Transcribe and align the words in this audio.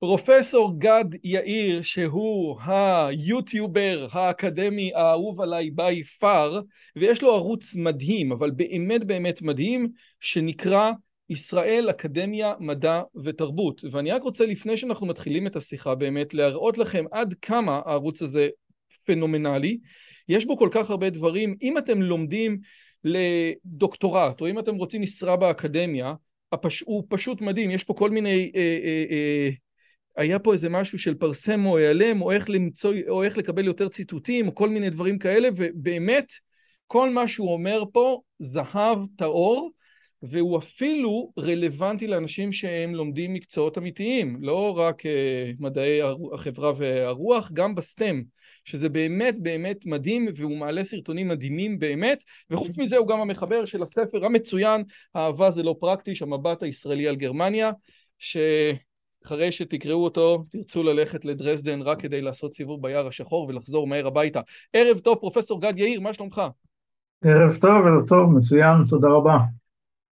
פרופסור 0.00 0.74
גד 0.78 1.04
יאיר, 1.24 1.82
שהוא 1.82 2.60
היוטיובר 2.60 4.06
האקדמי 4.12 4.92
האהוב 4.94 5.40
עליי 5.40 5.70
by 5.76 6.22
far, 6.22 6.62
ויש 6.96 7.22
לו 7.22 7.34
ערוץ 7.34 7.74
מדהים, 7.76 8.32
אבל 8.32 8.50
באמת 8.50 9.04
באמת 9.04 9.42
מדהים, 9.42 9.88
שנקרא 10.20 10.90
ישראל 11.30 11.90
אקדמיה 11.90 12.54
מדע 12.60 13.02
ותרבות. 13.24 13.84
ואני 13.90 14.10
רק 14.10 14.22
רוצה 14.22 14.46
לפני 14.46 14.76
שאנחנו 14.76 15.06
מתחילים 15.06 15.46
את 15.46 15.56
השיחה 15.56 15.94
באמת, 15.94 16.34
להראות 16.34 16.78
לכם 16.78 17.04
עד 17.12 17.34
כמה 17.42 17.80
הערוץ 17.86 18.22
הזה 18.22 18.48
פנומנלי. 19.04 19.78
יש 20.28 20.44
בו 20.44 20.56
כל 20.56 20.68
כך 20.72 20.90
הרבה 20.90 21.10
דברים. 21.10 21.56
אם 21.62 21.78
אתם 21.78 22.02
לומדים 22.02 22.58
לדוקטורט, 23.04 24.40
או 24.40 24.48
אם 24.48 24.58
אתם 24.58 24.74
רוצים 24.74 25.02
משרה 25.02 25.36
באקדמיה, 25.36 26.14
הפש... 26.52 26.80
הוא 26.80 27.04
פשוט 27.08 27.40
מדהים, 27.40 27.70
יש 27.70 27.84
פה 27.84 27.94
כל 27.94 28.10
מיני... 28.10 28.52
אה, 28.54 28.78
אה, 28.84 29.04
אה, 29.10 29.50
היה 30.18 30.38
פה 30.38 30.52
איזה 30.52 30.68
משהו 30.68 30.98
של 30.98 31.14
פרסם 31.14 31.66
או 31.66 31.78
העלם, 31.78 32.22
או 32.22 32.32
איך 32.32 32.50
למצוא, 32.50 32.94
או 33.08 33.22
איך 33.22 33.38
לקבל 33.38 33.64
יותר 33.64 33.88
ציטוטים, 33.88 34.48
או 34.48 34.54
כל 34.54 34.68
מיני 34.68 34.90
דברים 34.90 35.18
כאלה, 35.18 35.48
ובאמת, 35.56 36.32
כל 36.86 37.10
מה 37.10 37.28
שהוא 37.28 37.52
אומר 37.52 37.82
פה, 37.92 38.20
זהב 38.38 38.98
טהור, 39.16 39.70
והוא 40.22 40.58
אפילו 40.58 41.32
רלוונטי 41.38 42.06
לאנשים 42.06 42.52
שהם 42.52 42.94
לומדים 42.94 43.34
מקצועות 43.34 43.78
אמיתיים, 43.78 44.38
לא 44.40 44.78
רק 44.78 45.06
uh, 45.06 45.08
מדעי 45.58 46.00
החברה 46.34 46.72
והרוח, 46.76 47.50
גם 47.52 47.74
בסטם, 47.74 48.22
שזה 48.64 48.88
באמת 48.88 49.34
באמת 49.42 49.86
מדהים, 49.86 50.28
והוא 50.36 50.56
מעלה 50.56 50.84
סרטונים 50.84 51.28
מדהימים 51.28 51.78
באמת, 51.78 52.24
וחוץ 52.50 52.78
מזה 52.78 52.96
הוא 52.96 53.08
גם 53.08 53.20
המחבר 53.20 53.64
של 53.64 53.82
הספר 53.82 54.24
המצוין, 54.24 54.82
אהבה 55.16 55.50
זה 55.50 55.62
לא 55.62 55.74
פרקטי, 55.80 56.14
שהמבט 56.14 56.62
הישראלי 56.62 57.08
על 57.08 57.16
גרמניה, 57.16 57.70
ש... 58.18 58.36
אחרי 59.28 59.52
שתקראו 59.52 60.04
אותו, 60.04 60.44
תרצו 60.50 60.82
ללכת 60.82 61.24
לדרזדן 61.24 61.82
רק 61.82 62.00
כדי 62.00 62.20
לעשות 62.20 62.54
סיבוב 62.54 62.82
ביער 62.82 63.06
השחור 63.06 63.48
ולחזור 63.48 63.86
מהר 63.86 64.06
הביתה. 64.06 64.40
ערב 64.72 64.98
טוב, 64.98 65.18
פרופסור 65.18 65.60
גד 65.60 65.78
יאיר, 65.78 66.00
מה 66.00 66.14
שלומך? 66.14 66.42
ערב 67.24 67.56
טוב, 67.56 67.86
ערב 67.86 68.08
טוב, 68.08 68.38
מצוין, 68.38 68.76
תודה 68.90 69.08
רבה. 69.08 69.36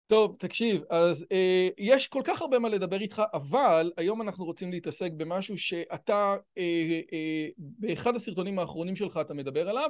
טוב, 0.06 0.36
תקשיב, 0.38 0.80
אז 0.90 1.26
אה, 1.32 1.68
יש 1.78 2.08
כל 2.08 2.20
כך 2.24 2.42
הרבה 2.42 2.58
מה 2.58 2.68
לדבר 2.68 3.00
איתך, 3.00 3.22
אבל 3.34 3.92
היום 3.96 4.22
אנחנו 4.22 4.44
רוצים 4.44 4.70
להתעסק 4.70 5.10
במשהו 5.16 5.58
שאתה, 5.58 6.36
אה, 6.58 7.00
אה, 7.12 7.46
באחד 7.58 8.16
הסרטונים 8.16 8.58
האחרונים 8.58 8.96
שלך 8.96 9.18
אתה 9.20 9.34
מדבר 9.34 9.68
עליו, 9.68 9.88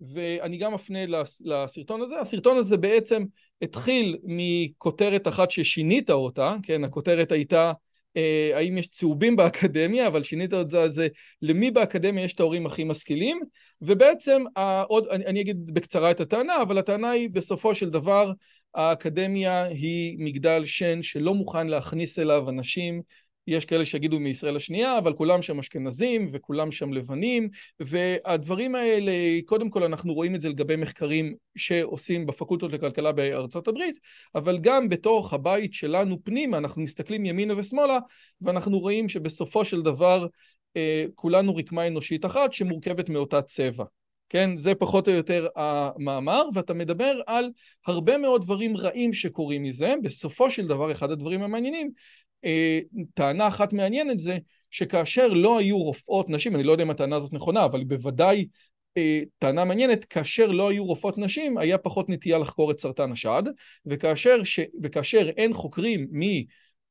ואני 0.00 0.58
גם 0.58 0.74
אפנה 0.74 0.98
לסרטון 1.44 2.02
הזה. 2.02 2.20
הסרטון 2.20 2.56
הזה 2.56 2.76
בעצם 2.76 3.24
התחיל 3.62 4.18
מכותרת 4.24 5.28
אחת 5.28 5.50
ששינית 5.50 6.10
אותה, 6.10 6.54
כן, 6.62 6.84
הכותרת 6.84 7.32
הייתה 7.32 7.72
האם 8.54 8.78
יש 8.78 8.88
צהובים 8.88 9.36
באקדמיה, 9.36 10.06
אבל 10.06 10.22
שינית 10.22 10.54
את 10.54 10.70
זה 10.70 10.88
זה 10.88 11.08
למי 11.42 11.70
באקדמיה 11.70 12.24
יש 12.24 12.32
את 12.32 12.40
ההורים 12.40 12.66
הכי 12.66 12.84
משכילים, 12.84 13.40
ובעצם, 13.82 14.42
עוד, 14.88 15.06
אני, 15.08 15.26
אני 15.26 15.40
אגיד 15.40 15.74
בקצרה 15.74 16.10
את 16.10 16.20
הטענה, 16.20 16.62
אבל 16.62 16.78
הטענה 16.78 17.10
היא 17.10 17.30
בסופו 17.32 17.74
של 17.74 17.90
דבר 17.90 18.32
האקדמיה 18.74 19.62
היא 19.62 20.16
מגדל 20.18 20.64
שן 20.64 21.02
שלא 21.02 21.34
מוכן 21.34 21.66
להכניס 21.66 22.18
אליו 22.18 22.50
אנשים 22.50 23.02
יש 23.46 23.64
כאלה 23.64 23.84
שיגידו 23.84 24.20
מישראל 24.20 24.56
השנייה, 24.56 24.98
אבל 24.98 25.12
כולם 25.12 25.42
שם 25.42 25.58
אשכנזים 25.58 26.28
וכולם 26.32 26.72
שם 26.72 26.92
לבנים, 26.92 27.48
והדברים 27.80 28.74
האלה, 28.74 29.12
קודם 29.46 29.70
כל 29.70 29.82
אנחנו 29.82 30.14
רואים 30.14 30.34
את 30.34 30.40
זה 30.40 30.48
לגבי 30.48 30.76
מחקרים 30.76 31.34
שעושים 31.56 32.26
בפקולטות 32.26 32.72
לכלכלה 32.72 33.12
בארצות 33.12 33.68
הברית, 33.68 33.98
אבל 34.34 34.58
גם 34.58 34.88
בתוך 34.88 35.32
הבית 35.32 35.74
שלנו 35.74 36.24
פנימה, 36.24 36.58
אנחנו 36.58 36.82
מסתכלים 36.82 37.26
ימינה 37.26 37.54
ושמאלה, 37.56 37.98
ואנחנו 38.40 38.78
רואים 38.78 39.08
שבסופו 39.08 39.64
של 39.64 39.82
דבר 39.82 40.26
אה, 40.76 41.04
כולנו 41.14 41.56
רקמה 41.56 41.86
אנושית 41.86 42.24
אחת 42.24 42.52
שמורכבת 42.52 43.08
מאותה 43.08 43.42
צבע. 43.42 43.84
כן? 44.32 44.56
זה 44.56 44.74
פחות 44.74 45.08
או 45.08 45.12
יותר 45.12 45.48
המאמר, 45.56 46.42
ואתה 46.54 46.74
מדבר 46.74 47.20
על 47.26 47.50
הרבה 47.86 48.18
מאוד 48.18 48.42
דברים 48.42 48.76
רעים 48.76 49.12
שקורים 49.12 49.62
מזה. 49.62 49.94
בסופו 50.02 50.50
של 50.50 50.66
דבר, 50.66 50.92
אחד 50.92 51.10
הדברים 51.10 51.42
המעניינים 51.42 51.90
טענה 53.14 53.48
אחת 53.48 53.72
מעניינת 53.72 54.20
זה 54.20 54.38
שכאשר 54.70 55.28
לא 55.28 55.58
היו 55.58 55.78
רופאות 55.78 56.30
נשים, 56.30 56.54
אני 56.54 56.62
לא 56.62 56.72
יודע 56.72 56.84
אם 56.84 56.90
הטענה 56.90 57.16
הזאת 57.16 57.32
נכונה, 57.32 57.64
אבל 57.64 57.84
בוודאי 57.84 58.46
אה, 58.96 59.20
טענה 59.38 59.64
מעניינת, 59.64 60.04
כאשר 60.04 60.46
לא 60.46 60.70
היו 60.70 60.84
רופאות 60.84 61.18
נשים, 61.18 61.58
היה 61.58 61.78
פחות 61.78 62.08
נטייה 62.08 62.38
לחקור 62.38 62.70
את 62.70 62.80
סרטן 62.80 63.12
השד, 63.12 63.42
וכאשר, 63.86 64.44
ש... 64.44 64.60
וכאשר 64.82 65.28
אין 65.36 65.54
חוקרים 65.54 66.08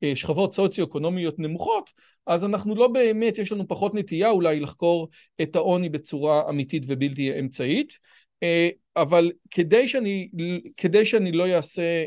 משכבות 0.01 0.55
סוציו-אקונומיות 0.55 1.39
נמוכות, 1.39 1.89
אז 2.25 2.45
אנחנו 2.45 2.75
לא 2.75 2.87
באמת, 2.87 3.37
יש 3.37 3.51
לנו 3.51 3.67
פחות 3.67 3.95
נטייה 3.95 4.29
אולי 4.29 4.59
לחקור 4.59 5.09
את 5.41 5.55
העוני 5.55 5.89
בצורה 5.89 6.49
אמיתית 6.49 6.83
ובלתי 6.87 7.39
אמצעית. 7.39 7.97
אה, 8.43 8.69
אבל 8.95 9.31
כדי 9.51 9.87
שאני, 9.87 10.29
כדי 10.77 11.05
שאני 11.05 11.31
לא 11.31 11.47
אעשה 11.47 12.03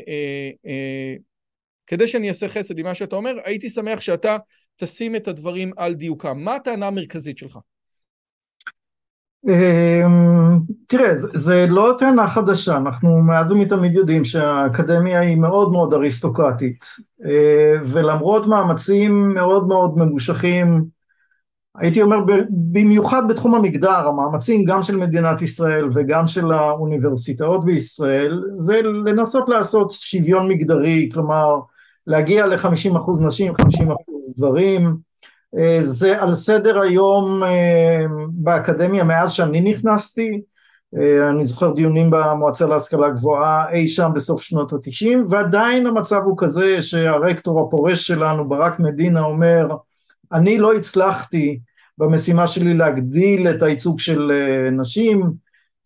כדי 1.87 2.07
שאני 2.07 2.29
אעשה 2.29 2.49
חסד 2.49 2.79
עם 2.79 2.85
מה 2.85 2.95
שאתה 2.95 3.15
אומר, 3.15 3.33
הייתי 3.45 3.69
שמח 3.69 4.01
שאתה 4.01 4.37
תשים 4.77 5.15
את 5.15 5.27
הדברים 5.27 5.71
על 5.77 5.93
דיוקם. 5.93 6.39
מה 6.39 6.55
הטענה 6.55 6.87
המרכזית 6.87 7.37
שלך? 7.37 7.57
אמ, 9.47 10.59
תראה, 10.87 11.17
זה 11.17 11.65
לא 11.69 11.95
טענה 11.99 12.27
חדשה, 12.27 12.77
אנחנו 12.77 13.21
מאז 13.21 13.51
ומתמיד 13.51 13.93
יודעים 13.93 14.25
שהאקדמיה 14.25 15.19
היא 15.19 15.37
מאוד 15.37 15.71
מאוד 15.71 15.93
אריסטוקרטית, 15.93 16.85
אה, 17.25 17.73
ולמרות 17.85 18.47
מאמצים 18.47 19.33
מאוד 19.33 19.67
מאוד 19.67 19.97
ממושכים, 19.97 20.85
הייתי 21.77 22.01
אומר 22.01 22.17
במיוחד 22.49 23.27
בתחום 23.29 23.55
המגדר, 23.55 24.07
המאמצים 24.07 24.65
גם 24.65 24.83
של 24.83 24.97
מדינת 24.97 25.41
ישראל 25.41 25.89
וגם 25.93 26.27
של 26.27 26.51
האוניברסיטאות 26.51 27.65
בישראל, 27.65 28.43
זה 28.49 28.81
לנסות 28.81 29.49
לעשות 29.49 29.91
שוויון 29.91 30.47
מגדרי, 30.47 31.09
כלומר 31.13 31.59
להגיע 32.07 32.45
ל-50% 32.45 33.27
נשים, 33.27 33.53
50% 33.53 33.55
גברים, 34.37 34.81
אה, 35.57 35.79
זה 35.83 36.21
על 36.21 36.31
סדר 36.31 36.81
היום 36.81 37.43
אה, 37.43 38.05
באקדמיה 38.29 39.03
מאז 39.03 39.31
שאני 39.31 39.61
נכנסתי, 39.61 40.41
אה, 40.97 41.29
אני 41.29 41.45
זוכר 41.45 41.71
דיונים 41.71 42.09
במועצה 42.09 42.65
להשכלה 42.65 43.09
גבוהה 43.09 43.69
אי 43.71 43.87
שם 43.87 44.11
בסוף 44.15 44.41
שנות 44.41 44.73
התשעים 44.73 45.25
ועדיין 45.29 45.87
המצב 45.87 46.21
הוא 46.25 46.37
כזה 46.37 46.81
שהרקטור 46.81 47.61
הפורש 47.61 48.07
שלנו 48.07 48.49
ברק 48.49 48.79
מדינה 48.79 49.21
אומר 49.21 49.67
אני 50.33 50.57
לא 50.57 50.73
הצלחתי 50.73 51.59
במשימה 51.97 52.47
שלי 52.47 52.73
להגדיל 52.73 53.47
את 53.47 53.63
הייצוג 53.63 53.99
של 53.99 54.31
נשים. 54.71 55.31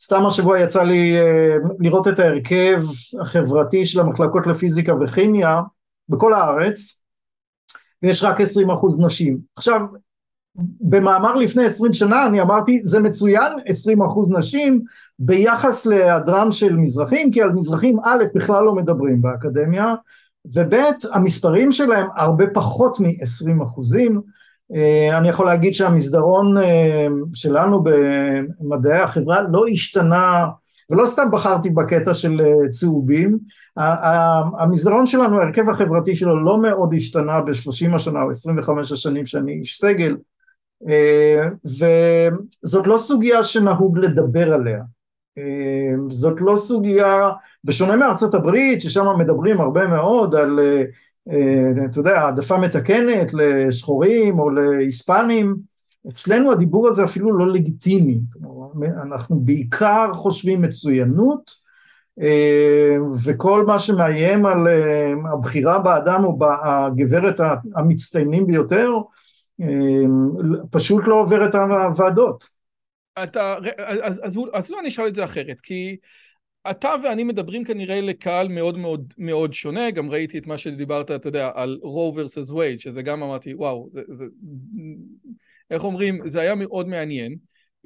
סתם 0.02 0.26
השבוע 0.26 0.60
יצא 0.60 0.84
לי 0.84 1.16
לראות 1.80 2.08
את 2.08 2.20
ההרכב 2.20 2.84
החברתי 3.22 3.86
של 3.86 4.00
המחלקות 4.00 4.48
לפיזיקה 4.48 4.94
וכימיה 5.02 5.62
בכל 6.10 6.34
הארץ, 6.34 7.02
ויש 8.04 8.24
רק 8.24 8.42
20 8.42 8.70
אחוז 8.70 9.06
נשים. 9.06 9.40
עכשיו, 9.56 9.82
במאמר 10.82 11.36
לפני 11.36 11.66
20 11.66 11.94
שנה 11.94 12.28
אני 12.28 12.42
אמרתי 12.42 12.80
זה 12.80 13.00
מצוין 13.00 13.54
20 13.66 14.02
אחוז 14.02 14.32
נשים 14.32 14.84
ביחס 15.20 15.86
להיעדרם 15.86 16.52
של 16.52 16.76
מזרחים 16.76 17.32
כי 17.32 17.42
על 17.42 17.52
מזרחים 17.52 18.00
א' 18.06 18.24
בכלל 18.36 18.64
לא 18.64 18.76
מדברים 18.76 19.22
באקדמיה 19.22 19.96
וב' 20.46 20.74
המספרים 21.14 21.72
שלהם 21.72 22.08
הרבה 22.16 22.46
פחות 22.54 23.00
מ-20 23.00 23.64
אחוזים 23.64 24.22
אה, 24.76 25.18
אני 25.18 25.30
יכול 25.30 25.46
להגיד 25.46 25.74
שהמסדרון 25.74 26.58
אה, 26.58 27.08
שלנו 27.34 27.84
במדעי 27.84 29.02
החברה 29.02 29.42
לא 29.42 29.64
השתנה 29.72 30.46
ולא 30.90 31.06
סתם 31.06 31.28
בחרתי 31.32 31.70
בקטע 31.70 32.14
של 32.14 32.42
אה, 32.42 32.70
צהובים, 32.70 33.38
המסדרון 34.60 35.06
שלנו, 35.06 35.40
ההרכב 35.40 35.70
החברתי 35.70 36.16
שלו 36.16 36.44
לא 36.44 36.62
מאוד 36.62 36.94
השתנה 36.94 37.42
בשלושים 37.42 37.94
השנה 37.94 38.22
או 38.22 38.30
עשרים 38.30 38.60
וחמש 38.60 38.92
השנים 38.92 39.26
שאני 39.26 39.54
איש 39.54 39.78
סגל, 39.78 40.18
וזאת 41.66 42.88
לא 42.88 42.98
סוגיה 42.98 43.44
שנהוג 43.44 43.98
לדבר 43.98 44.54
עליה. 44.54 44.82
זאת 46.10 46.38
לא 46.42 46.58
סוגיה, 46.58 47.30
בשונה 47.64 47.96
מארצות 47.96 48.34
הברית, 48.34 48.82
ששם 48.82 49.06
מדברים 49.20 49.62
הרבה 49.62 49.88
מאוד 49.88 50.36
על, 50.36 50.60
אתה 51.86 52.00
יודע, 52.00 52.22
העדפה 52.22 52.58
מתקנת 52.58 53.34
לשחורים 53.34 54.40
או 54.40 54.50
להיספנים, 54.50 55.56
אצלנו 56.10 56.52
הדיבור 56.52 56.88
הזה 56.88 57.04
אפילו 57.04 57.38
לא 57.38 57.52
לגיטימי, 57.52 58.20
אנחנו 59.02 59.40
בעיקר 59.40 60.12
חושבים 60.14 60.62
מצוינות, 60.62 61.70
וכל 63.26 63.66
מה 63.68 63.80
שמאיים 63.80 64.46
על 64.46 64.68
הבחירה 65.32 65.80
באדם 65.80 66.24
או 66.24 66.40
בגברת 66.40 67.40
המצטיינים 67.76 68.48
ביותר, 68.48 68.92
פשוט 70.72 71.04
לא 71.08 71.22
עובר 71.22 71.46
את 71.46 71.56
הוועדות. 71.56 72.48
אתה, 73.24 73.56
אז, 73.78 74.22
אז, 74.24 74.40
אז 74.54 74.70
לא 74.70 74.80
אני 74.80 74.88
אשאל 74.88 75.08
את 75.08 75.16
זה 75.16 75.24
אחרת, 75.24 75.60
כי 75.60 75.98
אתה 76.72 76.90
ואני 77.04 77.24
מדברים 77.24 77.64
כנראה 77.64 78.02
לקהל 78.02 78.48
מאוד 78.48 78.78
מאוד 78.78 79.14
מאוד 79.18 79.54
שונה, 79.54 79.92
גם 79.92 80.10
ראיתי 80.10 80.38
את 80.38 80.48
מה 80.48 80.58
שדיברת, 80.58 81.12
אתה 81.12 81.28
יודע, 81.28 81.50
על 81.54 81.80
רו 81.82 82.16
versus 82.18 82.52
wade, 82.52 82.80
שזה 82.80 83.02
גם 83.02 83.24
אמרתי, 83.24 83.54
וואו, 83.54 83.90
זה, 83.92 84.02
זה, 84.08 84.26
איך 85.72 85.84
אומרים, 85.84 86.22
זה 86.26 86.42
היה 86.42 86.56
מאוד 86.56 86.88
מעניין, 86.88 87.36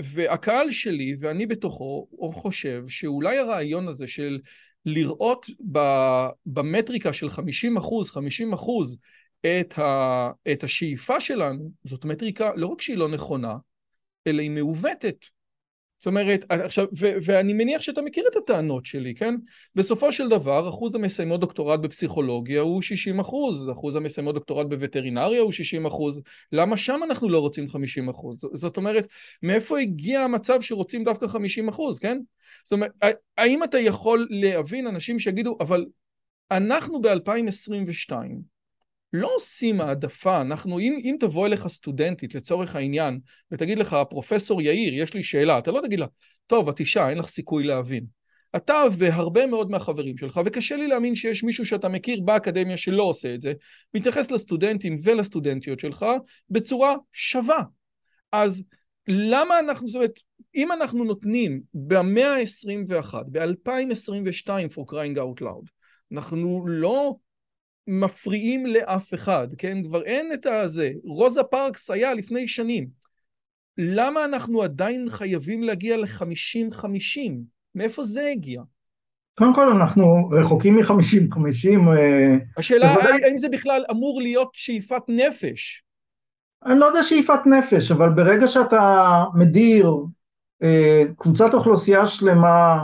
והקהל 0.03 0.71
שלי, 0.71 1.15
ואני 1.19 1.45
בתוכו, 1.45 2.07
חושב 2.33 2.83
שאולי 2.87 3.37
הרעיון 3.37 3.87
הזה 3.87 4.07
של 4.07 4.39
לראות 4.85 5.45
במטריקה 6.45 7.13
של 7.13 7.29
50 7.29 7.77
אחוז, 7.77 8.11
50 8.11 8.53
אחוז, 8.53 8.97
את, 9.41 9.79
ה, 9.79 10.31
את 10.51 10.63
השאיפה 10.63 11.19
שלנו, 11.19 11.71
זאת 11.85 12.05
מטריקה 12.05 12.51
לא 12.55 12.67
רק 12.67 12.81
שהיא 12.81 12.97
לא 12.97 13.07
נכונה, 13.07 13.53
אלא 14.27 14.41
היא 14.41 14.51
מעוותת. 14.51 15.25
זאת 16.03 16.07
אומרת, 16.07 16.45
עכשיו, 16.49 16.85
ו- 16.99 17.13
ואני 17.23 17.53
מניח 17.53 17.81
שאתה 17.81 18.01
מכיר 18.01 18.23
את 18.31 18.35
הטענות 18.35 18.85
שלי, 18.85 19.15
כן? 19.15 19.35
בסופו 19.75 20.13
של 20.13 20.29
דבר, 20.29 20.69
אחוז 20.69 20.95
המסיימות 20.95 21.39
דוקטורט 21.39 21.79
בפסיכולוגיה 21.79 22.61
הוא 22.61 22.81
60 22.81 23.19
אחוז, 23.19 23.69
אחוז 23.71 23.95
המסיימות 23.95 24.35
דוקטורט 24.35 24.67
בווטרינריה 24.67 25.41
הוא 25.41 25.51
60 25.51 25.85
אחוז, 25.85 26.21
למה 26.51 26.77
שם 26.77 26.99
אנחנו 27.03 27.29
לא 27.29 27.39
רוצים 27.39 27.67
50 27.67 28.09
אחוז? 28.09 28.37
זאת 28.53 28.77
אומרת, 28.77 29.07
מאיפה 29.43 29.79
הגיע 29.79 30.21
המצב 30.21 30.61
שרוצים 30.61 31.03
דווקא 31.03 31.27
50 31.27 31.69
אחוז, 31.69 31.99
כן? 31.99 32.19
זאת 32.65 32.71
אומרת, 32.71 32.91
האם 33.37 33.63
אתה 33.63 33.79
יכול 33.79 34.27
להבין 34.29 34.87
אנשים 34.87 35.19
שיגידו, 35.19 35.57
אבל 35.59 35.85
אנחנו 36.51 37.01
ב-2022, 37.01 38.13
לא 39.13 39.31
עושים 39.35 39.81
העדפה, 39.81 40.41
אנחנו, 40.41 40.79
אם, 40.79 40.99
אם 41.03 41.15
תבוא 41.19 41.47
אליך 41.47 41.67
סטודנטית 41.67 42.35
לצורך 42.35 42.75
העניין 42.75 43.19
ותגיד 43.51 43.79
לך, 43.79 43.97
פרופסור 44.09 44.61
יאיר, 44.61 44.93
יש 44.93 45.13
לי 45.13 45.23
שאלה, 45.23 45.57
אתה 45.57 45.71
לא 45.71 45.81
תגיד 45.83 45.99
לה, 45.99 46.05
טוב, 46.47 46.69
את 46.69 46.79
אישה, 46.79 47.09
אין 47.09 47.17
לך 47.17 47.27
סיכוי 47.27 47.63
להבין. 47.63 48.05
אתה 48.55 48.83
והרבה 48.97 49.47
מאוד 49.47 49.71
מהחברים 49.71 50.17
שלך, 50.17 50.39
וקשה 50.45 50.75
לי 50.75 50.87
להאמין 50.87 51.15
שיש 51.15 51.43
מישהו 51.43 51.65
שאתה 51.65 51.89
מכיר 51.89 52.21
באקדמיה 52.21 52.77
שלא 52.77 53.03
עושה 53.03 53.35
את 53.35 53.41
זה, 53.41 53.53
מתייחס 53.93 54.31
לסטודנטים 54.31 54.95
ולסטודנטיות 55.03 55.79
שלך 55.79 56.05
בצורה 56.49 56.95
שווה. 57.11 57.63
אז 58.31 58.63
למה 59.07 59.59
אנחנו, 59.59 59.87
זאת 59.87 59.95
אומרת, 59.95 60.19
אם 60.55 60.71
אנחנו 60.71 61.03
נותנים 61.03 61.61
במאה 61.73 62.35
ה-21, 62.35 63.15
ב-2022 63.31 64.47
for 64.47 64.91
crying 64.91 65.17
out 65.17 65.41
loud, 65.41 65.67
אנחנו 66.11 66.67
לא 66.67 67.15
מפריעים 67.87 68.65
לאף 68.65 69.13
אחד, 69.13 69.47
כן? 69.57 69.83
כבר 69.83 70.03
אין 70.03 70.33
את 70.33 70.45
הזה. 70.45 70.91
רוזה 71.03 71.43
פארקס 71.43 71.89
היה 71.89 72.13
לפני 72.13 72.47
שנים. 72.47 72.87
למה 73.77 74.25
אנחנו 74.25 74.61
עדיין 74.61 75.09
חייבים 75.09 75.63
להגיע 75.63 75.97
ל-50-50? 75.97 77.31
מאיפה 77.75 78.03
זה 78.03 78.27
הגיע? 78.31 78.61
קודם 79.37 79.55
כל 79.55 79.69
אנחנו 79.69 80.29
רחוקים 80.31 80.75
מ-50-50. 80.75 81.97
אה, 81.97 82.37
השאלה 82.57 82.93
בוודאי... 82.93 83.23
האם 83.23 83.37
זה 83.37 83.49
בכלל 83.49 83.83
אמור 83.91 84.21
להיות 84.21 84.49
שאיפת 84.53 85.01
נפש? 85.07 85.83
אני 86.65 86.79
לא 86.79 86.85
יודע 86.85 87.03
שאיפת 87.03 87.39
נפש, 87.45 87.91
אבל 87.91 88.09
ברגע 88.09 88.47
שאתה 88.47 89.23
מדיר 89.33 89.91
אה, 90.63 91.03
קבוצת 91.17 91.53
אוכלוסייה 91.53 92.07
שלמה 92.07 92.83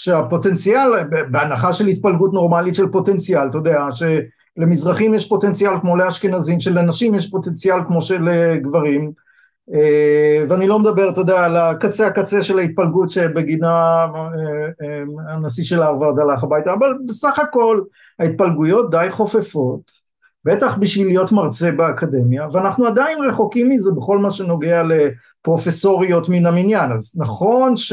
שהפוטנציאל, 0.00 0.90
בהנחה 1.30 1.72
של 1.72 1.86
התפלגות 1.86 2.32
נורמלית 2.32 2.74
של 2.74 2.88
פוטנציאל, 2.88 3.48
אתה 3.48 3.58
יודע, 3.58 3.80
שלמזרחים 3.90 5.14
יש 5.14 5.28
פוטנציאל 5.28 5.72
כמו 5.80 5.96
לאשכנזים, 5.96 6.60
שלנשים 6.60 7.14
יש 7.14 7.30
פוטנציאל 7.30 7.78
כמו 7.88 8.02
של 8.02 8.28
אה, 8.28 8.56
גברים, 8.56 9.12
אה, 9.74 10.44
ואני 10.48 10.66
לא 10.66 10.78
מדבר, 10.78 11.08
אתה 11.08 11.20
יודע, 11.20 11.44
על 11.44 11.56
הקצה 11.56 12.06
הקצה 12.06 12.42
של 12.42 12.58
ההתפלגות 12.58 13.10
שבגינה 13.10 14.06
אה, 14.82 15.02
הנשיא 15.28 15.64
של 15.64 15.82
הרווארד 15.82 16.18
הלך 16.18 16.44
הביתה, 16.44 16.72
אבל 16.72 16.94
בסך 17.06 17.38
הכל 17.38 17.80
ההתפלגויות 18.18 18.90
די 18.90 19.06
חופפות, 19.10 19.80
בטח 20.44 20.76
בשביל 20.78 21.06
להיות 21.06 21.32
מרצה 21.32 21.72
באקדמיה, 21.72 22.46
ואנחנו 22.52 22.86
עדיין 22.86 23.18
רחוקים 23.24 23.70
מזה 23.70 23.90
בכל 23.96 24.18
מה 24.18 24.30
שנוגע 24.30 24.82
לפרופסוריות 24.82 26.28
מן 26.28 26.46
המניין, 26.46 26.92
אז 26.92 27.12
נכון 27.16 27.76
ש... 27.76 27.92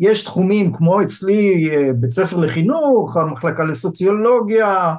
יש 0.00 0.24
תחומים 0.24 0.72
כמו 0.72 1.02
אצלי 1.02 1.70
אה, 1.70 1.92
בית 1.92 2.12
ספר 2.12 2.36
לחינוך, 2.36 3.16
המחלקה 3.16 3.64
לסוציולוגיה, 3.64 4.94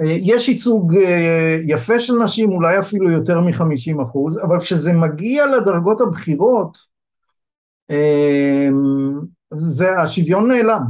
אה, 0.00 0.04
יש 0.06 0.48
ייצוג 0.48 0.96
אה, 0.96 1.56
יפה 1.66 2.00
של 2.00 2.14
נשים, 2.24 2.50
אולי 2.50 2.78
אפילו 2.78 3.10
יותר 3.10 3.40
מחמישים 3.40 4.00
אחוז, 4.00 4.40
אבל 4.42 4.60
כשזה 4.60 4.92
מגיע 4.92 5.46
לדרגות 5.46 6.00
הבכירות, 6.00 6.98
זה 9.56 10.00
השוויון 10.00 10.48
נעלם. 10.48 10.82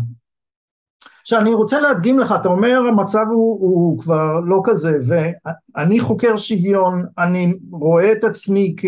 עכשיו 1.21 1.41
אני 1.41 1.55
רוצה 1.55 1.81
להדגים 1.81 2.19
לך, 2.19 2.35
אתה 2.41 2.49
אומר 2.49 2.79
המצב 2.89 3.25
הוא, 3.31 3.61
הוא 3.61 3.99
כבר 3.99 4.41
לא 4.41 4.61
כזה, 4.65 4.99
ואני 5.07 6.01
חוקר 6.01 6.37
שוויון, 6.37 7.05
אני 7.19 7.53
רואה 7.71 8.13
את 8.13 8.25
עצמי 8.25 8.75
כ... 8.79 8.85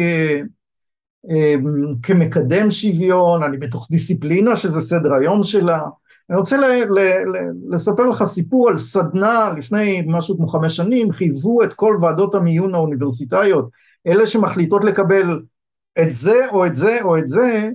אמ, 1.28 1.94
כמקדם 2.02 2.70
שוויון, 2.70 3.43
אני 3.43 3.58
בתוך 3.58 3.88
דיסציפלינה 3.90 4.56
שזה 4.56 4.81
סדר 4.81 5.14
היום 5.14 5.44
שלה. 5.44 5.81
אני 6.31 6.38
רוצה 6.38 6.56
ל, 6.56 6.64
ל, 6.64 6.99
ל, 6.99 7.37
לספר 7.75 8.06
לך 8.06 8.25
סיפור 8.25 8.69
על 8.69 8.76
סדנה 8.76 9.52
לפני 9.58 10.05
משהו 10.06 10.37
כמו 10.37 10.49
חמש 10.49 10.76
שנים, 10.76 11.12
חייבו 11.12 11.62
את 11.62 11.75
כל 11.75 11.99
ועדות 12.02 12.34
המיון 12.34 12.75
האוניברסיטאיות, 12.75 13.69
אלה 14.06 14.26
שמחליטות 14.26 14.84
לקבל 14.84 15.40
את 16.02 16.11
זה 16.11 16.49
או 16.50 16.67
את 16.67 16.75
זה 16.75 16.99
או 17.02 17.19
את 17.19 17.28
זה, 17.28 17.71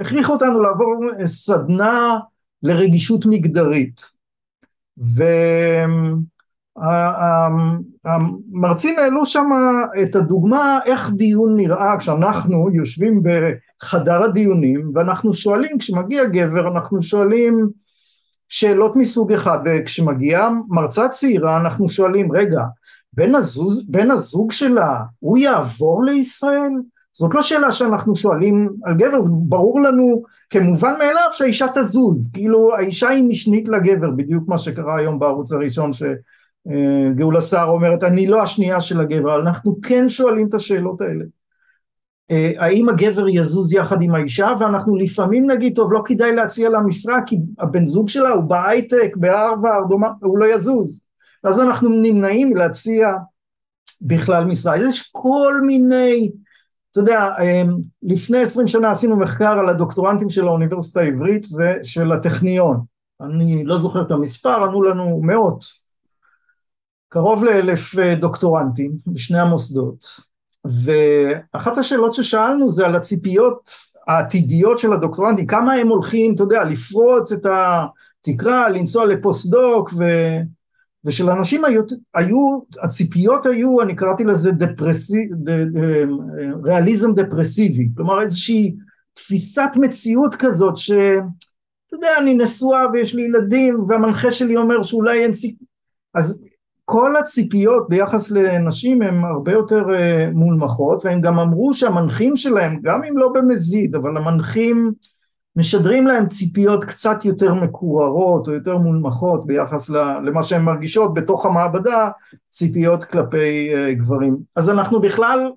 הכריחו 0.00 0.32
אותנו 0.32 0.60
לעבור 0.60 1.00
סדנה 1.24 2.18
לרגישות 2.62 3.26
מגדרית. 3.26 4.00
ו... 5.16 5.22
המרצים 8.04 8.98
העלו 8.98 9.26
שם 9.26 9.46
את 10.02 10.16
הדוגמה 10.16 10.78
איך 10.86 11.10
דיון 11.16 11.56
נראה 11.56 11.98
כשאנחנו 11.98 12.70
יושבים 12.74 13.22
בחדר 13.22 14.22
הדיונים 14.22 14.90
ואנחנו 14.94 15.34
שואלים, 15.34 15.78
כשמגיע 15.78 16.24
גבר 16.24 16.68
אנחנו 16.68 17.02
שואלים 17.02 17.68
שאלות 18.48 18.96
מסוג 18.96 19.32
אחד 19.32 19.58
וכשמגיעה 19.64 20.50
מרצה 20.68 21.08
צעירה 21.08 21.56
אנחנו 21.56 21.88
שואלים 21.88 22.32
רגע 22.32 22.62
בן, 23.12 23.34
הזוז, 23.34 23.84
בן 23.88 24.10
הזוג 24.10 24.52
שלה 24.52 24.98
הוא 25.18 25.38
יעבור 25.38 26.04
לישראל? 26.04 26.72
זאת 27.12 27.34
לא 27.34 27.42
שאלה 27.42 27.72
שאנחנו 27.72 28.14
שואלים 28.14 28.68
על 28.84 28.94
גבר, 28.94 29.20
זה 29.20 29.30
ברור 29.32 29.80
לנו 29.80 30.22
כמובן 30.50 30.92
מאליו 30.98 31.28
שהאישה 31.32 31.66
תזוז, 31.74 32.30
כאילו 32.32 32.74
האישה 32.74 33.08
היא 33.08 33.28
משנית 33.28 33.68
לגבר, 33.68 34.10
בדיוק 34.10 34.48
מה 34.48 34.58
שקרה 34.58 34.96
היום 34.96 35.18
בערוץ 35.18 35.52
הראשון 35.52 35.92
ש... 35.92 36.02
גאולה 37.14 37.40
סער 37.40 37.68
אומרת 37.68 38.02
אני 38.02 38.26
לא 38.26 38.42
השנייה 38.42 38.80
של 38.80 39.00
הגבר, 39.00 39.34
אבל 39.34 39.40
אנחנו 39.40 39.78
כן 39.82 40.08
שואלים 40.08 40.48
את 40.48 40.54
השאלות 40.54 41.00
האלה. 41.00 41.24
אה, 42.30 42.52
האם 42.58 42.88
הגבר 42.88 43.28
יזוז 43.28 43.72
יחד 43.72 44.02
עם 44.02 44.14
האישה? 44.14 44.52
ואנחנו 44.60 44.96
לפעמים 44.96 45.50
נגיד 45.50 45.76
טוב 45.76 45.92
לא 45.92 46.02
כדאי 46.04 46.32
להציע 46.32 46.68
לה 46.68 46.80
משרה 46.80 47.22
כי 47.26 47.38
הבן 47.58 47.84
זוג 47.84 48.08
שלה 48.08 48.30
הוא 48.30 48.44
בהייטק 48.44 49.16
בהרווארד 49.16 49.92
הוא 50.22 50.38
לא 50.38 50.54
יזוז. 50.54 51.06
אז 51.44 51.60
אנחנו 51.60 51.88
נמנעים 51.88 52.56
להציע 52.56 53.08
בכלל 54.00 54.44
משרה. 54.44 54.76
יש 54.76 55.10
כל 55.12 55.60
מיני 55.66 56.30
אתה 56.90 57.00
יודע 57.00 57.28
אה, 57.38 57.62
לפני 58.02 58.38
עשרים 58.38 58.68
שנה 58.68 58.90
עשינו 58.90 59.16
מחקר 59.16 59.58
על 59.58 59.68
הדוקטורנטים 59.68 60.30
של 60.30 60.46
האוניברסיטה 60.46 61.00
העברית 61.00 61.46
ושל 61.58 62.12
הטכניון. 62.12 62.80
אני 63.20 63.64
לא 63.64 63.78
זוכר 63.78 64.02
את 64.02 64.10
המספר 64.10 64.64
ענו 64.64 64.82
לנו 64.82 65.20
מאות 65.22 65.79
קרוב 67.12 67.44
לאלף 67.44 67.98
אה, 67.98 68.14
דוקטורנטים 68.14 68.92
בשני 69.06 69.38
המוסדות. 69.38 70.04
ואחת 70.64 71.78
השאלות 71.78 72.14
ששאלנו 72.14 72.70
זה 72.70 72.86
על 72.86 72.96
הציפיות 72.96 73.70
העתידיות 74.06 74.78
של 74.78 74.92
הדוקטורנטים 74.92 75.46
כמה 75.46 75.72
הם 75.72 75.88
הולכים 75.88 76.34
אתה 76.34 76.42
יודע 76.42 76.64
לפרוץ 76.64 77.32
את 77.32 77.46
התקרה 77.46 78.68
לנסוע 78.68 79.06
לפוסט-דוק 79.06 79.90
ו... 79.98 80.04
ושלאנשים 81.04 81.64
היו, 81.64 81.82
היו, 82.14 82.60
הציפיות 82.82 83.46
היו, 83.46 83.80
אני 83.82 83.96
קראתי 83.96 84.24
לזה 84.24 84.52
דפרסי, 84.52 85.28
ד, 85.44 85.66
ריאליזם 86.64 87.14
דפרסיבי, 87.14 87.88
כלומר 87.96 88.20
איזושהי 88.20 88.76
תפיסת 89.14 89.70
מציאות 89.76 90.34
כזאת 90.34 90.76
ש... 90.76 90.90
אתה 90.90 91.96
יודע, 91.96 92.08
אני 92.20 92.34
נשואה 92.34 92.86
ויש 92.92 93.14
לי 93.14 93.22
ילדים 93.22 93.84
והמנחה 93.88 94.30
שלי 94.30 94.56
אומר 94.56 94.82
שאולי 94.82 95.22
אין 95.22 95.32
סיכוי, 95.32 95.66
אז 96.14 96.40
כל 96.90 97.16
הציפיות 97.16 97.88
ביחס 97.88 98.30
לנשים 98.30 99.02
הן 99.02 99.18
הרבה 99.18 99.52
יותר 99.52 99.86
uh, 99.88 100.34
מולמכות 100.34 101.04
והם 101.04 101.20
גם 101.20 101.38
אמרו 101.38 101.74
שהמנחים 101.74 102.36
שלהם, 102.36 102.80
גם 102.82 103.04
אם 103.04 103.18
לא 103.18 103.28
במזיד, 103.34 103.94
אבל 103.94 104.16
המנחים 104.16 104.92
משדרים 105.56 106.06
להם 106.06 106.26
ציפיות 106.26 106.84
קצת 106.84 107.24
יותר 107.24 107.54
מקוררות 107.54 108.48
או 108.48 108.52
יותר 108.52 108.78
מולמכות 108.78 109.46
ביחס 109.46 109.90
למה 110.24 110.42
שהן 110.42 110.62
מרגישות 110.62 111.14
בתוך 111.14 111.46
המעבדה, 111.46 112.10
ציפיות 112.48 113.04
כלפי 113.04 113.70
uh, 113.72 113.94
גברים. 113.94 114.36
אז 114.56 114.70
אנחנו 114.70 115.00
בכלל, 115.00 115.50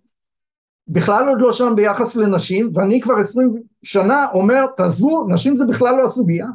בכלל 0.87 1.29
עוד 1.29 1.41
לא 1.41 1.53
שם 1.53 1.73
ביחס 1.75 2.15
לנשים, 2.15 2.69
ואני 2.73 3.01
כבר 3.01 3.15
עשרים 3.15 3.53
שנה 3.83 4.27
אומר, 4.33 4.65
תעזבו, 4.77 5.27
נשים 5.29 5.55
זה 5.55 5.65
בכלל 5.65 5.95
לא 5.95 6.05
הסוגיה. 6.05 6.47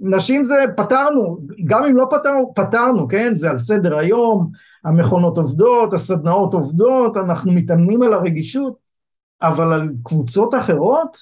נשים 0.00 0.44
זה 0.44 0.54
פתרנו, 0.76 1.38
גם 1.64 1.84
אם 1.84 1.96
לא 1.96 2.06
פתרנו, 2.10 2.52
פתרנו, 2.54 3.08
כן? 3.08 3.34
זה 3.34 3.50
על 3.50 3.58
סדר 3.58 3.98
היום, 3.98 4.50
המכונות 4.84 5.36
עובדות, 5.36 5.92
הסדנאות 5.92 6.54
עובדות, 6.54 7.16
אנחנו 7.16 7.52
מתאמנים 7.52 8.02
על 8.02 8.12
הרגישות, 8.12 8.76
אבל 9.42 9.72
על 9.72 9.88
קבוצות 10.02 10.54
אחרות, 10.54 11.16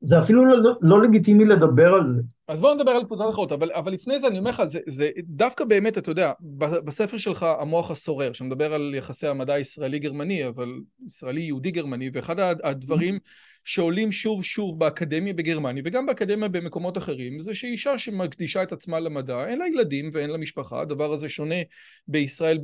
זה 0.00 0.18
אפילו 0.18 0.44
לא, 0.44 0.72
לא 0.80 1.02
לגיטימי 1.02 1.44
לדבר 1.44 1.94
על 1.94 2.06
זה. 2.06 2.22
אז 2.48 2.60
בואו 2.60 2.74
נדבר 2.74 2.90
על 2.90 3.04
קבוצות 3.04 3.30
אחרות, 3.30 3.52
אבל, 3.52 3.70
אבל 3.72 3.92
לפני 3.92 4.20
זה 4.20 4.26
אני 4.26 4.38
אומר 4.38 4.50
לך, 4.50 4.64
זה, 4.64 4.80
זה 4.86 5.10
דווקא 5.24 5.64
באמת, 5.64 5.98
אתה 5.98 6.10
יודע, 6.10 6.32
בספר 6.84 7.18
שלך, 7.18 7.46
המוח 7.60 7.90
הסורר, 7.90 8.32
שמדבר 8.32 8.74
על 8.74 8.94
יחסי 8.94 9.26
המדע 9.26 9.54
הישראלי-גרמני, 9.54 10.48
אבל 10.48 10.68
ישראלי-יהודי-גרמני, 11.06 12.10
ואחד 12.12 12.38
הדברים 12.40 13.18
שעולים 13.64 14.12
שוב 14.12 14.44
שוב 14.44 14.78
באקדמיה 14.78 15.32
בגרמניה, 15.32 15.82
וגם 15.86 16.06
באקדמיה 16.06 16.48
במקומות 16.48 16.98
אחרים, 16.98 17.38
זה 17.38 17.54
שאישה 17.54 17.98
שמקדישה 17.98 18.62
את 18.62 18.72
עצמה 18.72 19.00
למדע, 19.00 19.46
אין 19.46 19.58
לה 19.58 19.68
ילדים 19.68 20.10
ואין 20.12 20.30
לה 20.30 20.38
משפחה, 20.38 20.80
הדבר 20.80 21.12
הזה 21.12 21.28
שונה 21.28 21.54
בישראל 22.08 22.58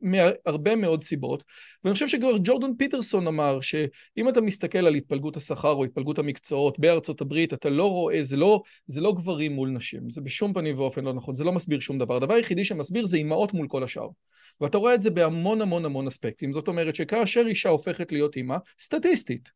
מהרבה 0.00 0.76
מאוד 0.76 1.02
סיבות, 1.02 1.44
ואני 1.84 1.94
חושב 1.94 2.08
שכבר 2.08 2.36
ג'ורדון 2.44 2.74
פיטרסון 2.78 3.26
אמר 3.26 3.60
שאם 3.60 4.28
אתה 4.28 4.40
מסתכל 4.40 4.86
על 4.86 4.94
התפלגות 4.94 5.36
השכר 5.36 5.72
או 5.72 5.84
התפלגות 5.84 6.18
המקצועות 6.18 6.78
בארצות 6.78 7.20
הברית, 7.20 7.52
אתה 7.52 7.70
לא 7.70 7.90
רואה, 7.90 8.24
זה 8.24 8.36
לא, 8.36 8.62
זה 8.86 9.00
לא 9.00 9.12
גברים 9.12 9.52
מול 9.52 9.68
נשים, 9.68 10.10
זה 10.10 10.20
בשום 10.20 10.52
פנים 10.52 10.78
ואופן 10.78 11.04
לא 11.04 11.12
נכון, 11.12 11.34
זה 11.34 11.44
לא 11.44 11.52
מסביר 11.52 11.80
שום 11.80 11.98
דבר, 11.98 12.16
הדבר 12.16 12.34
היחידי 12.34 12.64
שמסביר 12.64 13.06
זה 13.06 13.16
אימהות 13.16 13.54
מול 13.54 13.68
כל 13.68 13.84
השאר. 13.84 14.08
ואתה 14.60 14.78
רואה 14.78 14.94
את 14.94 15.02
זה 15.02 15.10
בהמון 15.10 15.60
המון 15.60 15.84
המון 15.84 16.06
אספקטים, 16.06 16.52
זאת 16.52 16.68
אומרת 16.68 16.94
שכאשר 16.94 17.42
אישה 17.46 17.68
הופכת 17.68 18.12
להיות 18.12 18.36
אימא, 18.36 18.56
סטטיסטית, 18.80 19.48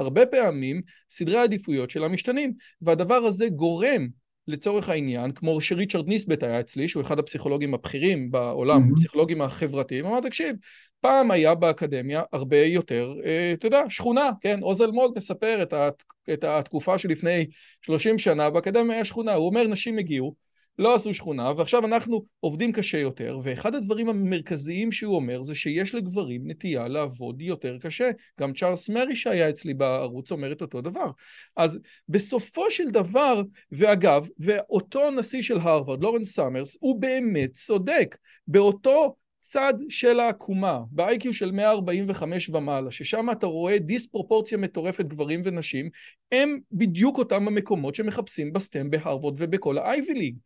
הרבה 0.00 0.26
פעמים 0.26 0.82
סדרי 1.10 1.38
העדיפויות 1.38 1.90
שלה 1.90 2.08
משתנים, 2.08 2.52
והדבר 2.82 3.14
הזה 3.14 3.48
גורם 3.48 4.08
לצורך 4.46 4.88
העניין, 4.88 5.32
כמו 5.32 5.60
שריצ'רד 5.60 6.08
ניסבט 6.08 6.42
היה 6.42 6.60
אצלי, 6.60 6.88
שהוא 6.88 7.02
אחד 7.02 7.18
הפסיכולוגים 7.18 7.74
הבכירים 7.74 8.30
בעולם, 8.30 8.82
mm-hmm. 8.82 8.92
הפסיכולוגים 8.92 9.42
החברתיים, 9.42 10.06
אמר, 10.06 10.20
תקשיב, 10.20 10.56
פעם 11.00 11.30
היה 11.30 11.54
באקדמיה 11.54 12.22
הרבה 12.32 12.64
יותר, 12.64 13.14
אה, 13.24 13.52
אתה 13.52 13.66
יודע, 13.66 13.82
שכונה, 13.88 14.30
כן? 14.40 14.60
עוז 14.62 14.82
אלמוג 14.82 15.12
מספר 15.16 15.62
את, 15.62 15.72
הת, 15.72 16.02
את 16.32 16.44
התקופה 16.44 16.98
שלפני 16.98 17.46
30 17.82 18.18
שנה, 18.18 18.50
באקדמיה 18.50 18.96
היה 18.96 19.04
שכונה, 19.04 19.34
הוא 19.34 19.46
אומר, 19.46 19.66
נשים 19.66 19.98
הגיעו, 19.98 20.34
לא 20.80 20.94
עשו 20.94 21.14
שכונה, 21.14 21.52
ועכשיו 21.56 21.84
אנחנו 21.84 22.24
עובדים 22.40 22.72
קשה 22.72 22.98
יותר, 22.98 23.38
ואחד 23.42 23.74
הדברים 23.74 24.08
המרכזיים 24.08 24.92
שהוא 24.92 25.16
אומר 25.16 25.42
זה 25.42 25.54
שיש 25.54 25.94
לגברים 25.94 26.42
נטייה 26.44 26.88
לעבוד 26.88 27.42
יותר 27.42 27.78
קשה. 27.80 28.10
גם 28.40 28.52
צ'ארלס 28.52 28.88
מרי 28.88 29.16
שהיה 29.16 29.48
אצלי 29.48 29.74
בערוץ 29.74 30.32
אומר 30.32 30.52
את 30.52 30.60
אותו 30.60 30.80
דבר. 30.80 31.10
אז 31.56 31.78
בסופו 32.08 32.70
של 32.70 32.90
דבר, 32.90 33.42
ואגב, 33.72 34.28
ואותו 34.38 35.10
נשיא 35.10 35.42
של 35.42 35.56
הרווארד, 35.56 36.02
לורנס 36.02 36.34
סאמרס, 36.34 36.76
הוא 36.80 37.00
באמת 37.00 37.52
צודק. 37.52 38.16
באותו 38.46 39.16
צד 39.40 39.74
של 39.88 40.20
העקומה, 40.20 40.80
ב-IQ 40.90 41.32
של 41.32 41.50
145 41.50 42.48
ומעלה, 42.48 42.90
ששם 42.90 43.30
אתה 43.32 43.46
רואה 43.46 43.78
דיספרופורציה 43.78 44.58
מטורפת 44.58 45.04
גברים 45.04 45.42
ונשים, 45.44 45.90
הם 46.32 46.58
בדיוק 46.72 47.18
אותם 47.18 47.48
המקומות 47.48 47.94
שמחפשים 47.94 48.52
בסטם 48.52 48.90
בהרווארד 48.90 49.34
ובכל 49.38 49.78
ה-Ivy 49.78 50.16
League. 50.16 50.38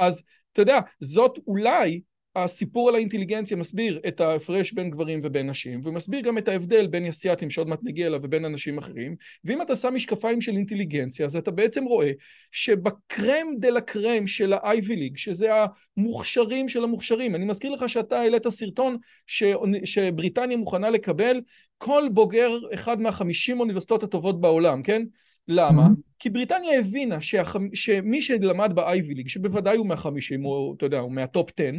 אז 0.00 0.22
אתה 0.52 0.62
יודע, 0.62 0.80
זאת 1.00 1.38
אולי 1.46 2.00
הסיפור 2.36 2.88
על 2.88 2.94
האינטליגנציה 2.94 3.56
מסביר 3.56 4.00
את 4.08 4.20
ההפרש 4.20 4.72
בין 4.72 4.90
גברים 4.90 5.20
ובין 5.22 5.50
נשים, 5.50 5.80
ומסביר 5.84 6.20
גם 6.20 6.38
את 6.38 6.48
ההבדל 6.48 6.86
בין 6.86 7.06
אסייתים 7.06 7.50
שעוד 7.50 7.68
מעט 7.68 7.78
נגיע 7.82 8.06
אליו 8.06 8.20
ובין 8.22 8.44
אנשים 8.44 8.78
אחרים, 8.78 9.16
ואם 9.44 9.62
אתה 9.62 9.76
שם 9.76 9.94
משקפיים 9.94 10.40
של 10.40 10.56
אינטליגנציה, 10.56 11.26
אז 11.26 11.36
אתה 11.36 11.50
בעצם 11.50 11.84
רואה 11.84 12.12
שבקרם 12.52 13.46
דה 13.58 13.70
לה 13.70 13.80
קרם 13.80 14.26
של 14.26 14.52
ה-Ivy 14.52 14.90
League, 14.90 15.16
שזה 15.16 15.50
המוכשרים 15.96 16.68
של 16.68 16.84
המוכשרים, 16.84 17.34
אני 17.34 17.44
מזכיר 17.44 17.70
לך 17.70 17.88
שאתה 17.88 18.20
העלית 18.20 18.48
סרטון 18.48 18.96
ש... 19.26 19.44
שבריטניה 19.84 20.56
מוכנה 20.56 20.90
לקבל 20.90 21.40
כל 21.78 22.02
בוגר 22.12 22.50
אחד 22.74 23.00
מהחמישים 23.00 23.60
אוניברסיטאות 23.60 24.02
הטובות 24.02 24.40
בעולם, 24.40 24.82
כן? 24.82 25.02
למה? 25.48 25.86
Mm-hmm. 25.86 26.10
כי 26.18 26.30
בריטניה 26.30 26.78
הבינה 26.78 27.20
שהח... 27.20 27.56
שמי 27.74 28.22
שלמד 28.22 28.72
ב-Ivy 28.74 29.16
League, 29.16 29.28
שבוודאי 29.28 29.76
הוא 29.76 29.86
מהחמישים, 29.86 30.44
או 30.44 30.74
אתה 30.76 30.86
יודע, 30.86 30.98
הוא 30.98 31.12
מה 31.12 31.27
top 31.27 31.50
10, 31.60 31.70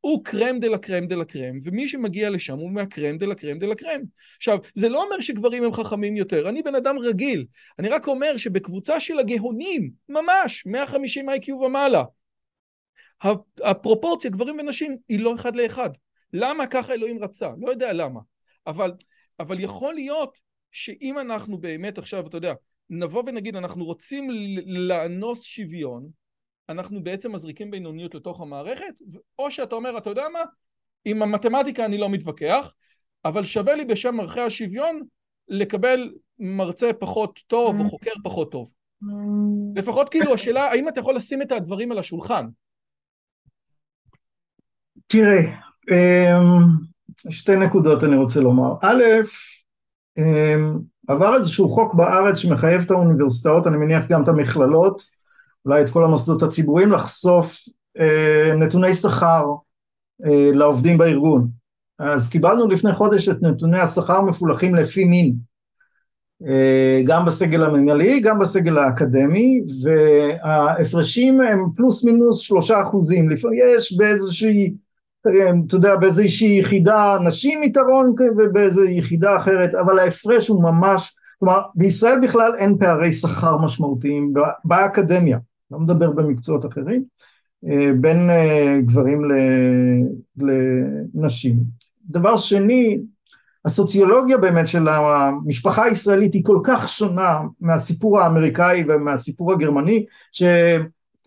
הוא 0.00 0.24
crème 0.24 0.58
de 0.58 0.68
la 0.68 0.78
crème 0.78 1.06
de 1.06 1.16
la 1.16 1.24
crème, 1.24 1.58
ומי 1.64 1.88
שמגיע 1.88 2.30
לשם 2.30 2.58
הוא 2.58 2.70
מה 2.70 2.84
crème 2.84 3.18
de 3.18 3.26
la 3.26 3.34
crème 3.34 3.58
de 3.58 3.66
la 3.66 3.74
crème. 3.74 4.00
עכשיו, 4.36 4.58
זה 4.74 4.88
לא 4.88 5.04
אומר 5.04 5.20
שגברים 5.20 5.64
הם 5.64 5.72
חכמים 5.72 6.16
יותר, 6.16 6.48
אני 6.48 6.62
בן 6.62 6.74
אדם 6.74 6.98
רגיל. 6.98 7.46
אני 7.78 7.88
רק 7.88 8.08
אומר 8.08 8.36
שבקבוצה 8.36 9.00
של 9.00 9.18
הגאונים, 9.18 9.90
ממש, 10.08 10.66
150 10.66 11.28
IQ 11.28 11.52
ומעלה, 11.52 12.04
הפרופורציה, 13.64 14.30
גברים 14.30 14.58
ונשים, 14.58 14.96
היא 15.08 15.20
לא 15.20 15.34
אחד 15.34 15.56
לאחד. 15.56 15.90
למה 16.32 16.66
ככה 16.66 16.94
אלוהים 16.94 17.22
רצה? 17.22 17.50
לא 17.60 17.70
יודע 17.70 17.92
למה. 17.92 18.20
אבל, 18.66 18.92
אבל 19.40 19.60
יכול 19.60 19.94
להיות 19.94 20.38
שאם 20.72 21.18
אנחנו 21.18 21.58
באמת 21.58 21.98
עכשיו, 21.98 22.26
אתה 22.26 22.36
יודע, 22.36 22.54
נבוא 22.90 23.22
ונגיד, 23.26 23.56
אנחנו 23.56 23.84
רוצים 23.84 24.28
לאנוס 24.66 25.42
שוויון, 25.42 26.08
אנחנו 26.68 27.02
בעצם 27.02 27.32
מזריקים 27.32 27.70
בינוניות 27.70 28.14
לתוך 28.14 28.40
המערכת, 28.40 28.94
או 29.38 29.50
שאתה 29.50 29.74
אומר, 29.74 29.98
אתה 29.98 30.10
יודע 30.10 30.24
מה, 30.32 30.40
עם 31.04 31.22
המתמטיקה 31.22 31.84
אני 31.84 31.98
לא 31.98 32.08
מתווכח, 32.08 32.72
אבל 33.24 33.44
שווה 33.44 33.74
לי 33.74 33.84
בשם 33.84 34.20
ערכי 34.20 34.40
השוויון 34.40 35.02
לקבל 35.48 36.12
מרצה 36.38 36.92
פחות 36.92 37.40
טוב 37.46 37.80
או 37.80 37.90
חוקר 37.90 38.10
פחות 38.24 38.52
טוב. 38.52 38.72
לפחות 39.76 40.08
כאילו 40.08 40.34
השאלה, 40.34 40.64
האם 40.64 40.88
אתה 40.88 41.00
יכול 41.00 41.16
לשים 41.16 41.42
את 41.42 41.52
הדברים 41.52 41.92
על 41.92 41.98
השולחן? 41.98 42.46
תראה, 45.06 45.40
אמ, 45.90 46.86
שתי 47.30 47.56
נקודות 47.56 48.04
אני 48.04 48.16
רוצה 48.16 48.40
לומר. 48.40 48.72
א', 48.82 49.02
אמ, 50.18 50.78
עבר 51.08 51.36
איזשהו 51.36 51.68
חוק 51.68 51.94
בארץ 51.94 52.36
שמחייב 52.36 52.82
את 52.82 52.90
האוניברסיטאות, 52.90 53.66
אני 53.66 53.76
מניח 53.76 54.06
גם 54.08 54.22
את 54.22 54.28
המכללות, 54.28 55.02
אולי 55.64 55.82
את 55.82 55.90
כל 55.90 56.04
המוסדות 56.04 56.42
הציבוריים, 56.42 56.92
לחשוף 56.92 57.64
אה, 57.98 58.54
נתוני 58.56 58.94
שכר 58.94 59.44
אה, 60.26 60.50
לעובדים 60.54 60.98
בארגון. 60.98 61.48
אז 61.98 62.28
קיבלנו 62.28 62.68
לפני 62.68 62.92
חודש 62.92 63.28
את 63.28 63.42
נתוני 63.42 63.78
השכר 63.78 64.20
מפולחים 64.20 64.74
לפי 64.74 65.04
מין, 65.04 65.34
אה, 66.46 67.02
גם 67.04 67.26
בסגל 67.26 67.64
המנהלי, 67.64 68.20
גם 68.20 68.38
בסגל 68.38 68.78
האקדמי, 68.78 69.60
וההפרשים 69.82 71.40
הם 71.40 71.66
פלוס 71.76 72.04
מינוס 72.04 72.40
שלושה 72.40 72.82
אחוזים, 72.82 73.30
לפעמים 73.30 73.58
יש 73.76 73.96
באיזושהי 73.96 74.74
אתה 75.66 75.76
יודע, 75.76 75.96
באיזושהי 75.96 76.58
יחידה 76.58 77.16
נשים 77.24 77.62
יתרון 77.62 78.14
ובאיזו 78.36 78.84
יחידה 78.84 79.36
אחרת, 79.36 79.74
אבל 79.74 79.98
ההפרש 79.98 80.48
הוא 80.48 80.62
ממש, 80.62 81.16
כלומר 81.38 81.60
בישראל 81.74 82.20
בכלל 82.22 82.52
אין 82.58 82.78
פערי 82.78 83.12
שכר 83.12 83.56
משמעותיים 83.56 84.32
באקדמיה, 84.64 85.38
לא 85.70 85.78
מדבר 85.78 86.10
במקצועות 86.10 86.66
אחרים, 86.66 87.04
אה, 87.68 87.90
בין 88.00 88.30
אה, 88.30 88.76
גברים 88.80 89.22
לנשים. 91.14 91.56
דבר 92.10 92.36
שני, 92.36 93.00
הסוציולוגיה 93.64 94.38
באמת 94.38 94.68
של 94.68 94.88
המשפחה 94.88 95.84
הישראלית 95.84 96.34
היא 96.34 96.44
כל 96.44 96.58
כך 96.64 96.88
שונה 96.88 97.40
מהסיפור 97.60 98.20
האמריקאי 98.20 98.84
ומהסיפור 98.88 99.52
הגרמני, 99.52 100.04
ש... 100.32 100.42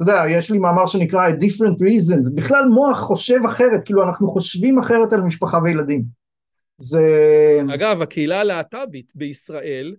אתה 0.01 0.11
יודע, 0.11 0.23
יש 0.29 0.51
לי 0.51 0.57
מאמר 0.57 0.85
שנקרא 0.85 1.29
A 1.29 1.31
Different 1.31 1.77
Reasons, 1.81 2.35
בכלל 2.35 2.65
מוח 2.65 2.99
חושב 2.99 3.39
אחרת, 3.45 3.83
כאילו 3.85 4.03
אנחנו 4.03 4.31
חושבים 4.31 4.79
אחרת 4.79 5.13
על 5.13 5.21
משפחה 5.21 5.57
וילדים. 5.63 6.03
זה... 6.77 7.01
אגב, 7.73 8.01
הקהילה 8.01 8.39
הלהט"בית 8.39 9.11
בישראל, 9.15 9.95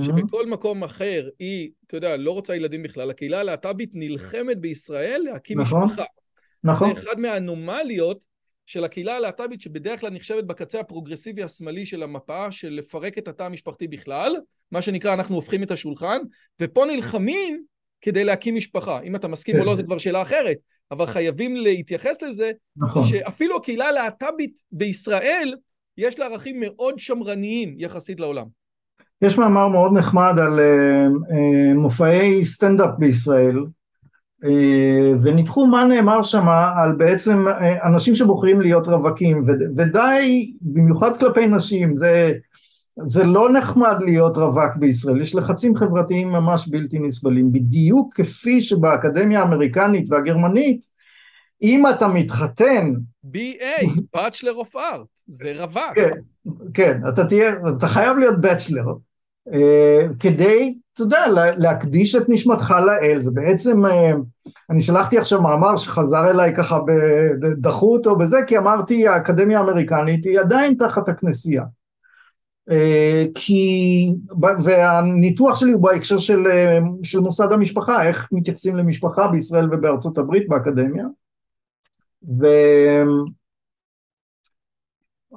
שבכל 0.00 0.46
מקום 0.46 0.84
אחר 0.84 1.28
היא, 1.38 1.70
אתה 1.86 1.96
יודע, 1.96 2.16
לא 2.16 2.30
רוצה 2.30 2.56
ילדים 2.56 2.82
בכלל, 2.82 3.10
הקהילה 3.10 3.40
הלהט"בית 3.40 3.90
נלחמת 3.94 4.60
בישראל 4.60 5.22
להקים 5.24 5.60
נכון. 5.60 5.84
משפחה. 5.84 6.04
נכון. 6.64 6.94
זה 6.94 7.00
אחד 7.00 7.20
מהאנומליות 7.20 8.24
של 8.66 8.84
הקהילה 8.84 9.16
הלהט"בית 9.16 9.60
שבדרך 9.60 10.00
כלל 10.00 10.10
נחשבת 10.10 10.44
בקצה 10.44 10.80
הפרוגרסיבי 10.80 11.42
השמאלי 11.42 11.86
של 11.86 12.02
המפה, 12.02 12.52
של 12.52 12.72
לפרק 12.72 13.18
את 13.18 13.28
התא 13.28 13.42
המשפחתי 13.42 13.88
בכלל, 13.88 14.32
מה 14.72 14.82
שנקרא 14.82 15.14
אנחנו 15.14 15.34
הופכים 15.34 15.62
את 15.62 15.70
השולחן, 15.70 16.18
ופה 16.60 16.84
נלחמים 16.86 17.64
כדי 18.04 18.24
להקים 18.24 18.54
משפחה. 18.54 19.00
אם 19.00 19.16
אתה 19.16 19.28
מסכים 19.28 19.58
או 19.60 19.64
לא, 19.64 19.70
כן. 19.70 19.76
זו 19.76 19.82
כבר 19.84 19.98
שאלה 19.98 20.22
אחרת, 20.22 20.56
אבל 20.90 21.06
חייבים 21.06 21.56
להתייחס 21.56 22.22
לזה, 22.22 22.50
נכון. 22.76 23.04
שאפילו 23.04 23.56
הקהילה 23.56 23.84
הלהט"בית 23.84 24.60
בישראל, 24.72 25.54
יש 25.98 26.18
לה 26.18 26.26
ערכים 26.26 26.60
מאוד 26.60 26.98
שמרניים 26.98 27.74
יחסית 27.78 28.20
לעולם. 28.20 28.46
יש 29.22 29.38
מאמר 29.38 29.68
מאוד 29.68 29.92
נחמד 29.98 30.34
על 30.38 30.60
אה, 30.60 31.06
אה, 31.06 31.74
מופעי 31.74 32.44
סטנדאפ 32.44 32.90
בישראל, 32.98 33.58
אה, 34.44 35.12
וניתחו 35.22 35.66
מה 35.66 35.84
נאמר 35.84 36.22
שם 36.22 36.48
על 36.48 36.92
בעצם 36.96 37.48
אה, 37.48 37.88
אנשים 37.88 38.14
שבוחרים 38.14 38.60
להיות 38.60 38.86
רווקים, 38.86 39.42
ו- 39.46 39.76
ודי, 39.76 40.52
במיוחד 40.60 41.16
כלפי 41.20 41.46
נשים, 41.46 41.96
זה, 41.96 42.32
זה 43.02 43.24
לא 43.24 43.52
נחמד 43.52 43.96
להיות 44.00 44.36
רווק 44.36 44.76
בישראל, 44.76 45.20
יש 45.20 45.34
לחצים 45.34 45.74
חברתיים 45.76 46.28
ממש 46.28 46.68
בלתי 46.68 46.98
נסבלים, 46.98 47.52
בדיוק 47.52 48.14
כפי 48.14 48.60
שבאקדמיה 48.60 49.40
האמריקנית 49.40 50.10
והגרמנית, 50.10 50.84
אם 51.62 51.84
אתה 51.86 52.08
מתחתן 52.08 52.92
BA, 53.34 53.84
Bachelor 54.16 54.64
of 54.64 54.74
Art, 54.74 55.06
זה 55.26 55.52
רווק. 55.58 55.94
כן, 55.94 56.10
כן, 56.74 57.00
אתה 57.08 57.26
תהיה, 57.28 57.52
אתה 57.78 57.88
חייב 57.88 58.18
להיות 58.18 58.40
בצ'לר, 58.40 58.84
אה, 59.52 60.06
כדי, 60.20 60.78
אתה 60.92 61.02
יודע, 61.02 61.26
לה- 61.28 61.56
להקדיש 61.56 62.14
את 62.14 62.28
נשמתך 62.28 62.74
לאל, 62.86 63.20
זה 63.20 63.30
בעצם, 63.30 63.86
אה, 63.86 64.12
אני 64.70 64.82
שלחתי 64.82 65.18
עכשיו 65.18 65.42
מאמר 65.42 65.76
שחזר 65.76 66.30
אליי 66.30 66.56
ככה, 66.56 66.78
דחו 67.60 67.92
אותו 67.96 68.16
בזה, 68.16 68.36
כי 68.46 68.58
אמרתי 68.58 69.08
האקדמיה 69.08 69.58
האמריקנית 69.60 70.24
היא 70.24 70.40
עדיין 70.40 70.74
תחת 70.74 71.08
הכנסייה. 71.08 71.64
אה, 72.70 73.24
כי, 73.34 74.08
והניתוח 74.64 75.58
שלי 75.58 75.72
הוא 75.72 75.82
בהקשר 75.82 76.18
של, 76.18 76.46
אה, 76.46 76.78
של 77.02 77.20
מוסד 77.20 77.52
המשפחה, 77.52 78.06
איך 78.08 78.28
מתייחסים 78.32 78.76
למשפחה 78.76 79.28
בישראל 79.28 79.74
ובארצות 79.74 80.18
הברית 80.18 80.48
באקדמיה. 80.48 81.04
ו... 82.40 82.46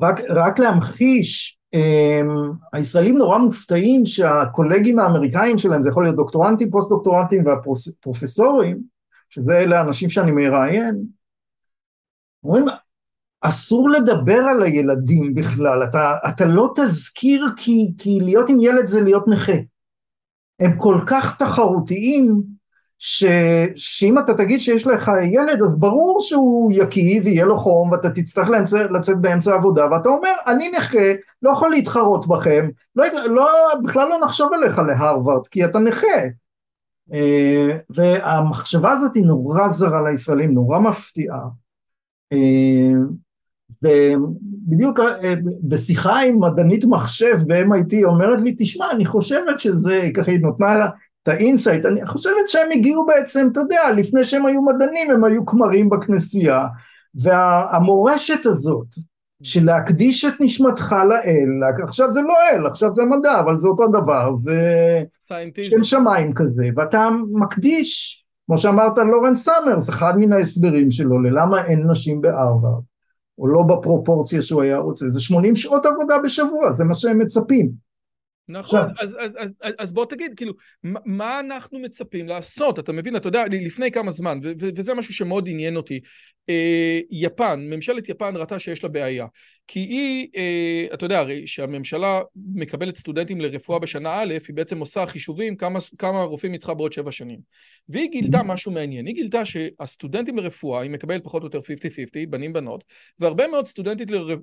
רק, 0.01 0.15
רק 0.29 0.59
להמחיש, 0.59 1.59
um, 1.75 2.53
הישראלים 2.73 3.17
נורא 3.17 3.37
מופתעים 3.37 4.05
שהקולגים 4.05 4.99
האמריקאים 4.99 5.57
שלהם, 5.57 5.81
זה 5.81 5.89
יכול 5.89 6.03
להיות 6.03 6.15
דוקטורנטים, 6.15 6.71
פוסט 6.71 6.89
דוקטורנטים 6.89 7.45
והפרופסורים, 7.45 8.81
שזה 9.29 9.59
אלה 9.59 9.79
האנשים 9.79 10.09
שאני 10.09 10.31
מראיין, 10.31 11.03
אומרים, 12.43 12.65
אסור 13.47 13.89
לדבר 13.89 14.37
על 14.37 14.63
הילדים 14.63 15.33
בכלל, 15.33 15.83
אתה, 15.83 16.13
אתה 16.29 16.45
לא 16.45 16.73
תזכיר 16.75 17.47
כי, 17.57 17.93
כי 17.97 18.19
להיות 18.21 18.49
עם 18.49 18.57
ילד 18.61 18.85
זה 18.85 19.01
להיות 19.01 19.27
נכה. 19.27 19.53
הם 20.59 20.77
כל 20.77 20.99
כך 21.07 21.37
תחרותיים, 21.37 22.41
ש, 22.99 23.25
שאם 23.75 24.19
אתה 24.19 24.33
תגיד 24.33 24.59
שיש 24.59 24.87
לך 24.87 25.11
ילד, 25.31 25.61
אז 25.61 25.79
ברור 25.79 26.21
שהוא 26.21 26.71
יקיא 26.75 27.21
ויהיה 27.23 27.45
לו 27.45 27.57
חום, 27.57 27.91
ואתה 27.91 28.09
תצטרך 28.09 28.49
לצאת, 28.49 28.91
לצאת 28.91 29.21
באמצע 29.21 29.51
העבודה, 29.51 29.87
ואתה 29.91 30.09
אומר, 30.09 30.33
אני 30.47 30.71
נכה, 30.71 31.13
לא 31.41 31.51
יכול 31.51 31.69
להתחרות 31.69 32.27
בכם, 32.27 32.69
לא, 32.95 33.05
לא, 33.25 33.47
בכלל 33.83 34.09
לא 34.09 34.19
נחשוב 34.25 34.53
עליך 34.53 34.77
להרווארד, 34.77 35.47
כי 35.47 35.65
אתה 35.65 35.79
נכה. 35.79 36.17
אה, 37.13 37.67
והמחשבה 37.89 38.91
הזאת 38.91 39.15
היא 39.15 39.25
נורא 39.25 39.69
זרה 39.69 40.09
לישראלים, 40.09 40.51
נורא 40.51 40.79
מפתיעה. 40.79 41.41
אה, 42.33 42.93
ובדיוק 43.83 44.99
אה, 44.99 45.33
בשיחה 45.63 46.19
עם 46.21 46.43
מדענית 46.43 46.85
מחשב 46.85 47.37
ב-MIT 47.47 48.03
אומרת 48.03 48.41
לי, 48.41 48.55
תשמע, 48.57 48.85
אני 48.91 49.05
חושבת 49.05 49.59
שזה, 49.59 50.09
ככה 50.15 50.31
היא 50.31 50.39
נתנה 50.39 50.77
לי 50.77 50.89
את 51.23 51.27
ה 51.27 51.34
insight, 51.34 51.85
אני 51.85 52.07
חושבת 52.07 52.47
שהם 52.47 52.71
הגיעו 52.73 53.05
בעצם, 53.05 53.47
אתה 53.51 53.59
יודע, 53.59 53.91
לפני 53.95 54.25
שהם 54.25 54.45
היו 54.45 54.61
מדענים, 54.61 55.11
הם 55.11 55.23
היו 55.23 55.45
כמרים 55.45 55.89
בכנסייה, 55.89 56.65
והמורשת 57.15 58.45
הזאת, 58.45 58.87
של 59.43 59.65
להקדיש 59.65 60.25
את 60.25 60.33
נשמתך 60.39 60.95
לאל, 61.09 61.73
עכשיו 61.83 62.11
זה 62.11 62.21
לא 62.21 62.33
אל, 62.51 62.65
עכשיו 62.67 62.93
זה 62.93 63.03
מדע, 63.05 63.39
אבל 63.39 63.57
זה 63.57 63.67
אותו 63.67 63.87
דבר, 63.87 64.33
זה 64.33 64.61
scientism. 65.27 65.69
שם 65.69 65.83
שמיים 65.83 66.33
כזה, 66.33 66.69
ואתה 66.75 67.09
מקדיש, 67.31 68.23
כמו 68.45 68.57
שאמרת 68.57 68.97
לורנס 68.97 69.43
סאמרס, 69.43 69.89
אחד 69.89 70.13
מן 70.17 70.33
ההסברים 70.33 70.91
שלו 70.91 71.21
ללמה 71.21 71.65
אין 71.65 71.91
נשים 71.91 72.21
בהרווארד, 72.21 72.83
או 73.37 73.47
לא 73.47 73.63
בפרופורציה 73.63 74.41
שהוא 74.41 74.61
היה 74.61 74.77
רוצה, 74.77 75.09
זה 75.09 75.21
80 75.21 75.55
שעות 75.55 75.85
עבודה 75.85 76.15
בשבוע, 76.23 76.71
זה 76.71 76.83
מה 76.83 76.93
שהם 76.93 77.19
מצפים. 77.19 77.86
נכון, 78.49 78.79
אז, 78.99 79.15
אז, 79.19 79.35
אז, 79.37 79.51
אז, 79.61 79.73
אז 79.79 79.93
בוא 79.93 80.05
תגיד, 80.05 80.33
כאילו, 80.35 80.53
מה, 80.83 81.39
אנחנו 81.39 81.79
מצפים 81.79 82.27
לעשות? 82.27 82.79
אתה 82.79 82.91
מבין, 82.91 83.15
אתה 83.15 83.27
יודע, 83.27 83.43
לפני 83.51 83.91
כמה 83.91 84.11
זמן, 84.11 84.39
ו- 84.43 84.51
ו- 84.61 84.69
וזה 84.75 84.93
משהו 84.93 85.13
שמאוד 85.13 85.49
עניין 85.49 85.75
אותי, 85.75 85.99
אה, 86.49 86.99
יפן, 87.11 87.67
ממשלת 87.69 88.09
יפן 88.09 88.35
ראתה 88.35 88.59
שיש 88.59 88.83
לה 88.83 88.89
בעיה, 88.89 89.25
כי 89.67 89.79
היא, 89.79 90.27
אה, 90.37 90.85
אתה 90.93 91.05
יודע, 91.05 91.19
הרי 91.19 91.47
שהממשלה 91.47 92.21
מקבלת 92.53 92.97
סטודנטים 92.97 93.41
לרפואה 93.41 93.79
בשנה 93.79 94.21
א', 94.21 94.33
היא 94.47 94.55
בעצם 94.55 94.79
עושה 94.79 95.05
חישובים 95.05 95.55
כמה, 95.55 95.79
כמה 95.97 96.21
רופאים 96.21 96.51
היא 96.51 96.59
צריכה 96.59 96.73
בעוד 96.73 96.93
שבע 96.93 97.11
שנים. 97.11 97.39
והיא 97.89 98.09
גילתה 98.09 98.43
משהו 98.43 98.71
מעניין, 98.71 99.05
היא 99.05 99.15
גילתה 99.15 99.45
שהסטודנטים 99.45 100.37
לרפואה, 100.37 100.81
היא 100.81 100.91
מקבלת 100.91 101.23
פחות 101.23 101.41
או 101.41 101.47
יותר 101.47 101.59
50-50, 101.59 102.31
בנים 102.31 102.53
בנות, 102.53 102.83
והרבה 103.19 103.47
מאוד. 103.47 103.67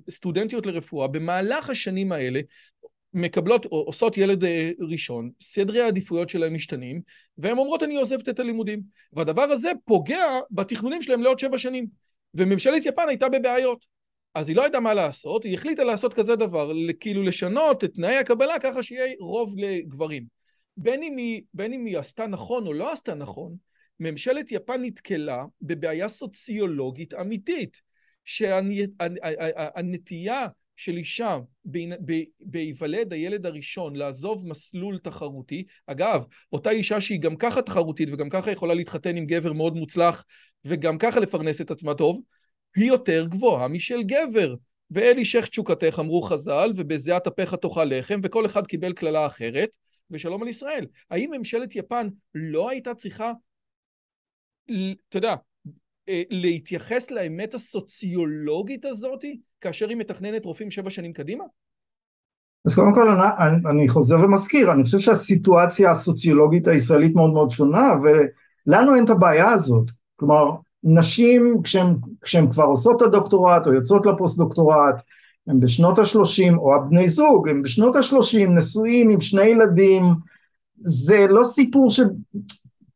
סטודנטיות 0.09 0.65
לרפואה 0.65 1.07
במהלך 1.07 1.69
השנים 1.69 2.11
האלה 2.11 2.39
מקבלות 3.15 3.65
או 3.65 3.81
עושות 3.81 4.17
ילד 4.17 4.43
אה, 4.43 4.71
ראשון, 4.79 5.29
סדרי 5.41 5.81
העדיפויות 5.81 6.29
שלהם 6.29 6.53
משתנים, 6.53 7.01
והן 7.37 7.57
אומרות 7.57 7.83
אני 7.83 7.95
עוזבת 7.95 8.29
את 8.29 8.39
הלימודים. 8.39 8.81
והדבר 9.13 9.41
הזה 9.41 9.71
פוגע 9.85 10.25
בתכנונים 10.51 11.01
שלהם 11.01 11.21
לעוד 11.21 11.39
שבע 11.39 11.59
שנים. 11.59 11.87
וממשלת 12.33 12.85
יפן 12.85 13.07
הייתה 13.07 13.29
בבעיות. 13.29 13.85
אז 14.33 14.49
היא 14.49 14.55
לא 14.55 14.65
ידעה 14.65 14.81
מה 14.81 14.93
לעשות, 14.93 15.43
היא 15.43 15.53
החליטה 15.53 15.83
לעשות 15.83 16.13
כזה 16.13 16.35
דבר, 16.35 16.71
כאילו 16.99 17.23
לשנות 17.23 17.83
את 17.83 17.93
תנאי 17.93 18.17
הקבלה 18.17 18.59
ככה 18.59 18.83
שיהיה 18.83 19.13
רוב 19.19 19.55
לגברים. 19.57 20.25
בין 20.77 21.03
אם 21.03 21.17
היא, 21.17 21.41
בין 21.53 21.73
אם 21.73 21.85
היא 21.85 21.97
עשתה 21.97 22.27
נכון 22.27 22.67
או 22.67 22.73
לא 22.73 22.93
עשתה 22.93 23.13
נכון, 23.13 23.55
ממשלת 23.99 24.51
יפן 24.51 24.81
נתקלה 24.81 25.45
בבעיה 25.61 26.09
סוציולוגית 26.09 27.13
אמיתית, 27.13 27.77
שהנטייה 28.25 28.77
של 30.75 30.97
אישה 30.97 31.37
בהיוולד 32.39 33.13
הילד 33.13 33.45
הראשון 33.45 33.95
לעזוב 33.95 34.47
מסלול 34.47 34.97
תחרותי, 34.97 35.63
אגב, 35.87 36.25
אותה 36.53 36.69
אישה 36.69 37.01
שהיא 37.01 37.19
גם 37.19 37.35
ככה 37.35 37.61
תחרותית 37.61 38.09
וגם 38.11 38.29
ככה 38.29 38.51
יכולה 38.51 38.73
להתחתן 38.73 39.17
עם 39.17 39.25
גבר 39.25 39.53
מאוד 39.53 39.75
מוצלח 39.75 40.25
וגם 40.65 40.97
ככה 40.97 41.19
לפרנס 41.19 41.61
את 41.61 41.71
עצמה 41.71 41.93
טוב, 41.93 42.21
היא 42.75 42.87
יותר 42.87 43.25
גבוהה 43.29 43.67
משל 43.67 44.03
גבר. 44.03 44.55
ואל 44.91 45.17
אישך 45.17 45.47
תשוקתך 45.47 45.97
אמרו 45.99 46.21
חז"ל, 46.21 46.71
ובזיעת 46.75 47.27
אפיך 47.27 47.53
תאכל 47.53 47.83
לחם, 47.89 48.19
וכל 48.23 48.45
אחד 48.45 48.67
קיבל 48.67 48.93
קללה 48.93 49.25
אחרת, 49.25 49.69
ושלום 50.11 50.41
על 50.41 50.47
ישראל. 50.47 50.85
האם 51.09 51.31
ממשלת 51.31 51.75
יפן 51.75 52.07
לא 52.35 52.69
הייתה 52.69 52.95
צריכה, 52.95 53.31
אתה 54.65 55.17
יודע, 55.17 55.35
אה, 56.09 56.23
להתייחס 56.29 57.11
לאמת 57.11 57.53
הסוציולוגית 57.53 58.85
הזאת 58.85 59.23
כאשר 59.65 59.89
היא 59.89 59.97
מתכננת 59.97 60.45
רופאים 60.45 60.71
שבע 60.71 60.89
שנים 60.89 61.13
קדימה? 61.13 61.43
אז 62.65 62.75
קודם 62.75 62.93
כל 62.93 63.09
אני, 63.09 63.55
אני 63.69 63.89
חוזר 63.89 64.15
ומזכיר, 64.15 64.71
אני 64.71 64.83
חושב 64.83 64.99
שהסיטואציה 64.99 65.91
הסוציולוגית 65.91 66.67
הישראלית 66.67 67.15
מאוד 67.15 67.33
מאוד 67.33 67.49
שונה 67.49 67.93
ולנו 68.03 68.95
אין 68.95 69.05
את 69.05 69.09
הבעיה 69.09 69.51
הזאת, 69.51 69.91
כלומר 70.15 70.51
נשים 70.83 71.61
כשהן, 72.23 72.51
כבר 72.51 72.63
עושות 72.63 73.01
את 73.01 73.07
הדוקטורט 73.07 73.67
או 73.67 73.73
יוצאות 73.73 74.05
לפוסט 74.05 74.37
דוקטורט 74.37 75.01
הם 75.47 75.59
בשנות 75.59 75.99
השלושים 75.99 76.57
או 76.57 76.75
הבני 76.75 77.09
זוג 77.09 77.49
הם 77.49 77.61
בשנות 77.61 77.95
השלושים 77.95 78.57
נשואים 78.57 79.09
עם 79.09 79.21
שני 79.21 79.43
ילדים 79.43 80.03
זה 80.81 81.27
לא 81.29 81.43
סיפור 81.43 81.89
ש... 81.89 81.99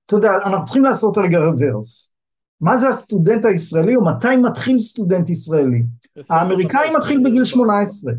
אתה 0.05 0.15
יודע 0.15 0.31
אנחנו 0.45 0.65
צריכים 0.65 0.83
לעשות 0.83 1.17
רגע 1.17 1.39
רוורס 1.39 2.13
מה 2.61 2.77
זה 2.77 2.89
הסטודנט 2.89 3.45
הישראלי 3.45 3.97
ומתי 3.97 4.37
מתחיל 4.37 4.79
סטודנט 4.79 5.29
ישראלי 5.29 5.83
האמריקאי 6.29 6.95
מתחיל 6.97 7.21
בגיל 7.25 7.45
18 7.45 8.13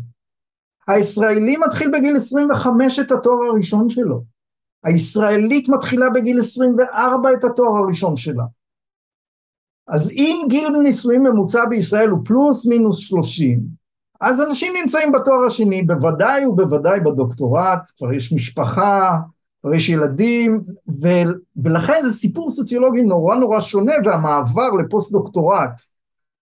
הישראלי 0.87 1.57
מתחיל 1.57 1.91
בגיל 1.93 2.15
25 2.15 2.99
את 2.99 3.11
התואר 3.11 3.43
הראשון 3.51 3.89
שלו. 3.89 4.23
הישראלית 4.83 5.69
מתחילה 5.69 6.09
בגיל 6.09 6.39
24 6.39 7.33
את 7.33 7.43
התואר 7.43 7.77
הראשון 7.77 8.17
שלה. 8.17 8.43
אז 9.87 10.09
אם 10.09 10.45
גיל 10.49 10.69
נישואים 10.83 11.23
ממוצע 11.23 11.65
בישראל 11.65 12.09
הוא 12.09 12.19
פלוס 12.25 12.65
מינוס 12.65 12.97
30 12.97 13.61
אז 14.21 14.41
אנשים 14.41 14.73
נמצאים 14.81 15.11
בתואר 15.11 15.45
השני 15.45 15.83
בוודאי 15.83 16.45
ובוודאי 16.45 16.99
בדוקטורט 16.99 17.91
כבר 17.97 18.13
יש 18.13 18.33
משפחה 18.33 19.17
כבר 19.61 19.73
יש 19.73 19.89
ילדים, 19.89 20.61
ו, 21.01 21.07
ולכן 21.63 22.01
זה 22.03 22.11
סיפור 22.11 22.51
סוציולוגי 22.51 23.01
נורא 23.01 23.35
נורא 23.35 23.59
שונה, 23.59 23.93
והמעבר 24.05 24.69
לפוסט 24.69 25.11
דוקטורט 25.11 25.81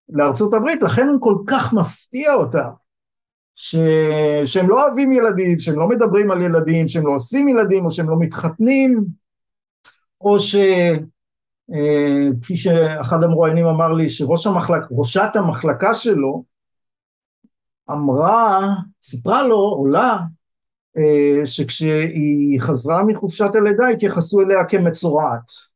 לארצות 0.10 0.54
הברית, 0.54 0.82
לכן 0.82 1.08
הוא 1.08 1.22
כל 1.22 1.36
כך 1.48 1.74
מפתיע 1.74 2.34
אותה, 2.34 2.70
ש... 3.56 3.76
שהם 4.46 4.70
לא 4.70 4.86
אוהבים 4.86 5.12
ילדים, 5.12 5.60
שהם 5.60 5.76
לא 5.76 5.88
מדברים 5.88 6.32
על 6.32 6.42
ילדים, 6.42 6.88
שהם 6.88 7.08
לא 7.08 7.16
עושים 7.16 7.48
ילדים, 7.48 7.86
או 7.86 7.92
שהם 7.92 8.10
לא 8.10 8.16
מתחתנים, 8.20 9.06
או 10.22 10.40
ש... 10.40 10.56
אה, 11.74 12.28
כפי 12.42 12.58
שאחד 12.58 13.24
המרואיינים 13.24 13.66
אמר 13.66 13.94
לי, 13.94 14.10
שראש 14.10 14.48
המחלק, 14.48 14.84
ראשת 14.92 15.30
המחלקה 15.36 15.94
שלו 15.94 16.44
אמרה, 17.92 18.60
סיפרה 19.02 19.48
לו, 19.48 19.56
עולה, 19.56 20.18
אה, 20.98 21.46
שכשהיא 21.46 22.62
חזרה 22.62 23.04
מחופשת 23.04 23.56
הלידה 23.56 23.88
התייחסו 23.88 24.42
אליה 24.42 24.66
כמצורעת. 24.66 25.69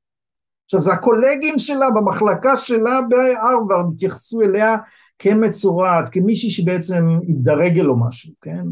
עכשיו 0.73 0.81
זה 0.81 0.93
הקולגים 0.93 1.59
שלה 1.59 1.91
במחלקה 1.95 2.57
שלה 2.57 2.99
בהרווארד 3.09 3.85
התייחסו 3.93 4.41
אליה 4.41 4.77
כמצורעת, 5.19 6.09
כמישהי 6.09 6.49
שבעצם 6.49 7.03
איבדה 7.27 7.53
רגל 7.53 7.85
או 7.85 7.99
משהו, 8.07 8.33
כן? 8.41 8.63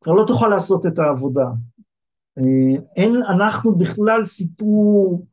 כבר 0.00 0.12
לא 0.12 0.24
תוכל 0.26 0.48
לעשות 0.48 0.86
את 0.86 0.98
העבודה. 0.98 1.46
אה, 2.38 2.80
אין, 2.96 3.16
אנחנו 3.28 3.74
בכלל 3.74 4.24
סיפור 4.24 5.26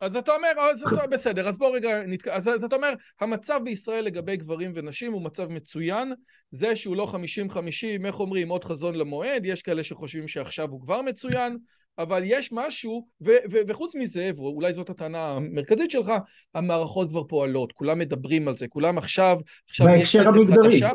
אז 0.00 0.16
אתה 0.16 0.32
אומר, 0.32 0.48
אז 0.72 0.82
אתה, 0.82 1.06
בסדר, 1.10 1.48
אז 1.48 1.58
בוא 1.58 1.76
רגע 1.76 2.06
נתק... 2.06 2.28
אז, 2.28 2.48
אז 2.48 2.64
אתה 2.64 2.76
אומר, 2.76 2.92
המצב 3.20 3.60
בישראל 3.64 4.04
לגבי 4.04 4.36
גברים 4.36 4.72
ונשים 4.74 5.12
הוא 5.12 5.22
מצב 5.22 5.50
מצוין, 5.50 6.12
זה 6.50 6.76
שהוא 6.76 6.96
לא 6.96 7.12
50-50, 7.50 8.06
איך 8.06 8.20
אומרים, 8.20 8.48
עוד 8.48 8.64
חזון 8.64 8.94
למועד, 8.94 9.44
יש 9.44 9.62
כאלה 9.62 9.84
שחושבים 9.84 10.28
שעכשיו 10.28 10.70
הוא 10.70 10.80
כבר 10.80 11.02
מצוין, 11.02 11.58
אבל 11.98 12.22
יש 12.24 12.52
משהו, 12.52 13.06
ו- 13.20 13.44
ו- 13.52 13.60
וחוץ 13.68 13.94
מזה, 13.94 14.30
ואולי 14.36 14.72
זאת 14.72 14.90
הטענה 14.90 15.30
המרכזית 15.30 15.90
שלך, 15.90 16.12
המערכות 16.54 17.08
כבר 17.10 17.24
פועלות, 17.24 17.72
כולם 17.72 17.98
מדברים 17.98 18.48
על 18.48 18.56
זה, 18.56 18.68
כולם 18.68 18.98
עכשיו, 18.98 19.38
עכשיו 19.68 19.86
בהקשר 19.86 20.28
המגדרי. 20.28 20.72
חדשה, 20.72 20.90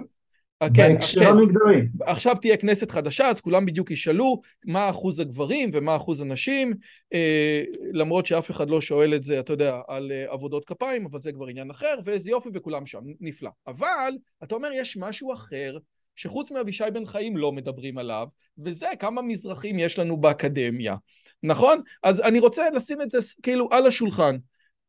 אה, 0.62 0.68
כן, 0.76 0.94
בהקשר 0.94 1.20
כן. 1.20 1.26
המגדרי. 1.26 1.88
עכשיו 2.02 2.36
תהיה 2.42 2.58
כנסת 2.58 2.92
חדשה, 2.92 3.28
אז 3.28 3.42
כולם 3.42 3.66
בדיוק 3.66 3.92
ישאלו 3.92 4.42
מה 4.66 4.90
אחוז 4.90 5.20
הגברים 5.20 5.70
ומה 5.74 5.96
אחוז 5.96 6.22
הנשים, 6.22 6.74
אה, 7.14 7.64
למרות 7.94 8.26
שאף 8.26 8.52
אחד 8.52 8.70
לא 8.70 8.82
שואל 8.82 9.14
את 9.14 9.24
זה, 9.24 9.40
אתה 9.40 9.54
יודע, 9.54 9.80
על 9.88 10.12
אה, 10.12 10.26
עבודות 10.30 10.66
כפיים, 10.66 11.06
אבל 11.06 11.22
זה 11.22 11.32
כבר 11.32 11.48
עניין 11.48 11.72
אחר, 11.72 11.96
ואיזה 12.06 12.30
יופי, 12.30 12.50
וכולם 12.54 12.86
שם, 12.86 13.02
נפלא. 13.20 13.50
אבל, 13.68 14.14
אתה 14.44 14.56
אומר, 14.56 14.70
יש 14.74 14.98
משהו 14.98 15.34
אחר, 15.34 15.78
שחוץ 16.16 16.52
מאבישי 16.52 16.84
בן 16.94 17.06
חיים 17.06 17.38
לא 17.38 17.52
מדברים 17.52 17.98
עליו, 17.98 18.28
וזה 18.58 18.88
כמה 19.00 19.22
מזרחים 19.22 19.80
יש 19.80 20.00
לנו 20.00 20.18
באקדמיה, 20.18 20.96
נכון? 21.44 21.82
אז 22.04 22.22
אני 22.22 22.40
רוצה 22.40 22.70
לשים 22.70 23.02
את 23.02 23.12
זה 23.12 23.18
כאילו 23.44 23.70
על 23.72 23.88
השולחן. 23.88 24.36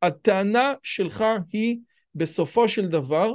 הטענה 0.03 0.75
שלך 0.83 1.25
היא, 1.53 1.79
בסופו 2.15 2.69
של 2.69 2.87
דבר, 2.87 3.33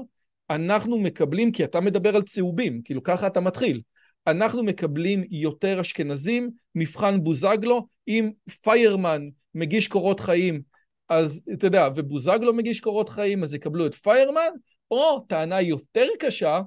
אנחנו 0.49 0.99
מקבלים, 0.99 1.51
כי 1.51 1.63
אתה 1.63 1.81
מדבר 1.81 2.15
על 2.15 2.21
צהובים, 2.21 2.81
כאילו 2.85 3.03
ככה 3.03 3.27
אתה 3.27 3.41
מתחיל, 3.41 3.81
אנחנו 4.27 4.63
מקבלים 4.63 5.23
יותר 5.31 5.81
אשכנזים, 5.81 6.49
מבחן 6.75 7.23
בוזגלו, 7.23 7.87
אם 8.07 8.31
פיירמן 8.61 9.21
מגיש 9.55 9.87
קורות 9.87 10.19
חיים, 10.19 10.61
אז 11.09 11.41
אתה 11.53 11.67
יודע, 11.67 11.87
ובוזגלו 11.95 12.53
מגיש 12.53 12.79
קורות 12.79 13.09
חיים, 13.09 13.43
אז 13.43 13.53
יקבלו 13.53 13.85
את 13.85 13.93
פיירמן, 13.93 14.49
או 14.91 15.19
טענה 15.19 15.61
יותר 15.61 16.07
קשה, 16.19 16.61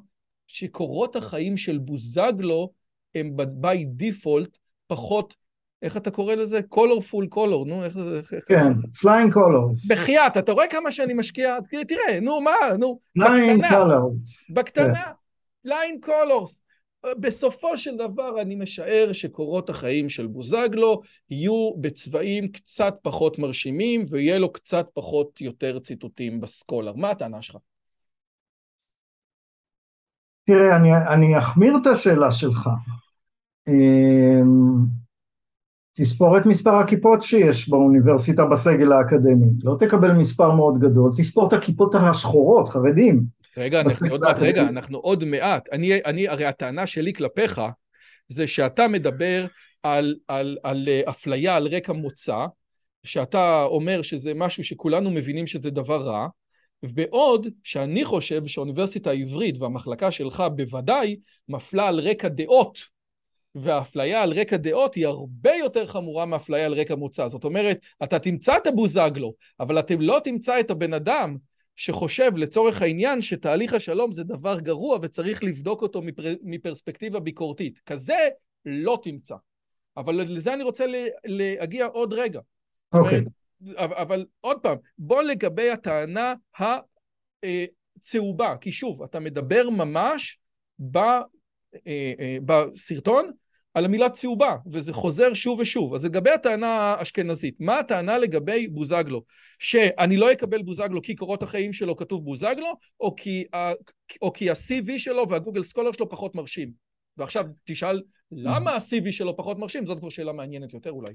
שקורות 0.53 1.17
החיים 1.17 1.57
של 1.57 1.79
בוזגלו 1.79 2.71
הם 3.15 3.37
by 3.63 4.03
default 4.03 4.57
פחות 4.87 5.35
איך 5.83 5.97
אתה 5.97 6.11
קורא 6.11 6.35
לזה? 6.35 6.61
colorful 6.75 7.35
color, 7.35 7.67
נו, 7.67 7.85
איך 7.85 7.99
זה... 7.99 8.21
כן, 8.49 8.73
flying 8.73 9.35
colors. 9.35 9.89
בחייאת, 9.89 10.37
אתה 10.37 10.53
רואה 10.53 10.67
כמה 10.67 10.93
שאני 10.93 11.15
משקיע? 11.15 11.59
תראה, 11.89 12.21
נו, 12.21 12.41
מה, 12.41 12.53
נו, 12.79 13.01
flying 13.19 13.63
colors. 13.63 14.55
בקטנה, 14.55 15.03
כן. 15.65 15.69
flying 15.69 16.07
colors. 16.07 16.59
בסופו 17.21 17.79
של 17.79 17.97
דבר 17.97 18.41
אני 18.41 18.55
משער 18.55 19.13
שקורות 19.13 19.71
החיים 19.71 20.09
של 20.09 20.27
בוזגלו 20.27 21.01
יהיו 21.31 21.73
בצבעים 21.81 22.53
קצת 22.53 22.95
פחות 23.03 23.39
מרשימים 23.39 24.05
ויהיה 24.11 24.39
לו 24.39 24.53
קצת 24.53 24.87
פחות 24.93 25.41
יותר 25.41 25.79
ציטוטים 25.79 26.41
בסקולר. 26.41 26.93
מה 26.93 27.11
הטענה 27.11 27.43
שלך? 27.43 27.57
תראה, 30.45 30.77
אני, 30.77 30.97
אני 30.97 31.39
אחמיר 31.39 31.77
את 31.83 31.87
השאלה 31.87 32.33
שלך. 32.33 32.69
אמ, 33.69 35.03
תספור 35.95 36.39
את 36.39 36.47
מספר 36.47 36.75
הכיפות 36.75 37.23
שיש 37.23 37.69
באוניברסיטה 37.69 38.45
בסגל 38.45 38.93
האקדמי, 38.93 39.47
לא 39.63 39.77
תקבל 39.79 40.13
מספר 40.13 40.55
מאוד 40.55 40.79
גדול, 40.81 41.11
תספור 41.17 41.49
את 41.49 41.53
הכיפות 41.53 41.95
השחורות, 41.95 42.69
חרדים. 42.69 43.25
רגע, 43.57 43.81
אנחנו 43.81 44.09
עוד 44.11 44.21
מעט, 44.21 44.37
רגע, 44.39 44.63
אנחנו 44.63 44.99
עוד 44.99 45.25
מעט. 45.25 45.69
אני, 45.73 46.05
אני, 46.05 46.29
הרי 46.29 46.45
הטענה 46.45 46.87
שלי 46.87 47.13
כלפיך 47.13 47.61
זה 48.29 48.47
שאתה 48.47 48.89
מדבר 48.89 49.47
על, 49.83 50.15
על, 50.29 50.57
על 50.63 50.89
אה, 50.89 51.01
אפליה 51.09 51.57
על 51.57 51.67
רקע 51.67 51.93
מוצא, 51.93 52.47
שאתה 53.05 53.63
אומר 53.63 54.03
שזה 54.03 54.33
משהו 54.35 54.65
שכולנו 54.65 55.11
מבינים 55.11 55.47
שזה 55.47 55.71
דבר 55.71 56.03
רע, 56.03 56.27
בעוד 56.83 57.47
שאני 57.63 58.05
חושב 58.05 58.47
שהאוניברסיטה 58.47 59.11
העברית 59.11 59.59
והמחלקה 59.59 60.13
שלך 60.13 60.43
בוודאי 60.57 61.17
מפלה 61.49 61.89
על 61.89 62.01
רקע 62.01 62.29
דעות 62.29 62.79
והאפליה 63.55 64.23
על 64.23 64.33
רקע 64.33 64.57
דעות 64.57 64.95
היא 64.95 65.07
הרבה 65.07 65.55
יותר 65.55 65.87
חמורה 65.87 66.27
מאפליה 66.27 66.67
על 66.67 66.75
רקע 66.75 66.95
מוצא. 66.95 67.29
זאת 67.29 67.45
אומרת, 67.45 67.79
אתה 68.03 68.19
תמצא 68.19 68.57
את 68.57 68.67
הבוזגלו, 68.67 69.35
אבל 69.61 69.79
אתם 69.79 70.01
לא 70.01 70.21
תמצא 70.25 70.61
את 70.61 70.71
הבן 70.71 70.93
אדם 70.93 71.37
שחושב 71.77 72.37
לצורך 72.37 72.83
העניין 72.83 73.23
שתהליך 73.23 73.75
השלום 73.75 74.13
זה 74.13 74.25
דבר 74.25 74.61
גרוע 74.61 74.99
וצריך 75.03 75.45
לבדוק 75.45 75.83
אותו 75.83 76.03
מפר... 76.03 76.35
מפרספקטיבה 76.43 77.21
ביקורתית. 77.21 77.81
כזה 77.87 78.29
לא 78.65 79.01
תמצא. 79.03 79.35
אבל 79.97 80.15
לזה 80.15 80.55
אני 80.55 80.63
רוצה 80.63 80.85
להגיע 81.25 81.87
עוד 81.87 82.13
רגע. 82.13 82.41
אוקיי. 82.93 83.21
Okay. 83.21 83.42
אבל 83.77 84.27
עוד 84.41 84.61
פעם, 84.63 84.77
בוא 84.99 85.23
לגבי 85.23 85.71
הטענה 85.71 86.35
הצהובה, 87.97 88.55
כי 88.61 88.73
שוב, 88.73 89.03
אתה 89.03 89.21
מדבר 89.21 89.71
ממש 89.71 90.39
ב... 90.91 90.97
אה, 91.87 92.13
אה, 92.21 92.37
בסרטון 92.47 93.31
על 93.75 93.85
המילה 93.85 94.11
צהובה, 94.11 94.57
וזה 94.73 94.93
חוזר 94.93 95.35
שוב 95.35 95.61
ושוב. 95.61 95.95
אז 95.95 96.05
לגבי 96.05 96.31
הטענה 96.31 96.67
האשכנזית, 96.67 97.55
מה 97.61 97.79
הטענה 97.79 98.19
לגבי 98.19 98.69
בוזגלו? 98.69 99.23
שאני 99.59 100.17
לא 100.17 100.33
אקבל 100.33 100.63
בוזגלו 100.63 101.03
כי 101.03 101.15
קורות 101.15 101.43
החיים 101.43 101.73
שלו 101.73 101.97
כתוב 101.97 102.25
בוזגלו, 102.25 102.73
או 103.01 103.15
כי, 103.17 103.45
או 104.23 104.33
כי 104.33 104.51
ה-CV 104.51 104.99
שלו 104.99 105.29
והגוגל 105.29 105.63
סקולר 105.63 105.93
שלו 105.93 106.09
פחות 106.09 106.35
מרשים? 106.35 106.73
ועכשיו 107.17 107.45
תשאל, 107.65 108.03
למה 108.33 108.71
ה-CV 108.71 109.13
שלו 109.13 109.37
פחות 109.37 109.59
מרשים? 109.59 109.87
זאת 109.87 109.99
כבר 109.99 110.09
שאלה 110.09 110.33
מעניינת 110.33 110.75
יותר 110.75 110.91
אולי. 110.91 111.13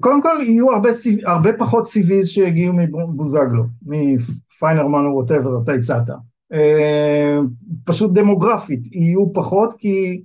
קודם 0.00 0.22
כל 0.22 0.38
יהיו 0.42 0.72
הרבה, 0.72 0.90
הרבה 1.26 1.50
פחות 1.58 1.84
CVs 1.84 2.26
שיגיעו 2.26 2.74
מבוזגלו, 2.74 3.64
מפיינרמן 3.86 5.04
או 5.06 5.14
ווטאבר 5.14 5.62
אתה 5.62 5.72
הצעת. 5.72 6.08
אה, 6.52 7.38
פשוט 7.84 8.10
דמוגרפית, 8.14 8.86
יהיו 8.92 9.32
פחות 9.32 9.74
כי 9.78 10.22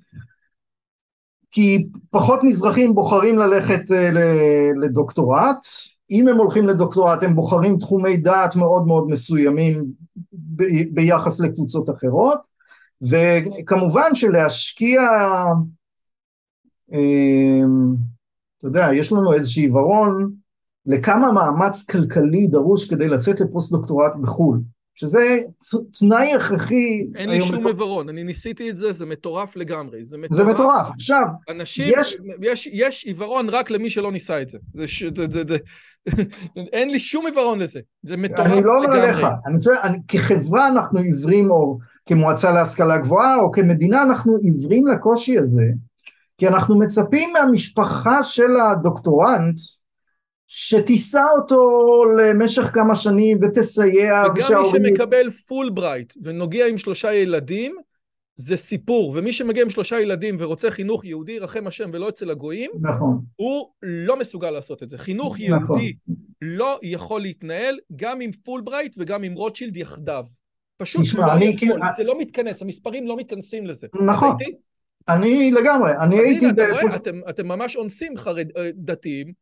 כי 1.51 1.88
פחות 2.09 2.39
מזרחים 2.43 2.95
בוחרים 2.95 3.38
ללכת 3.38 3.91
אה, 3.91 4.09
לדוקטורט, 4.81 5.65
אם 6.11 6.27
הם 6.27 6.38
הולכים 6.38 6.67
לדוקטורט 6.67 7.23
הם 7.23 7.35
בוחרים 7.35 7.77
תחומי 7.77 8.17
דעת 8.17 8.55
מאוד 8.55 8.88
מאוד 8.88 9.07
מסוימים 9.07 9.85
ביחס 10.91 11.39
לקבוצות 11.39 11.89
אחרות, 11.89 12.39
וכמובן 13.01 14.15
שלהשקיע, 14.15 15.01
אה, 16.93 17.61
אתה 18.67 18.80
יודע, 18.80 18.89
יש 18.93 19.12
לנו 19.12 19.34
איזשהו 19.34 19.62
עיוורון 19.62 20.32
לכמה 20.86 21.32
מאמץ 21.32 21.86
כלכלי 21.86 22.47
דרוש 22.47 22.89
כדי 22.89 23.08
לצאת 23.08 23.39
לפוסט 23.39 23.71
דוקטורט 23.71 24.12
בחו"ל. 24.21 24.60
שזה 24.95 25.39
תנאי 25.99 26.34
הכרחי. 26.34 27.08
אין 27.15 27.30
לי 27.30 27.41
שום 27.41 27.67
עיוורון, 27.67 28.10
אני 28.10 28.23
ניסיתי 28.23 28.69
את 28.69 28.78
זה, 28.78 28.93
זה 28.93 29.06
מטורף 29.06 29.56
לגמרי. 29.56 30.06
זה 30.06 30.17
מטורף. 30.17 30.38
זה 30.38 30.43
מטורף. 30.43 30.88
עכשיו, 30.93 31.23
אנשים, 31.49 31.93
יש... 31.97 32.17
יש, 32.41 32.69
יש 32.71 33.06
עיוורון 33.06 33.49
רק 33.49 33.71
למי 33.71 33.89
שלא 33.89 34.12
ניסה 34.12 34.41
את 34.41 34.49
זה. 34.49 34.58
זה, 34.73 34.86
זה, 35.15 35.25
זה, 35.30 35.43
זה 35.47 35.58
אין 36.73 36.91
לי 36.91 36.99
שום 36.99 37.25
עיוורון 37.25 37.60
לזה. 37.60 37.80
זה 38.04 38.17
מטורף 38.17 38.39
לגמרי. 38.39 38.58
אני 38.58 38.65
לא 38.65 38.73
אומר 38.75 39.12
לך, 39.12 39.28
אני 39.45 39.58
חושב, 39.58 39.71
אני, 39.84 39.97
כחברה 40.08 40.67
אנחנו 40.67 40.99
עיוורים, 40.99 41.49
או 41.49 41.78
כמועצה 42.06 42.51
להשכלה 42.51 42.97
גבוהה, 42.97 43.36
או 43.36 43.51
כמדינה 43.51 44.01
אנחנו 44.01 44.36
עיוורים 44.36 44.88
לקושי 44.88 45.38
הזה, 45.38 45.65
כי 46.38 46.48
אנחנו 46.48 46.80
מצפים 46.80 47.34
מהמשפחה 47.34 48.24
של 48.24 48.52
הדוקטורנט, 48.71 49.56
שתישא 50.48 51.24
אותו 51.38 51.69
למשך 52.17 52.63
כמה 52.63 52.95
שנים 52.95 53.38
ותסייע. 53.41 54.24
וגם 54.26 54.62
מי 54.62 54.69
שמקבל 54.69 55.32
פולברייט 55.32 56.13
ונוסע 56.23 56.67
עם 56.67 56.78
שלושה 56.78 57.13
ילדים, 57.13 57.76
זה 58.36 58.58
סיפור, 58.58 59.13
ומי 59.15 59.34
שמגיע 59.34 59.63
עם 59.63 59.69
שלושה 59.69 60.00
ילדים 60.00 60.36
ורוצה 60.39 60.71
חינוך 60.71 61.06
יהודי, 61.06 61.39
רחם 61.39 61.67
השם 61.67 61.89
ולא 61.93 62.10
אצל 62.10 62.30
הגויים, 62.32 62.71
נכון. 62.82 63.21
הוא 63.36 63.69
לא 63.84 64.19
מסוגל 64.19 64.52
לעשות 64.52 64.84
את 64.84 64.89
זה. 64.89 64.98
חינוך 64.98 65.38
נכון. 65.39 65.80
יהודי 65.80 65.93
לא 66.41 66.80
יכול 66.84 67.21
להתנהל 67.21 67.78
גם 67.95 68.21
עם 68.21 68.32
פולברייט 68.43 68.95
וגם 68.98 69.24
עם 69.24 69.34
רוטשילד 69.34 69.78
יחדיו. 69.78 70.26
פשוט 70.78 71.02
תשמע, 71.02 71.28
לא 71.28 71.34
אני 71.34 71.45
יכול, 71.45 71.60
כאילו... 71.60 71.76
זה 71.98 72.04
לא 72.04 72.19
מתכנס, 72.19 72.62
המספרים 72.62 73.08
לא 73.08 73.17
מתכנסים 73.17 73.67
לזה. 73.67 73.88
נכון. 74.06 74.38
אני 75.10 75.52
לגמרי, 75.52 75.91
אני 76.02 76.20
הייתי... 76.20 76.50
אתה 76.50 76.63
רואה, 76.72 76.96
אתם, 76.96 77.20
אתם 77.30 77.48
ממש 77.48 77.76
אונסים 77.76 78.18
חרד, 78.18 78.48
אה, 78.58 78.70
דתיים, 78.74 79.34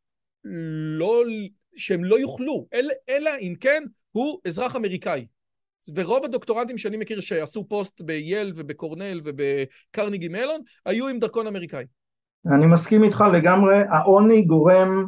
לא, 0.98 1.24
שהם 1.76 2.04
לא 2.04 2.20
יוכלו, 2.20 2.68
אלא, 2.74 2.94
אלא 3.10 3.32
אם 3.42 3.54
כן 3.60 3.84
הוא 4.12 4.40
אזרח 4.48 4.76
אמריקאי. 4.76 5.26
ורוב 5.96 6.26
הדוקטורנטים 6.26 6.78
שאני 6.78 6.98
מכיר 6.98 7.22
שעשו 7.22 7.66
פוסט 7.68 8.02
בייל 8.02 8.54
ובקורנל 8.56 9.22
ובקרניגי 9.24 10.28
מלון, 10.28 10.62
היו 10.86 11.08
עם 11.08 11.20
דרכון 11.20 11.48
אמריקאי. 11.48 11.86
אני 12.56 12.66
מסכים 12.66 13.04
איתך 13.04 13.24
לגמרי, 13.34 13.76
העוני 13.90 14.42
גורם 14.42 15.08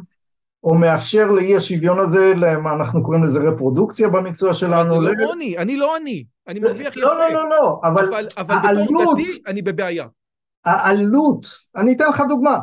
או 0.64 0.74
מאפשר 0.74 1.30
לאי 1.30 1.56
השוויון 1.56 1.98
הזה, 1.98 2.32
למה 2.36 2.72
אנחנו 2.72 3.02
קוראים 3.02 3.22
לזה 3.22 3.38
רפרודוקציה 3.38 4.08
במקצוע 4.08 4.54
שלנו. 4.54 4.96
אבל 4.96 5.06
זה 5.06 5.12
לא 5.18 5.30
עוני, 5.30 5.58
אני 5.58 5.76
לא 5.76 5.96
עני, 5.96 6.24
אני 6.48 6.60
מרוויח 6.60 6.96
יפה. 6.96 7.00
לא, 7.00 7.18
לא, 7.18 7.32
לא, 7.32 7.50
לא, 7.50 7.80
אבל, 7.84 8.04
אבל, 8.04 8.26
אבל 8.36 8.54
העלות, 8.54 8.88
בתור 8.88 9.14
דתי 9.14 9.42
אני 9.46 9.62
בבעיה. 9.62 10.06
העלות, 10.66 11.46
אני 11.76 11.92
אתן 11.92 12.08
לך 12.08 12.22
דוגמה, 12.28 12.58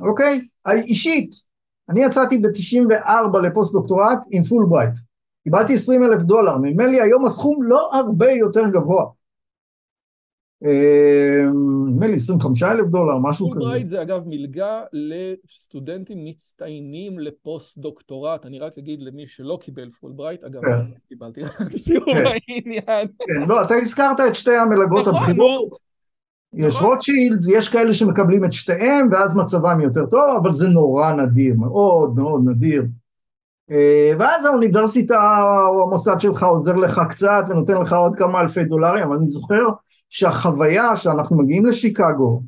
אוקיי? 0.00 0.48
אישית, 0.68 1.30
אני 1.88 2.04
יצאתי 2.04 2.38
ב-94 2.38 3.38
לפוסט 3.38 3.72
דוקטורט 3.72 4.18
עם 4.30 4.44
פולברייט. 4.44 4.94
קיבלתי 5.44 5.74
20 5.74 6.02
אלף 6.02 6.22
דולר, 6.22 6.58
נדמה 6.58 6.86
לי 6.86 7.00
היום 7.00 7.26
הסכום 7.26 7.62
לא 7.62 7.90
הרבה 7.94 8.30
יותר 8.30 8.68
גבוה. 8.68 9.04
אה, 10.64 11.44
נדמה 11.86 12.06
לי 12.06 12.14
25 12.14 12.62
אלף 12.62 12.88
דולר, 12.88 13.18
משהו 13.18 13.50
כזה. 13.50 13.60
פולברייט 13.60 13.86
זה 13.86 14.02
אגב 14.02 14.22
מלגה 14.26 14.82
לסטודנטים 14.92 16.24
מצטיינים 16.24 17.18
לפוסט 17.18 17.78
דוקטורט, 17.78 18.46
אני 18.46 18.58
רק 18.58 18.78
אגיד 18.78 19.02
למי 19.02 19.26
שלא 19.26 19.58
קיבל 19.60 19.90
פולברייט, 19.90 20.44
אגב, 20.44 20.62
כן. 20.62 20.80
קיבלתי 21.08 21.42
רק 21.42 21.76
סיום 21.76 22.04
כן. 22.04 22.24
העניין. 22.26 23.08
כן, 23.18 23.48
לא, 23.48 23.62
אתה 23.62 23.74
הזכרת 23.74 24.20
את 24.28 24.34
שתי 24.34 24.56
המלגות 24.56 25.06
נכון, 25.06 25.22
הבחירות. 25.22 25.93
יש 26.56 26.76
נכון. 26.76 26.88
רוטשילד, 26.90 27.44
יש 27.48 27.68
כאלה 27.68 27.94
שמקבלים 27.94 28.44
את 28.44 28.52
שתיהם 28.52 29.08
ואז 29.12 29.36
מצבם 29.36 29.80
יותר 29.80 30.06
טוב, 30.06 30.36
אבל 30.42 30.52
זה 30.52 30.68
נורא 30.68 31.12
נדיר, 31.12 31.54
מאוד 31.58 32.16
מאוד 32.16 32.42
נדיר. 32.44 32.84
אה, 33.70 34.12
ואז 34.18 34.44
האוניברסיטה 34.44 35.42
או 35.68 35.82
המוסד 35.82 36.20
שלך 36.20 36.42
עוזר 36.42 36.76
לך 36.76 37.00
קצת 37.10 37.44
ונותן 37.48 37.74
לך 37.74 37.92
עוד 37.92 38.16
כמה 38.16 38.40
אלפי 38.40 38.64
דולרים, 38.64 39.04
אבל 39.04 39.16
אני 39.16 39.26
זוכר 39.26 39.62
שהחוויה 40.08 40.96
שאנחנו 40.96 41.38
מגיעים 41.38 41.66
לשיקגו 41.66 42.42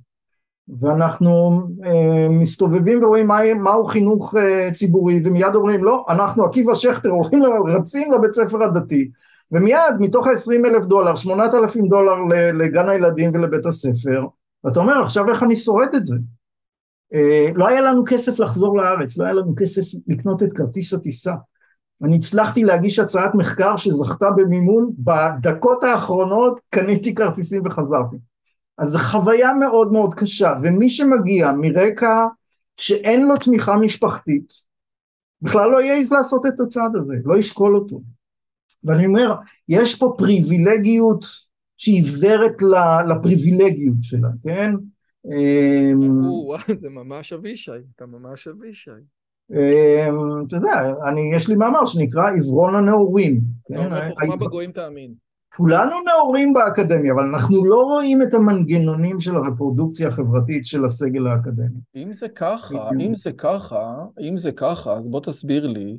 ואנחנו 0.81 1.63
אה, 1.85 2.27
מסתובבים 2.31 3.05
ורואים 3.05 3.27
מה, 3.27 3.55
מהו 3.55 3.87
חינוך 3.87 4.35
אה, 4.37 4.69
ציבורי 4.73 5.21
ומיד 5.25 5.55
אומרים 5.55 5.85
לא, 5.85 6.05
אנחנו 6.09 6.45
עקיבא 6.45 6.75
שכטר 6.75 7.09
הולכים 7.09 7.43
רצים 7.77 8.13
לבית 8.13 8.33
ספר 8.33 8.63
הדתי 8.63 9.11
ומיד 9.53 9.95
מתוך 10.01 10.27
ה-20 10.27 10.67
אלף 10.67 10.85
דולר, 10.85 11.17
8,000 11.17 11.89
דולר 11.89 12.15
לגן 12.53 12.89
הילדים 12.89 13.31
ולבית 13.35 13.67
הספר 13.67 14.27
ואתה 14.65 14.81
אומר 14.81 15.03
עכשיו 15.03 15.29
איך 15.29 15.43
אני 15.43 15.57
שורד 15.57 15.95
את 15.95 16.05
זה 16.05 16.17
אה, 17.15 17.49
לא 17.55 17.69
היה 17.69 17.81
לנו 17.81 18.03
כסף 18.07 18.39
לחזור 18.39 18.77
לארץ, 18.77 19.19
לא 19.19 19.25
היה 19.25 19.33
לנו 19.33 19.55
כסף 19.57 19.83
לקנות 20.07 20.43
את 20.43 20.53
כרטיס 20.53 20.95
הטיסה. 20.95 21.35
אני 22.03 22.17
הצלחתי 22.17 22.65
להגיש 22.65 22.99
הצעת 22.99 23.35
מחקר 23.35 23.77
שזכתה 23.77 24.31
במימון, 24.37 24.91
בדקות 24.99 25.85
האחרונות 25.85 26.61
קניתי 26.71 27.15
כרטיסים 27.15 27.63
וחזרתי. 27.65 28.17
אז 28.79 28.89
זו 28.89 28.99
חוויה 28.99 29.55
מאוד 29.55 29.93
מאוד 29.93 30.15
קשה, 30.15 30.55
ומי 30.63 30.89
שמגיע 30.89 31.53
מרקע 31.53 32.27
שאין 32.77 33.27
לו 33.27 33.37
תמיכה 33.37 33.77
משפחתית, 33.77 34.53
בכלל 35.43 35.71
לא 35.71 35.83
יעז 35.83 36.13
לעשות 36.13 36.47
את 36.47 36.61
הצעד 36.61 36.97
הזה, 36.97 37.15
לא 37.25 37.37
ישקול 37.37 37.77
אותו. 37.77 38.01
ואני 38.85 39.07
אומר, 39.07 39.35
יש 39.69 39.99
פה 39.99 40.15
פריבילגיות 40.19 41.25
שהיא 41.77 42.03
עיוורת 42.03 42.63
לפריבילגיות 43.09 43.97
שלה, 44.03 44.29
כן? 44.45 44.75
אמ, 45.27 46.23
זה 46.77 46.89
ממש 46.89 47.33
אבישי, 47.33 47.71
אתה 47.97 48.07
ממש 48.07 48.49
אבישי. 48.49 48.91
אמ, 49.51 50.47
אתה 50.47 50.57
יודע, 50.57 50.93
יש 51.37 51.49
לי 51.49 51.55
מאמר 51.55 51.87
שנקרא 51.87 52.31
עברון 52.31 52.75
הנאורים. 52.75 53.41
אתה 53.67 53.85
אומר 53.85 54.01
כן, 54.01 54.11
חוכמה 54.11 54.37
בגויים 54.37 54.73
תאמין. 54.73 55.15
כולנו 55.57 55.97
נאורים 56.07 56.53
באקדמיה, 56.53 57.13
אבל 57.13 57.23
אנחנו 57.23 57.65
לא 57.65 57.83
רואים 57.83 58.23
את 58.23 58.35
המנגנונים 58.35 59.21
של 59.21 59.37
הרפרודוקציה 59.37 60.09
החברתית 60.09 60.67
של 60.67 60.85
הסגל 60.85 61.27
האקדמי. 61.27 61.81
אם 61.97 62.13
זה 62.13 62.29
ככה, 62.29 62.91
אם 63.01 63.15
זה 63.15 63.33
ככה, 63.33 64.05
אם 64.21 64.37
זה 64.37 64.53
ככה, 64.53 64.93
אז 64.93 65.09
בוא 65.09 65.21
תסביר 65.21 65.67
לי, 65.67 65.97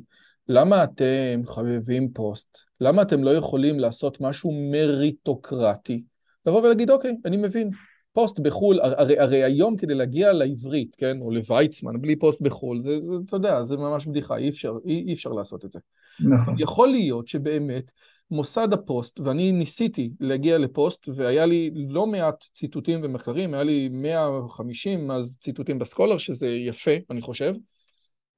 למה 0.48 0.84
אתם 0.84 1.40
חייבים 1.46 2.12
פוסט? 2.12 2.58
למה 2.80 3.02
אתם 3.02 3.24
לא 3.24 3.30
יכולים 3.30 3.80
לעשות 3.80 4.20
משהו 4.20 4.70
מריטוקרטי? 4.70 6.02
לבוא 6.46 6.62
ולהגיד, 6.62 6.90
אוקיי, 6.90 7.16
אני 7.24 7.36
מבין, 7.36 7.70
פוסט 8.12 8.40
בחו"ל, 8.40 8.80
הרי, 8.80 9.18
הרי 9.18 9.44
היום 9.44 9.76
כדי 9.76 9.94
להגיע 9.94 10.32
לעברית, 10.32 10.96
כן, 10.96 11.20
או 11.20 11.30
לוויצמן, 11.30 12.00
בלי 12.00 12.16
פוסט 12.16 12.40
בחו"ל, 12.40 12.80
זה, 12.80 13.00
זה, 13.02 13.14
אתה 13.26 13.36
יודע, 13.36 13.62
זה 13.62 13.76
ממש 13.76 14.06
בדיחה, 14.06 14.36
אי 14.36 14.48
אפשר, 14.48 14.72
אי, 14.86 15.04
אי 15.06 15.12
אפשר 15.12 15.30
לעשות 15.30 15.64
את 15.64 15.72
זה. 15.72 15.78
נכון. 16.20 16.54
יכול 16.58 16.88
להיות 16.88 17.28
שבאמת 17.28 17.90
מוסד 18.30 18.72
הפוסט, 18.72 19.20
ואני 19.20 19.52
ניסיתי 19.52 20.10
להגיע 20.20 20.58
לפוסט, 20.58 21.08
והיה 21.14 21.46
לי 21.46 21.70
לא 21.74 22.06
מעט 22.06 22.44
ציטוטים 22.54 23.00
ומחקרים, 23.02 23.54
היה 23.54 23.62
לי 23.62 23.88
150 23.92 25.10
אז 25.10 25.38
ציטוטים 25.40 25.78
ב 25.78 25.82
Scholar, 25.82 26.18
שזה 26.18 26.48
יפה, 26.48 26.94
אני 27.10 27.20
חושב. 27.20 27.54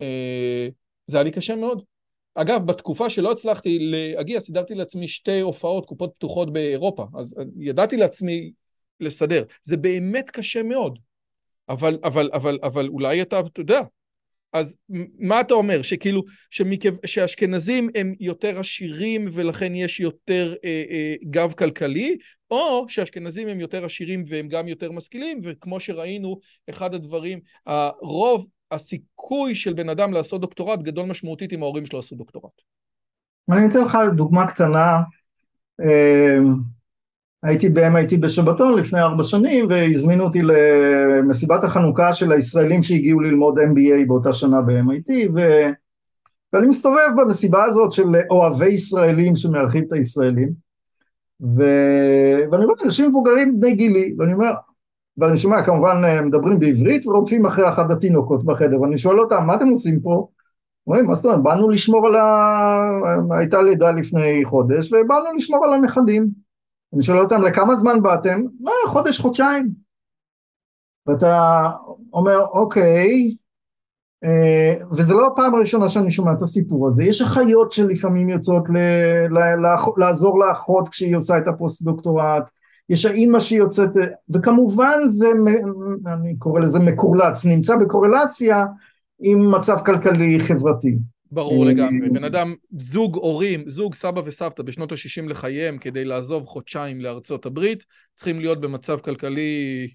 אה, 0.01 0.69
זה 1.07 1.17
היה 1.17 1.25
לי 1.25 1.31
קשה 1.31 1.57
מאוד. 1.57 1.83
אגב, 2.35 2.67
בתקופה 2.67 3.11
שלא 3.11 3.33
הצלחתי 3.33 3.79
להגיע, 3.81 4.41
סידרתי 4.41 4.75
לעצמי 4.75 5.09
שתי 5.09 5.41
הופעות, 5.41 5.87
קופות 5.87 6.15
פתוחות 6.15 6.53
באירופה, 6.53 7.07
אז 7.15 7.35
ידעתי 7.59 7.97
לעצמי 7.97 8.53
לסדר. 9.01 9.45
זה 9.63 9.77
באמת 9.77 10.31
קשה 10.31 10.63
מאוד. 10.63 10.99
אבל, 11.69 11.99
אבל, 12.05 12.31
אבל, 12.33 12.59
אבל 12.63 12.89
אולי 12.89 13.23
אתה, 13.23 13.41
אתה 13.41 13.61
יודע. 13.61 13.81
אז 14.53 14.77
מה 15.19 15.41
אתה 15.41 15.55
אומר? 15.55 15.83
שכאילו, 15.83 16.23
שמקו, 16.51 16.89
שאשכנזים 17.07 17.91
הם 17.95 18.15
יותר 18.21 18.59
עשירים 18.61 19.29
ולכן 19.33 19.75
יש 19.75 20.01
יותר 20.01 20.55
אה, 20.65 20.85
אה, 20.91 21.15
גב 21.31 21.53
כלכלי, 21.53 22.17
או 22.51 22.87
שאשכנזים 22.89 23.49
הם 23.49 23.61
יותר 23.61 23.85
עשירים 23.85 24.25
והם 24.29 24.49
גם 24.49 24.69
יותר 24.69 24.93
משכילים, 24.93 25.41
וכמו 25.45 25.81
שראינו, 25.81 26.39
אחד 26.71 26.95
הדברים, 26.95 27.41
הרוב, 27.67 28.47
הסיכוי 28.71 29.55
של 29.55 29.73
בן 29.73 29.89
אדם 29.89 30.13
לעשות 30.13 30.41
דוקטורט 30.41 30.83
גדול 30.83 31.07
משמעותית 31.07 31.53
אם 31.53 31.63
ההורים 31.63 31.87
שלו 31.87 31.99
עשו 31.99 32.17
דוקטורט. 32.17 32.53
אני 33.53 33.67
אתן 33.67 33.85
לך 33.85 33.99
דוגמה 34.17 34.47
קטנה. 34.47 35.01
אה, 35.81 36.39
הייתי 37.43 37.69
ב-MIT 37.69 38.17
בשבתון 38.21 38.79
לפני 38.79 39.01
ארבע 39.01 39.25
שנים 39.25 39.67
והזמינו 39.69 40.25
אותי 40.25 40.43
למסיבת 40.43 41.65
החנוכה 41.65 42.15
של 42.15 42.33
הישראלים 42.33 42.83
שהגיעו 42.83 43.21
ללמוד 43.21 43.59
MBA 43.59 44.07
באותה 44.07 44.33
שנה 44.33 44.63
ב-MIT 44.63 45.11
ו... 45.35 45.41
ואני 46.53 46.67
מסתובב 46.67 47.09
במסיבה 47.17 47.65
הזאת 47.65 47.93
של 47.93 48.05
אוהבי 48.31 48.69
ישראלים 48.69 49.37
שמארחים 49.37 49.85
את 49.85 49.93
הישראלים 49.93 50.53
ו... 51.41 51.63
ואני 52.53 52.65
רואה 52.65 52.83
אנשים 52.85 53.09
מבוגרים 53.09 53.61
בני 53.61 53.75
גילי 53.75 54.15
ואני 54.19 54.33
אומר 54.33 54.53
ואני 55.21 55.39
שומע 55.39 55.63
כמובן 55.63 55.97
מדברים 56.27 56.59
בעברית 56.59 57.07
ורודפים 57.07 57.47
אחרי 57.47 57.69
אחת 57.69 57.91
התינוקות 57.91 58.45
בחדר 58.45 58.81
ואני 58.81 58.99
שואל 58.99 59.21
אותם 59.21 59.47
מה 59.47 59.55
אתם 59.55 59.69
עושים 59.69 60.01
פה? 60.01 60.29
אומרים 60.87 61.05
מה 61.05 61.15
זאת 61.15 61.25
אומרת 61.25 61.43
באנו 61.43 61.71
לשמור 61.71 62.07
על 62.07 62.17
ה... 62.17 63.39
הייתה 63.39 63.63
לידה 63.63 63.91
לפני 63.91 64.43
חודש 64.45 64.93
ובאנו 64.93 65.33
לשמור 65.37 65.65
על 65.65 65.75
הנכדים 65.75 66.29
אני 66.95 67.03
שואל 67.03 67.19
אותם 67.21 67.43
לכמה 67.43 67.75
זמן 67.77 68.03
באתם? 68.03 68.41
לא, 68.61 68.73
חודש, 68.87 69.19
חודשיים. 69.19 69.69
ואתה 71.07 71.69
אומר, 72.13 72.47
אוקיי, 72.53 73.35
אה, 74.25 74.75
וזה 74.93 75.15
לא 75.15 75.27
הפעם 75.27 75.55
הראשונה 75.55 75.89
שאני 75.89 76.11
שומע 76.11 76.33
את 76.33 76.43
הסיפור 76.43 76.89
הזה, 76.89 77.05
יש 77.05 77.23
אחיות 77.23 77.73
שלפעמים 77.73 78.29
יוצאות 78.29 78.65
ל, 78.69 78.79
ל, 79.39 79.39
לעזור 79.97 80.41
לאחות 80.41 80.89
כשהיא 80.89 81.17
עושה 81.17 81.39
את 81.39 81.49
הפוסט 81.49 81.83
דוקטורט, 81.83 82.51
יש 82.91 83.07
האימא 83.07 83.41
שיוצאת, 83.41 83.91
וכמובן 84.31 84.99
זה, 85.07 85.29
אני 86.07 86.37
קורא 86.39 86.61
לזה 86.61 86.79
מקורלץ, 86.79 87.45
נמצא 87.45 87.77
בקורלציה 87.77 88.67
עם 89.21 89.55
מצב 89.55 89.79
כלכלי 89.87 90.41
חברתי. 90.41 90.97
ברור 91.33 91.67
לגמרי. 91.67 92.09
בן 92.09 92.25
אדם, 92.25 92.55
זוג 92.79 93.17
הורים, 93.17 93.65
זוג 93.67 93.95
סבא 93.95 94.21
וסבתא 94.25 94.63
בשנות 94.63 94.93
ה-60 94.93 95.29
לחייהם 95.29 95.79
כדי 95.79 96.05
לעזוב 96.05 96.47
חודשיים 96.47 97.01
לארצות 97.01 97.47
הברית, 97.47 97.85
צריכים 98.15 98.41
להיות 98.41 98.61
במצב 98.61 98.99
כלכלי 98.99 99.89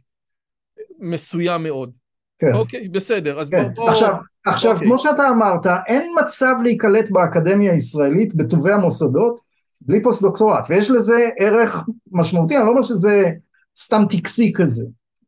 מסוים 1.00 1.64
מאוד. 1.64 1.92
כן. 2.40 2.54
אוקיי, 2.54 2.90
בסדר, 2.90 3.40
אז 3.40 3.50
כן. 3.50 3.74
בוא... 3.74 3.90
עכשיו, 3.90 4.16
עכשיו 4.46 4.74
אוקיי. 4.74 4.88
כמו 4.88 4.98
שאתה 4.98 5.30
אמרת, 5.30 5.66
אין 5.88 6.12
מצב 6.24 6.56
להיקלט 6.64 7.12
באקדמיה 7.12 7.72
הישראלית 7.72 8.36
בטובי 8.36 8.72
המוסדות 8.72 9.45
בלי 9.86 10.04
פוסט 10.04 10.22
דוקטורט, 10.22 10.66
ויש 10.70 10.92
לזה 10.92 11.30
ערך 11.40 11.84
משמעותי, 12.12 12.58
אני 12.58 12.66
לא 12.66 12.70
אומר 12.70 12.82
שזה 12.82 13.24
סתם 13.78 14.04
טקסי 14.10 14.54
כזה. 14.54 14.86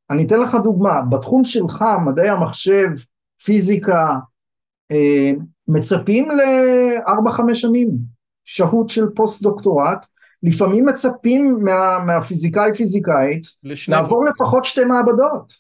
אני 0.10 0.26
אתן 0.26 0.40
לך 0.40 0.58
דוגמה, 0.64 1.02
בתחום 1.02 1.44
שלך, 1.44 1.86
מדעי 2.06 2.30
המחשב, 2.30 2.88
פיזיקה, 3.44 4.10
אה, 4.92 5.32
מצפים 5.68 6.28
לארבע 6.32 7.32
חמש 7.32 7.62
שנים 7.62 7.90
שהות 8.46 8.90
של 8.90 9.06
פוסט 9.16 9.42
דוקטורט, 9.42 10.06
לפעמים 10.44 10.86
מצפים 10.86 11.58
מה, 11.64 12.00
מהפיזיקאי 12.06 12.74
פיזיקאית 12.74 13.44
לעבור 13.88 14.26
לפחות 14.26 14.66
שתי 14.66 14.86
מעבדות. 14.86 15.54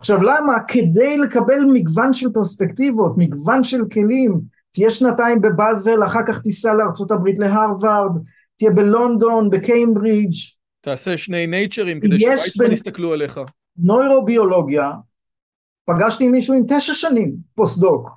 עכשיו 0.00 0.22
למה? 0.22 0.52
כדי 0.68 1.18
לקבל 1.18 1.64
מגוון 1.72 2.12
של 2.12 2.32
פרספקטיבות, 2.32 3.12
מגוון 3.16 3.64
של 3.64 3.80
כלים, 3.92 4.40
תהיה 4.72 4.90
שנתיים 4.90 5.40
בבאזל, 5.40 6.04
אחר 6.06 6.20
כך 6.28 6.40
תיסע 6.42 6.74
לארה"ב 6.74 7.28
להרווארד, 7.38 8.12
תהיה 8.58 8.70
בלונדון, 8.70 9.50
בקיימברידג'. 9.50 10.36
תעשה 10.80 11.18
שני 11.18 11.46
נייצ'רים 11.46 12.00
כדי 12.00 12.20
שוויצמן 12.20 12.72
יסתכלו 12.72 13.12
עליך. 13.12 13.40
נוירוביולוגיה, 13.78 14.92
פגשתי 15.84 16.28
מישהו 16.28 16.54
עם 16.54 16.62
תשע 16.68 16.94
שנים 16.94 17.36
פוסט-דוק, 17.54 18.10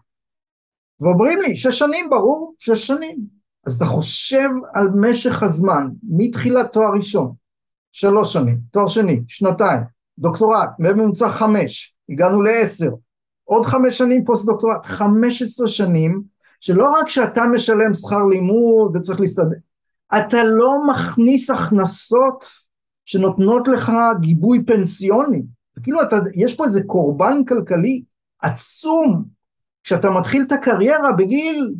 ואומרים 1.00 1.42
לי, 1.42 1.58
שש 1.58 1.80
שנים, 1.80 2.10
ברור, 2.10 2.54
שש 2.60 2.88
שנים. 2.88 3.18
אז 3.66 3.76
אתה 3.76 3.86
חושב 3.86 4.50
על 4.74 4.88
משך 4.96 5.44
הזמן, 5.44 5.88
מתחילת 6.10 6.74
תואר 6.74 6.92
ראשון, 6.96 7.34
שלוש 7.92 8.34
שנים, 8.34 8.58
תואר 8.72 8.88
שני, 8.88 9.22
שנתיים, 9.28 9.82
דוקטורט, 10.20 10.70
בממוצע 10.80 11.30
חמש, 11.30 11.96
הגענו 12.10 12.42
לעשר, 12.42 12.90
עוד 13.44 13.66
חמש 13.66 13.98
שנים 13.98 14.26
פוסט 14.26 14.46
דוקטורט, 14.46 14.86
חמש 14.86 15.42
עשרה 15.42 15.68
שנים, 15.68 16.24
שלא 16.62 16.90
רק 16.90 17.10
שאתה 17.10 17.44
משלם 17.46 17.94
שכר 17.94 18.26
לימוד 18.26 18.96
וצריך 18.96 19.20
להסתדר, 19.20 19.56
אתה 20.18 20.44
לא 20.44 20.88
מכניס 20.88 21.50
הכנסות 21.50 22.46
שנותנות 23.06 23.68
לך 23.68 23.92
גיבוי 24.20 24.64
פנסיוני, 24.66 25.42
כאילו 25.84 26.02
אתה, 26.02 26.16
יש 26.36 26.56
פה 26.56 26.66
איזה 26.66 26.84
קורבן 26.84 27.46
כלכלי 27.48 28.04
עצום, 28.42 29.24
כשאתה 29.84 30.10
מתחיל 30.10 30.44
את 30.48 30.52
הקריירה 30.52 31.12
בגיל, 31.12 31.74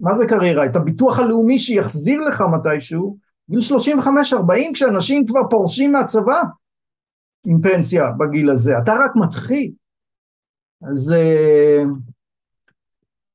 מה 0.00 0.14
זה 0.14 0.26
קריירה? 0.26 0.66
את 0.66 0.76
הביטוח 0.76 1.18
הלאומי 1.18 1.58
שיחזיר 1.58 2.20
לך 2.20 2.44
מתישהו, 2.52 3.18
גיל 3.50 3.60
35-40 3.60 4.74
כשאנשים 4.74 5.26
כבר 5.26 5.40
פורשים 5.50 5.92
מהצבא 5.92 6.42
עם 7.46 7.60
פנסיה 7.62 8.10
בגיל 8.12 8.50
הזה, 8.50 8.78
אתה 8.78 8.94
רק 8.94 9.10
מתחיל. 9.16 9.72
אז 10.90 11.12
אה, 11.12 11.82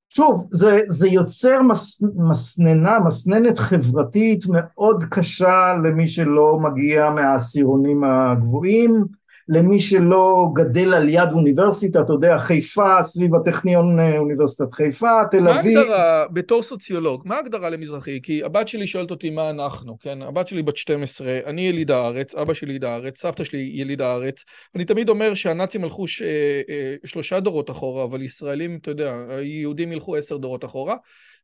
שוב, 0.10 0.48
זה, 0.52 0.80
זה 0.88 1.08
יוצר 1.08 1.62
מס, 1.62 2.04
מסננה, 2.16 3.00
מסננת 3.00 3.60
חברתית 3.60 4.44
מאוד 4.50 5.04
קשה 5.10 5.74
למי 5.84 6.08
שלא 6.08 6.60
מגיע 6.60 7.10
מהעשירונים 7.10 8.04
הגבוהים, 8.04 9.06
למי 9.52 9.80
שלא 9.80 10.48
גדל 10.54 10.94
על 10.94 11.10
יד 11.10 11.30
אוניברסיטה, 11.34 12.02
אתה 12.02 12.14
יודע, 12.14 12.40
חיפה, 12.40 13.04
סביב 13.04 13.36
הטכניון 13.36 14.00
אה, 14.00 14.18
אוניברסיטת 14.18 14.74
חיפה, 14.74 15.12
תל 15.32 15.48
אביב. 15.48 15.74
מה 15.74 15.80
ההגדרה, 15.80 16.26
בתור 16.34 16.64
סוציולוג, 16.64 17.22
מה 17.26 17.36
ההגדרה 17.36 17.70
למזרחי? 17.70 18.20
כי 18.22 18.44
הבת 18.44 18.68
שלי 18.68 18.88
שואלת 18.88 19.12
אותי 19.12 19.30
מה 19.30 19.50
אנחנו, 19.50 20.00
כן? 20.00 20.22
הבת 20.22 20.48
שלי 20.48 20.64
בת 20.64 20.78
12, 20.78 21.40
אני 21.46 21.62
יליד 21.62 21.92
הארץ, 21.92 22.36
אבא 22.36 22.54
שלי 22.54 22.70
יליד 22.70 22.84
הארץ, 22.84 23.22
סבתא 23.22 23.44
שלי 23.44 23.72
יליד 23.74 24.02
הארץ. 24.02 24.44
אני 24.76 24.86
תמיד 24.86 25.10
אומר 25.10 25.34
שהנאצים 25.34 25.84
הלכו 25.84 26.08
ש... 26.08 26.22
אה, 26.22 26.62
אה, 26.70 26.96
שלושה 27.06 27.40
דורות 27.40 27.70
אחורה, 27.70 28.04
אבל 28.04 28.22
ישראלים, 28.22 28.78
אתה 28.82 28.92
יודע, 28.92 29.16
יהודים 29.42 29.92
ילכו 29.92 30.16
עשר 30.16 30.38
דורות 30.38 30.66
אחורה. 30.66 30.96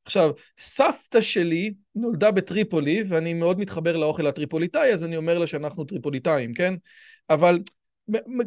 עכשיו, 0.06 0.32
סבתא 0.60 1.22
שלי 1.22 1.74
נולדה 1.96 2.32
בטריפולי, 2.32 3.04
ואני 3.08 3.34
מאוד 3.34 3.60
מתחבר 3.60 3.98
לאוכל 3.98 4.28
הטריפוליטאי, 4.28 4.94
אז 4.94 5.04
אני 5.04 5.18
אומר 5.18 5.38
לה 5.38 5.48
שאנחנו 5.48 5.84
טריפוליטאים, 5.84 6.54
כן? 6.54 6.74
אבל 7.30 7.60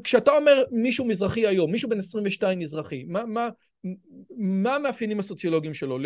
כשאתה 0.04 0.30
אומר 0.30 0.62
מישהו 0.70 1.04
מזרחי 1.04 1.46
היום, 1.46 1.72
מישהו 1.72 1.88
בן 1.88 1.98
22 1.98 2.58
מזרחי, 2.58 3.04
מה, 3.08 3.26
מה, 3.26 3.48
מה 4.36 4.74
המאפיינים 4.74 5.18
הסוציולוגיים 5.18 5.74
שלו, 5.74 5.98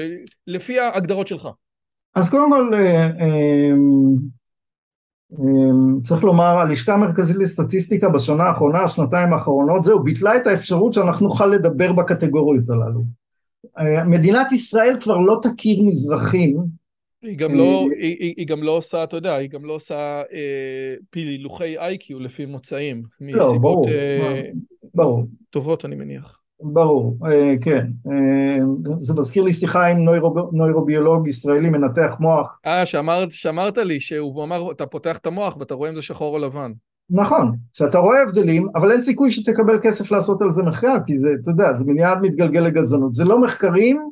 לפי 0.46 0.78
ההגדרות 0.80 1.28
שלך? 1.28 1.48
אז 2.14 2.30
קודם 2.30 2.50
כל, 2.50 2.74
אה, 2.74 3.10
אה, 3.20 3.72
אה, 5.32 5.70
צריך 6.04 6.24
לומר, 6.24 6.58
הלשכה 6.58 6.94
המרכזית 6.94 7.36
לסטטיסטיקה 7.36 8.08
בשנה 8.08 8.44
האחרונה, 8.44 8.82
השנתיים 8.82 9.32
האחרונות, 9.32 9.82
זהו, 9.82 10.02
ביטלה 10.02 10.36
את 10.36 10.46
האפשרות 10.46 10.92
שאנחנו 10.92 11.28
נוכל 11.28 11.46
לדבר 11.46 11.92
בקטגוריות 11.92 12.70
הללו. 12.70 13.04
מדינת 14.06 14.52
ישראל 14.52 14.98
כבר 15.00 15.16
לא 15.16 15.38
תכיר 15.42 15.82
מזרחים 15.82 16.81
היא 17.22 17.38
גם 17.38 17.54
לא, 17.54 17.88
היא, 18.00 18.34
היא 18.36 18.46
גם 18.46 18.62
לא 18.62 18.76
עושה, 18.76 19.04
אתה 19.04 19.16
יודע, 19.16 19.34
היא 19.34 19.48
גם 19.50 19.64
לא 19.64 19.72
עושה 19.72 20.22
אה, 20.32 20.94
פילוחי 21.10 21.78
איי-קיו 21.78 22.20
לפי 22.20 22.46
מוצאים. 22.46 23.02
לא, 23.20 23.52
ברור, 23.60 23.88
אה, 23.88 24.42
ברור. 24.94 25.26
טובות, 25.50 25.84
אני 25.84 25.96
מניח. 25.96 26.38
ברור, 26.62 27.16
אה, 27.26 27.54
כן. 27.60 27.86
אה, 28.10 28.58
זה 28.98 29.14
מזכיר 29.14 29.42
לי 29.42 29.52
שיחה 29.52 29.86
עם 29.86 29.98
נוירו, 29.98 30.50
נוירוביולוג 30.52 31.28
ישראלי, 31.28 31.70
מנתח 31.70 32.10
מוח. 32.20 32.58
אה, 32.66 32.86
שאמרת, 32.86 33.32
שאמרת 33.32 33.78
לי, 33.78 34.00
שהוא 34.00 34.44
אמר, 34.44 34.70
אתה 34.70 34.86
פותח 34.86 35.16
את 35.16 35.26
המוח 35.26 35.56
ואתה 35.56 35.74
רואה 35.74 35.90
אם 35.90 35.94
זה 35.94 36.02
שחור 36.02 36.34
או 36.34 36.38
לבן. 36.38 36.72
נכון, 37.10 37.52
שאתה 37.74 37.98
רואה 37.98 38.22
הבדלים, 38.22 38.62
אבל 38.74 38.92
אין 38.92 39.00
סיכוי 39.00 39.30
שתקבל 39.30 39.78
כסף 39.82 40.10
לעשות 40.10 40.42
על 40.42 40.50
זה 40.50 40.62
מחקר, 40.62 40.96
כי 41.06 41.18
זה, 41.18 41.28
אתה 41.42 41.50
יודע, 41.50 41.72
זה 41.74 41.84
מיד 41.84 42.18
מתגלגל 42.22 42.60
לגזענות. 42.60 43.12
זה 43.12 43.24
לא 43.24 43.40
מחקרים, 43.40 44.10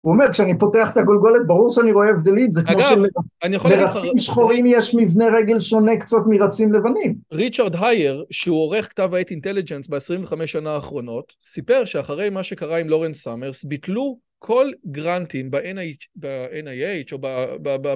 הוא 0.00 0.12
אומר, 0.12 0.32
כשאני 0.32 0.58
פותח 0.58 0.90
את 0.92 0.96
הגולגולת, 0.96 1.46
ברור 1.46 1.70
שאני 1.70 1.92
רואה 1.92 2.08
הבדלים, 2.08 2.52
זה 2.52 2.62
כמו 2.62 2.80
שלרצים 2.80 4.18
שחורים 4.18 4.66
יש 4.66 4.94
מבנה 4.94 5.24
רגל 5.38 5.60
שונה 5.60 5.96
קצת 5.96 6.16
מרצים 6.26 6.72
לבנים. 6.72 7.14
ריצ'רד 7.32 7.76
הייר, 7.80 8.24
שהוא 8.30 8.58
עורך 8.62 8.88
כתב 8.88 9.14
העת 9.14 9.30
Intelligence 9.30 9.88
ב-25 9.88 10.46
שנה 10.46 10.70
האחרונות, 10.70 11.32
סיפר 11.42 11.84
שאחרי 11.84 12.30
מה 12.30 12.42
שקרה 12.42 12.78
עם 12.78 12.88
לורנס 12.88 13.22
סאמרס, 13.22 13.64
ביטלו 13.64 14.18
כל 14.38 14.70
גרנטים 14.90 15.50
ב-NIH 15.50 17.12
או 17.12 17.18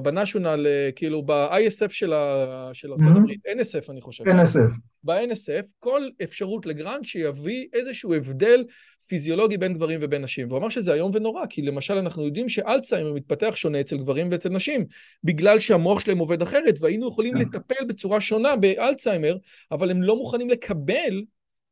ב 0.03 0.09
National, 0.09 0.67
כאילו 0.97 1.23
ב-ISF 1.23 1.89
של 1.93 2.13
ארה"ב, 2.13 3.31
NSF 3.49 3.91
אני 3.91 4.01
חושב. 4.01 4.25
NSF. 4.25 4.73
ב-NSF, 5.05 5.67
כל 5.79 6.03
אפשרות 6.23 6.67
ל 6.67 6.73
grant 6.73 7.05
שיביא 7.05 7.67
איזשהו 7.73 8.15
הבדל 8.15 8.65
פיזיולוגי 9.13 9.59
בין 9.59 9.75
גברים 9.75 10.01
ובין 10.03 10.23
נשים. 10.23 10.49
והוא 10.49 10.59
אמר 10.59 10.69
שזה 10.69 10.95
איום 10.95 11.11
ונורא, 11.15 11.47
כי 11.47 11.63
למשל 11.63 11.95
אנחנו 11.95 12.25
יודעים 12.25 12.49
שאלצהיימר 12.49 13.13
מתפתח 13.13 13.57
שונה 13.57 13.81
אצל 13.81 13.97
גברים 13.97 14.29
ואצל 14.31 14.49
נשים, 14.49 14.85
בגלל 15.25 15.61
שהמוח 15.61 16.01
שלהם 16.01 16.19
עובד 16.19 16.43
אחרת, 16.43 16.75
והיינו 16.81 17.09
יכולים 17.09 17.33
כן. 17.33 17.39
לטפל 17.39 17.85
בצורה 17.89 18.21
שונה 18.21 18.57
באלצהיימר, 18.57 19.37
אבל 19.71 19.91
הם 19.91 20.03
לא 20.03 20.17
מוכנים 20.17 20.51
לקבל 20.51 21.23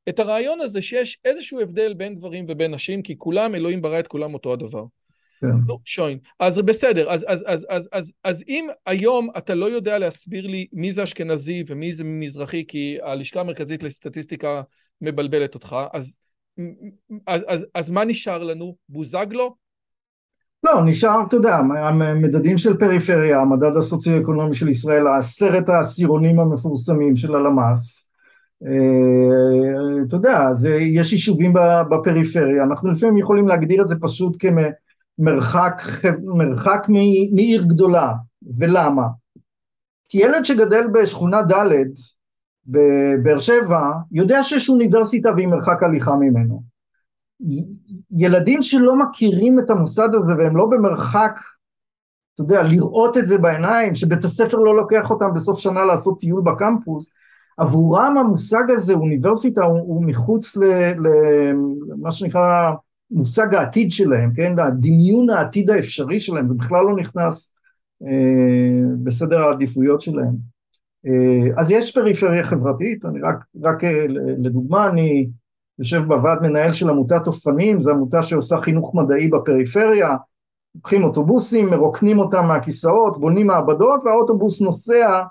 את 0.08 0.18
הרעיון 0.18 0.60
הזה 0.60 0.82
שיש 0.82 1.18
איזשהו 1.24 1.60
הבדל 1.60 1.94
בין 1.94 2.14
גברים 2.14 2.46
ובין 2.48 2.74
נשים, 2.74 3.02
כי 3.02 3.18
כולם, 3.18 3.54
אלוהים 3.54 3.82
ברא 3.82 4.00
את 4.00 4.06
כולם 4.06 4.34
אותו 4.34 4.52
הדבר. 4.52 4.84
כן. 5.40 5.46
לא, 5.66 5.78
שוין. 5.84 6.18
אז 6.38 6.58
בסדר, 6.58 7.10
אז, 7.10 7.24
אז, 7.28 7.44
אז, 7.46 7.66
אז, 7.70 7.88
אז, 7.92 8.12
אז 8.24 8.44
אם 8.48 8.68
היום 8.86 9.28
אתה 9.38 9.54
לא 9.54 9.66
יודע 9.70 9.98
להסביר 9.98 10.46
לי 10.46 10.66
מי 10.72 10.92
זה 10.92 11.02
אשכנזי 11.02 11.64
ומי 11.66 11.92
זה 11.92 12.04
מזרחי, 12.04 12.64
כי 12.68 12.98
הלשכה 13.02 13.40
המרכזית 13.40 13.82
לסטטיסטיקה 13.82 14.62
מבלבלת 15.00 15.54
אותך, 15.54 15.76
אז 15.92 16.16
אז, 17.26 17.44
אז, 17.48 17.66
אז 17.74 17.90
מה 17.90 18.04
נשאר 18.04 18.44
לנו? 18.44 18.76
בוזגלו? 18.88 19.54
לא, 20.64 20.84
נשאר, 20.84 21.20
אתה 21.28 21.36
יודע, 21.36 21.56
המדדים 21.56 22.58
של 22.58 22.76
פריפריה, 22.76 23.40
המדד 23.40 23.76
הסוציו-אקונומי 23.76 24.56
של 24.56 24.68
ישראל, 24.68 25.06
עשרת 25.06 25.68
העשירונים 25.68 26.40
המפורסמים 26.40 27.16
של 27.16 27.34
הלמ"ס, 27.34 28.08
אה, 28.66 30.02
אתה 30.08 30.16
יודע, 30.16 30.52
זה, 30.52 30.74
יש 30.74 31.12
יישובים 31.12 31.52
בפריפריה, 31.90 32.64
אנחנו 32.64 32.92
לפעמים 32.92 33.18
יכולים 33.18 33.48
להגדיר 33.48 33.82
את 33.82 33.88
זה 33.88 33.94
פשוט 34.00 34.36
כמרחק 34.38 35.82
מרחק 36.24 36.86
מעיר 37.32 37.64
גדולה, 37.66 38.12
ולמה? 38.58 39.06
כי 40.08 40.18
ילד 40.18 40.44
שגדל 40.44 40.86
בשכונה 40.94 41.42
ד' 41.42 41.74
בבאר 42.66 43.38
שבע, 43.38 43.92
יודע 44.12 44.42
שיש 44.42 44.68
אוניברסיטה 44.68 45.30
והיא 45.36 45.48
מרחק 45.48 45.82
הליכה 45.82 46.16
ממנו. 46.16 46.62
ילדים 48.16 48.62
שלא 48.62 48.98
מכירים 48.98 49.58
את 49.58 49.70
המוסד 49.70 50.08
הזה 50.14 50.32
והם 50.38 50.56
לא 50.56 50.66
במרחק, 50.70 51.32
אתה 52.34 52.42
יודע, 52.42 52.62
לראות 52.62 53.16
את 53.16 53.26
זה 53.26 53.38
בעיניים, 53.38 53.94
שבית 53.94 54.24
הספר 54.24 54.56
לא 54.56 54.76
לוקח 54.76 55.10
אותם 55.10 55.34
בסוף 55.34 55.58
שנה 55.58 55.84
לעשות 55.84 56.18
טיול 56.18 56.42
בקמפוס, 56.42 57.12
עבורם 57.56 58.18
המושג 58.18 58.70
הזה, 58.70 58.92
אוניברסיטה, 58.92 59.64
הוא, 59.64 59.80
הוא 59.80 60.04
מחוץ 60.04 60.56
למה 60.56 62.12
שנקרא 62.12 62.70
מושג 63.10 63.54
העתיד 63.54 63.90
שלהם, 63.90 64.32
כן? 64.34 64.58
הדמיון 64.58 65.30
העתיד 65.30 65.70
האפשרי 65.70 66.20
שלהם, 66.20 66.46
זה 66.46 66.54
בכלל 66.54 66.84
לא 66.84 66.96
נכנס 66.96 67.52
אה, 68.02 68.82
בסדר 69.02 69.38
העדיפויות 69.38 70.00
שלהם. 70.00 70.59
אה, 71.06 71.60
אז 71.60 71.70
יש 71.70 71.94
פריפריה 71.94 72.46
חברתית, 72.46 73.04
אני 73.04 73.20
רק, 73.20 73.36
רק 73.62 73.84
אה, 73.84 74.06
לדוגמה, 74.38 74.88
אני 74.88 75.28
יושב 75.78 76.02
בוועד 76.08 76.42
מנהל 76.42 76.72
של 76.72 76.90
עמותת 76.90 77.26
אופנים, 77.26 77.80
זו 77.80 77.90
עמותה 77.90 78.22
שעושה 78.22 78.60
חינוך 78.60 78.94
מדעי 78.94 79.28
בפריפריה, 79.28 80.16
לוקחים 80.74 81.04
אוטובוסים, 81.04 81.66
מרוקנים 81.66 82.18
אותם 82.18 82.44
מהכיסאות, 82.48 83.20
בונים 83.20 83.46
מעבדות 83.46 84.00
והאוטובוס 84.04 84.60
נוסע 84.60 85.22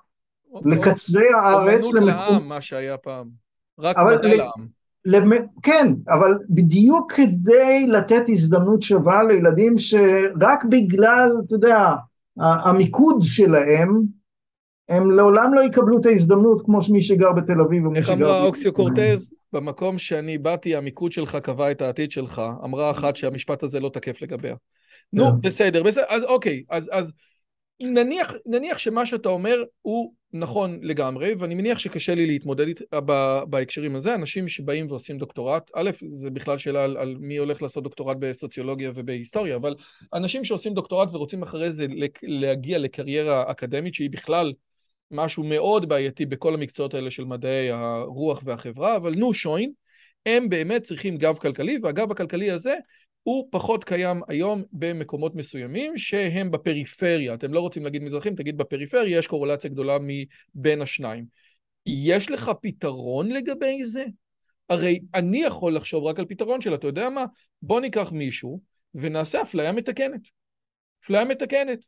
לקצרי 0.65 1.28
הארץ. 1.34 1.84
אומנות 1.84 2.03
לעם, 2.03 2.47
מה 2.47 2.61
שהיה 2.61 2.97
פעם. 2.97 3.30
רק 3.80 3.97
מדע 3.97 4.36
לעם. 4.36 4.80
כן, 5.63 5.93
אבל 6.09 6.39
בדיוק 6.49 7.11
כדי 7.11 7.88
לתת 7.88 8.24
הזדמנות 8.30 8.82
שווה 8.82 9.24
לילדים 9.24 9.78
שרק 9.78 10.63
בגלל, 10.70 11.32
אתה 11.45 11.55
יודע, 11.55 11.93
המיקוד 12.38 13.17
שלהם, 13.22 14.01
הם 14.89 15.11
לעולם 15.11 15.53
לא 15.53 15.61
יקבלו 15.61 15.99
את 15.99 16.05
ההזדמנות 16.05 16.61
כמו 16.65 16.79
מי 16.91 17.01
שגר 17.01 17.31
בתל 17.31 17.61
אביב 17.61 17.85
ומי 17.85 18.03
שגר... 18.03 18.13
איך 18.13 18.21
אמרה 18.21 18.43
אוקסיו 18.43 18.73
קורטז? 18.73 19.33
במקום 19.53 19.99
שאני 19.99 20.37
באתי, 20.37 20.75
המיקוד 20.75 21.11
שלך 21.11 21.35
קבע 21.35 21.71
את 21.71 21.81
העתיד 21.81 22.11
שלך. 22.11 22.41
אמרה 22.63 22.91
אחת 22.91 23.15
שהמשפט 23.15 23.63
הזה 23.63 23.79
לא 23.79 23.89
תקף 23.89 24.21
לגביה. 24.21 24.55
נו, 25.13 25.25
כן. 25.25 25.41
בסדר, 25.41 25.83
בסדר, 25.83 26.03
אז 26.09 26.23
אוקיי, 26.23 26.63
אז, 26.69 26.89
אז 26.93 27.11
נניח, 27.81 28.33
נניח 28.45 28.77
שמה 28.77 29.05
שאתה 29.05 29.29
אומר 29.29 29.63
הוא 29.81 30.13
נכון 30.33 30.79
לגמרי, 30.81 31.33
ואני 31.39 31.55
מניח 31.55 31.79
שקשה 31.79 32.15
לי 32.15 32.25
להתמודד 32.27 32.65
בהקשרים 33.49 33.95
הזה, 33.95 34.15
אנשים 34.15 34.47
שבאים 34.47 34.85
ועושים 34.89 35.17
דוקטורט, 35.17 35.71
א', 35.73 35.89
זה 36.15 36.29
בכלל 36.29 36.57
שאלה 36.57 36.83
על, 36.83 36.97
על 36.97 37.15
מי 37.19 37.37
הולך 37.37 37.61
לעשות 37.61 37.83
דוקטורט 37.83 38.17
בסוציולוגיה 38.19 38.91
ובהיסטוריה, 38.95 39.55
אבל 39.55 39.75
אנשים 40.13 40.45
שעושים 40.45 40.73
דוקטורט 40.73 41.09
ורוצים 41.11 41.43
אחרי 41.43 41.71
זה 41.71 41.85
להגיע 42.23 42.77
לקריירה 42.77 43.51
אקדמית, 43.51 43.93
שהיא 43.93 44.09
בכלל 44.09 44.53
משהו 45.12 45.43
מאוד 45.43 45.89
בעייתי 45.89 46.26
בכל 46.26 46.53
המקצועות 46.53 46.93
האלה 46.93 47.12
של 47.12 47.24
מדעי 47.26 47.72
הרוח 47.72 48.41
והחברה, 48.45 48.95
אבל 48.95 49.16
נו 49.16 49.34
שוין, 49.34 49.72
הם 50.26 50.49
באמת 50.49 50.84
צריכים 50.84 51.18
גב 51.18 51.38
כלכלי, 51.38 51.80
והגב 51.82 52.12
הכלכלי 52.12 52.51
הזה 52.51 52.76
הוא 53.24 53.47
פחות 53.51 53.84
קיים 53.84 54.22
היום 54.28 54.64
במקומות 54.72 55.36
מסוימים 55.36 55.97
שהם 55.97 56.51
בפריפריה. 56.51 57.34
אתם 57.34 57.53
לא 57.53 57.60
רוצים 57.60 57.84
להגיד 57.84 58.03
מזרחים, 58.03 58.36
תגיד 58.36 58.57
בפריפריה, 58.57 59.18
יש 59.18 59.28
קורולציה 59.28 59.70
גדולה 59.70 59.97
מבין 60.01 60.82
השניים. 60.82 61.26
יש 61.86 62.32
לך 62.32 62.51
פתרון 62.62 63.30
לגבי 63.30 63.86
זה? 63.86 64.05
הרי 64.70 64.99
אני 65.14 65.43
יכול 65.43 65.76
לחשוב 65.76 66.03
רק 66.03 66.20
על 66.20 66.26
פתרון 66.26 66.62
של, 66.62 66.74
אתה 66.74 66.88
יודע 66.88 67.10
מה? 67.10 67.26
בוא 67.62 67.82
ניקח 67.82 68.12
מישהו 68.12 68.62
ונעשה 68.95 69.41
אפליה 69.41 69.72
מתקנת. 69.72 70.22
אפליה 71.03 71.26
מתקנת. 71.26 71.80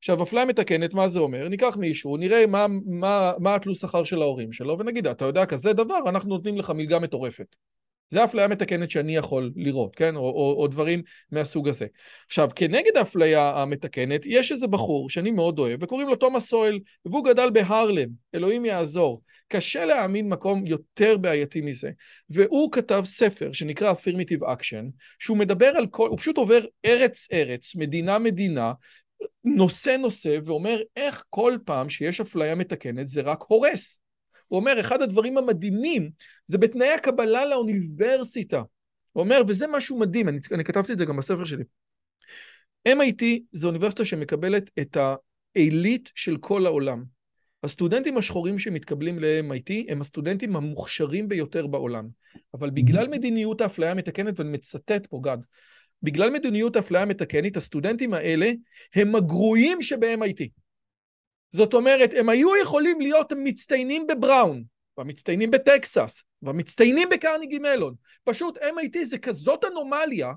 עכשיו, 0.00 0.22
אפליה 0.22 0.44
מתקנת, 0.44 0.94
מה 0.94 1.08
זה 1.08 1.18
אומר? 1.18 1.48
ניקח 1.48 1.76
מישהו, 1.76 2.16
נראה 2.16 2.46
מה, 2.46 2.66
מה, 2.86 3.32
מה 3.38 3.54
התלוש 3.54 3.78
שכר 3.78 4.04
של 4.04 4.22
ההורים 4.22 4.52
שלו, 4.52 4.78
ונגיד, 4.78 5.06
אתה 5.06 5.24
יודע, 5.24 5.46
כזה 5.46 5.72
דבר, 5.72 5.98
אנחנו 6.08 6.28
נותנים 6.28 6.56
לך 6.58 6.70
מלגה 6.70 6.98
מטורפת. 6.98 7.56
זה 8.10 8.24
אפליה 8.24 8.48
מתקנת 8.48 8.90
שאני 8.90 9.16
יכול 9.16 9.52
לראות, 9.56 9.96
כן? 9.96 10.16
או, 10.16 10.20
או, 10.20 10.54
או 10.58 10.66
דברים 10.66 11.02
מהסוג 11.32 11.68
הזה. 11.68 11.86
עכשיו, 12.26 12.48
כנגד 12.56 12.96
האפליה 12.96 13.62
המתקנת, 13.62 14.20
יש 14.24 14.52
איזה 14.52 14.66
בחור 14.66 15.10
שאני 15.10 15.30
מאוד 15.30 15.58
אוהב, 15.58 15.82
וקוראים 15.82 16.08
לו 16.08 16.16
תומאס 16.16 16.48
סואל, 16.48 16.78
והוא 17.04 17.24
גדל 17.24 17.50
בהרלם, 17.50 18.08
אלוהים 18.34 18.64
יעזור. 18.64 19.22
קשה 19.48 19.84
להאמין 19.84 20.28
מקום 20.28 20.66
יותר 20.66 21.16
בעייתי 21.16 21.60
מזה. 21.60 21.90
והוא 22.30 22.72
כתב 22.72 23.02
ספר 23.04 23.52
שנקרא 23.52 23.92
Affirmative 23.92 24.42
Action, 24.42 24.84
שהוא 25.18 25.36
מדבר 25.36 25.66
על 25.66 25.86
כל, 25.86 26.08
הוא 26.08 26.18
פשוט 26.18 26.36
עובר 26.36 26.60
ארץ-ארץ, 26.84 27.76
מדינה-מדינה, 27.76 28.72
נושא-נושא, 29.44 30.38
ואומר 30.44 30.78
איך 30.96 31.24
כל 31.30 31.58
פעם 31.64 31.88
שיש 31.88 32.20
אפליה 32.20 32.54
מתקנת 32.54 33.08
זה 33.08 33.20
רק 33.20 33.38
הורס. 33.48 33.98
הוא 34.48 34.60
אומר, 34.60 34.80
אחד 34.80 35.02
הדברים 35.02 35.38
המדהימים 35.38 36.10
זה 36.46 36.58
בתנאי 36.58 36.90
הקבלה 36.92 37.46
לאוניברסיטה. 37.46 38.62
הוא 39.12 39.24
אומר, 39.24 39.42
וזה 39.48 39.66
משהו 39.66 39.98
מדהים, 39.98 40.28
אני, 40.28 40.38
אני 40.52 40.64
כתבתי 40.64 40.92
את 40.92 40.98
זה 40.98 41.04
גם 41.04 41.16
בספר 41.16 41.44
שלי. 41.44 41.64
MIT 42.88 43.24
זה 43.52 43.66
אוניברסיטה 43.66 44.04
שמקבלת 44.04 44.70
את 44.78 44.96
העילית 45.56 46.10
של 46.14 46.36
כל 46.36 46.66
העולם. 46.66 47.04
הסטודנטים 47.62 48.16
השחורים 48.16 48.58
שמתקבלים 48.58 49.18
ל-MIT 49.18 49.72
הם 49.88 50.00
הסטודנטים 50.00 50.56
המוכשרים 50.56 51.28
ביותר 51.28 51.66
בעולם. 51.66 52.08
אבל 52.54 52.70
בגלל 52.70 53.08
מדיניות 53.08 53.60
האפליה 53.60 53.90
המתקנת, 53.90 54.40
ואני 54.40 54.50
מצטט 54.50 55.06
פה 55.06 55.20
גד, 55.22 55.38
בגלל 56.02 56.30
מדיניות 56.30 56.76
האפליה 56.76 57.02
המתקנת, 57.02 57.56
הסטודנטים 57.56 58.14
האלה 58.14 58.52
הם 58.94 59.14
הגרועים 59.14 59.82
שב-MIT. 59.82 60.48
זאת 61.52 61.74
אומרת, 61.74 62.10
הם 62.18 62.28
היו 62.28 62.56
יכולים 62.62 63.00
להיות 63.00 63.32
מצטיינים 63.36 64.06
בבראון, 64.06 64.64
והמצטיינים 64.98 65.50
בטקסס, 65.50 66.22
והמצטיינים 66.42 67.08
בקרניגי 67.08 67.58
מלון. 67.58 67.94
פשוט 68.24 68.58
MIT 68.58 69.04
זה 69.04 69.18
כזאת 69.18 69.64
אנומליה, 69.64 70.32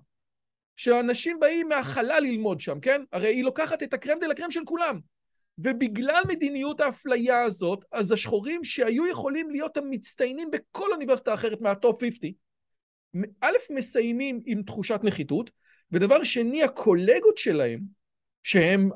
שאנשים 0.76 1.39
באים 1.39 1.68
מהחלל 1.68 2.20
ללמוד 2.24 2.61
שם, 2.61 2.80
כן? 2.80 3.01
הרי 3.11 3.28
היא 3.28 3.43
לוקחת 3.43 3.84
את 3.84 3.93
הקרם 3.93 4.20
דה 4.20 4.28
לקרם 4.28 4.51
של 4.51 4.61
כולם. 4.66 4.99
ובגלל 5.57 6.22
מדיניות 6.28 6.80
האפליה 6.80 7.41
הזאת, 7.41 7.86
אז 7.91 8.11
השחורים 8.11 8.64
שהיו 8.64 9.07
יכולים 9.07 9.49
להיות 9.49 9.78
המצטיינים 9.78 10.51
בכל 10.51 10.91
אוניברסיטה 10.91 11.34
אחרת 11.34 11.61
מהטופ 11.61 12.01
50, 12.01 12.34
א', 13.41 13.57
מסיימים 13.70 14.41
עם 14.45 14.64
תחושת 14.64 14.99
נחיתות, 15.03 15.49
ודבר 15.91 16.24
שני, 16.24 16.64
הקולגות 16.64 17.38
שלהם, 17.38 17.80
שהם 18.43 18.89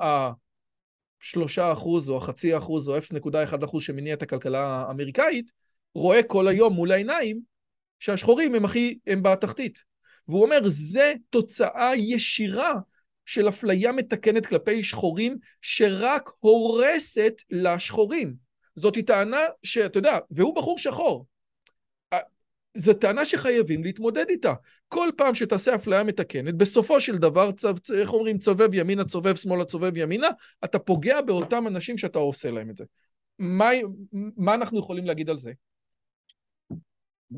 שלושה 1.20 1.74
אחוז 1.74 2.10
או 2.10 2.18
החצי 2.18 2.58
אחוז 2.58 2.90
או 2.90 2.98
0.1 2.98 3.66
אחוז 3.66 3.84
שמניע 3.84 4.14
את 4.14 4.22
הכלכלה 4.22 4.66
האמריקאית, 4.66 5.52
רואה 5.94 6.24
כל 6.24 6.48
היום 6.48 6.74
מול 6.74 6.92
העיניים 6.92 7.40
שהשחורים 8.00 8.56
הם 8.56 8.66
הכי, 8.66 9.00
הם 9.08 9.24
בתחתית. 9.24 9.80
והוא 10.28 10.44
אומר, 10.44 10.60
זה 10.64 11.14
תוצאה 11.30 11.92
ישירה 11.96 12.74
של 13.26 13.50
אפליה 13.50 13.92
מתקנת 13.92 14.46
כלפי 14.46 14.84
שחורים 14.84 15.38
שרק 15.62 16.30
הורסת 16.40 17.34
לשחורים. 17.50 18.36
זאת 18.76 18.98
טענה 19.08 19.42
שאתה 19.64 19.98
יודע, 19.98 20.18
והוא 20.32 20.56
בחור 20.56 20.78
שחור. 20.78 21.26
זו 22.78 22.94
טענה 22.94 23.26
שחייבים 23.26 23.84
להתמודד 23.84 24.26
איתה. 24.30 24.54
כל 24.88 25.08
פעם 25.18 25.36
שתעשה 25.36 25.76
אפליה 25.76 26.04
מתקנת, 26.04 26.56
בסופו 26.56 27.02
של 27.02 27.18
דבר, 27.18 27.52
צו, 27.52 27.70
איך 27.94 28.14
אומרים, 28.14 28.38
צובב 28.38 28.74
ימינה, 28.74 29.06
צובב 29.06 29.36
שמאלה, 29.36 29.66
צובב 29.66 29.98
ימינה, 29.98 30.28
אתה 30.64 30.80
פוגע 30.80 31.22
באותם 31.22 31.68
אנשים 31.68 31.98
שאתה 31.98 32.20
עושה 32.20 32.52
להם 32.52 32.70
את 32.70 32.78
זה. 32.78 32.84
מה, 33.40 33.70
מה 34.38 34.54
אנחנו 34.54 34.80
יכולים 34.80 35.06
להגיד 35.06 35.30
על 35.30 35.38
זה? 35.38 35.52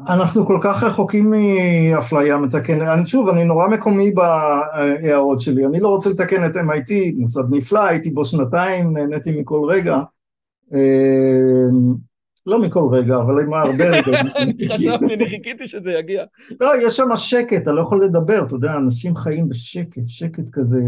אנחנו 0.08 0.48
כל 0.48 0.60
כך 0.64 0.84
רחוקים 0.84 1.32
מאפליה 1.32 2.38
מתקנת, 2.38 3.08
שוב, 3.08 3.30
אני 3.30 3.46
נורא 3.46 3.68
מקומי 3.68 4.12
בהערות 4.12 5.42
שלי, 5.42 5.66
אני 5.66 5.80
לא 5.80 5.88
רוצה 5.88 6.10
לתקן 6.10 6.46
את 6.46 6.56
MIT, 6.56 6.94
מוסד 7.18 7.44
נפלא, 7.50 7.80
הייתי 7.80 8.10
בו 8.10 8.26
שנתיים, 8.26 8.98
נהניתי 8.98 9.42
מכל 9.42 9.62
רגע. 9.70 9.98
לא 12.46 12.60
מכל 12.60 12.88
רגע, 12.92 13.16
אבל 13.16 13.44
עם 13.44 13.54
הרבה 13.54 13.90
רגעים. 13.90 14.26
אני 14.42 14.70
חשבתי, 14.70 15.14
אני 15.14 15.30
חיכיתי 15.30 15.68
שזה 15.68 15.92
יגיע. 15.92 16.24
לא, 16.62 16.72
יש 16.82 16.98
שם 16.98 17.08
שקט, 17.16 17.62
אתה 17.64 17.72
לא 17.72 17.82
יכול 17.82 18.06
לדבר, 18.06 18.44
אתה 18.46 18.56
יודע, 18.56 18.78
אנשים 18.78 19.16
חיים 19.16 19.50
בשקט, 19.50 20.02
שקט 20.08 20.50
כזה, 20.52 20.80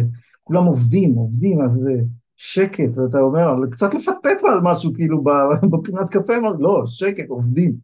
כולם 0.44 0.64
עובדים, 0.64 1.14
עובדים, 1.14 1.62
אז 1.62 1.88
שקט, 2.36 2.98
ואתה 2.98 3.20
אומר, 3.20 3.54
קצת 3.72 3.94
לפטפט 3.94 4.44
על 4.44 4.60
משהו, 4.64 4.94
כאילו, 4.94 5.24
בפינת 5.72 6.10
קפה, 6.10 6.34
לא, 6.60 6.84
שקט, 6.86 7.30
עובדים. 7.30 7.76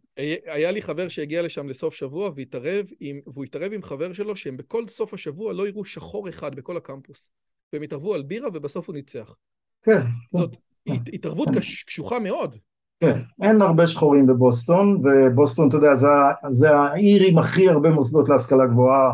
היה 0.45 0.71
לי 0.71 0.81
חבר 0.81 1.07
שהגיע 1.07 1.41
לשם 1.41 1.67
לסוף 1.67 1.93
שבוע 1.93 2.31
והתערב 2.35 2.85
עם, 2.99 3.19
והוא 3.27 3.43
התערב 3.43 3.73
עם 3.73 3.83
חבר 3.83 4.13
שלו 4.13 4.35
שהם 4.35 4.57
בכל 4.57 4.87
סוף 4.87 5.13
השבוע 5.13 5.53
לא 5.53 5.67
יראו 5.67 5.85
שחור 5.85 6.29
אחד 6.29 6.55
בכל 6.55 6.77
הקמפוס. 6.77 7.29
והם 7.73 7.81
התערבו 7.81 8.13
על 8.13 8.23
בירה 8.23 8.49
ובסוף 8.53 8.87
הוא 8.87 8.95
ניצח. 8.95 9.35
כן. 9.81 10.01
זאת 10.33 10.55
כן. 10.85 10.93
התערבות 11.13 11.49
קשוחה 11.85 12.19
מאוד. 12.19 12.55
כן, 12.99 13.19
אין 13.41 13.61
הרבה 13.61 13.87
שחורים 13.87 14.27
בבוסטון, 14.27 15.01
ובוסטון, 15.03 15.67
אתה 15.67 15.77
יודע, 15.77 15.95
זה, 15.95 16.07
זה 16.49 16.75
העיר 16.75 17.23
עם 17.27 17.37
הכי 17.37 17.69
הרבה 17.69 17.89
מוסדות 17.89 18.29
להשכלה 18.29 18.65
גבוהה, 18.65 19.11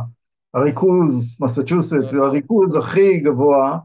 הריכוז, 0.53 1.37
מסצ'וסטס, 1.41 2.13
נכון. 2.13 2.27
הריכוז 2.27 2.75
הכי 2.75 3.19
גבוה, 3.19 3.77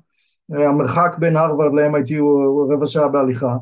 המרחק 0.51 1.17
בין 1.19 1.37
הרווארד 1.37 1.75
ל-MIT 1.75 2.19
הוא 2.19 2.73
רבע 2.73 2.87
שעה 2.87 3.09
בהליכה. 3.09 3.57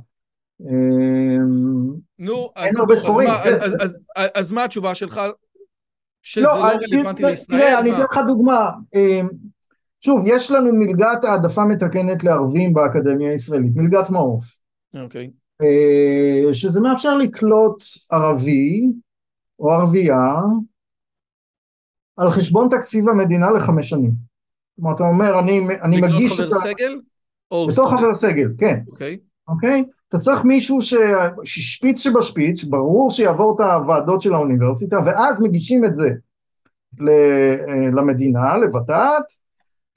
נו, 2.19 2.51
אז, 2.57 2.77
אז, 2.77 2.99
שחורים, 3.03 3.29
מה, 3.29 3.43
כן. 3.45 3.59
אז, 3.63 3.73
אז, 3.81 3.99
אז, 4.17 4.29
אז 4.35 4.53
מה 4.53 4.65
התשובה 4.65 4.95
שלך? 4.95 5.21
שזה 6.23 6.45
לא, 6.45 6.59
לא 6.59 6.65
רלוונטי 6.65 7.23
לישראל? 7.25 7.59
תראה, 7.59 7.79
אני 7.79 7.91
אתן 7.91 8.01
לך 8.01 8.21
דוגמה. 8.27 8.71
אמ, 8.95 9.29
שוב, 10.01 10.21
יש 10.25 10.51
לנו 10.51 10.71
מלגת 10.73 11.25
העדפה 11.25 11.65
מתקנת 11.65 12.25
לערבים 12.25 12.73
באקדמיה 12.73 13.31
הישראלית, 13.31 13.73
מלגת 13.77 14.11
מעוף. 14.11 14.45
אוקיי. 14.95 15.27
Okay. 15.27 15.46
אה, 15.63 16.55
שזה 16.55 16.81
מאפשר 16.81 17.17
לקלוט 17.17 17.83
ערבי 18.13 18.93
או 19.59 19.73
ערבייה 19.73 20.41
על 22.17 22.31
חשבון 22.31 22.69
תקציב 22.71 23.09
המדינה 23.09 23.51
לחמש 23.51 23.89
שנים. 23.89 24.13
כלומר, 24.77 24.95
אתה 24.95 25.05
אומר, 25.05 25.39
אני, 25.39 25.61
אני 25.83 26.01
מגיש 26.01 26.41
את 26.41 26.53
ה... 26.53 26.57
בתור 26.57 26.61
חבר 26.61 26.73
סגל? 26.73 27.01
בתור 27.71 27.91
חבר 27.91 28.15
סגל, 28.15 28.49
כן. 28.59 28.81
אוקיי. 28.89 29.19
אוקיי? 29.49 29.85
אתה 30.09 30.19
צריך 30.19 30.45
מישהו 30.45 30.83
ש... 30.83 30.95
שפיץ 31.45 31.99
שבשפיץ, 31.99 32.65
ברור 32.65 33.11
שיעבור 33.11 33.57
את 33.57 33.61
הוועדות 33.61 34.21
של 34.21 34.35
האוניברסיטה, 34.35 34.99
ואז 35.07 35.43
מגישים 35.43 35.85
את 35.85 35.95
זה 35.95 36.11
אה, 37.09 37.57
למדינה, 37.97 38.57
לות"ת, 38.57 39.25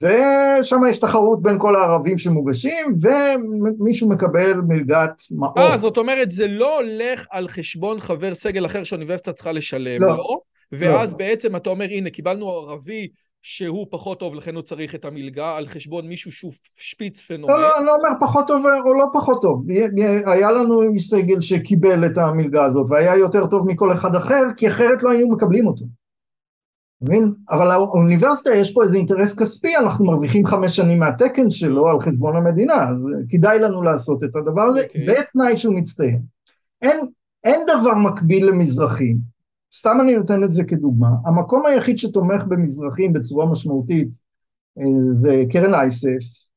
ושם 0.03 0.79
יש 0.89 0.97
תחרות 0.97 1.41
בין 1.41 1.59
כל 1.59 1.75
הערבים 1.75 2.17
שמוגשים, 2.17 2.95
ומישהו 3.01 4.09
מקבל 4.09 4.53
מלגת 4.67 5.21
מעוף. 5.31 5.57
אה, 5.57 5.77
זאת 5.77 5.97
אומרת, 5.97 6.31
זה 6.31 6.47
לא 6.47 6.79
הולך 6.79 7.27
על 7.31 7.47
חשבון 7.47 7.99
חבר 7.99 8.35
סגל 8.35 8.65
אחר 8.65 8.83
שהאוניברסיטה 8.83 9.33
צריכה 9.33 9.51
לשלם 9.51 10.01
לא. 10.01 10.17
לו, 10.17 10.41
ואז 10.71 11.13
בעצם 11.13 11.55
אתה 11.55 11.69
אומר, 11.69 11.85
הנה, 11.85 12.09
קיבלנו 12.09 12.49
ערבי 12.49 13.07
שהוא 13.41 13.87
פחות 13.89 14.19
טוב, 14.19 14.35
לכן 14.35 14.55
הוא 14.55 14.61
צריך 14.61 14.95
את 14.95 15.05
המלגה, 15.05 15.57
על 15.57 15.67
חשבון 15.67 16.07
מישהו 16.07 16.31
שהוא 16.31 16.51
שפיץ 16.77 17.21
פנומן. 17.21 17.53
לא, 17.53 17.61
לא, 17.61 17.77
אני 17.77 17.85
לא 17.85 17.95
אומר 17.95 18.09
פחות 18.19 18.47
טוב 18.47 18.65
או 18.85 18.93
לא 18.93 19.05
פחות 19.13 19.41
טוב. 19.41 19.63
היה 20.25 20.51
לנו 20.51 20.81
איש 20.81 21.09
סגל 21.09 21.41
שקיבל 21.41 22.05
את 22.05 22.17
המלגה 22.17 22.65
הזאת, 22.65 22.85
והיה 22.89 23.17
יותר 23.17 23.47
טוב 23.47 23.67
מכל 23.67 23.91
אחד 23.93 24.15
אחר, 24.15 24.43
כי 24.57 24.67
אחרת 24.67 25.03
לא 25.03 25.11
היינו 25.11 25.35
מקבלים 25.35 25.67
אותו. 25.67 25.85
מבין? 27.01 27.31
אבל 27.49 27.71
האוניברסיטה 27.71 28.49
יש 28.55 28.73
פה 28.73 28.83
איזה 28.83 28.97
אינטרס 28.97 29.39
כספי, 29.39 29.77
אנחנו 29.77 30.05
מרוויחים 30.05 30.45
חמש 30.45 30.75
שנים 30.75 30.99
מהתקן 30.99 31.49
שלו 31.49 31.89
על 31.89 32.01
חשבון 32.01 32.35
המדינה, 32.35 32.89
אז 32.89 33.07
כדאי 33.29 33.59
לנו 33.59 33.83
לעשות 33.83 34.23
את 34.23 34.35
הדבר 34.35 34.61
הזה, 34.61 34.79
okay. 34.79 34.83
אוקיי. 34.83 35.07
בתנאי 35.07 35.57
שהוא 35.57 35.75
מצטיין. 35.75 36.21
אין, 36.81 36.97
אין 37.43 37.59
דבר 37.67 37.95
מקביל 37.95 38.45
למזרחים, 38.45 39.17
סתם 39.75 39.97
אני 40.01 40.15
נותן 40.15 40.43
את 40.43 40.51
זה 40.51 40.63
כדוגמה, 40.63 41.09
המקום 41.25 41.65
היחיד 41.65 41.97
שתומך 41.97 42.43
במזרחים 42.47 43.13
בצורה 43.13 43.51
משמעותית 43.51 44.09
אה, 44.79 44.83
זה 45.11 45.43
קרן 45.49 45.73
אייסף, 45.73 46.49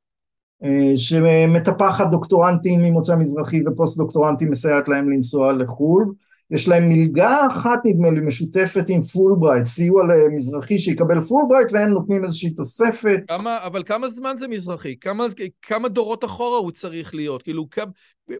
אה, 0.64 0.92
שמטפחת 0.96 2.10
דוקטורנטים 2.10 2.80
ממוצא 2.80 3.16
מזרחי 3.16 3.62
ופוסט 3.66 3.98
דוקטורנטים 3.98 4.50
מסייעת 4.50 4.88
להם 4.88 5.10
לנסוע 5.10 5.52
לחו"ל 5.52 6.12
יש 6.52 6.68
להם 6.68 6.88
מלגה 6.88 7.46
אחת 7.46 7.80
נדמה 7.84 8.10
לי 8.10 8.20
משותפת 8.20 8.84
עם 8.88 9.02
פולברייט, 9.02 9.64
סיוע 9.64 10.02
למזרחי 10.04 10.78
שיקבל 10.78 11.20
פולברייט 11.20 11.68
והם 11.72 11.88
נותנים 11.88 12.24
איזושהי 12.24 12.50
תוספת. 12.50 13.20
כמה, 13.28 13.58
אבל 13.64 13.82
כמה 13.82 14.10
זמן 14.10 14.34
זה 14.38 14.48
מזרחי? 14.48 14.96
כמה, 15.00 15.26
כמה 15.62 15.88
דורות 15.88 16.24
אחורה 16.24 16.58
הוא 16.58 16.70
צריך 16.70 17.14
להיות? 17.14 17.42
כאילו, 17.42 17.70
כמה, 17.70 17.90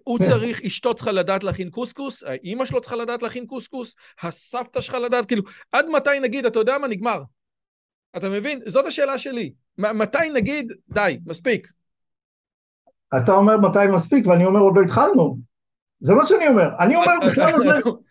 הוא 0.05 0.19
כן. 0.19 0.25
צריך, 0.25 0.61
אשתו 0.63 0.95
צריכה 0.95 1.13
לדעת 1.13 1.45
להכין 1.45 1.71
קוסקוס, 1.71 2.23
האימא 2.23 2.67
שלו 2.67 2.81
צריכה 2.81 2.97
לדעת 2.97 3.23
להכין 3.23 3.47
קוסקוס, 3.47 3.95
הסבתא 4.23 4.81
שלך 4.81 4.95
לדעת, 4.95 5.27
כאילו, 5.27 5.43
עד 5.73 5.87
מתי 5.97 6.21
נגיד, 6.23 6.47
אתה 6.47 6.59
יודע 6.59 6.79
מה, 6.79 6.89
נגמר. 6.89 7.23
אתה 8.17 8.29
מבין? 8.29 8.61
זאת 8.67 8.87
השאלה 8.87 9.19
שלי. 9.19 9.53
מתי 9.79 10.31
נגיד, 10.35 10.73
די, 10.89 11.19
מספיק. 11.27 11.69
אתה 13.17 13.33
אומר 13.33 13.57
מתי 13.57 13.79
מספיק, 13.95 14.27
ואני 14.27 14.45
אומר 14.45 14.61
עוד 14.61 14.77
לא 14.77 14.83
התחלנו. 14.83 15.52
זה 16.03 16.15
מה 16.15 16.27
שאני 16.27 16.49
אומר. 16.49 16.69
אני 16.79 16.97
אומר 16.97 17.13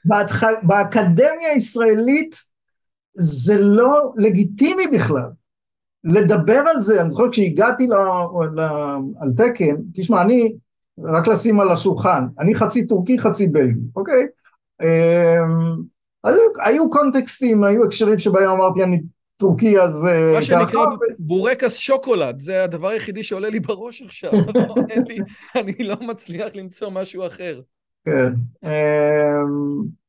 בכלל, 0.05 0.53
באקדמיה 0.63 1.49
הישראלית 1.53 2.35
זה 3.15 3.57
לא 3.57 4.13
לגיטימי 4.17 4.87
בכלל. 4.87 5.29
לדבר 6.03 6.63
על 6.67 6.79
זה, 6.79 7.01
אני 7.01 7.09
זוכר 7.09 7.31
כשהגעתי 7.31 7.87
על 9.21 9.33
תקן, 9.37 9.75
תשמע, 9.93 10.21
אני, 10.21 10.53
רק 11.03 11.27
לשים 11.27 11.59
על 11.59 11.71
השולחן, 11.71 12.25
אני 12.39 12.55
חצי 12.55 12.87
טורקי, 12.87 13.19
חצי 13.19 13.47
בלגי, 13.47 13.81
אוקיי? 13.95 14.27
אמ, 14.81 14.87
אז 16.23 16.35
היו 16.65 16.89
קונטקסטים, 16.89 17.63
היו 17.63 17.85
הקשרים 17.85 18.19
שבהם 18.19 18.49
אמרתי, 18.49 18.83
אני 18.83 19.01
טורקי, 19.37 19.79
אז... 19.79 20.05
אה, 20.05 20.33
מה 20.35 20.41
שנקרא 20.41 20.85
בורקס 21.19 21.77
שוקולד, 21.77 22.39
זה 22.39 22.63
הדבר 22.63 22.87
היחידי 22.87 23.23
שעולה 23.23 23.49
לי 23.49 23.59
בראש 23.59 24.01
עכשיו. 24.01 24.31
אני 25.59 25.73
לא 25.79 25.95
מצליח 26.01 26.55
למצוא 26.55 26.89
משהו 26.89 27.27
אחר. 27.27 27.61
כן. 28.05 28.33
אמ, 28.63 30.01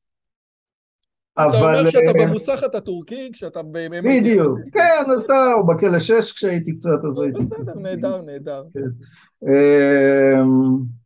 אבל... 1.39 1.51
אתה 1.51 1.59
אומר 1.59 1.91
שאתה 1.91 2.19
אה, 2.19 2.27
במוסחת 2.27 2.75
הטורקי, 2.75 3.31
כשאתה... 3.33 3.61
בדיוק, 4.05 4.59
כן, 4.73 5.11
אז 5.15 5.23
אתה, 5.23 5.53
או 5.55 5.67
בכלא 5.67 5.99
שש 5.99 6.33
כשהייתי 6.33 6.75
קצת, 6.75 7.05
אז 7.11 7.21
הייתי... 7.21 7.39
בסדר, 7.39 7.75
נהדר, 7.75 8.23
נהדר. 8.23 8.65
כן. 8.75 8.81
אמ, 9.49 11.03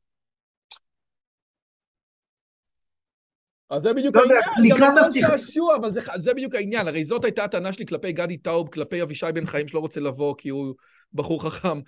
אז 3.70 3.82
זה 3.82 3.93
בדיוק 3.93 4.16
לא 4.16 4.20
העניין, 4.20 4.76
גם 4.78 4.97
המון 4.97 5.12
שעשוע, 5.12 5.76
אבל 5.76 5.91
זה 6.16 6.34
בדיוק 6.34 6.55
העניין, 6.55 6.89
הרי 6.89 7.05
זאת 7.05 7.24
הייתה 7.24 7.45
הטענה 7.45 7.72
שלי 7.72 7.87
כלפי 7.87 8.12
גדי 8.12 8.37
טאוב, 8.37 8.68
כלפי 8.68 9.03
אבישי 9.03 9.26
בן 9.34 9.47
חיים 9.47 9.68
שלא 9.68 9.80
רוצה 9.80 10.01
לבוא 10.01 10.34
כי 10.39 10.49
הוא 10.49 10.74
בחור 11.14 11.43
חכם. 11.43 11.80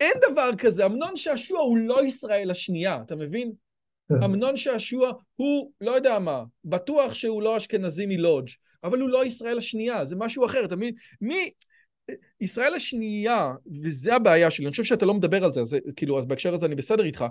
אין 0.00 0.12
דבר 0.30 0.50
כזה, 0.58 0.86
אמנון 0.86 1.16
שעשוע 1.16 1.60
הוא 1.60 1.78
לא 1.78 2.04
ישראל 2.04 2.50
השנייה, 2.50 2.98
אתה 3.06 3.16
מבין? 3.16 3.52
כן. 4.08 4.22
אמנון 4.24 4.56
שעשוע 4.56 5.12
הוא, 5.36 5.70
לא 5.80 5.90
יודע 5.90 6.18
מה, 6.18 6.42
בטוח 6.64 7.14
שהוא 7.14 7.42
לא 7.42 7.56
אשכנזי 7.56 8.06
מלודג', 8.06 8.48
אבל 8.84 9.00
הוא 9.00 9.08
לא 9.08 9.24
ישראל 9.24 9.58
השנייה, 9.58 10.04
זה 10.04 10.16
משהו 10.16 10.46
אחר, 10.46 10.64
אתה 10.64 10.76
מבין? 10.76 10.94
מי... 11.20 11.50
ישראל 12.40 12.74
השנייה, 12.74 13.52
וזה 13.82 14.14
הבעיה 14.14 14.50
שלי, 14.50 14.64
אני 14.64 14.70
חושב 14.70 14.84
שאתה 14.84 15.06
לא 15.06 15.14
מדבר 15.14 15.44
על 15.44 15.52
זה, 15.52 15.60
אז 15.60 15.76
כאילו, 15.96 16.18
אז 16.18 16.26
בהקשר 16.26 16.54
הזה 16.54 16.66
אני 16.66 16.74
בסדר 16.74 17.04
איתך, 17.04 17.24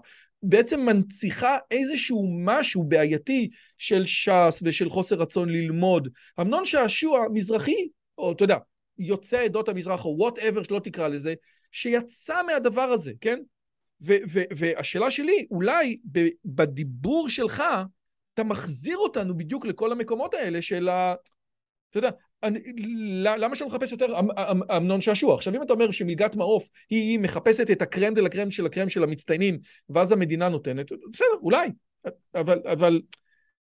בעצם 0.43 0.79
מנציחה 0.85 1.57
איזשהו 1.71 2.37
משהו 2.39 2.83
בעייתי 2.83 3.49
של 3.77 4.05
ש"ס 4.05 4.61
ושל 4.63 4.89
חוסר 4.89 5.15
רצון 5.15 5.49
ללמוד. 5.49 6.09
אמנון 6.41 6.65
שעשוע, 6.65 7.25
מזרחי, 7.33 7.87
או 8.17 8.31
אתה 8.31 8.43
יודע, 8.43 8.57
יוצא 8.97 9.39
עדות 9.39 9.69
המזרח, 9.69 10.05
או 10.05 10.15
whatever 10.17 10.63
שלא 10.63 10.79
תקרא 10.83 11.07
לזה, 11.07 11.33
שיצא 11.73 12.43
מהדבר 12.47 12.81
הזה, 12.81 13.11
כן? 13.21 13.39
והשאלה 14.57 15.11
שלי, 15.11 15.47
אולי 15.51 15.97
בדיבור 16.45 17.29
שלך, 17.29 17.63
אתה 18.33 18.43
מחזיר 18.43 18.97
אותנו 18.97 19.37
בדיוק 19.37 19.65
לכל 19.65 19.91
המקומות 19.91 20.33
האלה 20.33 20.61
של 20.61 20.89
ה... 20.89 21.15
אתה 21.89 21.97
יודע, 21.97 22.09
אני, 22.43 22.59
למה 23.23 23.55
שאני 23.55 23.69
מחפש 23.69 23.91
יותר 23.91 24.19
אמ, 24.19 24.31
אמ, 24.31 24.71
אמנון 24.77 25.01
שעשוע? 25.01 25.35
עכשיו, 25.35 25.55
אם 25.55 25.61
אתה 25.61 25.73
אומר 25.73 25.91
שמלגת 25.91 26.35
מעוף 26.35 26.69
היא 26.89 27.19
מחפשת 27.19 27.71
את 27.71 27.81
ה 27.81 27.86
crème 27.86 28.13
de 28.13 28.21
la 28.21 28.30
crème 28.30 28.51
של 28.51 28.65
ה 28.65 28.69
crème 28.69 28.89
של 28.89 29.03
המצטיינים, 29.03 29.59
ואז 29.89 30.11
המדינה 30.11 30.49
נותנת, 30.49 30.85
בסדר, 31.13 31.27
אולי. 31.41 31.67
אבל, 32.35 32.59
אבל 32.71 33.01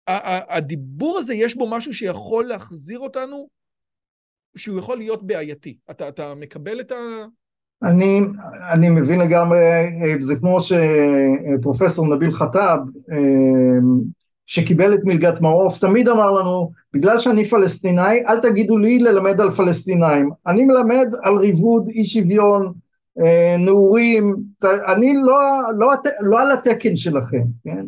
הדיבור 0.07 1.19
הזה, 1.19 1.35
יש 1.35 1.55
בו 1.55 1.71
משהו 1.71 1.95
שיכול 1.95 2.45
להחזיר 2.45 2.99
אותנו 2.99 3.49
שהוא 4.57 4.79
יכול 4.79 4.99
להיות 4.99 5.27
בעייתי. 5.27 5.79
אתה, 5.91 6.09
אתה 6.09 6.35
מקבל 6.35 6.81
את 6.81 6.93
ה... 6.93 6.97
אני, 7.85 8.21
אני 8.73 8.89
מבין 8.89 9.21
לגמרי, 9.21 9.59
זה 10.21 10.37
כמו 10.37 10.59
שפרופסור 10.61 12.15
נביל 12.15 12.33
חטאב, 12.33 12.79
שקיבל 14.47 14.95
את 14.95 15.01
מלגת 15.05 15.41
מעוף, 15.41 15.79
תמיד 15.79 16.09
אמר 16.09 16.31
לנו, 16.31 16.71
בגלל 16.95 17.19
שאני 17.19 17.45
פלסטינאי, 17.45 18.27
אל 18.29 18.41
תגידו 18.41 18.79
לי 18.79 18.99
ללמד 18.99 19.41
על 19.41 19.51
פלסטינאים. 19.51 20.31
אני 20.47 20.65
מלמד 20.65 21.07
על 21.23 21.37
ריבוד, 21.37 21.89
אי 21.89 22.05
שוויון, 22.05 22.73
נעורים, 23.59 24.37
אני 24.65 25.15
לא, 25.23 25.39
לא, 25.79 25.93
לא 26.21 26.41
על 26.41 26.53
התקן 26.53 26.97
שלכם, 26.97 27.43
כן? 27.65 27.87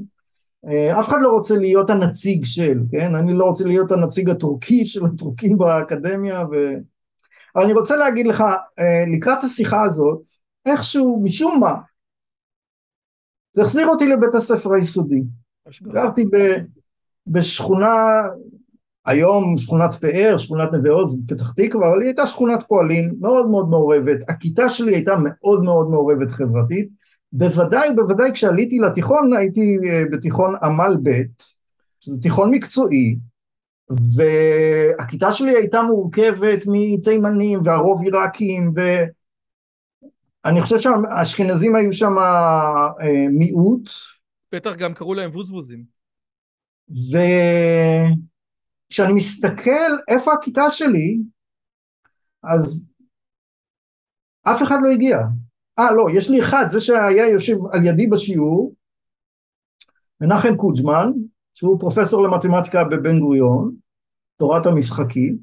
אה, 0.69 1.01
אף 1.01 1.09
אחד 1.09 1.19
לא 1.21 1.29
רוצה 1.29 1.57
להיות 1.57 1.91
הנציג 1.91 2.45
של, 2.45 2.81
כן? 2.91 3.15
אני 3.15 3.33
לא 3.33 3.45
רוצה 3.45 3.65
להיות 3.65 3.93
הנציג 3.93 4.31
הטורקי 4.31 4.87
של 4.87 5.07
הטורקים 5.07 5.59
באקדמיה 5.59 6.45
ו... 6.53 6.57
אבל 7.57 7.65
אני 7.65 7.73
רוצה 7.73 7.97
להגיד 7.97 8.27
לך, 8.27 8.41
אה, 8.79 9.05
לקראת 9.17 9.45
השיחה 9.45 9.83
הזאת, 9.83 10.21
איכשהו, 10.67 11.23
משום 11.25 11.61
מה, 11.61 11.75
זה 13.53 13.63
החזיר 13.63 13.87
אותי 13.87 14.07
לבית 14.07 14.35
הספר 14.35 14.73
היסודי. 14.73 15.23
גרתי 15.83 16.25
ב, 16.25 16.37
בשכונה, 17.27 18.23
היום 19.07 19.59
שכונת 19.59 19.95
פאר, 19.95 20.39
שכונת 20.39 20.73
נווה 20.73 20.91
עוז, 20.91 21.21
פתח 21.29 21.53
תקווה, 21.57 21.89
אבל 21.89 22.01
היא 22.01 22.07
הייתה 22.07 22.27
שכונת 22.27 22.65
פועלים 22.69 23.15
מאוד 23.21 23.51
מאוד 23.51 23.69
מעורבת. 23.69 24.19
הכיתה 24.29 24.69
שלי 24.69 24.95
הייתה 24.95 25.15
מאוד 25.23 25.63
מאוד 25.63 25.91
מעורבת 25.91 26.31
חברתית. 26.31 26.89
בוודאי, 27.33 27.95
בוודאי 27.95 28.33
כשעליתי 28.33 28.79
לתיכון 28.79 29.33
הייתי 29.33 29.77
אה, 29.89 30.03
בתיכון 30.13 30.55
עמל 30.63 30.97
ב', 31.03 31.11
שזה 32.01 32.23
תיכון 32.23 32.51
מקצועי, 32.51 33.19
והכיתה 33.91 35.33
שלי 35.33 35.51
הייתה 35.51 35.83
מורכבת 35.83 36.63
מתימנים 36.67 37.59
והרוב 37.65 38.03
עיראקים 38.03 38.73
ואני 40.45 40.63
חושב 40.63 40.79
שהאשכנזים 40.79 41.77
היו 41.77 41.93
שם 41.93 42.13
אה, 42.19 43.27
מיעוט. 43.31 43.91
בטח 44.53 44.75
גם 44.77 44.95
קראו 44.95 45.15
להם 45.15 45.31
ווזווזים. 45.31 45.85
וכשאני 48.89 49.13
מסתכל 49.13 49.91
איפה 50.09 50.33
הכיתה 50.33 50.71
שלי, 50.71 51.19
אז 52.43 52.85
אף 54.43 54.63
אחד 54.63 54.77
לא 54.83 54.91
הגיע. 54.91 55.19
אה 55.79 55.93
לא, 55.93 56.07
יש 56.15 56.31
לי 56.31 56.41
אחד, 56.41 56.65
זה 56.69 56.81
שהיה 56.81 57.31
יושב 57.31 57.57
על 57.73 57.87
ידי 57.87 58.07
בשיעור, 58.07 58.75
מנחם 60.21 60.57
קוג'מן, 60.57 61.11
שהוא 61.57 61.81
פרופסור 61.81 62.23
למתמטיקה 62.23 62.85
בבן 62.85 63.21
גוריון, 63.21 63.75
תורת 64.37 64.67
המשחקים, 64.67 65.39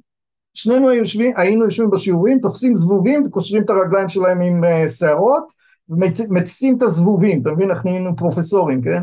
שנינו 0.54 0.94
יושבים, 0.94 1.34
היינו 1.38 1.64
יושבים 1.64 1.90
בשיעורים, 1.92 2.40
תופסים 2.40 2.76
זבובים 2.76 3.24
וקושרים 3.26 3.64
את 3.64 3.70
הרגליים 3.70 4.10
שלהם 4.10 4.42
עם 4.42 4.64
uh, 4.64 4.90
שערות 4.90 5.52
ומטיסים 5.90 6.78
את 6.78 6.82
הזבובים, 6.82 7.42
אתה 7.42 7.52
מבין? 7.52 7.70
אנחנו 7.72 7.90
היינו 7.90 8.16
פרופסורים, 8.16 8.82
כן? 8.82 9.02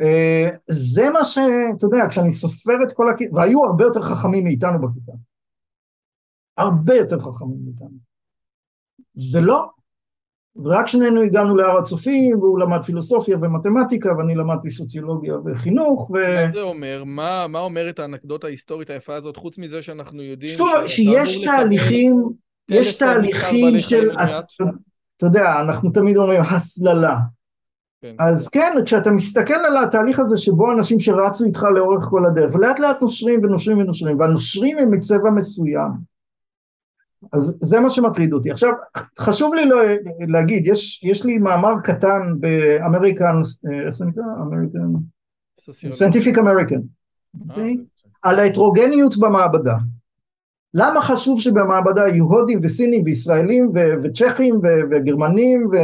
Uh, 0.00 0.56
זה 0.66 1.10
מה 1.10 1.24
ש... 1.24 1.38
אתה 1.76 1.86
יודע, 1.86 2.08
כשאני 2.08 2.32
סופר 2.32 2.82
את 2.82 2.92
כל 2.92 3.08
הכיתה, 3.08 3.36
והיו 3.36 3.64
הרבה 3.64 3.84
יותר 3.84 4.02
חכמים 4.02 4.44
מאיתנו 4.44 4.80
בכיתה. 4.80 5.12
הרבה 6.56 6.94
יותר 6.94 7.20
חכמים 7.20 7.58
מאיתנו. 7.64 7.98
ולא, 9.32 9.70
ורק 10.56 10.86
שנינו 10.86 11.20
הגענו 11.20 11.56
להר 11.56 11.78
הצופים, 11.78 12.38
והוא 12.38 12.58
למד 12.58 12.82
פילוסופיה 12.82 13.36
ומתמטיקה, 13.36 14.08
ואני 14.18 14.34
למדתי 14.34 14.70
סוציולוגיה 14.70 15.34
וחינוך, 15.44 16.10
ו... 16.10 16.14
מה 16.14 16.50
זה 16.52 16.62
אומר? 16.62 17.02
מה, 17.06 17.46
מה 17.48 17.58
אומרת 17.58 17.98
האנקדוטה 17.98 18.46
ההיסטורית 18.46 18.90
היפה 18.90 19.14
הזאת, 19.14 19.36
חוץ 19.36 19.58
מזה 19.58 19.82
שאנחנו 19.82 20.22
יודעים... 20.22 20.50
שוב, 20.50 20.86
שיש 20.86 21.44
תהליכים, 21.44 22.24
יש 22.70 22.98
תהליכים 22.98 23.78
של... 23.78 24.10
אתה 25.16 25.26
יודע, 25.26 25.60
אנחנו 25.60 25.90
תמיד 25.90 26.16
אומרים 26.16 26.42
הסללה. 26.42 27.16
כן. 28.02 28.14
אז 28.18 28.48
כן, 28.48 28.72
כשאתה 28.84 29.10
מסתכל 29.10 29.54
על 29.54 29.84
התהליך 29.84 30.18
הזה 30.18 30.38
שבו 30.38 30.72
אנשים 30.72 31.00
שרצו 31.00 31.44
איתך 31.44 31.62
לאורך 31.62 32.04
כל 32.10 32.26
הדרך, 32.26 32.54
ולאט 32.54 32.78
לאט 32.78 33.02
נושרים 33.02 33.40
ונושרים 33.44 33.78
ונושרים, 33.78 34.20
והנושרים 34.20 34.78
הם 34.78 34.90
מצבע 34.90 35.30
מסוים. 35.30 36.09
אז 37.32 37.58
זה 37.60 37.80
מה 37.80 37.90
שמטריד 37.90 38.32
אותי. 38.32 38.50
עכשיו, 38.50 38.72
חשוב 39.18 39.54
לי 39.54 39.62
להגיד, 40.28 40.66
יש, 40.66 41.04
יש 41.04 41.24
לי 41.24 41.38
מאמר 41.38 41.72
קטן 41.84 42.22
ב 42.40 42.49
American, 42.49 43.34
איך 43.86 43.96
זה 43.96 44.04
נקרא? 44.04 44.22
American... 44.42 44.92
Scientific 45.90 46.38
American. 46.38 46.80
על 48.22 48.38
ההטרוגניות 48.38 49.16
במעבדה. 49.16 49.76
למה 50.74 51.02
חשוב 51.02 51.40
שבמעבדה 51.40 52.08
יהיו 52.08 52.24
הודים 52.24 52.60
וסינים 52.62 53.02
וישראלים 53.04 53.72
וצ'כים 54.02 54.60
וגרמנים 54.90 55.66
ו... 55.72 55.76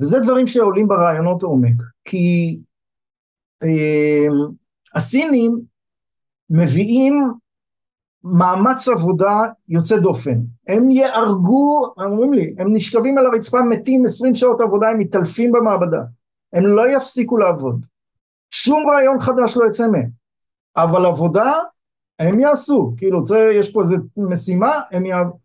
וזה 0.00 0.20
דברים 0.20 0.46
שעולים 0.46 0.88
בראיונות 0.88 1.42
עומק, 1.42 1.82
כי 2.04 2.58
אה, 3.62 4.26
הסינים 4.94 5.60
מביאים 6.50 7.32
מאמץ 8.24 8.88
עבודה 8.88 9.40
יוצא 9.68 9.98
דופן, 9.98 10.38
הם 10.68 10.90
יהרגו, 10.90 11.92
אומרים 11.98 12.32
לי, 12.32 12.54
הם 12.58 12.66
נשכבים 12.72 13.18
על 13.18 13.26
הרצפה 13.26 13.62
מתים 13.62 14.04
עשרים 14.06 14.34
שעות 14.34 14.60
עבודה, 14.60 14.88
הם 14.88 14.98
מתעלפים 14.98 15.52
במעבדה, 15.52 16.02
הם 16.52 16.66
לא 16.66 16.96
יפסיקו 16.96 17.38
לעבוד, 17.38 17.86
שום 18.50 18.90
רעיון 18.90 19.20
חדש 19.20 19.56
לא 19.56 19.66
יצא 19.66 19.86
מהם, 19.86 20.08
אבל 20.76 21.06
עבודה 21.06 21.52
הם 22.18 22.40
יעשו, 22.40 22.94
כאילו 22.96 23.26
זה, 23.26 23.50
יש 23.54 23.72
פה 23.72 23.82
איזה 23.82 23.96
משימה, 24.16 24.80
הם 24.92 25.06
יעבדו, 25.06 25.38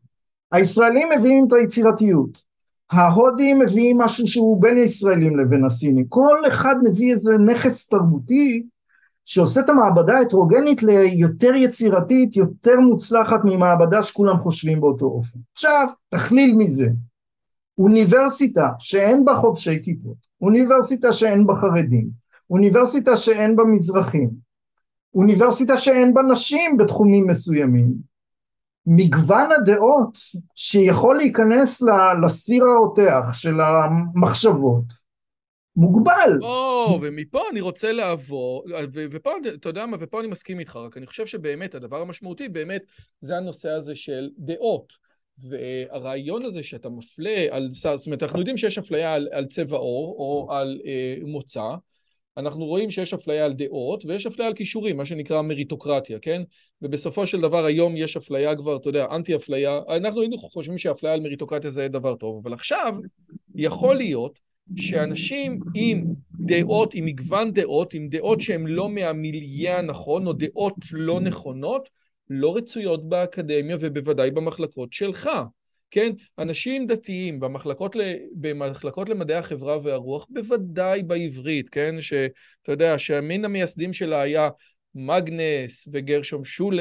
הישראלים 0.52 1.08
מביאים 1.18 1.46
את 1.48 1.54
היצירתיות, 1.54 2.48
ההודים 2.92 3.60
מביאים 3.60 3.98
משהו 3.98 4.28
שהוא 4.28 4.62
בין 4.62 4.78
הישראלים 4.78 5.40
לבין 5.40 5.66
הסינים, 5.66 6.06
כל 6.08 6.42
אחד 6.48 6.76
מביא 6.84 7.12
איזה 7.12 7.38
נכס 7.38 7.88
תרבותי 7.88 8.64
שעושה 9.30 9.62
את 9.62 9.70
המעבדה 9.70 10.18
ההטרוגנית 10.18 10.84
ליותר 10.84 11.56
יצירתית, 11.56 12.36
יותר 12.36 12.80
מוצלחת 12.80 13.40
ממעבדה 13.44 14.04
שכולם 14.04 14.38
חושבים 14.38 14.82
באותו 14.82 15.06
אופן. 15.06 15.40
עכשיו, 15.54 15.88
תכליל 16.10 16.56
מזה, 16.58 16.90
אוניברסיטה 17.78 18.70
שאין 18.80 19.26
בה 19.26 19.36
חובשי 19.36 19.84
כיפות, 19.84 20.16
אוניברסיטה 20.42 21.14
שאין 21.14 21.48
בה 21.48 21.56
חרדים, 21.56 22.10
אוניברסיטה 22.50 23.18
שאין 23.18 23.56
בה 23.56 23.64
מזרחים, 23.64 24.30
אוניברסיטה 25.14 25.78
שאין 25.78 26.14
בה 26.14 26.22
נשים 26.22 26.78
בתחומים 26.78 27.28
מסוימים, 27.28 27.94
מגוון 28.86 29.52
הדעות 29.52 30.18
שיכול 30.56 31.18
להיכנס 31.18 31.84
לסיר 32.24 32.66
הרותח 32.66 33.34
של 33.34 33.62
המחשבות 33.62 35.07
מוגבל. 35.78 36.40
או, 36.42 37.00
ומפה 37.02 37.42
אני 37.52 37.62
רוצה 37.62 37.92
לעבור, 37.92 38.66
ופה, 38.94 39.32
אתה 39.56 39.70
יודע 39.70 39.86
מה, 39.86 39.98
ופה 40.00 40.20
אני 40.20 40.28
מסכים 40.28 40.60
איתך, 40.60 40.76
רק 40.76 40.98
אני 40.98 41.06
חושב 41.06 41.26
שבאמת 41.26 41.76
הדבר 41.76 42.02
המשמעותי 42.02 42.50
באמת 42.50 42.82
זה 43.22 43.38
הנושא 43.38 43.70
הזה 43.70 43.96
של 43.96 44.30
דעות. 44.38 45.08
והרעיון 45.50 46.46
הזה 46.46 46.64
שאתה 46.64 46.90
מפלה 46.90 47.46
על, 47.52 47.70
זאת 47.72 48.06
אומרת, 48.06 48.24
אנחנו 48.24 48.40
יודעים 48.40 48.58
שיש 48.58 48.78
אפליה 48.78 49.14
על, 49.14 49.28
על 49.32 49.46
צבע 49.46 49.78
עור 49.78 50.16
או 50.20 50.54
על 50.54 50.80
אה, 50.86 51.16
מוצא, 51.26 51.70
אנחנו 52.38 52.66
רואים 52.66 52.92
שיש 52.92 53.14
אפליה 53.14 53.46
על 53.46 53.54
דעות 53.54 54.06
ויש 54.06 54.26
אפליה 54.26 54.48
על 54.48 54.54
כישורים, 54.54 54.98
מה 54.98 55.06
שנקרא 55.06 55.42
מריטוקרטיה, 55.42 56.20
כן? 56.20 56.42
ובסופו 56.82 57.28
של 57.28 57.42
דבר 57.42 57.66
היום 57.66 57.98
יש 57.98 58.18
אפליה 58.18 58.56
כבר, 58.56 58.76
אתה 58.76 58.90
יודע, 58.90 59.06
אנטי 59.12 59.36
אפליה, 59.36 59.80
אנחנו 59.90 60.22
היינו 60.22 60.38
חושבים 60.38 60.78
שאפליה 60.78 61.14
על 61.14 61.22
מריטוקרטיה 61.22 61.72
זה 61.72 61.88
דבר 61.88 62.16
טוב, 62.16 62.40
אבל 62.44 62.54
עכשיו 62.54 62.94
יכול 63.56 63.96
להיות 63.96 64.40
שאנשים 64.76 65.60
עם 65.76 66.04
דעות, 66.40 66.94
עם 66.94 67.06
מגוון 67.06 67.52
דעות, 67.52 67.94
עם 67.94 68.10
דעות 68.10 68.42
שהן 68.42 68.68
לא 68.68 68.90
מהמיליה 68.90 69.80
הנכון, 69.80 70.28
או 70.28 70.34
דעות 70.34 70.76
לא 70.92 71.20
נכונות, 71.20 71.90
לא 72.30 72.58
רצויות 72.58 73.10
באקדמיה 73.10 73.78
ובוודאי 73.80 74.32
במחלקות 74.32 74.94
שלך. 74.94 75.30
כן? 75.92 76.12
אנשים 76.40 76.88
דתיים 76.88 77.40
במחלקות, 77.40 77.96
ל... 77.96 78.02
במחלקות 78.36 79.10
למדעי 79.10 79.38
החברה 79.38 79.78
והרוח, 79.84 80.28
בוודאי 80.30 81.04
בעברית, 81.04 81.70
כן? 81.70 81.96
שאתה 82.02 82.72
יודע, 82.72 83.00
שהמין 83.00 83.46
המייסדים 83.46 83.94
שלה 83.94 84.22
היה 84.22 84.50
מגנס 84.96 85.88
וגרשום 85.92 86.46
שולם 86.46 86.80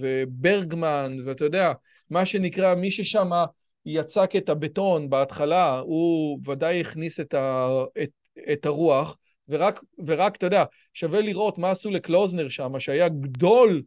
וברגמן, 0.00 1.16
ואתה 1.24 1.44
יודע, 1.44 1.72
מה 2.10 2.26
שנקרא, 2.26 2.74
מי 2.74 2.90
ששמה 2.90 3.44
יצק 3.86 4.30
את 4.36 4.48
הבטון 4.48 5.10
בהתחלה, 5.10 5.78
הוא 5.78 6.40
ודאי 6.46 6.80
הכניס 6.80 7.20
את, 7.20 7.34
ה, 7.34 7.68
את, 8.02 8.10
את 8.52 8.66
הרוח, 8.66 9.16
ורק, 9.48 9.80
ורק, 10.06 10.36
אתה 10.36 10.46
יודע, 10.46 10.64
שווה 10.94 11.20
לראות 11.20 11.58
מה 11.58 11.70
עשו 11.70 11.90
לקלוזנר 11.90 12.48
שם, 12.48 12.80
שהיה 12.80 13.08
גדול 13.08 13.82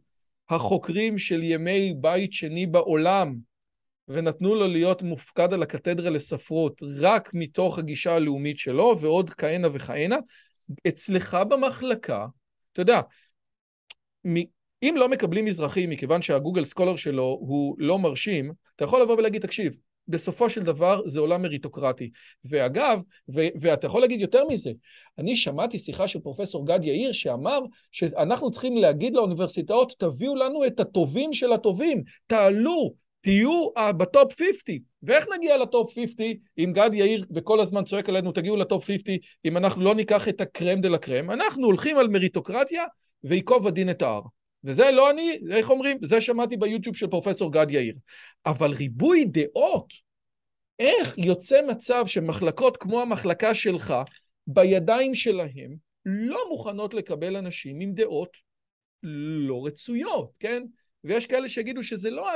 החוקרים 0.48 1.18
של 1.18 1.42
ימי 1.42 1.94
בית 2.00 2.32
שני 2.32 2.66
בעולם, 2.66 3.36
ונתנו 4.08 4.54
לו 4.54 4.66
להיות 4.66 5.02
מופקד 5.02 5.52
על 5.52 5.62
הקתדרה 5.62 6.10
לספרות 6.10 6.82
רק 7.00 7.30
מתוך 7.34 7.78
הגישה 7.78 8.14
הלאומית 8.14 8.58
שלו, 8.58 8.96
ועוד 9.00 9.30
כהנה 9.30 9.68
וכהנה. 9.72 10.16
אצלך 10.88 11.38
במחלקה, 11.48 12.26
אתה 12.72 12.82
יודע, 12.82 13.00
אם 14.82 14.94
לא 14.96 15.08
מקבלים 15.08 15.44
מזרחי 15.44 15.86
מכיוון 15.86 16.22
שה 16.22 16.36
Google 16.36 16.64
Scholar 16.64 16.96
שלו 16.96 17.22
הוא 17.40 17.76
לא 17.78 17.98
מרשים, 17.98 18.52
אתה 18.76 18.84
יכול 18.84 19.02
לבוא 19.02 19.16
ולהגיד, 19.16 19.42
תקשיב, 19.42 19.76
בסופו 20.10 20.50
של 20.50 20.62
דבר 20.62 21.00
זה 21.06 21.20
עולם 21.20 21.42
מריטוקרטי. 21.42 22.10
ואגב, 22.44 23.00
ו- 23.34 23.48
ואתה 23.60 23.86
יכול 23.86 24.00
להגיד 24.00 24.20
יותר 24.20 24.44
מזה, 24.48 24.70
אני 25.18 25.36
שמעתי 25.36 25.78
שיחה 25.78 26.08
של 26.08 26.20
פרופסור 26.20 26.66
גד 26.66 26.84
יאיר 26.84 27.12
שאמר 27.12 27.60
שאנחנו 27.92 28.50
צריכים 28.50 28.76
להגיד 28.76 29.14
לאוניברסיטאות, 29.14 29.94
תביאו 29.98 30.36
לנו 30.36 30.66
את 30.66 30.80
הטובים 30.80 31.32
של 31.32 31.52
הטובים, 31.52 32.02
תעלו, 32.26 32.94
תהיו 33.20 33.68
ב 33.96 34.05
top 34.05 34.32
50. 34.38 34.82
ואיך 35.02 35.26
נגיע 35.34 35.58
ל 35.58 35.67
top 35.67 35.94
50 35.94 36.36
אם 36.58 36.72
גד 36.74 36.90
יאיר 36.92 37.24
וכל 37.34 37.60
הזמן 37.60 37.84
צועק 37.84 38.08
עלינו, 38.08 38.32
תגיעו 38.32 38.56
ל 38.56 38.63
top 38.63 38.84
50, 38.84 39.18
אם 39.44 39.56
אנחנו 39.56 39.84
לא 39.84 39.94
ניקח 39.94 40.28
את 40.28 40.40
ה 40.40 40.47
crème 40.47 40.80
de 40.80 40.88
la 40.88 40.98
crème? 40.98 41.30
אנחנו 41.30 41.66
הולכים 41.66 41.98
על 41.98 42.08
מריטוקרטיה 42.08 42.84
ויקוב 43.24 43.66
הדין 43.66 43.90
את 43.90 44.02
ההר. 44.02 44.22
וזה 44.64 44.90
לא 44.90 45.10
אני, 45.10 45.38
איך 45.50 45.70
אומרים? 45.70 45.98
זה 46.02 46.20
שמעתי 46.20 46.56
ביוטיוב 46.56 46.96
של 46.96 47.06
פרופסור 47.06 47.52
גד 47.52 47.66
יאיר. 47.70 47.94
אבל 48.46 48.70
ריבוי 48.70 49.24
דעות, 49.24 49.92
איך 50.78 51.18
יוצא 51.18 51.60
מצב 51.70 52.02
שמחלקות 52.06 52.76
כמו 52.76 53.02
המחלקה 53.02 53.54
שלך, 53.54 53.94
בידיים 54.46 55.14
שלהם, 55.14 55.76
לא 56.04 56.44
מוכנות 56.48 56.94
לקבל 56.94 57.36
אנשים 57.36 57.80
עם 57.80 57.94
דעות 57.94 58.36
לא 59.02 59.66
רצויות, 59.66 60.30
כן? 60.40 60.62
ויש 61.04 61.26
כאלה 61.26 61.48
שיגידו 61.48 61.82
שזה 61.82 62.10
לא 62.10 62.28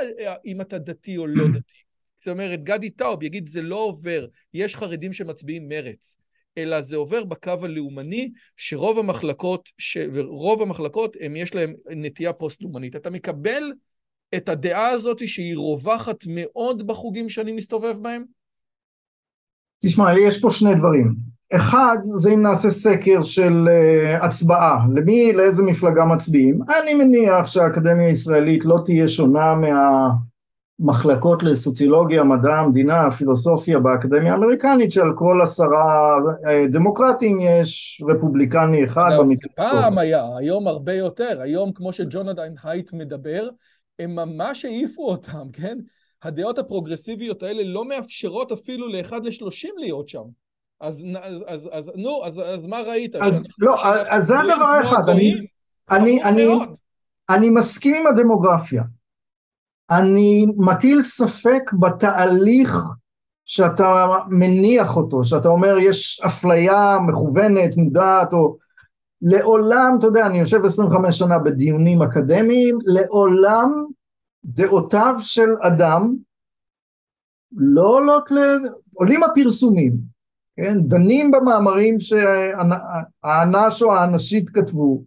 אם 0.45 0.61
אתה 0.61 0.77
דתי 0.77 1.17
או 1.17 1.27
לא 1.27 1.47
דתי. 1.47 1.73
זאת 2.19 2.27
אומרת, 2.27 2.63
גדי 2.63 2.89
טאוב 2.89 3.23
יגיד, 3.23 3.47
זה 3.47 3.61
לא 3.61 3.75
עובר, 3.75 4.27
יש 4.53 4.75
חרדים 4.75 5.13
שמצביעים 5.13 5.67
מרץ. 5.67 6.17
אלא 6.57 6.81
זה 6.81 6.95
עובר 6.95 7.23
בקו 7.23 7.51
הלאומני, 7.63 8.31
שרוב 8.57 8.99
המחלקות, 8.99 9.69
ש... 9.77 9.97
ורוב 10.13 10.61
המחלקות, 10.61 11.17
הם 11.21 11.35
יש 11.35 11.55
להם 11.55 11.73
נטייה 11.89 12.33
פוסט-לאומנית. 12.33 12.95
אתה 12.95 13.09
מקבל 13.09 13.63
את 14.35 14.49
הדעה 14.49 14.87
הזאת 14.87 15.27
שהיא 15.27 15.57
רווחת 15.57 16.23
מאוד 16.27 16.87
בחוגים 16.87 17.29
שאני 17.29 17.51
מסתובב 17.51 17.95
בהם? 18.01 18.23
תשמע, 19.83 20.19
יש 20.19 20.41
פה 20.41 20.49
שני 20.51 20.75
דברים. 20.75 21.15
אחד, 21.55 21.97
זה 22.15 22.33
אם 22.33 22.41
נעשה 22.41 22.69
סקר 22.69 23.23
של 23.23 23.67
uh, 23.67 24.25
הצבעה, 24.25 24.77
למי, 24.95 25.33
לאיזה 25.33 25.63
מפלגה 25.63 26.05
מצביעים. 26.05 26.59
אני 26.81 26.93
מניח 26.93 27.47
שהאקדמיה 27.47 28.07
הישראלית 28.07 28.65
לא 28.65 28.77
תהיה 28.85 29.07
שונה 29.07 29.55
מה... 29.55 30.09
מחלקות 30.79 31.43
לסוציולוגיה, 31.43 32.23
מדע 32.23 32.55
המדינה, 32.55 33.11
פילוסופיה 33.11 33.79
באקדמיה 33.79 34.33
האמריקנית 34.33 34.91
שעל 34.91 35.13
כל 35.15 35.39
עשרה 35.43 36.17
אה, 36.47 36.65
דמוקרטים 36.67 37.39
יש 37.39 38.03
רפובליקני 38.07 38.85
אחד 38.85 39.09
במקרה. 39.19 39.51
פעם 39.55 39.97
היה, 39.97 40.23
היום 40.37 40.67
הרבה 40.67 40.93
יותר, 40.93 41.41
היום 41.41 41.71
כמו 41.71 41.93
שג'ונדן 41.93 42.53
הייט 42.63 42.93
מדבר, 42.93 43.47
הם 43.99 44.15
ממש 44.15 44.65
העיפו 44.65 45.11
אותם, 45.11 45.51
כן? 45.53 45.77
הדעות 46.23 46.59
הפרוגרסיביות 46.59 47.43
האלה 47.43 47.63
לא 47.65 47.85
מאפשרות 47.85 48.51
אפילו 48.51 48.87
לאחד 48.87 49.25
לשלושים 49.25 49.73
להיות 49.77 50.09
שם. 50.09 50.23
אז, 50.81 51.05
אז, 51.21 51.43
אז, 51.47 51.69
אז 51.71 51.91
נו, 51.95 52.25
אז, 52.25 52.41
אז 52.45 52.67
מה 52.67 52.81
ראית? 52.81 53.15
אז 53.15 53.43
לא, 53.59 53.75
אז 54.09 54.27
זה 54.27 54.39
הדבר 54.39 54.65
האחד, 54.65 55.09
אני, 55.09 55.33
אני, 55.91 56.23
אני, 56.23 56.47
אני 57.29 57.49
מסכים 57.49 57.95
עם 57.95 58.07
הדמוגרפיה. 58.07 58.83
אני 59.89 60.45
מטיל 60.57 61.01
ספק 61.01 61.73
בתהליך 61.79 62.77
שאתה 63.45 64.07
מניח 64.29 64.97
אותו, 64.97 65.23
שאתה 65.23 65.47
אומר 65.47 65.77
יש 65.77 66.21
אפליה 66.25 66.97
מכוונת, 67.07 67.77
מודעת, 67.77 68.33
או 68.33 68.57
לעולם, 69.21 69.95
אתה 69.99 70.07
יודע, 70.07 70.25
אני 70.25 70.39
יושב 70.39 70.65
25 70.65 71.17
שנה 71.17 71.39
בדיונים 71.39 72.01
אקדמיים, 72.01 72.77
לעולם 72.85 73.85
דעותיו 74.45 75.15
של 75.19 75.49
אדם 75.61 76.15
לא 77.57 77.87
עולות 77.87 78.31
ל... 78.31 78.37
עולים 78.93 79.23
הפרסומים, 79.23 79.93
כן? 80.57 80.77
דנים 80.81 81.31
במאמרים 81.31 81.99
שהאנש 81.99 83.81
או 83.81 83.95
האנשית 83.95 84.49
כתבו, 84.49 85.03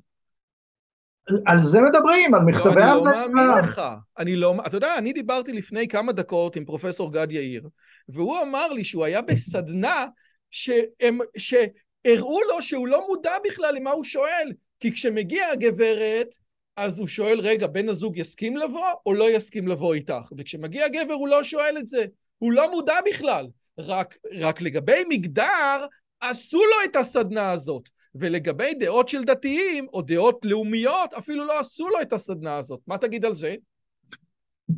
על 1.47 1.63
זה 1.63 1.81
מדברים, 1.81 2.35
על 2.35 2.41
מכתבי 2.47 2.83
המלצה. 2.83 2.85
לא, 2.85 3.27
אני 3.27 3.35
לא 3.35 3.35
מאמין 3.35 3.59
לך. 3.59 3.83
אני 4.19 4.37
לא, 4.37 4.55
אתה 4.67 4.77
יודע, 4.77 4.99
אני 4.99 5.13
דיברתי 5.13 5.53
לפני 5.53 5.89
כמה 5.89 6.13
דקות 6.13 6.57
עם 6.57 6.65
פרופסור 6.65 7.13
גד 7.13 7.33
יאיר, 7.33 7.69
והוא 8.09 8.43
אמר 8.43 8.69
לי 8.69 8.85
שהוא 8.85 9.05
היה 9.05 9.23
בסדנה 9.23 10.07
שהם, 10.51 11.19
שהראו 11.37 12.41
לו 12.51 12.63
שהוא 12.63 12.89
לא 12.89 13.07
מודע 13.09 13.33
בכלל 13.45 13.75
למה 13.75 13.91
הוא 13.91 14.05
שואל. 14.05 14.53
כי 14.81 14.93
כשמגיעה 14.93 15.53
הגברת, 15.53 16.35
אז 16.77 16.99
הוא 16.99 17.07
שואל, 17.07 17.41
רגע, 17.41 17.67
בן 17.67 17.89
הזוג 17.89 18.17
יסכים 18.17 18.57
לבוא 18.57 18.89
או 19.07 19.15
לא 19.15 19.31
יסכים 19.31 19.69
לבוא 19.69 19.95
איתך? 19.95 20.33
וכשמגיע 20.39 20.85
הגבר 20.85 21.15
הוא 21.15 21.29
לא 21.29 21.45
שואל 21.45 21.77
את 21.79 21.89
זה. 21.89 22.05
הוא 22.39 22.53
לא 22.53 22.71
מודע 22.71 22.95
בכלל. 23.11 23.47
רק, 23.79 24.17
רק 24.41 24.63
לגבי 24.63 25.03
מגדר, 25.09 25.87
עשו 26.21 26.59
לו 26.59 26.91
את 26.91 26.97
הסדנה 26.97 27.51
הזאת. 27.51 27.89
ולגבי 28.15 28.75
דעות 28.75 29.09
של 29.09 29.25
דתיים, 29.25 29.87
או 29.93 30.03
דעות 30.03 30.45
לאומיות, 30.45 31.15
אפילו 31.19 31.47
לא 31.47 31.61
עשו 31.61 31.89
לו 31.89 32.01
את 32.03 32.13
הסדנה 32.13 32.57
הזאת. 32.57 32.81
מה 32.87 32.99
תגיד 32.99 33.25
על 33.25 33.35
זה? 33.35 33.55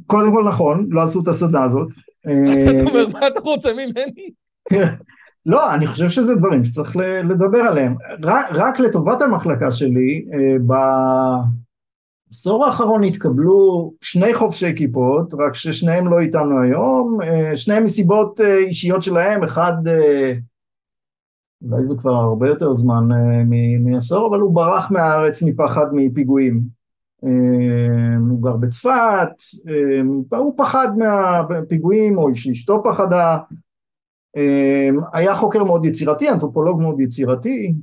קודם 0.07 0.33
כל 0.33 0.45
נכון, 0.49 0.87
לא 0.91 1.03
עשו 1.03 1.21
את 1.23 1.29
הסדנה 1.29 1.65
הזאת. 1.65 1.89
אז 2.25 2.69
אתה 2.75 2.91
אומר, 2.91 3.09
מה 3.09 3.27
אתה 3.27 3.41
רוצה 3.41 3.73
ממני? 3.73 4.31
לא, 5.47 5.75
אני 5.75 5.87
חושב 5.87 6.09
שזה 6.09 6.35
דברים 6.35 6.65
שצריך 6.65 6.97
לדבר 7.29 7.59
עליהם. 7.59 7.95
רק, 8.23 8.47
רק 8.51 8.81
לטובת 8.81 9.23
המחלקה 9.23 9.71
שלי, 9.71 10.25
אה, 10.33 10.57
בעשור 12.31 12.67
האחרון 12.67 13.05
התקבלו 13.05 13.93
שני 14.01 14.35
חובשי 14.35 14.77
כיפות, 14.77 15.35
רק 15.39 15.55
ששניהם 15.55 16.09
לא 16.09 16.21
איתנו 16.21 16.61
היום, 16.63 17.19
אה, 17.23 17.57
שניהם 17.57 17.85
מסיבות 17.85 18.41
אה, 18.41 18.57
אישיות 18.57 19.03
שלהם, 19.03 19.45
אחד 19.45 19.73
אולי 21.63 21.85
זה 21.85 21.95
כבר 21.99 22.15
הרבה 22.15 22.49
יותר 22.49 22.75
זמן 22.75 23.09
מעשור, 23.81 24.29
אבל 24.29 24.41
הוא 24.41 24.55
ברח 24.55 24.91
מהארץ 24.91 25.43
מפחד 25.43 25.87
מפיגועים. 25.93 26.81
הוא 28.31 28.43
גר 28.43 28.57
בצפת, 28.57 29.29
הוא 30.37 30.55
פחד 30.57 30.89
מהפיגועים, 30.99 32.19
או 32.19 32.35
שאשתו 32.35 32.83
פחדה, 32.85 33.39
היה 35.13 35.35
חוקר 35.35 35.65
מאוד 35.65 35.85
יצירתי, 35.85 36.31
אנתרופולוג 36.31 36.83
מאוד 36.83 37.01
יצירתי, 37.01 37.75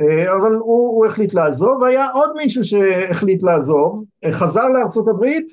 אה, 0.00 0.32
אבל 0.32 0.54
הוא, 0.54 0.88
הוא 0.88 1.06
החליט 1.06 1.34
לעזוב, 1.34 1.82
והיה 1.82 2.10
עוד 2.10 2.30
מישהו 2.36 2.64
שהחליט 2.64 3.42
לעזוב, 3.42 4.04
אה, 4.24 4.32
חזר 4.32 4.68
לארצות 4.68 5.08
הברית 5.08 5.46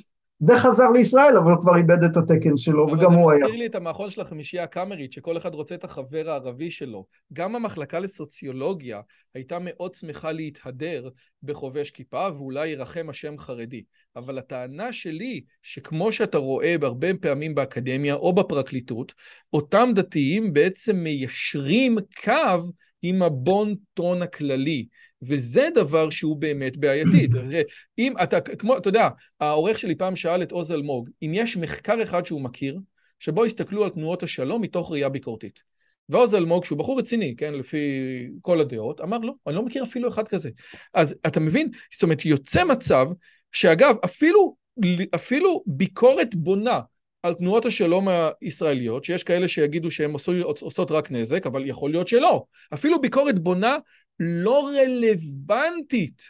וחזר 0.47 0.91
לישראל, 0.91 1.37
אבל 1.37 1.53
כבר 1.61 1.77
איבד 1.77 2.03
את 2.03 2.17
התקן 2.17 2.57
שלו, 2.57 2.87
וגם 2.87 3.13
הוא 3.13 3.31
היה. 3.31 3.39
זה 3.39 3.45
מזכיר 3.45 3.59
לי 3.59 3.65
את 3.65 3.75
המערכון 3.75 4.09
של 4.09 4.21
החמישייה 4.21 4.63
הקאמרית, 4.63 5.13
שכל 5.13 5.37
אחד 5.37 5.53
רוצה 5.53 5.75
את 5.75 5.83
החבר 5.83 6.29
הערבי 6.29 6.71
שלו. 6.71 7.05
גם 7.33 7.55
המחלקה 7.55 7.99
לסוציולוגיה 7.99 9.01
הייתה 9.33 9.57
מאוד 9.61 9.95
שמחה 9.95 10.31
להתהדר 10.31 11.09
בחובש 11.43 11.91
כיפה, 11.91 12.27
ואולי 12.33 12.67
ירחם 12.67 13.05
השם 13.09 13.37
חרדי. 13.37 13.83
אבל 14.15 14.37
הטענה 14.37 14.93
שלי, 14.93 15.41
שכמו 15.61 16.11
שאתה 16.11 16.37
רואה 16.37 16.77
בהרבה 16.77 17.07
פעמים 17.21 17.55
באקדמיה 17.55 18.13
או 18.13 18.33
בפרקליטות, 18.33 19.13
אותם 19.53 19.89
דתיים 19.95 20.53
בעצם 20.53 20.95
מיישרים 20.95 21.97
קו 22.23 22.63
עם 23.01 23.23
הבון 23.23 23.75
טון 23.93 24.21
הכללי. 24.21 24.85
וזה 25.27 25.67
דבר 25.75 26.09
שהוא 26.09 26.37
באמת 26.37 26.77
בעייתי. 26.77 27.27
אם 27.99 28.13
אתה, 28.23 28.41
כמו, 28.41 28.77
אתה 28.77 28.89
יודע, 28.89 29.09
העורך 29.39 29.79
שלי 29.79 29.95
פעם 29.95 30.15
שאל 30.15 30.43
את 30.43 30.51
עוז 30.51 30.71
אלמוג, 30.71 31.09
אם 31.21 31.31
יש 31.33 31.57
מחקר 31.57 32.03
אחד 32.03 32.25
שהוא 32.25 32.41
מכיר, 32.41 32.79
שבו 33.19 33.45
הסתכלו 33.45 33.83
על 33.83 33.89
תנועות 33.89 34.23
השלום 34.23 34.61
מתוך 34.61 34.91
ראייה 34.91 35.09
ביקורתית. 35.09 35.59
ועוז 36.09 36.35
אלמוג, 36.35 36.65
שהוא 36.65 36.77
בחור 36.77 36.99
רציני, 36.99 37.35
כן, 37.37 37.53
לפי 37.53 37.79
כל 38.41 38.59
הדעות, 38.59 39.01
אמר 39.01 39.17
לא, 39.17 39.33
אני 39.47 39.55
לא 39.55 39.63
מכיר 39.63 39.83
אפילו 39.83 40.09
אחד 40.09 40.27
כזה. 40.27 40.49
אז 40.93 41.15
אתה 41.27 41.39
מבין? 41.39 41.69
זאת 41.93 42.03
אומרת, 42.03 42.25
יוצא 42.25 42.63
מצב 42.63 43.05
שאגב, 43.51 43.95
אפילו, 44.05 44.55
אפילו 45.15 45.63
ביקורת 45.67 46.35
בונה 46.35 46.79
על 47.23 47.33
תנועות 47.33 47.65
השלום 47.65 48.07
הישראליות, 48.41 49.03
שיש 49.03 49.23
כאלה 49.23 49.47
שיגידו 49.47 49.91
שהן 49.91 50.13
עושות 50.61 50.91
רק 50.91 51.11
נזק, 51.11 51.45
אבל 51.45 51.69
יכול 51.69 51.91
להיות 51.91 52.07
שלא. 52.07 52.43
אפילו 52.73 53.01
ביקורת 53.01 53.39
בונה 53.39 53.77
לא 54.19 54.69
רלוונטית. 54.69 56.21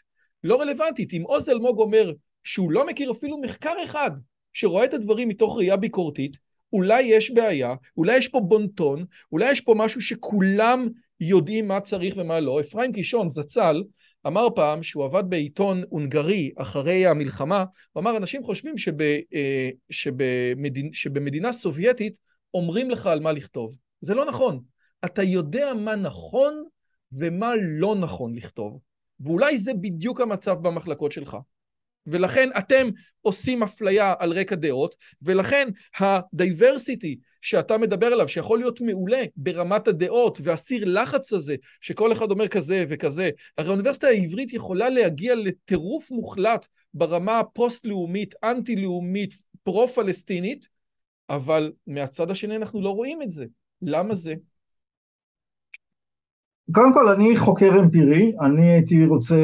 לא 0.43 0.61
רלוונטית. 0.61 1.13
אם 1.13 1.21
עוז 1.25 1.49
אלמוג 1.49 1.79
אומר 1.79 2.13
שהוא 2.43 2.71
לא 2.71 2.87
מכיר 2.87 3.11
אפילו 3.11 3.37
מחקר 3.41 3.73
אחד 3.85 4.11
שרואה 4.53 4.85
את 4.85 4.93
הדברים 4.93 5.27
מתוך 5.27 5.57
ראייה 5.57 5.77
ביקורתית, 5.77 6.37
אולי 6.73 7.01
יש 7.01 7.31
בעיה, 7.31 7.75
אולי 7.97 8.17
יש 8.17 8.27
פה 8.27 8.39
בונטון, 8.39 9.05
אולי 9.31 9.51
יש 9.51 9.61
פה 9.61 9.73
משהו 9.77 10.01
שכולם 10.01 10.87
יודעים 11.19 11.67
מה 11.67 11.79
צריך 11.79 12.17
ומה 12.17 12.39
לא. 12.39 12.59
אפרים 12.61 12.91
קישון, 12.91 13.29
זצ"ל, 13.29 13.83
אמר 14.27 14.47
פעם 14.55 14.83
שהוא 14.83 15.05
עבד 15.05 15.23
בעיתון 15.29 15.83
הונגרי 15.89 16.51
אחרי 16.57 17.07
המלחמה, 17.07 17.65
הוא 17.91 18.01
אמר, 18.01 18.17
אנשים 18.17 18.43
חושבים 18.43 18.77
שב, 18.77 19.01
אה, 19.01 19.69
שבמדינ, 19.89 20.93
שבמדינה 20.93 21.53
סובייטית 21.53 22.17
אומרים 22.53 22.89
לך 22.89 23.07
על 23.07 23.19
מה 23.19 23.31
לכתוב. 23.31 23.77
זה 24.01 24.13
לא 24.13 24.25
נכון. 24.25 24.59
אתה 25.05 25.23
יודע 25.23 25.73
מה 25.73 25.95
נכון 25.95 26.63
ומה 27.17 27.51
לא 27.79 27.95
נכון 27.95 28.35
לכתוב. 28.35 28.79
ואולי 29.19 29.57
זה 29.57 29.73
בדיוק 29.73 30.21
המצב 30.21 30.53
במחלקות 30.53 31.11
שלך. 31.11 31.37
ולכן 32.07 32.49
אתם 32.57 32.87
עושים 33.21 33.63
אפליה 33.63 34.13
על 34.19 34.33
רקע 34.33 34.55
דעות, 34.55 34.95
ולכן 35.21 35.67
ה 35.99 36.11
diversity 36.11 37.17
שאתה 37.41 37.77
מדבר 37.77 38.07
עליו, 38.07 38.27
שיכול 38.27 38.59
להיות 38.59 38.81
מעולה 38.81 39.23
ברמת 39.35 39.87
הדעות 39.87 40.39
והסיר 40.43 40.85
לחץ 40.85 41.33
הזה, 41.33 41.55
שכל 41.81 42.11
אחד 42.11 42.31
אומר 42.31 42.47
כזה 42.47 42.85
וכזה, 42.89 43.29
הרי 43.57 43.67
האוניברסיטה 43.67 44.07
העברית 44.07 44.53
יכולה 44.53 44.89
להגיע 44.89 45.35
לטירוף 45.35 46.11
מוחלט 46.11 46.67
ברמה 46.93 47.39
הפוסט-לאומית, 47.39 48.35
אנטי-לאומית, 48.43 49.33
פרו-פלסטינית, 49.63 50.67
אבל 51.29 51.71
מהצד 51.87 52.31
השני 52.31 52.55
אנחנו 52.55 52.81
לא 52.81 52.89
רואים 52.89 53.21
את 53.21 53.31
זה. 53.31 53.45
למה 53.81 54.15
זה? 54.15 54.33
קודם 56.71 56.93
כל 56.93 57.07
אני 57.07 57.37
חוקר 57.37 57.79
אמפירי, 57.79 58.35
אני 58.41 58.61
הייתי 58.61 59.05
רוצה 59.05 59.35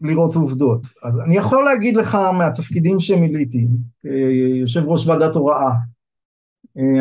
לראות 0.00 0.34
עובדות. 0.34 0.86
אז 1.02 1.18
אני 1.18 1.36
יכול 1.36 1.64
להגיד 1.64 1.96
לך 1.96 2.18
מהתפקידים 2.38 3.00
שמילאתי, 3.00 3.66
יושב 4.60 4.82
ראש 4.86 5.06
ועדת 5.06 5.34
הוראה, 5.34 5.70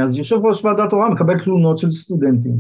אז 0.03 0.15
יושב 0.15 0.36
ראש 0.36 0.65
ועדת 0.65 0.93
הוראה 0.93 1.09
מקבל 1.09 1.43
תלונות 1.43 1.78
של 1.78 1.91
סטודנטים. 1.91 2.55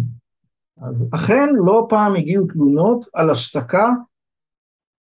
אז 0.81 1.07
אכן 1.11 1.49
לא 1.65 1.85
פעם 1.89 2.15
הגיעו 2.15 2.45
תלונות 2.47 3.05
על 3.13 3.29
השתקה, 3.29 3.89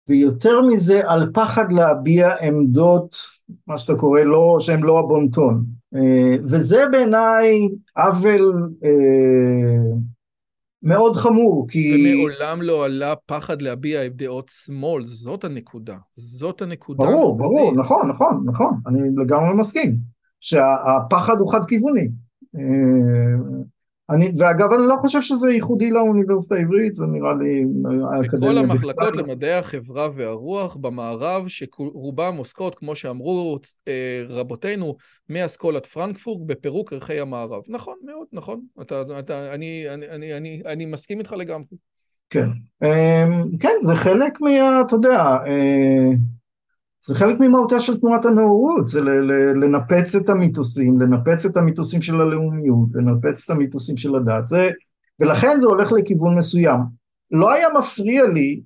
ויותר 0.09 0.61
מזה 0.61 1.01
על 1.05 1.31
פחד 1.33 1.71
להביע 1.71 2.35
עמדות, 2.41 3.17
מה 3.67 3.77
שאתה 3.77 3.95
קורא 3.95 4.21
לא, 4.21 4.57
שהן 4.59 4.81
לא 4.81 4.99
הבונטון. 4.99 5.65
וזה 6.43 6.83
בעיניי 6.91 7.69
עוול 7.97 8.69
אה, 8.83 8.89
מאוד 10.83 11.15
חמור, 11.15 11.67
כי... 11.69 12.13
ומעולם 12.15 12.61
לא 12.61 12.85
עלה 12.85 13.13
פחד 13.25 13.61
להביע 13.61 14.07
דעות 14.07 14.49
שמאל, 14.49 15.05
זאת 15.05 15.43
הנקודה. 15.43 15.97
זאת 16.13 16.61
הנקודה. 16.61 17.03
ברור, 17.03 17.37
ברור, 17.37 17.73
נכון, 17.75 18.09
נכון, 18.09 18.43
נכון, 18.45 18.73
אני 18.87 18.99
לגמרי 19.17 19.59
מסכים. 19.59 19.97
שהפחד 20.41 21.37
הוא 21.39 21.51
חד 21.51 21.65
כיווני. 21.65 22.07
אה, 22.55 22.61
אני, 24.11 24.31
ואגב 24.37 24.71
אני 24.73 24.87
לא 24.87 24.95
חושב 25.01 25.21
שזה 25.21 25.51
ייחודי 25.51 25.91
לאוניברסיטה 25.91 26.55
העברית, 26.55 26.93
זה 26.93 27.05
נראה 27.07 27.33
לי 27.33 27.65
האקדמיה... 28.13 28.49
בכל 28.49 28.57
המחלקות 28.57 29.15
למדעי 29.15 29.53
החברה 29.53 30.09
והרוח 30.13 30.75
במערב, 30.75 31.47
שרובם 31.47 32.35
עוסקות, 32.37 32.75
כמו 32.75 32.95
שאמרו 32.95 33.59
אה, 33.87 34.23
רבותינו, 34.29 34.95
מאסכולת 35.29 35.85
פרנקפורט 35.85 36.39
בפירוק 36.45 36.93
ערכי 36.93 37.19
המערב. 37.19 37.61
נכון 37.67 37.95
מאוד, 38.05 38.27
נכון. 38.33 38.61
אתה, 38.81 39.01
אתה, 39.19 39.53
אני, 39.53 39.89
אני, 39.89 40.09
אני, 40.09 40.37
אני, 40.37 40.61
אני 40.65 40.85
מסכים 40.85 41.19
איתך 41.19 41.31
לגמרי. 41.31 41.65
כן, 42.29 42.47
אה, 42.83 43.25
כן, 43.59 43.73
זה 43.81 43.95
חלק 43.95 44.41
מה... 44.41 44.81
אתה 44.81 44.95
יודע... 44.95 45.37
זה 47.05 47.15
חלק 47.15 47.39
ממהותה 47.39 47.79
של 47.79 47.99
תנועת 47.99 48.25
הנאורות, 48.25 48.87
זה 48.87 49.01
לנפץ 49.61 50.15
את 50.15 50.29
המיתוסים, 50.29 51.01
לנפץ 51.01 51.45
את 51.45 51.57
המיתוסים 51.57 52.01
של 52.01 52.21
הלאומיות, 52.21 52.87
לנפץ 52.93 53.43
את 53.45 53.49
המיתוסים 53.49 53.97
של 53.97 54.15
הדת, 54.15 54.47
זה, 54.47 54.69
ולכן 55.19 55.57
זה 55.59 55.65
הולך 55.65 55.91
לכיוון 55.91 56.37
מסוים. 56.37 56.79
לא 57.31 57.51
היה 57.51 57.67
מפריע 57.79 58.25
לי 58.25 58.61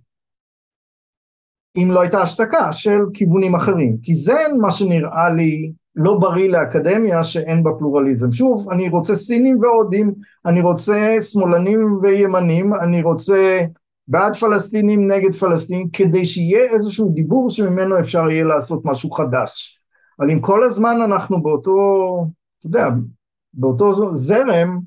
אם 1.78 1.92
לא 1.92 2.02
הייתה 2.02 2.22
השתקה 2.22 2.74
של 2.74 3.00
כיוונים 3.14 3.56
אחרים, 3.56 3.98
כי 4.04 4.14
זה 4.14 4.38
מה 4.62 4.72
שנראה 4.72 5.30
לי 5.30 5.72
לא 5.96 6.18
בריא 6.20 6.50
לאקדמיה 6.50 7.24
שאין 7.24 7.64
בה 7.64 7.72
פלורליזם. 7.80 8.32
שוב, 8.32 8.70
אני 8.70 8.90
רוצה 8.90 9.16
סינים 9.16 9.60
והודים, 9.60 10.14
אני 10.46 10.62
רוצה 10.62 11.16
שמאלנים 11.22 11.98
וימנים, 12.02 12.74
אני 12.76 13.04
רוצה 13.04 13.62
בעד 14.08 14.36
פלסטינים 14.36 15.12
נגד 15.12 15.34
פלסטינים, 15.34 15.90
כדי 15.90 16.26
שיהיה 16.26 16.72
איזשהו 16.72 17.10
דיבור 17.10 17.50
שממנו 17.50 18.00
אפשר 18.00 18.30
יהיה 18.30 18.44
לעשות 18.44 18.82
משהו 18.86 19.12
חדש. 19.12 19.80
אבל 20.20 20.32
אם 20.32 20.40
כל 20.42 20.64
הזמן 20.64 21.02
אנחנו 21.02 21.44
באותו, 21.44 21.72
אתה 22.60 22.68
יודע, 22.68 22.88
באותו 23.54 24.16
זרם, 24.16 24.80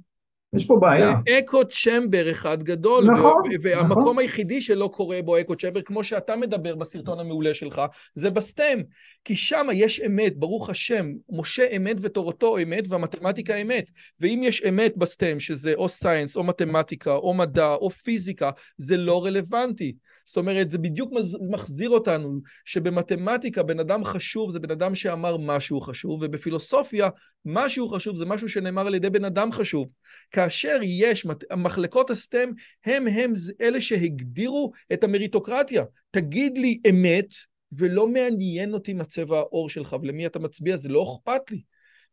יש 0.55 0.67
פה 0.67 0.77
בעיה. 0.81 1.13
אקו 1.39 1.65
צ'מבר 1.65 2.31
אחד 2.31 2.63
גדול. 2.63 3.05
נכון, 3.05 3.43
והמקום 3.63 4.03
נכון. 4.03 4.19
היחידי 4.19 4.61
שלא 4.61 4.91
קורה 4.93 5.23
בו 5.23 5.41
אקו 5.41 5.57
צ'מבר, 5.57 5.83
כמו 5.83 6.05
שאתה 6.05 6.37
מדבר 6.37 6.75
בסרטון 6.75 7.21
המעולה 7.21 7.55
שלך, 7.55 7.83
זה 8.15 8.31
בסטם. 8.31 8.79
כי 9.25 9.37
שם 9.37 9.67
יש 9.73 10.01
אמת, 10.01 10.37
ברוך 10.37 10.71
השם, 10.71 11.13
משה 11.31 11.77
אמת 11.77 11.97
ותורתו 12.01 12.59
אמת 12.59 12.85
והמתמטיקה 12.89 13.55
אמת. 13.55 13.91
ואם 14.21 14.41
יש 14.45 14.63
אמת 14.69 14.97
בסטם, 14.97 15.41
שזה 15.41 15.75
או 15.75 15.89
סיינס, 15.89 16.37
או 16.37 16.45
מתמטיקה, 16.45 17.13
או 17.13 17.35
מדע, 17.35 17.75
או 17.75 17.91
פיזיקה, 17.91 18.51
זה 18.79 18.97
לא 18.97 19.25
רלוונטי. 19.25 19.95
זאת 20.29 20.37
אומרת, 20.37 20.71
זה 20.71 20.79
בדיוק 20.79 21.13
מחזיר 21.51 21.91
אותנו 21.91 22.41
שבמתמטיקה 22.65 23.63
בן 23.63 23.81
אדם 23.81 24.05
חשוב 24.05 24.51
זה 24.51 24.61
בן 24.61 24.71
אדם 24.71 24.95
שאמר 24.95 25.37
משהו 25.37 25.81
חשוב, 25.81 26.23
ובפילוסופיה 26.23 27.09
משהו 27.45 27.89
חשוב 27.89 28.17
זה 28.17 28.27
משהו 28.27 28.49
שנאמר 28.49 28.87
על 28.87 28.95
ידי 28.95 29.11
בן 29.11 29.25
אדם 29.25 29.53
חשוב. 29.53 29.89
כאשר 30.31 30.79
יש, 30.83 31.27
מחלקות 31.57 32.11
הסטם 32.11 32.51
הם 32.85 33.07
הם 33.07 33.33
אלה 33.61 33.81
שהגדירו 33.81 34.73
את 34.93 35.05
המריטוקרטיה. 35.05 35.85
תגיד 36.11 36.59
לי 36.59 36.81
אמת, 36.91 37.35
ולא 37.73 38.09
מעניין 38.09 38.75
אותי 38.75 38.93
מה 38.93 39.05
צבע 39.05 39.39
העור 39.39 39.69
שלך 39.69 39.97
ולמי 40.03 40.27
אתה 40.27 40.39
מצביע, 40.39 40.77
זה 40.77 40.89
לא 40.89 41.05
אכפת 41.15 41.51
לי. 41.51 41.63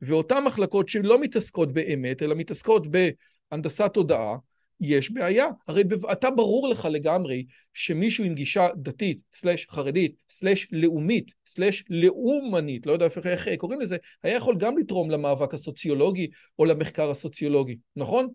ואותן 0.01 0.43
מחלקות 0.43 0.89
שלא 0.89 1.21
מתעסקות 1.21 1.73
באמת, 1.73 2.21
אלא 2.21 2.35
מתעסקות 2.35 2.83
בהנדסת 2.87 3.93
תודעה, 3.93 4.35
יש 4.81 5.11
בעיה. 5.11 5.47
הרי 5.67 5.83
אתה 6.11 6.31
ברור 6.31 6.67
לך 6.67 6.87
לגמרי 6.91 7.45
שמישהו 7.73 8.23
עם 8.23 8.35
גישה 8.35 8.67
דתית, 8.75 9.19
סלש 9.33 9.67
חרדית, 9.69 10.15
סלש 10.29 10.67
לאומית, 10.71 11.31
סלש 11.47 11.83
לאומנית, 11.89 12.85
לא 12.85 12.91
יודע 12.91 13.07
איך 13.25 13.47
קוראים 13.57 13.81
לזה, 13.81 13.97
היה 14.23 14.35
יכול 14.35 14.55
גם 14.57 14.77
לתרום 14.77 15.11
למאבק 15.11 15.53
הסוציולוגי 15.53 16.27
או 16.59 16.65
למחקר 16.65 17.09
הסוציולוגי, 17.09 17.77
נכון? 17.95 18.27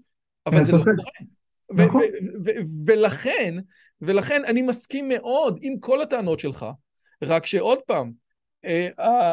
אבל 0.46 0.64
זה 0.64 0.72
לא 0.76 0.82
קורה. 0.82 0.94
נכון. 1.86 2.02
ולכן, 2.86 3.54
ולכן 4.00 4.42
אני 4.44 4.62
מסכים 4.62 5.08
מאוד 5.08 5.58
עם 5.62 5.78
כל 5.80 6.02
הטענות 6.02 6.40
שלך, 6.40 6.66
רק 7.22 7.46
שעוד 7.46 7.78
פעם, 7.86 8.12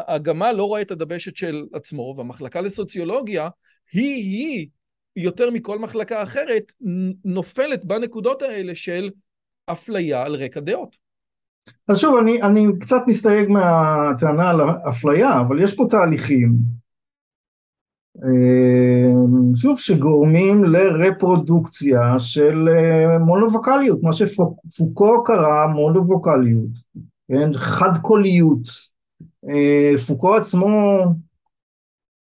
הגמל 0.06 0.52
לא 0.52 0.64
רואה 0.64 0.80
את 0.80 0.90
הדבשת 0.90 1.36
של 1.36 1.64
עצמו, 1.72 2.14
והמחלקה 2.16 2.60
לסוציולוגיה 2.60 3.48
היא-היא 3.92 4.68
יותר 5.18 5.50
מכל 5.50 5.78
מחלקה 5.78 6.22
אחרת, 6.22 6.72
נופלת 7.24 7.84
בנקודות 7.84 8.42
האלה 8.42 8.74
של 8.74 9.10
אפליה 9.66 10.22
על 10.22 10.34
רקע 10.34 10.60
דעות. 10.60 10.96
אז 11.88 11.98
שוב, 11.98 12.16
אני, 12.16 12.42
אני 12.42 12.66
קצת 12.80 13.00
מסתייג 13.06 13.48
מהטענה 13.48 14.50
על 14.50 14.60
אפליה, 14.88 15.40
אבל 15.40 15.62
יש 15.62 15.74
פה 15.74 15.86
תהליכים, 15.90 16.52
אה, 18.24 19.12
שוב, 19.56 19.78
שגורמים 19.78 20.64
לרפרודוקציה 20.64 22.18
של 22.18 22.68
אה, 22.68 23.18
מונובוקליות, 23.18 24.02
מה 24.02 24.12
שפוקו 24.12 25.24
קרא 25.24 25.66
מונובוקליות, 25.66 26.70
כן, 27.28 27.50
חד 27.54 27.98
קוליות. 28.02 28.88
אה, 29.48 29.92
פוקו 30.06 30.34
עצמו 30.34 31.04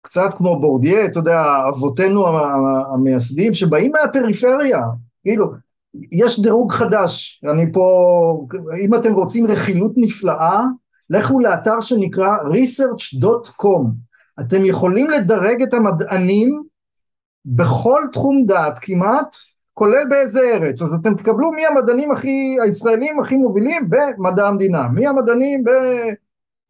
קצת 0.06 0.34
כמו 0.36 0.60
בורדיה, 0.60 1.04
אתה 1.04 1.18
יודע, 1.18 1.44
אבותינו 1.68 2.26
המייסדים 2.94 3.54
שבאים 3.54 3.92
מהפריפריה, 3.92 4.82
כאילו, 5.22 5.52
יש 6.12 6.40
דירוג 6.40 6.72
חדש, 6.72 7.44
אני 7.52 7.72
פה, 7.72 8.46
אם 8.80 8.94
אתם 8.94 9.12
רוצים 9.12 9.46
רכילות 9.46 9.92
נפלאה, 9.96 10.64
לכו 11.10 11.40
לאתר 11.40 11.80
שנקרא 11.80 12.36
research.com, 12.36 13.86
אתם 14.40 14.64
יכולים 14.64 15.10
לדרג 15.10 15.62
את 15.62 15.74
המדענים 15.74 16.62
בכל 17.44 18.00
תחום 18.12 18.44
דעת 18.46 18.78
כמעט, 18.78 19.36
כולל 19.74 20.04
באיזה 20.08 20.40
ארץ, 20.40 20.82
אז 20.82 20.94
אתם 20.94 21.14
תקבלו 21.14 21.52
מי 21.52 21.66
המדענים 21.66 22.10
הכי, 22.10 22.56
הישראלים 22.62 23.20
הכי 23.20 23.36
מובילים 23.36 23.88
במדע 23.88 24.48
המדינה, 24.48 24.88
מי 24.88 25.06
המדענים 25.06 25.64
ב... 25.64 25.70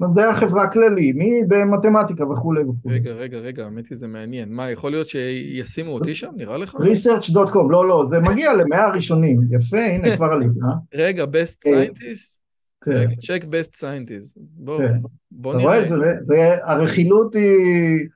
מדעי 0.01 0.25
החברה 0.25 0.65
הכללי, 0.65 1.13
מי 1.13 1.41
במתמטיקה 1.49 2.25
וכולי 2.25 2.63
וכולי. 2.63 2.95
רגע, 2.95 3.11
רגע, 3.11 3.39
רגע, 3.39 3.65
האמת 3.65 3.89
היא 3.91 3.99
זה 3.99 4.07
מעניין. 4.07 4.53
מה, 4.53 4.71
יכול 4.71 4.91
להיות 4.91 5.09
שישימו 5.09 5.91
אותי 5.91 6.15
שם, 6.15 6.31
נראה 6.37 6.59
לך? 6.59 6.75
research.com, 6.75 7.71
לא, 7.71 7.89
לא, 7.89 8.05
זה 8.07 8.19
מגיע 8.21 8.53
למאה 8.53 8.85
הראשונים. 8.85 9.41
יפה, 9.51 9.79
הנה, 9.79 10.17
כבר 10.17 10.27
עלית, 10.27 10.49
אה? 10.49 11.05
רגע, 11.05 11.25
best 11.25 11.67
אה, 11.67 11.85
scientist? 11.85 12.41
כן. 12.85 13.07
check 13.21 13.43
best 13.43 13.81
scientist. 13.81 14.37
בוא, 14.37 14.79
כן. 14.79 14.99
בוא 15.31 15.55
נראה. 15.55 15.81
אתה 15.81 15.95
רואה, 15.95 16.15
זה, 16.23 16.57
הרכילות 16.65 17.35
היא... 17.35 18.09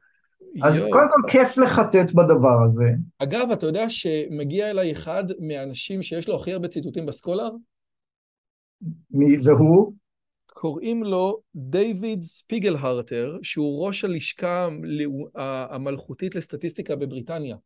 אז 0.63 0.83
קודם 0.91 1.09
כל 1.11 1.21
כיף 1.29 1.59
לחטט 1.59 2.13
בדבר 2.13 2.65
הזה. 2.65 2.91
אגב, 3.19 3.51
אתה 3.53 3.67
יודע 3.67 3.91
שמגיע 3.91 4.71
אליי 4.71 4.93
אחד 4.93 5.25
מהאנשים 5.41 6.03
שיש 6.03 6.29
לו 6.29 6.37
הכי 6.37 6.53
הרבה 6.53 6.69
ציטוטים 6.69 7.07
בסקולר? 7.07 7.51
והוא? 9.45 9.93
קוראים 10.61 11.05
לו 11.05 11.41
דיוויד 11.55 12.25
ספיגלהרטר, 12.25 13.39
שהוא 13.43 13.87
ראש 13.87 14.05
הלשכה 14.05 14.69
המלכותית 15.71 16.35
לסטטיסטיקה 16.35 16.97
בבריטניה. 16.97 17.57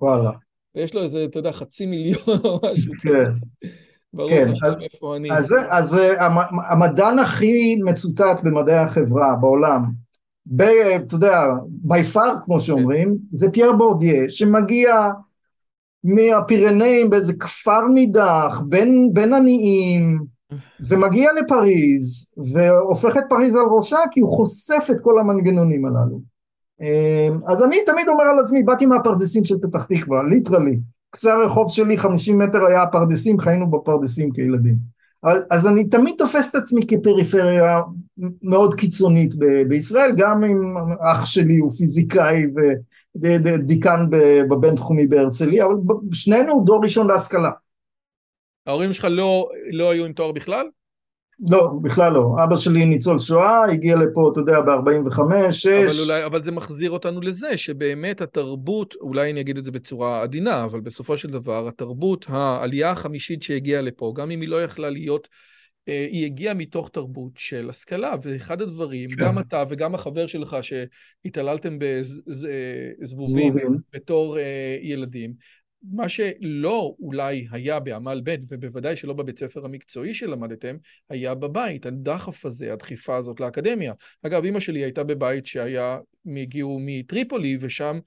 וואלה. 0.00 0.30
ויש 0.74 0.94
לו 0.94 1.02
איזה, 1.02 1.24
אתה 1.24 1.38
יודע, 1.38 1.52
חצי 1.52 1.86
מיליון 1.86 2.38
או 2.44 2.60
משהו 2.72 2.92
כן. 3.02 3.08
כזה. 3.08 3.30
ברור 4.12 4.30
כן, 4.30 4.48
לך 4.48 4.64
איפה 4.80 5.16
אני. 5.16 5.32
אז, 5.32 5.54
אז 5.68 5.96
המדען 6.70 7.18
הכי 7.18 7.76
מצוטט 7.84 8.40
במדעי 8.44 8.76
החברה 8.78 9.34
בעולם, 9.40 9.82
ב, 10.46 10.62
אתה 10.62 11.14
יודע, 11.14 11.42
by 11.86 12.14
far 12.14 12.44
כמו 12.44 12.60
שאומרים, 12.60 13.08
כן. 13.08 13.14
זה 13.30 13.50
פייר 13.52 13.72
בורדיה, 13.72 14.30
שמגיע 14.30 15.10
מהפירנאים 16.04 17.10
באיזה 17.10 17.32
כפר 17.38 17.86
נידח, 17.94 18.60
בין, 18.68 19.10
בין 19.12 19.34
עניים, 19.34 20.35
ומגיע 20.80 21.30
לפריז 21.32 22.32
והופך 22.54 23.16
את 23.16 23.24
פריז 23.28 23.54
על 23.56 23.66
ראשה 23.76 23.98
כי 24.10 24.20
הוא 24.20 24.36
חושף 24.36 24.86
את 24.90 25.00
כל 25.00 25.18
המנגנונים 25.18 25.86
הללו. 25.86 26.20
אמ, 26.80 27.38
אז 27.46 27.64
אני 27.64 27.76
תמיד 27.86 28.08
אומר 28.08 28.24
על 28.24 28.38
עצמי, 28.38 28.62
באתי 28.62 28.86
מהפרדסים 28.86 29.44
של 29.44 29.54
פתח 29.62 29.84
תקווה, 29.84 30.22
literally. 30.22 30.78
קצה 31.10 31.34
הרחוב 31.34 31.70
שלי 31.70 31.98
50 31.98 32.38
מטר 32.38 32.66
היה 32.66 32.82
הפרדסים, 32.82 33.38
חיינו 33.38 33.70
בפרדסים 33.70 34.30
כילדים. 34.32 34.96
אז 35.50 35.66
אני 35.66 35.84
תמיד 35.84 36.14
תופס 36.18 36.50
את 36.50 36.54
עצמי 36.54 36.86
כפריפריה 36.86 37.80
מאוד 38.42 38.74
קיצונית 38.74 39.34
ב- 39.38 39.62
בישראל, 39.68 40.14
גם 40.16 40.44
אם 40.44 40.74
אח 41.00 41.24
שלי 41.24 41.56
הוא 41.56 41.70
פיזיקאי 41.70 42.46
ודיקן 43.22 44.06
בבינתחומי 44.50 45.06
בהרצליה, 45.06 45.64
אבל 45.64 45.74
שנינו 46.12 46.62
דור 46.66 46.84
ראשון 46.84 47.06
להשכלה. 47.06 47.50
ההורים 48.66 48.92
שלך 48.92 49.06
לא, 49.10 49.48
לא 49.72 49.90
היו 49.90 50.04
עם 50.04 50.12
תואר 50.12 50.32
בכלל? 50.32 50.66
לא, 51.50 51.72
בכלל 51.82 52.12
לא. 52.12 52.36
אבא 52.44 52.56
שלי 52.56 52.84
ניצול 52.84 53.18
שואה, 53.18 53.64
הגיע 53.64 53.96
לפה, 53.96 54.30
אתה 54.32 54.40
יודע, 54.40 54.60
ב-45, 54.60 55.52
6. 55.52 55.66
אבל, 55.66 56.04
אולי, 56.04 56.24
אבל 56.24 56.42
זה 56.42 56.52
מחזיר 56.52 56.90
אותנו 56.90 57.20
לזה, 57.20 57.56
שבאמת 57.56 58.20
התרבות, 58.20 58.94
אולי 59.00 59.30
אני 59.30 59.40
אגיד 59.40 59.58
את 59.58 59.64
זה 59.64 59.72
בצורה 59.72 60.22
עדינה, 60.22 60.64
אבל 60.64 60.80
בסופו 60.80 61.16
של 61.16 61.30
דבר, 61.30 61.68
התרבות, 61.68 62.26
העלייה 62.28 62.90
החמישית 62.90 63.42
שהגיעה 63.42 63.82
לפה, 63.82 64.12
גם 64.16 64.30
אם 64.30 64.40
היא 64.40 64.48
לא 64.48 64.64
יכלה 64.64 64.90
להיות, 64.90 65.28
אה, 65.88 66.06
היא 66.10 66.24
הגיעה 66.24 66.54
מתוך 66.54 66.90
תרבות 66.92 67.32
של 67.36 67.70
השכלה, 67.70 68.14
ואחד 68.22 68.62
הדברים, 68.62 69.10
כן. 69.10 69.16
גם 69.16 69.38
אתה 69.38 69.64
וגם 69.68 69.94
החבר 69.94 70.26
שלך 70.26 70.56
שהתעללתם 70.62 71.78
בזבובים 73.00 73.54
בתור 73.92 74.38
אה, 74.38 74.76
ילדים, 74.82 75.32
מה 75.82 76.08
שלא 76.08 76.94
אולי 77.00 77.46
היה 77.50 77.80
בעמל 77.80 78.20
ב' 78.24 78.36
ובוודאי 78.48 78.96
שלא 78.96 79.12
בבית 79.12 79.38
ספר 79.38 79.64
המקצועי 79.64 80.14
שלמדתם, 80.14 80.76
היה 81.10 81.34
בבית, 81.34 81.86
הדחף 81.86 82.46
הזה, 82.46 82.72
הדחיפה 82.72 83.16
הזאת 83.16 83.40
לאקדמיה. 83.40 83.92
אגב, 84.22 84.44
אמא 84.44 84.60
שלי 84.60 84.80
הייתה 84.84 85.04
בבית 85.04 85.46
שהיה, 85.46 85.98
הגיעו 86.36 86.78
מטריפולי 86.80 87.58
ושם 87.60 87.98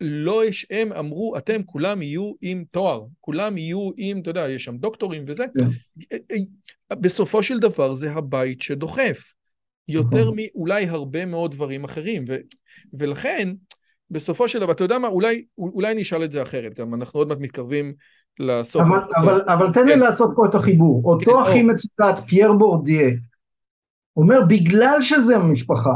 לא 0.00 0.44
יש, 0.44 0.66
הם 0.70 0.92
אמרו, 0.92 1.36
אתם 1.38 1.62
כולם 1.62 2.02
יהיו 2.02 2.32
עם 2.40 2.64
תואר, 2.70 3.04
כולם 3.20 3.58
יהיו 3.58 3.90
עם, 3.96 4.20
אתה 4.20 4.30
יודע, 4.30 4.48
יש 4.48 4.64
שם 4.64 4.76
דוקטורים 4.76 5.24
וזה. 5.26 5.44
Yeah. 5.44 6.04
בסופו 6.90 7.42
של 7.42 7.58
דבר 7.58 7.94
זה 7.94 8.12
הבית 8.12 8.62
שדוחף, 8.62 9.34
יותר 9.88 10.20
נכון. 10.20 10.36
מאולי 10.36 10.86
הרבה 10.86 11.26
מאוד 11.26 11.52
דברים 11.52 11.84
אחרים, 11.84 12.24
ו, 12.28 12.36
ולכן, 12.98 13.48
בסופו 14.14 14.48
של 14.48 14.60
דבר, 14.60 14.72
אתה 14.72 14.84
יודע 14.84 14.98
מה, 14.98 15.08
אולי, 15.08 15.44
אולי 15.58 15.92
אני 15.92 16.02
אשאל 16.02 16.24
את 16.24 16.32
זה 16.32 16.42
אחרת, 16.42 16.74
גם 16.74 16.94
אנחנו 16.94 17.20
עוד 17.20 17.28
מעט 17.28 17.38
מתקרבים 17.40 17.92
לסוף. 18.40 18.82
אבל, 18.82 18.98
אבל, 19.16 19.42
אבל 19.46 19.72
תן 19.72 19.86
לי 19.86 19.92
כן. 19.92 19.98
לעשות 19.98 20.32
פה 20.36 20.46
את 20.46 20.54
החיבור. 20.54 21.02
אותו 21.04 21.36
כן, 21.36 21.42
הכי 21.42 21.60
או. 21.60 21.66
מצוטט, 21.66 22.18
פייר 22.26 22.52
בורדיה, 22.52 23.10
אומר, 24.16 24.40
בגלל 24.48 25.02
שזה 25.02 25.36
המשפחה, 25.36 25.94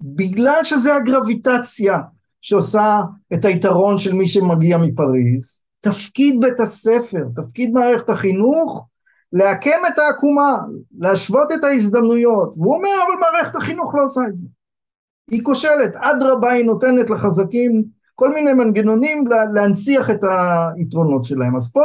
בגלל 0.00 0.60
שזה 0.64 0.94
הגרביטציה 0.94 1.98
שעושה 2.40 3.00
את 3.34 3.44
היתרון 3.44 3.98
של 3.98 4.12
מי 4.12 4.28
שמגיע 4.28 4.78
מפריז, 4.78 5.60
תפקיד 5.80 6.40
בית 6.40 6.60
הספר, 6.60 7.24
תפקיד 7.36 7.72
מערכת 7.72 8.10
החינוך, 8.10 8.86
לעקם 9.32 9.80
את 9.88 9.98
העקומה, 9.98 10.58
להשוות 10.98 11.52
את 11.52 11.64
ההזדמנויות, 11.64 12.54
והוא 12.56 12.74
אומר 12.74 12.90
אבל 13.06 13.20
מערכת 13.20 13.56
החינוך 13.56 13.94
לא 13.94 14.04
עושה 14.04 14.20
את 14.28 14.36
זה. 14.36 14.46
היא 15.30 15.42
כושלת, 15.42 15.96
אדרבה 15.96 16.50
היא 16.50 16.64
נותנת 16.64 17.10
לחזקים 17.10 17.84
כל 18.14 18.34
מיני 18.34 18.52
מנגנונים 18.52 19.24
להנציח 19.54 20.10
את 20.10 20.20
היתרונות 20.76 21.24
שלהם. 21.24 21.56
אז 21.56 21.72
פה 21.72 21.82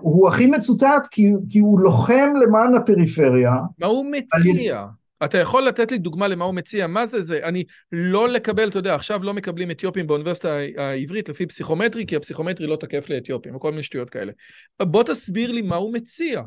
הוא 0.00 0.28
הכי 0.28 0.46
מצוטט 0.46 1.06
כי, 1.10 1.32
כי 1.50 1.58
הוא 1.58 1.80
לוחם 1.80 2.32
למען 2.42 2.74
הפריפריה. 2.74 3.52
מה 3.78 3.86
הוא 3.86 4.06
מציע? 4.10 4.86
אתה 5.24 5.38
יכול 5.38 5.62
לתת 5.62 5.90
לי 5.90 5.98
דוגמה 5.98 6.28
למה 6.28 6.44
הוא 6.44 6.54
מציע? 6.54 6.86
מה 6.86 7.06
זה 7.06 7.22
זה? 7.22 7.40
אני 7.42 7.64
לא 7.92 8.28
לקבל, 8.28 8.68
אתה 8.68 8.78
יודע, 8.78 8.94
עכשיו 8.94 9.22
לא 9.22 9.34
מקבלים 9.34 9.70
אתיופים 9.70 10.06
באוניברסיטה 10.06 10.56
העברית 10.76 11.28
לפי 11.28 11.46
פסיכומטרי, 11.46 12.06
כי 12.06 12.16
הפסיכומטרי 12.16 12.66
לא 12.66 12.76
תקף 12.76 13.10
לאתיופים, 13.10 13.56
וכל 13.56 13.70
מיני 13.70 13.82
שטויות 13.82 14.10
כאלה. 14.10 14.32
בוא 14.82 15.02
תסביר 15.02 15.52
לי 15.52 15.62
מה 15.62 15.76
הוא 15.76 15.92
מציע. 15.92 16.42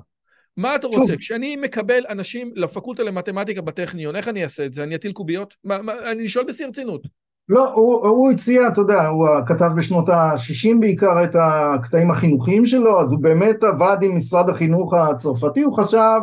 מה 0.57 0.75
אתה 0.75 0.87
רוצה? 0.87 1.17
כשאני 1.17 1.55
מקבל 1.55 2.03
אנשים 2.09 2.51
לפקולטה 2.55 3.03
למתמטיקה 3.03 3.61
בטכניון, 3.61 4.15
איך 4.15 4.27
אני 4.27 4.43
אעשה 4.43 4.65
את 4.65 4.73
זה? 4.73 4.83
אני 4.83 4.95
אטיל 4.95 5.11
קוביות? 5.11 5.53
מה, 5.63 5.81
מה, 5.81 5.93
אני 6.11 6.27
שואל 6.27 6.45
בשיא 6.45 6.65
הרצינות. 6.65 7.07
לא, 7.49 7.73
הוא, 7.73 8.07
הוא 8.07 8.31
הציע, 8.31 8.67
אתה 8.67 8.81
יודע, 8.81 9.07
הוא 9.07 9.27
כתב 9.45 9.69
בשנות 9.77 10.09
ה-60 10.09 10.79
בעיקר 10.79 11.23
את 11.23 11.35
הקטעים 11.35 12.11
החינוכיים 12.11 12.65
שלו, 12.65 13.01
אז 13.01 13.11
הוא 13.11 13.21
באמת 13.21 13.63
עבד 13.63 13.97
עם 14.01 14.15
משרד 14.15 14.49
החינוך 14.49 14.93
הצרפתי, 14.93 15.61
הוא 15.61 15.77
חשב 15.77 16.19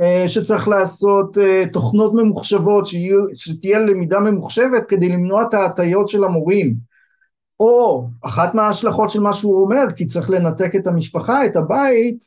אה, 0.00 0.24
שצריך 0.28 0.68
לעשות 0.68 1.38
אה, 1.38 1.64
תוכנות 1.72 2.14
ממוחשבות, 2.14 2.86
שיהיו, 2.86 3.20
שתהיה 3.34 3.78
למידה 3.78 4.20
ממוחשבת 4.20 4.82
כדי 4.88 5.08
למנוע 5.08 5.42
את 5.42 5.54
ההטיות 5.54 6.08
של 6.08 6.24
המורים. 6.24 6.74
או 7.60 8.08
אחת 8.22 8.54
מההשלכות 8.54 9.10
של 9.10 9.20
מה 9.20 9.32
שהוא 9.32 9.62
אומר, 9.62 9.84
כי 9.96 10.06
צריך 10.06 10.30
לנתק 10.30 10.76
את 10.76 10.86
המשפחה, 10.86 11.46
את 11.46 11.56
הבית, 11.56 12.24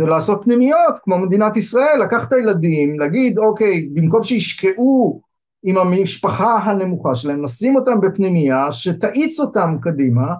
זה 0.00 0.06
לעשות 0.06 0.40
פנימיות, 0.44 0.98
כמו 1.02 1.18
מדינת 1.18 1.56
ישראל, 1.56 2.00
לקח 2.04 2.24
את 2.28 2.32
הילדים, 2.32 3.00
להגיד, 3.00 3.38
אוקיי, 3.38 3.88
במקום 3.94 4.22
שישקעו 4.22 5.20
עם 5.62 5.78
המשפחה 5.78 6.58
הנמוכה 6.58 7.14
שלהם, 7.14 7.44
נשים 7.44 7.76
אותם 7.76 8.00
בפנימייה 8.00 8.72
שתאיץ 8.72 9.40
אותם 9.40 9.76
קדימה, 9.80 10.34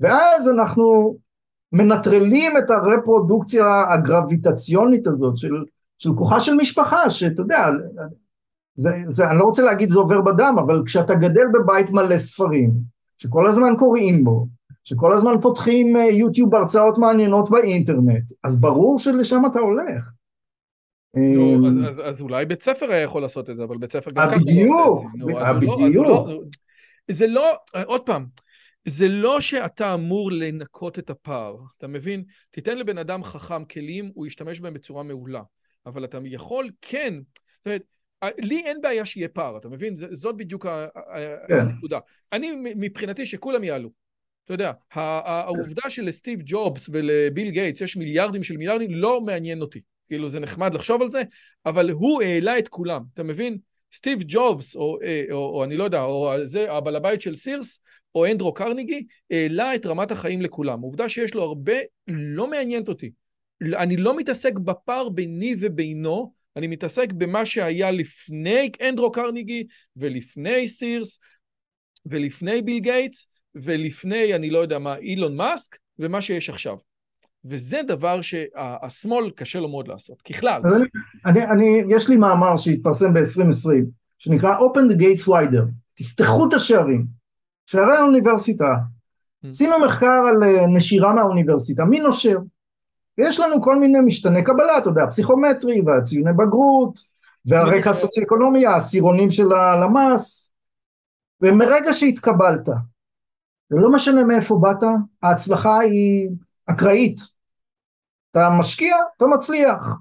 ואז 0.00 0.48
אנחנו 0.48 1.16
מנטרלים 1.72 2.58
את 2.58 2.70
הרפרודוקציה 2.70 3.84
הגרביטציונית 3.92 5.06
הזאת 5.06 5.36
של, 5.36 5.52
של 5.98 6.10
כוחה 6.14 6.40
של 6.40 6.54
משפחה, 6.54 7.10
שאתה 7.10 7.42
יודע, 7.42 7.66
זה, 8.76 8.90
זה, 9.08 9.30
אני 9.30 9.38
לא 9.38 9.44
רוצה 9.44 9.62
להגיד 9.62 9.88
זה 9.88 9.98
עובר 9.98 10.20
בדם, 10.20 10.56
אבל 10.58 10.82
כשאתה 10.86 11.14
גדל 11.14 11.46
בבית 11.52 11.90
מלא 11.90 12.18
ספרים, 12.18 12.72
שכל 13.18 13.48
הזמן 13.48 13.76
קוראים 13.78 14.24
בו, 14.24 14.46
שכל 14.84 15.12
הזמן 15.12 15.34
פותחים 15.42 15.96
אה, 15.96 16.04
יוטיוב 16.04 16.54
הרצאות 16.54 16.98
מעניינות 16.98 17.50
באינטרנט, 17.50 18.32
אז 18.44 18.60
ברור 18.60 18.98
שלשם 18.98 19.42
אתה 19.52 19.58
הולך. 19.58 20.04
נו, 21.14 21.54
אמ, 21.54 21.84
אז, 21.84 21.88
אז, 21.88 22.08
אז 22.08 22.22
אולי 22.22 22.46
בית 22.46 22.62
ספר 22.62 22.90
היה 22.90 23.02
יכול 23.02 23.22
לעשות 23.22 23.50
את 23.50 23.56
זה, 23.56 23.64
אבל 23.64 23.76
בית 23.76 23.92
ספר 23.92 24.10
גם 24.10 24.26
ככה 24.26 24.36
לא 24.36 24.36
עושה 24.36 24.40
את 24.40 24.46
זה. 24.46 24.52
בדיוק, 24.52 25.80
בדיוק. 25.80 26.06
לא, 26.06 26.26
לא, 26.28 26.40
זה 27.10 27.26
לא, 27.26 27.52
עוד 27.86 28.06
פעם, 28.06 28.26
זה 28.84 29.08
לא 29.08 29.40
שאתה 29.40 29.94
אמור 29.94 30.32
לנקות 30.32 30.98
את 30.98 31.10
הפער, 31.10 31.56
אתה 31.78 31.86
מבין? 31.86 32.24
תיתן 32.50 32.78
לבן 32.78 32.98
אדם 32.98 33.24
חכם 33.24 33.64
כלים, 33.64 34.10
הוא 34.14 34.26
ישתמש 34.26 34.60
בהם 34.60 34.74
בצורה 34.74 35.02
מעולה. 35.02 35.42
אבל 35.86 36.04
אתה 36.04 36.18
יכול, 36.24 36.70
כן, 36.80 37.14
זאת 37.58 37.66
אומרת, 37.66 37.82
לי 38.38 38.62
אין 38.64 38.80
בעיה 38.80 39.06
שיהיה 39.06 39.28
פער, 39.28 39.56
אתה 39.56 39.68
מבין? 39.68 39.96
זאת 40.12 40.36
בדיוק 40.36 40.66
כן. 41.48 41.60
הנקודה. 41.60 41.98
אני, 42.32 42.50
מבחינתי, 42.76 43.26
שכולם 43.26 43.64
יעלו. 43.64 44.03
אתה 44.44 44.54
יודע, 44.54 44.72
העובדה 44.90 45.90
שלסטיב 45.90 46.40
ג'ובס 46.44 46.90
ולביל 46.92 47.50
גייטס 47.50 47.80
יש 47.80 47.96
מיליארדים 47.96 48.44
של 48.44 48.56
מיליארדים 48.56 48.94
לא 48.94 49.20
מעניין 49.20 49.60
אותי. 49.60 49.80
כאילו 50.08 50.28
זה 50.28 50.40
נחמד 50.40 50.74
לחשוב 50.74 51.02
על 51.02 51.10
זה, 51.10 51.22
אבל 51.66 51.90
הוא 51.90 52.22
העלה 52.22 52.58
את 52.58 52.68
כולם, 52.68 53.02
אתה 53.14 53.22
מבין? 53.22 53.58
סטיב 53.94 54.18
ג'ובס, 54.26 54.76
או, 54.76 54.98
אה, 55.02 55.24
או, 55.30 55.36
או, 55.36 55.64
אני 55.64 55.76
לא 55.76 55.84
יודע, 55.84 56.02
או 56.02 56.34
זה, 56.44 56.72
הבעל 56.72 56.96
הבית 56.96 57.20
של 57.20 57.34
סירס, 57.34 57.80
או 58.14 58.26
אנדרו 58.26 58.54
קרניגי, 58.54 59.06
העלה 59.30 59.74
את 59.74 59.86
רמת 59.86 60.10
החיים 60.10 60.42
לכולם. 60.42 60.80
עובדה 60.80 61.08
שיש 61.08 61.34
לו 61.34 61.42
הרבה, 61.42 61.72
לא 62.08 62.50
מעניינת 62.50 62.88
אותי. 62.88 63.10
אני 63.62 63.96
לא 63.96 64.16
מתעסק 64.16 64.54
בפער 64.54 65.08
ביני 65.08 65.54
ובינו, 65.60 66.32
אני 66.56 66.66
מתעסק 66.66 67.12
במה 67.12 67.46
שהיה 67.46 67.90
לפני 67.90 68.70
אנדרו 68.88 69.12
קרניגי, 69.12 69.66
ולפני 69.96 70.68
סירס, 70.68 71.18
ולפני 72.06 72.62
ביל 72.62 72.78
גייטס, 72.78 73.26
ולפני, 73.54 74.34
אני 74.34 74.50
לא 74.50 74.58
יודע 74.58 74.78
מה, 74.78 74.96
אילון 74.96 75.36
מאסק, 75.36 75.76
ומה 75.98 76.20
שיש 76.20 76.50
עכשיו. 76.50 76.76
וזה 77.44 77.80
דבר 77.86 78.20
שהשמאל 78.20 79.30
קשה 79.30 79.60
לו 79.60 79.68
מאוד 79.68 79.88
לעשות, 79.88 80.22
ככלל. 80.22 80.62
אני, 80.64 80.84
אני, 81.26 81.44
אני, 81.44 81.82
יש 81.88 82.08
לי 82.08 82.16
מאמר 82.16 82.56
שהתפרסם 82.56 83.14
ב-2020, 83.14 83.68
שנקרא 84.18 84.58
Open 84.58 84.92
the 84.92 84.98
Gates 84.98 85.28
Wider, 85.28 85.64
תפתחו 85.94 86.48
את 86.48 86.52
השערים, 86.52 87.06
שערי 87.66 87.96
האוניברסיטה, 87.96 88.64
mm. 88.64 89.48
עשינו 89.48 89.78
מחקר 89.86 90.22
על 90.28 90.42
אה, 90.42 90.66
נשירה 90.66 91.14
מהאוניברסיטה, 91.14 91.84
מי 91.84 92.00
נושר? 92.00 92.38
יש 93.18 93.40
לנו 93.40 93.62
כל 93.62 93.76
מיני 93.76 94.00
משתני 94.00 94.44
קבלה, 94.44 94.78
אתה 94.78 94.88
יודע, 94.88 95.06
פסיכומטרי 95.06 95.80
והציוני 95.86 96.32
בגרות, 96.32 96.98
והרקע 97.46 97.90
הסוציו-אקונומי, 97.90 98.66
העשירונים 98.66 99.30
של 99.30 99.52
הלמ"ס, 99.52 100.52
ומרגע 101.40 101.92
שהתקבלת, 101.92 102.68
זה 103.70 103.76
לא 103.76 103.92
משנה 103.92 104.24
מאיפה 104.24 104.58
באת, 104.62 104.82
ההצלחה 105.22 105.78
היא 105.78 106.30
אקראית. 106.66 107.20
אתה 108.30 108.48
משקיע, 108.58 108.96
אתה 109.16 109.26
מצליח. 109.26 109.96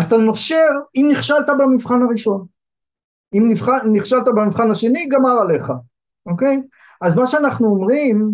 אתה 0.00 0.16
נושר 0.16 0.70
אם 0.96 1.08
נכשלת 1.10 1.46
במבחן 1.58 2.02
הראשון. 2.02 2.46
אם 3.34 3.52
נכשלת 3.92 4.24
במבחן 4.26 4.70
השני, 4.70 5.06
גמר 5.08 5.38
עליך, 5.40 5.72
אוקיי? 6.26 6.62
אז 7.00 7.16
מה 7.16 7.26
שאנחנו 7.26 7.66
אומרים, 7.66 8.30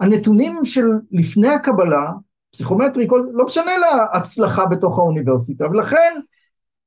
הנתונים 0.00 0.64
של 0.64 0.86
לפני 1.12 1.48
הקבלה, 1.48 2.10
פסיכומטרי, 2.52 3.06
כל, 3.08 3.20
לא 3.32 3.44
משנה 3.44 3.72
להצלחה 3.76 4.66
בתוך 4.66 4.98
האוניברסיטה, 4.98 5.64
ולכן 5.70 6.20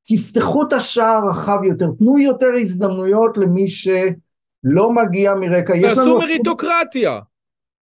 תפתחו 0.04 0.64
את 0.68 0.74
השער 0.74 1.30
רחב 1.30 1.60
יותר, 1.64 1.88
תנו 2.00 2.20
יותר 2.20 2.50
הזדמנויות 2.62 3.38
למי 3.38 3.68
שלא 4.66 4.94
מגיע 4.94 5.36
מרקע. 5.36 5.74
תעשו 5.82 6.18
מריטוקרטיה. 6.18 7.20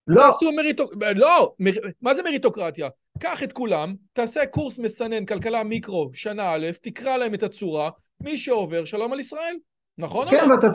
לא. 0.07 0.21
תעשו 0.21 0.51
מריטוקרטיה. 0.51 1.13
לא, 1.13 1.53
מר... 1.59 1.71
מה 2.01 2.15
זה 2.15 2.23
מריטוקרטיה? 2.23 2.89
קח 3.19 3.43
את 3.43 3.53
כולם, 3.53 3.93
תעשה 4.13 4.45
קורס 4.45 4.79
מסנן, 4.79 5.25
כלכלה 5.25 5.63
מיקרו, 5.63 6.09
שנה 6.13 6.53
א', 6.53 6.67
תקרא 6.81 7.17
להם 7.17 7.33
את 7.33 7.43
הצורה, 7.43 7.89
מי 8.23 8.37
שעובר, 8.37 8.85
שלום 8.85 9.13
על 9.13 9.19
ישראל. 9.19 9.55
נכון 9.97 10.29
כן, 10.31 10.49
לא? 10.49 10.55
ואתה, 10.55 10.67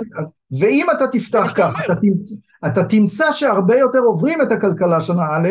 ואם 0.61 0.86
אתה 0.97 1.05
תפתח 1.12 1.53
כך, 1.55 1.74
אתה, 1.84 1.92
אתה 2.66 2.84
תמצא 2.84 3.32
שהרבה 3.32 3.76
יותר 3.78 3.99
עוברים 3.99 4.42
את 4.42 4.53
הכלכלה 4.53 5.01
שנה 5.01 5.22
א', 5.22 5.49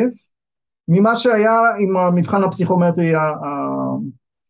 ממה 0.88 1.16
שהיה 1.16 1.60
עם 1.80 1.98
המבחן 1.98 2.44
הפסיכומטרי, 2.44 3.14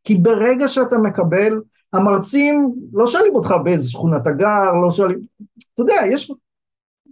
כי 0.04 0.16
ברגע 0.16 0.68
שאתה 0.68 0.98
מקבל, 0.98 1.62
המרצים 1.94 2.76
לא 2.94 3.08
שואלים 3.08 3.36
אותך 3.36 3.54
באיזה 3.64 3.90
שכונה 3.90 4.18
אתה 4.18 4.32
גר, 4.32 4.72
לא 4.84 4.92
שואלים, 4.92 5.20
אתה 5.74 5.82
יודע, 5.82 5.96
יש, 6.12 6.32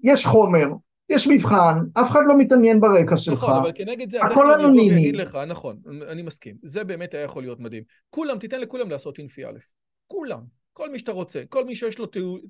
יש 0.03 0.25
חומר, 0.25 0.67
יש 1.09 1.27
מבחן, 1.27 1.79
אף 1.93 2.11
אחד 2.11 2.21
לא 2.27 2.37
מתעניין 2.37 2.81
ברקע 2.81 3.17
שלך, 3.17 3.43
נכון, 3.43 3.55
אבל 3.55 3.71
כנגד 3.75 4.11
זה, 4.11 4.23
הכל 4.23 4.53
אנונימי. 4.53 4.91
אני 4.91 4.99
אגיד 4.99 5.15
לך, 5.15 5.37
נכון, 5.47 5.79
אני 6.07 6.21
מסכים, 6.21 6.55
זה 6.63 6.83
באמת 6.83 7.13
היה 7.13 7.23
יכול 7.23 7.43
להיות 7.43 7.59
מדהים. 7.59 7.83
כולם, 8.09 8.39
תיתן 8.39 8.61
לכולם 8.61 8.89
לעשות 8.89 9.17
אינפי 9.17 9.45
א', 9.45 9.59
כולם, 10.07 10.39
כל 10.73 10.89
מי 10.89 10.99
שאתה 10.99 11.11
רוצה, 11.11 11.41
כל 11.49 11.65
מי 11.65 11.75
שיש 11.75 11.99
לו, 11.99 12.07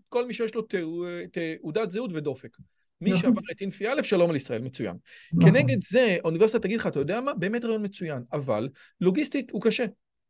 כל 0.10 0.26
מי 0.28 0.34
שיש 0.34 0.56
לו 0.56 0.62
תעודת 1.32 1.92
זהות 1.92 2.12
ודופק. 2.14 2.58
מי 3.02 3.10
נכון. 3.12 3.22
שעבר 3.22 3.42
את 3.52 3.62
אינפי 3.62 3.88
א', 3.88 4.04
שלום 4.04 4.30
על 4.30 4.36
ישראל, 4.36 4.62
מצוין. 4.62 4.96
נכון. 5.34 5.52
כנגד 5.52 5.78
זה, 5.84 6.18
האוניברסיטה 6.24 6.60
תגיד 6.60 6.80
לך, 6.80 6.88
אתה 6.88 7.00
יודע 7.00 7.22
מה? 7.22 7.34
באמת 7.34 7.66
רעיון 7.66 7.86
מצוין, 7.86 8.24
אבל 8.34 8.70
לוגיסטית 9.02 9.52
הוא 9.52 9.62
קשה. 9.62 9.86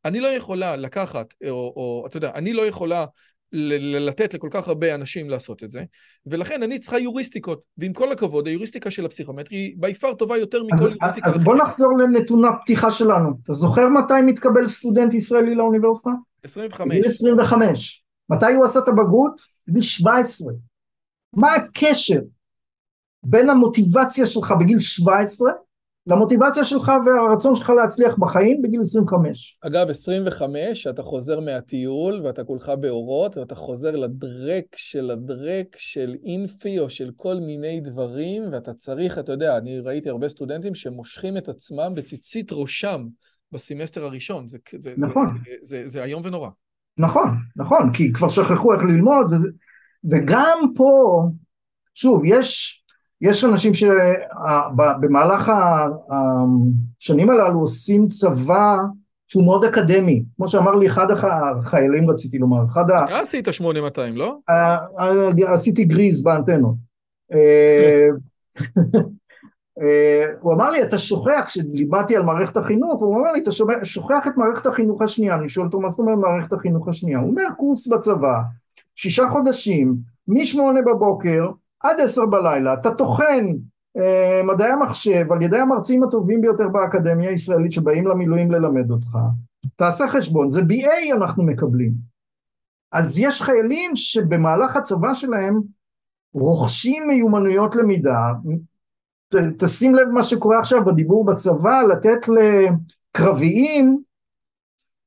אני 0.06 0.20
לא 0.20 0.28
יכולה 0.28 0.76
לקחת, 0.76 1.34
או, 1.50 1.74
או 1.76 2.04
אתה 2.08 2.18
יודע, 2.18 2.32
אני 2.36 2.54
לא 2.54 2.68
יכולה 2.68 3.06
לתת 3.54 4.34
לכל 4.34 4.50
כך 4.52 4.68
הרבה 4.68 4.96
אנשים 4.96 5.30
לעשות 5.30 5.64
את 5.64 5.72
זה, 5.72 5.84
ולכן 6.26 6.64
אני 6.64 6.80
צריכה 6.80 7.00
יוריסטיקות, 7.00 7.62
ועם 7.78 7.94
כל 7.94 8.12
הכבוד, 8.12 8.48
היוריסטיקה 8.48 8.92
של 8.92 9.06
הפסיכומטרי 9.06 9.58
היא 9.58 9.76
ביפר 9.78 10.14
טובה 10.14 10.38
יותר 10.38 10.64
מכל 10.64 10.76
אז, 10.76 10.82
יוריסטיקה. 10.82 11.30
אז 11.30 11.38
בוא 11.38 11.56
נחזור 11.56 11.98
לנתון 11.98 12.46
הפתיחה 12.46 12.92
שלנו. 12.92 13.30
אתה 13.44 13.54
זוכר 13.54 13.90
מתי 13.90 14.22
מתקבל 14.26 14.68
סטודנט 14.68 15.14
ישראלי 15.14 15.56
לאוניברסיטה? 15.56 16.10
25. 16.44 16.98
בגיל 16.98 17.06
25. 17.06 18.04
מתי 18.30 18.54
הוא 18.54 18.66
עשה 18.66 18.80
את 18.80 18.88
הבגרות? 18.88 19.42
בגיל 19.68 19.82
17. 19.82 20.54
מה 21.34 21.56
הקשר 21.56 22.20
בין 23.24 23.50
המוטיבציה 23.50 24.26
שלך 24.26 24.54
בגיל 24.60 24.80
17 24.80 25.52
למוטיבציה 26.08 26.64
שלך 26.64 26.92
והרצון 27.06 27.56
שלך 27.56 27.70
להצליח 27.70 28.16
בחיים 28.20 28.62
בגיל 28.62 28.82
25. 28.82 29.58
אגב, 29.62 29.90
25, 29.90 30.88
אתה 30.88 31.04
חוזר 31.04 31.40
מהטיול 31.40 32.22
ואתה 32.24 32.44
כולך 32.44 32.72
באורות 32.80 33.38
ואתה 33.38 33.56
חוזר 33.56 33.92
לדרק 33.92 34.66
של 34.76 35.12
הדרק 35.12 35.76
של 35.78 36.16
אינפי 36.26 36.80
או 36.80 36.90
של 36.90 37.12
כל 37.16 37.36
מיני 37.36 37.80
דברים 37.80 38.44
ואתה 38.52 38.74
צריך, 38.74 39.20
אתה 39.20 39.32
יודע, 39.32 39.58
אני 39.58 39.80
ראיתי 39.80 40.10
הרבה 40.10 40.30
סטודנטים 40.30 40.76
שמושכים 40.76 41.38
את 41.38 41.50
עצמם 41.50 41.92
בציצית 41.96 42.52
ראשם 42.52 43.06
בסמסטר 43.52 44.04
הראשון. 44.04 44.48
זה, 44.48 44.58
זה, 44.80 44.94
נכון. 44.98 45.28
זה, 45.46 45.54
זה, 45.62 45.88
זה 45.88 46.04
איום 46.04 46.22
ונורא. 46.26 46.50
נכון, 46.98 47.30
נכון, 47.56 47.94
כי 47.94 48.14
כבר 48.14 48.30
שכחו 48.30 48.74
איך 48.74 48.82
ללמוד 48.84 49.34
וזה, 49.34 49.50
וגם 50.12 50.60
פה, 50.76 51.24
שוב, 51.94 52.22
יש 52.26 52.81
יש 53.22 53.44
אנשים 53.44 53.74
שבמהלך 53.74 55.52
השנים 57.00 57.30
הללו 57.30 57.60
עושים 57.60 58.08
צבא 58.08 58.78
שהוא 59.28 59.46
מאוד 59.46 59.66
אקדמי, 59.66 60.24
כמו 60.36 60.48
שאמר 60.48 60.72
לי 60.72 60.88
אחד 60.88 61.08
החיילים 61.12 62.10
רציתי 62.10 62.38
לומר, 62.38 62.66
אחד 62.66 62.92
ה... 62.92 63.06
אתה 63.06 63.20
עשית 63.20 63.54
8200, 63.54 64.16
לא? 64.16 64.38
עשיתי 65.48 65.84
גריז 65.84 66.24
באנטנות. 66.24 66.76
אה, 67.34 68.08
אה, 69.82 70.26
הוא 70.40 70.54
אמר 70.54 70.70
לי, 70.70 70.84
אתה 70.84 70.98
שוכח, 70.98 71.44
כשלימדתי 71.46 72.16
על 72.16 72.24
מערכת 72.24 72.58
החינוך, 72.58 73.00
הוא 73.02 73.18
אומר 73.18 73.32
לי, 73.32 73.42
אתה 73.44 73.52
שוכח 73.84 74.28
את 74.28 74.38
מערכת 74.38 74.66
החינוך 74.66 75.02
השנייה, 75.02 75.36
אני 75.36 75.50
שואל 75.50 75.66
אותו, 75.66 75.80
מה 75.80 75.90
זאת 75.90 76.00
אומרת 76.00 76.18
מערכת 76.18 76.54
החינוך 76.54 76.88
השנייה? 76.88 77.20
הוא 77.20 77.30
אומר, 77.30 77.46
קורס 77.58 77.88
בצבא, 77.88 78.40
שישה 78.96 79.30
חודשים, 79.32 79.96
משמונה 80.28 80.80
בבוקר, 80.82 81.48
עד 81.84 82.00
עשר 82.00 82.26
בלילה, 82.26 82.74
אתה 82.74 82.96
טוחן 82.96 83.46
אה, 83.98 84.42
מדעי 84.44 84.72
המחשב 84.72 85.32
על 85.32 85.42
ידי 85.42 85.58
המרצים 85.58 86.04
הטובים 86.04 86.42
ביותר 86.42 86.68
באקדמיה 86.68 87.30
הישראלית 87.30 87.72
שבאים 87.72 88.08
למילואים 88.08 88.52
ללמד 88.52 88.92
אותך, 88.92 89.18
תעשה 89.76 90.08
חשבון, 90.08 90.50
זה 90.50 90.62
BA 90.62 91.16
אנחנו 91.16 91.44
מקבלים. 91.44 91.94
אז 92.92 93.20
יש 93.20 93.42
חיילים 93.42 93.96
שבמהלך 93.96 94.76
הצבא 94.76 95.14
שלהם 95.14 95.62
רוכשים 96.34 97.08
מיומנויות 97.08 97.76
למידה, 97.76 98.32
ת, 99.30 99.36
תשים 99.58 99.96
לב 99.96 100.08
מה 100.08 100.24
שקורה 100.24 100.60
עכשיו 100.60 100.86
בדיבור 100.86 101.26
בצבא, 101.26 101.82
לתת 101.82 102.20
לקרביים 102.28 104.02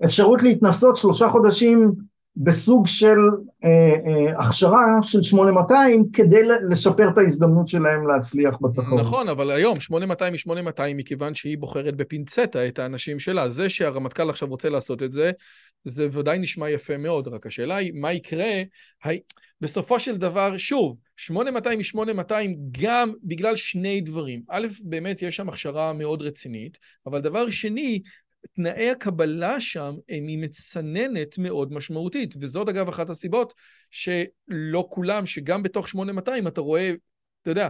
אפשרות 0.05 0.43
להתנסות 0.43 0.97
שלושה 0.97 1.29
חודשים 1.29 1.93
בסוג 2.37 2.87
של 2.87 3.19
אה, 3.65 3.95
אה, 4.07 4.39
הכשרה 4.39 4.85
של 5.03 5.23
8200 5.23 6.05
כדי 6.13 6.41
לשפר 6.71 7.09
את 7.09 7.19
ההזדמנות 7.19 7.69
שלהם 7.69 8.07
להצליח 8.07 8.55
בתחרות. 8.61 9.01
נכון, 9.01 9.29
אבל 9.29 9.51
היום 9.51 9.81
8200 9.81 10.33
היא 10.33 10.41
8200 10.41 10.97
מכיוון 10.97 11.35
שהיא 11.35 11.59
בוחרת 11.59 11.97
בפינצטה 11.97 12.69
את 12.69 12.79
האנשים 12.79 13.19
שלה. 13.19 13.51
זה 13.51 13.71
שהרמטכ"ל 13.71 14.31
עכשיו 14.31 14.49
רוצה 14.49 14.71
לעשות 14.71 15.03
את 15.03 15.13
זה, 15.13 15.31
זה 15.85 16.09
ודאי 16.13 16.39
נשמע 16.39 16.71
יפה 16.71 16.97
מאוד, 16.97 17.29
רק 17.29 17.47
השאלה 17.47 17.77
היא 17.77 17.93
מה 17.95 18.13
יקרה, 18.13 18.63
הי... 19.05 19.21
בסופו 19.61 20.01
של 20.01 20.17
דבר, 20.17 20.57
שוב, 20.57 20.97
8200 21.17 21.79
היא 21.79 21.85
8200 21.85 22.57
גם 22.83 23.13
בגלל 23.23 23.57
שני 23.57 24.01
דברים. 24.01 24.43
א', 24.49 24.67
באמת 24.83 25.23
יש 25.23 25.37
שם 25.37 25.49
הכשרה 25.49 25.93
מאוד 25.93 26.23
רצינית, 26.23 26.79
אבל 27.07 27.21
דבר 27.21 27.51
שני, 27.51 28.03
תנאי 28.53 28.91
הקבלה 28.91 29.61
שם 29.61 29.95
הם 30.09 30.25
עם 30.29 30.41
מצננת 30.41 31.39
מאוד 31.39 31.73
משמעותית, 31.73 32.35
וזאת 32.41 32.69
אגב 32.69 32.89
אחת 32.89 33.11
הסיבות 33.11 33.55
שלא 33.91 34.87
כולם, 34.91 35.27
שגם 35.27 35.63
בתוך 35.63 35.89
8200 35.89 36.47
אתה 36.47 36.61
רואה, 36.61 36.93
אתה 37.43 37.51
יודע, 37.51 37.69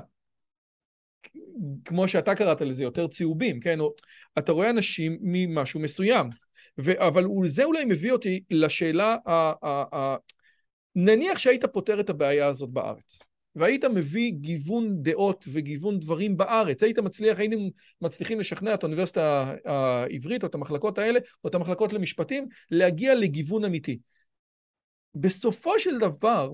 כמו 1.84 2.08
שאתה 2.08 2.34
קראת 2.34 2.60
לזה, 2.60 2.82
יותר 2.82 3.06
צהובים, 3.06 3.60
כן? 3.60 3.80
או, 3.80 3.94
אתה 4.38 4.52
רואה 4.52 4.70
אנשים 4.70 5.18
ממשהו 5.20 5.80
מסוים. 5.80 6.28
ו, 6.80 7.06
אבל 7.06 7.24
זה 7.46 7.64
אולי 7.64 7.84
מביא 7.84 8.12
אותי 8.12 8.42
לשאלה, 8.50 9.16
ה, 9.26 9.52
ה, 9.62 9.84
ה, 9.96 10.16
נניח 10.94 11.38
שהיית 11.38 11.64
פותר 11.64 12.00
את 12.00 12.10
הבעיה 12.10 12.46
הזאת 12.46 12.70
בארץ. 12.70 13.22
והיית 13.56 13.84
מביא 13.84 14.32
גיוון 14.32 15.02
דעות 15.02 15.44
וגיוון 15.52 15.98
דברים 15.98 16.36
בארץ, 16.36 16.82
היית 16.82 16.98
מצליח, 16.98 17.38
היינו 17.38 17.70
מצליחים 18.00 18.40
לשכנע 18.40 18.74
את 18.74 18.82
האוניברסיטה 18.82 19.54
העברית 19.64 20.42
או 20.42 20.48
את 20.48 20.54
המחלקות 20.54 20.98
האלה, 20.98 21.18
או 21.44 21.48
את 21.48 21.54
המחלקות 21.54 21.92
למשפטים, 21.92 22.46
להגיע 22.70 23.14
לגיוון 23.14 23.64
אמיתי. 23.64 23.98
בסופו 25.14 25.78
של 25.78 25.98
דבר, 25.98 26.50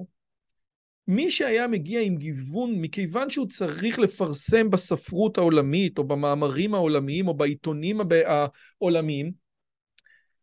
מי 1.09 1.31
שהיה 1.31 1.69
מגיע 1.69 2.01
עם 2.01 2.17
גיוון, 2.17 2.75
מכיוון 2.81 3.31
שהוא 3.31 3.47
צריך 3.47 3.99
לפרסם 3.99 4.71
בספרות 4.71 5.39
העולמית, 5.39 5.99
או 5.99 6.05
במאמרים 6.05 6.75
העולמיים, 6.75 7.29
או 7.29 7.35
בעיתונים 7.35 8.01
העולמיים, 8.27 9.33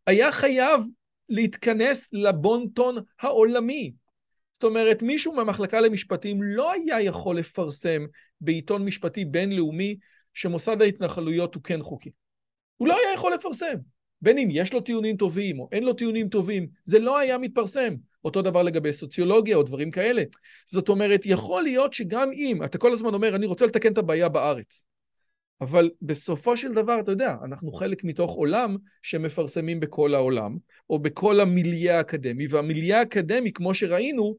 היה 0.08 0.32
חייב 0.32 0.82
להתכנס 1.30 2.10
לבונטון 2.14 2.95
העולמי. 3.20 3.93
זאת 4.58 4.64
אומרת, 4.64 5.01
מישהו 5.01 5.34
מהמחלקה 5.34 5.80
למשפטים 5.80 6.43
לא 6.43 6.72
היה 6.74 7.01
יכול 7.01 7.38
לפרסם 7.38 8.05
בעיתון 8.41 8.86
משפטי 8.86 9.26
בינלאומי 9.26 9.97
שמוסד 10.34 10.82
ההתנחלויות 10.82 11.55
הוא 11.55 11.64
כן 11.64 11.82
חוקי. 11.82 12.12
הוא 12.78 12.88
לא 12.88 12.93
היה 12.93 13.14
יכול 13.14 13.34
לפרסם. 13.34 13.76
בין 14.22 14.38
אם 14.38 14.47
יש 14.51 14.74
לו 14.74 14.82
טיעונים 14.82 15.18
טובים 15.18 15.60
או 15.60 15.70
אין 15.72 15.84
לו 15.84 15.93
טיעונים 15.93 16.30
טובים, 16.30 16.68
זה 16.86 16.99
לא 16.99 17.18
היה 17.18 17.38
מתפרסם. 17.38 17.95
אותו 18.26 18.41
דבר 18.41 18.64
לגבי 18.64 18.93
סוציולוגיה 18.93 19.58
או 19.58 19.64
דברים 19.64 19.91
כאלה. 19.91 20.24
זאת 20.68 20.89
אומרת, 20.89 21.22
יכול 21.26 21.64
להיות 21.64 21.93
שגם 21.93 22.30
אם, 22.34 22.64
אתה 22.64 22.78
כל 22.78 22.93
הזמן 22.93 23.14
אומר, 23.14 23.36
אני 23.36 23.45
רוצה 23.45 23.66
לתקן 23.66 23.93
את 23.93 23.97
הבעיה 23.97 24.30
בארץ, 24.30 24.84
אבל 25.62 25.89
בסופו 26.01 26.58
של 26.58 26.74
דבר, 26.74 26.99
אתה 26.99 27.12
יודע, 27.12 27.36
אנחנו 27.43 27.74
חלק 27.74 28.03
מתוך 28.03 28.32
עולם 28.32 28.76
שמפרסמים 29.01 29.80
בכל 29.80 30.16
העולם, 30.16 30.58
או 30.89 30.99
בכל 30.99 31.39
המיליה 31.39 31.97
האקדמי, 31.97 32.47
והמיליה 32.47 32.99
האקדמי, 32.99 33.53
כמו 33.53 33.74
שראינו, 33.74 34.36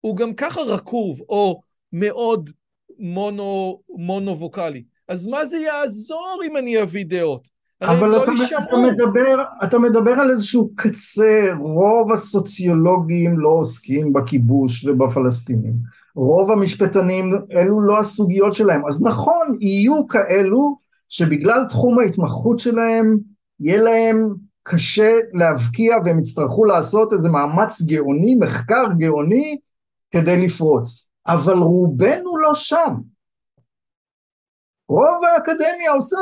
הוא 0.00 0.16
גם 0.16 0.34
ככה 0.34 0.60
רקוב, 0.60 1.20
או 1.28 1.60
מאוד 1.92 2.50
מונו, 2.98 3.80
מונו-ווקאלי. 3.88 4.82
אז 5.08 5.26
מה 5.26 5.46
זה 5.46 5.56
יעזור 5.56 6.40
אם 6.46 6.56
אני 6.56 6.82
אביא 6.82 7.04
דעות? 7.08 7.50
אבל 7.82 8.08
לא 8.08 8.24
אתה, 8.24 8.32
אתה, 8.68 8.76
מדבר, 8.76 9.42
אתה 9.64 9.78
מדבר 9.78 10.10
על 10.10 10.30
איזשהו 10.30 10.70
קצה, 10.74 11.48
רוב 11.60 12.12
הסוציולוגים 12.12 13.38
לא 13.38 13.48
עוסקים 13.48 14.12
בכיבוש 14.12 14.84
ובפלסטינים. 14.84 15.74
רוב 16.14 16.50
המשפטנים, 16.50 17.32
אלו 17.52 17.80
לא 17.80 17.98
הסוגיות 17.98 18.54
שלהם. 18.54 18.86
אז 18.88 19.02
נכון, 19.02 19.56
יהיו 19.60 20.08
כאלו 20.08 20.78
שבגלל 21.08 21.64
תחום 21.68 21.98
ההתמחות 21.98 22.58
שלהם, 22.58 23.18
יהיה 23.60 23.82
להם 23.82 24.34
קשה 24.62 25.18
להבקיע 25.32 25.96
והם 26.04 26.18
יצטרכו 26.18 26.64
לעשות 26.64 27.12
איזה 27.12 27.28
מאמץ 27.28 27.82
גאוני, 27.82 28.34
מחקר 28.34 28.84
גאוני, 28.98 29.58
כדי 30.10 30.46
לפרוץ, 30.46 31.10
אבל 31.26 31.58
רובנו 31.58 32.36
לא 32.36 32.54
שם. 32.54 32.94
רוב 34.88 35.24
האקדמיה 35.24 35.92
עושה 35.92 36.16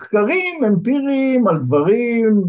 מחקרים 0.00 0.64
אמפיריים 0.64 1.48
על 1.48 1.58
דברים, 1.58 2.44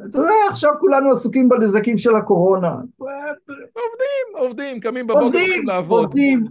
אתה 0.00 0.18
יודע, 0.18 0.30
עכשיו 0.50 0.72
כולנו 0.80 1.12
עסוקים 1.12 1.48
בנזקים 1.48 1.98
של 1.98 2.14
הקורונה. 2.14 2.70
עובדים, 2.70 4.46
עובדים, 4.46 4.80
קמים 4.80 5.06
בבוקר 5.06 5.24
הולכים 5.24 5.66
לעבוד. 5.66 6.04
עובדים, 6.04 6.46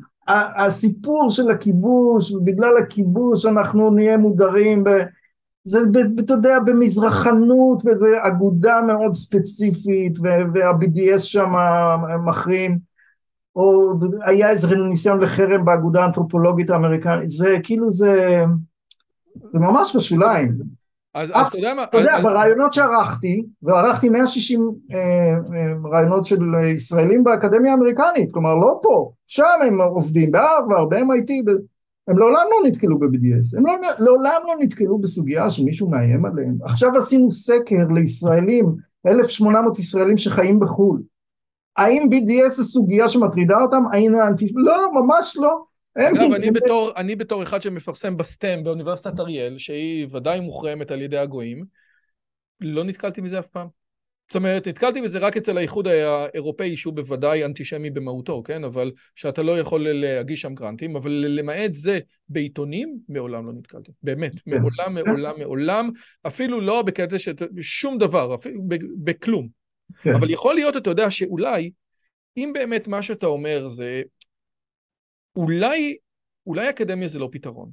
הסיפור 0.58 1.30
של 1.30 1.52
הכיבוש, 1.52 2.32
בגלל 2.44 2.78
הכיבוש 2.78 3.46
אנחנו 3.46 3.90
נהיה 3.90 4.18
מודרים 4.18 4.84
ב... 4.84 4.90
זה, 5.66 5.80
אתה 6.20 6.34
יודע, 6.34 6.60
במזרחנות, 6.60 7.82
וזו 7.86 8.08
אגודה 8.22 8.82
מאוד 8.88 9.14
ספציפית, 9.14 10.18
וה-BDS 10.22 11.20
שם 11.20 11.54
מחרים. 12.26 12.93
או 13.56 13.94
היה 14.26 14.50
איזה 14.50 14.76
ניסיון 14.76 15.20
לחרם 15.20 15.66
באגודה 15.66 16.04
האנתרופולוגית 16.04 16.70
האמריקנית, 16.70 17.30
זה 17.30 17.58
כאילו 17.64 17.90
זה, 17.90 18.44
זה 19.50 19.60
ממש 19.60 19.96
בשוליים. 19.96 20.58
אז, 21.16 21.30
אתה 21.48 21.58
יודע 21.58 21.74
מה... 21.74 21.84
אתה 21.84 21.98
יודע, 21.98 22.20
ברעיונות 22.24 22.74
שערכתי, 22.74 23.46
וערכתי 23.64 24.10
160 24.10 24.70
אה, 24.94 25.00
אה, 25.00 25.90
רעיונות 25.92 26.26
של 26.26 26.42
ישראלים 26.66 27.24
באקדמיה 27.24 27.72
האמריקנית, 27.72 28.32
כלומר 28.32 28.54
לא 28.54 28.80
פה, 28.84 29.12
שם 29.28 29.44
הם 29.68 29.82
עובדים, 29.82 30.32
בהרווארד, 30.32 30.90
ב-MIT, 30.90 31.32
הם 32.08 32.18
לעולם 32.18 32.46
לא 32.52 32.70
נתקלו 32.70 33.00
ב-BDS, 33.00 33.58
הם 33.58 33.66
לא, 33.66 33.74
לעולם 34.00 34.42
לא 34.48 34.54
נתקלו 34.60 34.98
בסוגיה 34.98 35.50
שמישהו 35.50 35.90
מאיים 35.90 36.26
עליהם. 36.26 36.58
עכשיו 36.64 36.98
עשינו 36.98 37.32
סקר 37.32 37.88
לישראלים, 37.96 38.76
1,800 39.08 39.80
ישראלים 39.80 40.18
שחיים 40.18 40.60
בחו"ל. 40.60 41.02
האם 41.78 42.10
BDS 42.12 42.50
זה 42.50 42.64
סוגיה 42.64 43.10
שמטרידה 43.10 43.62
אותם? 43.62 43.84
האם 43.94 44.16
האנטיפ... 44.16 44.52
לא, 44.56 44.92
ממש 44.94 45.38
לא. 45.42 45.64
אגב, 45.98 46.34
אני 46.34 46.52
בתור, 46.52 46.92
אני 46.96 47.16
בתור 47.16 47.44
אחד 47.44 47.62
שמפרסם 47.62 48.18
בסטם 48.18 48.64
באוניברסיטת 48.64 49.20
אריאל, 49.20 49.58
שהיא 49.58 50.08
ודאי 50.12 50.40
מוחרמת 50.40 50.92
על 50.92 51.02
ידי 51.02 51.18
הגויים, 51.18 51.66
לא 52.60 52.84
נתקלתי 52.84 53.22
מזה 53.22 53.40
אף 53.40 53.48
פעם. 53.48 53.68
זאת 54.28 54.36
אומרת, 54.36 54.68
נתקלתי 54.68 55.02
בזה 55.02 55.20
רק 55.20 55.38
אצל 55.38 55.58
האיחוד 55.58 55.88
האירופאי, 55.88 56.78
שהוא 56.78 56.94
בוודאי 56.94 57.46
אנטישמי 57.46 57.90
במהותו, 57.90 58.44
כן? 58.44 58.64
אבל 58.64 58.92
שאתה 59.16 59.44
לא 59.44 59.60
יכול 59.60 59.88
להגיש 59.90 60.42
שם 60.42 60.56
גרנטים, 60.56 60.96
אבל 60.96 61.12
למעט 61.12 61.74
זה, 61.74 62.00
בעיתונים, 62.30 62.98
מעולם 63.10 63.46
לא 63.46 63.54
נתקלתי. 63.54 63.92
באמת, 64.04 64.32
כן. 64.46 64.52
מעולם, 64.52 64.94
מעולם, 64.94 65.40
מעולם, 65.40 65.90
אפילו 66.28 66.62
לא 66.62 66.82
בקטע 66.82 67.20
של 67.20 67.34
שום 67.62 67.98
דבר, 67.98 68.36
אפילו 68.36 68.62
בכלום. 69.04 69.63
כן. 70.02 70.16
אבל 70.16 70.30
יכול 70.30 70.56
להיות, 70.56 70.78
אתה 70.78 70.90
יודע, 70.90 71.12
שאולי, 71.12 71.72
אם 72.38 72.52
באמת 72.54 72.88
מה 72.88 73.04
שאתה 73.04 73.26
אומר 73.26 73.68
זה, 73.68 74.02
אולי, 75.36 75.98
אולי 76.46 76.70
אקדמיה 76.70 77.08
זה 77.08 77.20
לא 77.20 77.30
פתרון. 77.32 77.72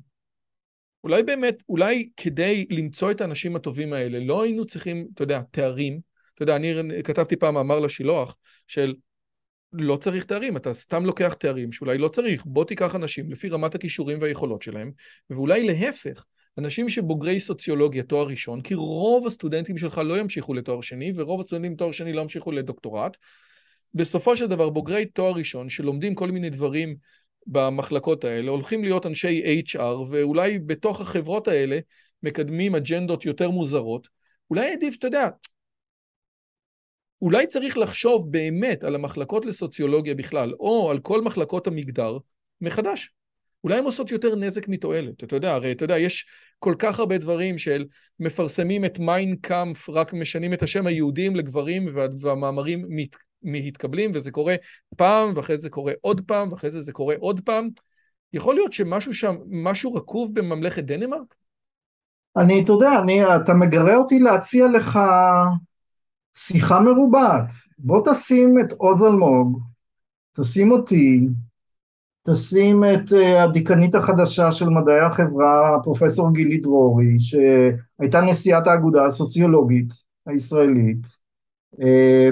אולי 1.04 1.22
באמת, 1.22 1.62
אולי 1.68 2.08
כדי 2.16 2.66
למצוא 2.70 3.10
את 3.10 3.20
האנשים 3.20 3.56
הטובים 3.56 3.92
האלה, 3.92 4.18
לא 4.18 4.42
היינו 4.42 4.66
צריכים, 4.66 5.08
אתה 5.14 5.22
יודע, 5.22 5.40
תארים. 5.50 6.00
אתה 6.34 6.42
יודע, 6.42 6.56
אני 6.56 6.74
כתבתי 7.04 7.36
פעם 7.36 7.54
מאמר 7.54 7.80
לשילוח 7.80 8.36
של 8.66 8.94
לא 9.72 9.96
צריך 9.96 10.24
תארים, 10.24 10.56
אתה 10.56 10.74
סתם 10.74 11.06
לוקח 11.06 11.34
תארים 11.34 11.72
שאולי 11.72 11.98
לא 11.98 12.08
צריך, 12.08 12.42
בוא 12.46 12.64
תיקח 12.64 12.94
אנשים 12.94 13.30
לפי 13.30 13.48
רמת 13.48 13.74
הכישורים 13.74 14.20
והיכולות 14.20 14.62
שלהם, 14.62 14.92
ואולי 15.30 15.66
להפך, 15.66 16.24
אנשים 16.58 16.88
שבוגרי 16.88 17.40
סוציולוגיה 17.40 18.02
תואר 18.02 18.26
ראשון, 18.26 18.60
כי 18.60 18.74
רוב 18.74 19.26
הסטודנטים 19.26 19.78
שלך 19.78 19.98
לא 19.98 20.18
ימשיכו 20.18 20.54
לתואר 20.54 20.80
שני, 20.80 21.12
ורוב 21.16 21.40
הסטודנטים 21.40 21.74
תואר 21.74 21.92
שני 21.92 22.12
לא 22.12 22.20
ימשיכו 22.20 22.52
לדוקטורט. 22.52 23.16
בסופו 23.94 24.36
של 24.36 24.46
דבר, 24.46 24.70
בוגרי 24.70 25.06
תואר 25.06 25.32
ראשון, 25.32 25.70
שלומדים 25.70 26.14
כל 26.14 26.30
מיני 26.30 26.50
דברים 26.50 26.96
במחלקות 27.46 28.24
האלה, 28.24 28.50
הולכים 28.50 28.84
להיות 28.84 29.06
אנשי 29.06 29.62
HR, 29.66 29.78
ואולי 30.10 30.58
בתוך 30.58 31.00
החברות 31.00 31.48
האלה 31.48 31.78
מקדמים 32.22 32.74
אג'נדות 32.74 33.24
יותר 33.24 33.50
מוזרות. 33.50 34.08
אולי 34.50 34.72
עדיף, 34.72 34.96
אתה 34.98 35.06
יודע, 35.06 35.28
אולי 37.22 37.46
צריך 37.46 37.78
לחשוב 37.78 38.32
באמת 38.32 38.84
על 38.84 38.94
המחלקות 38.94 39.46
לסוציולוגיה 39.46 40.14
בכלל, 40.14 40.54
או 40.60 40.90
על 40.90 40.98
כל 40.98 41.22
מחלקות 41.22 41.66
המגדר, 41.66 42.18
מחדש. 42.60 43.12
אולי 43.64 43.78
הן 43.78 43.84
עושות 43.84 44.10
יותר 44.10 44.36
נזק 44.36 44.68
מתועלת. 44.68 45.24
אתה 45.24 45.36
יודע, 45.36 45.54
הרי 45.54 45.72
אתה 45.72 45.84
יודע, 45.84 45.98
יש 45.98 46.26
כל 46.58 46.74
כך 46.78 46.98
הרבה 46.98 47.18
דברים 47.18 47.58
של 47.58 47.84
מפרסמים 48.20 48.84
את 48.84 48.98
מיינקאמפ, 48.98 49.90
רק 49.90 50.12
משנים 50.12 50.52
את 50.52 50.62
השם 50.62 50.86
היהודים 50.86 51.36
לגברים, 51.36 51.86
והמאמרים 52.20 52.86
מת, 52.88 53.16
מתקבלים, 53.42 54.10
וזה 54.14 54.30
קורה 54.30 54.54
פעם, 54.96 55.32
ואחרי 55.36 55.58
זה 55.58 55.70
קורה 55.70 55.92
עוד 56.00 56.20
פעם, 56.26 56.52
ואחרי 56.52 56.70
זה 56.70 56.82
זה 56.82 56.92
קורה 56.92 57.14
עוד 57.20 57.40
פעם. 57.40 57.68
יכול 58.32 58.54
להיות 58.54 58.72
שמשהו 58.72 59.14
שם, 59.14 59.36
משהו 59.50 59.94
רקוב 59.94 60.34
בממלכת 60.34 60.84
דנמרק? 60.84 61.34
אני, 62.36 62.62
אתה 62.64 62.72
יודע, 62.72 62.90
אני, 63.02 63.36
אתה 63.36 63.54
מגרה 63.54 63.96
אותי 63.96 64.18
להציע 64.18 64.68
לך 64.68 64.98
שיחה 66.36 66.80
מרובעת. 66.80 67.52
בוא 67.78 68.02
תשים 68.04 68.54
את 68.60 68.72
עוז 68.72 69.02
אלמוג, 69.02 69.60
תשים 70.36 70.70
אותי, 70.70 71.26
תשים 72.26 72.84
את 72.84 73.12
אה, 73.12 73.42
הדיקנית 73.42 73.94
החדשה 73.94 74.52
של 74.52 74.68
מדעי 74.68 75.00
החברה, 75.00 75.78
פרופסור 75.84 76.32
גילי 76.32 76.58
דרורי, 76.58 77.16
שהייתה 77.18 78.20
נשיאת 78.20 78.66
האגודה 78.66 79.04
הסוציולוגית 79.04 79.92
הישראלית. 80.26 81.06
אה, 81.82 82.28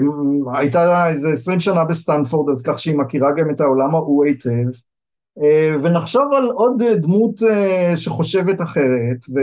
הייתה 0.53 1.07
איזה 1.09 1.29
עשרים 1.29 1.59
שנה 1.59 1.83
בסטנפורד, 1.83 2.49
אז 2.49 2.61
כך 2.61 2.79
שהיא 2.79 2.97
מכירה 2.97 3.29
גם 3.37 3.49
את 3.49 3.61
העולם 3.61 3.95
ההוא 3.95 4.25
היטב. 4.25 4.69
אה, 5.43 5.75
ונחשוב 5.83 6.33
על 6.37 6.45
עוד 6.45 6.83
דמות 7.01 7.35
שחושבת 7.95 8.61
אחרת, 8.61 9.17
ו... 9.35 9.39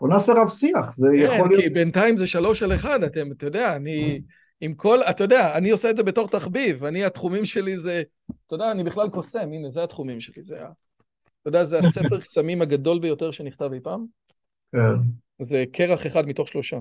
בוא 0.00 0.08
נעשה 0.08 0.32
רב 0.32 0.48
שיח, 0.48 0.92
זה 0.92 1.08
כן, 1.12 1.34
יכול 1.34 1.48
להיות... 1.48 1.62
כן, 1.62 1.68
כי 1.68 1.74
בינתיים 1.74 2.16
זה 2.16 2.26
שלוש 2.26 2.62
על 2.62 2.74
אחד, 2.74 3.02
אתם, 3.02 3.32
אתה 3.32 3.46
יודע, 3.46 3.76
אני... 3.76 4.20
עם 4.60 4.74
כל, 4.74 4.98
אתה 5.10 5.24
יודע, 5.24 5.54
אני 5.54 5.70
עושה 5.70 5.90
את 5.90 5.96
זה 5.96 6.02
בתור 6.02 6.28
תחביב, 6.28 6.84
אני, 6.84 7.04
התחומים 7.04 7.44
שלי 7.44 7.76
זה, 7.76 8.02
אתה 8.50 8.56
יודע, 8.56 8.70
אני 8.70 8.84
בכלל 8.84 9.08
קוסם, 9.08 9.52
הנה, 9.52 9.68
זה 9.68 9.82
התחומים 9.84 10.20
שלי, 10.20 10.42
זה 10.42 10.62
ה... 10.62 10.70
אתה 11.40 11.48
יודע, 11.48 11.64
זה 11.64 11.78
הספר 11.78 12.20
קסמים 12.24 12.62
הגדול 12.62 12.98
ביותר 12.98 13.30
שנכתב 13.30 13.72
אי 13.72 13.80
פעם. 13.80 14.06
כן. 14.72 14.78
זה 15.40 15.64
קרח 15.72 16.06
אחד 16.06 16.26
מתוך 16.26 16.48
שלושה. 16.48 16.78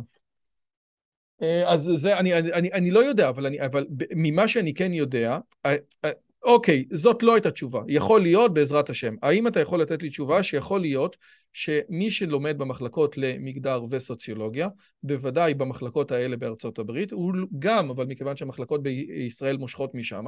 אה, 1.42 1.74
אז 1.74 1.92
זה, 1.96 2.20
אני, 2.20 2.34
אני, 2.38 2.72
אני 2.74 2.92
לא 2.92 3.00
יודע, 3.00 3.30
אבל, 3.30 3.46
אני, 3.46 3.66
אבל 3.66 3.86
ממה 4.16 4.48
שאני 4.48 4.74
כן 4.74 4.94
יודע, 4.94 5.38
אה, 5.66 5.76
אה, 6.06 6.12
אוקיי, 6.44 6.86
זאת 6.92 7.24
לא 7.24 7.34
הייתה 7.34 7.52
תשובה. 7.52 7.82
יכול 7.88 8.22
להיות 8.22 8.54
בעזרת 8.54 8.90
השם. 8.90 9.16
האם 9.22 9.48
אתה 9.48 9.60
יכול 9.60 9.82
לתת 9.82 10.02
לי 10.02 10.10
תשובה 10.10 10.44
שיכול 10.44 10.82
להיות 10.82 11.18
שמי 11.54 12.12
שלומד 12.12 12.58
במחלקות 12.58 13.18
למגדר 13.18 13.84
וסוציולוגיה, 13.90 14.68
בוודאי 15.04 15.54
במחלקות 15.54 16.12
האלה 16.12 16.38
בארצות 16.38 16.80
הברית, 16.80 17.12
הוא 17.12 17.34
גם, 17.60 17.90
אבל 17.90 18.06
מכיוון 18.06 18.36
שהמחלקות 18.36 18.84
בישראל 18.84 19.58
מושכות 19.58 19.96
משם, 19.96 20.26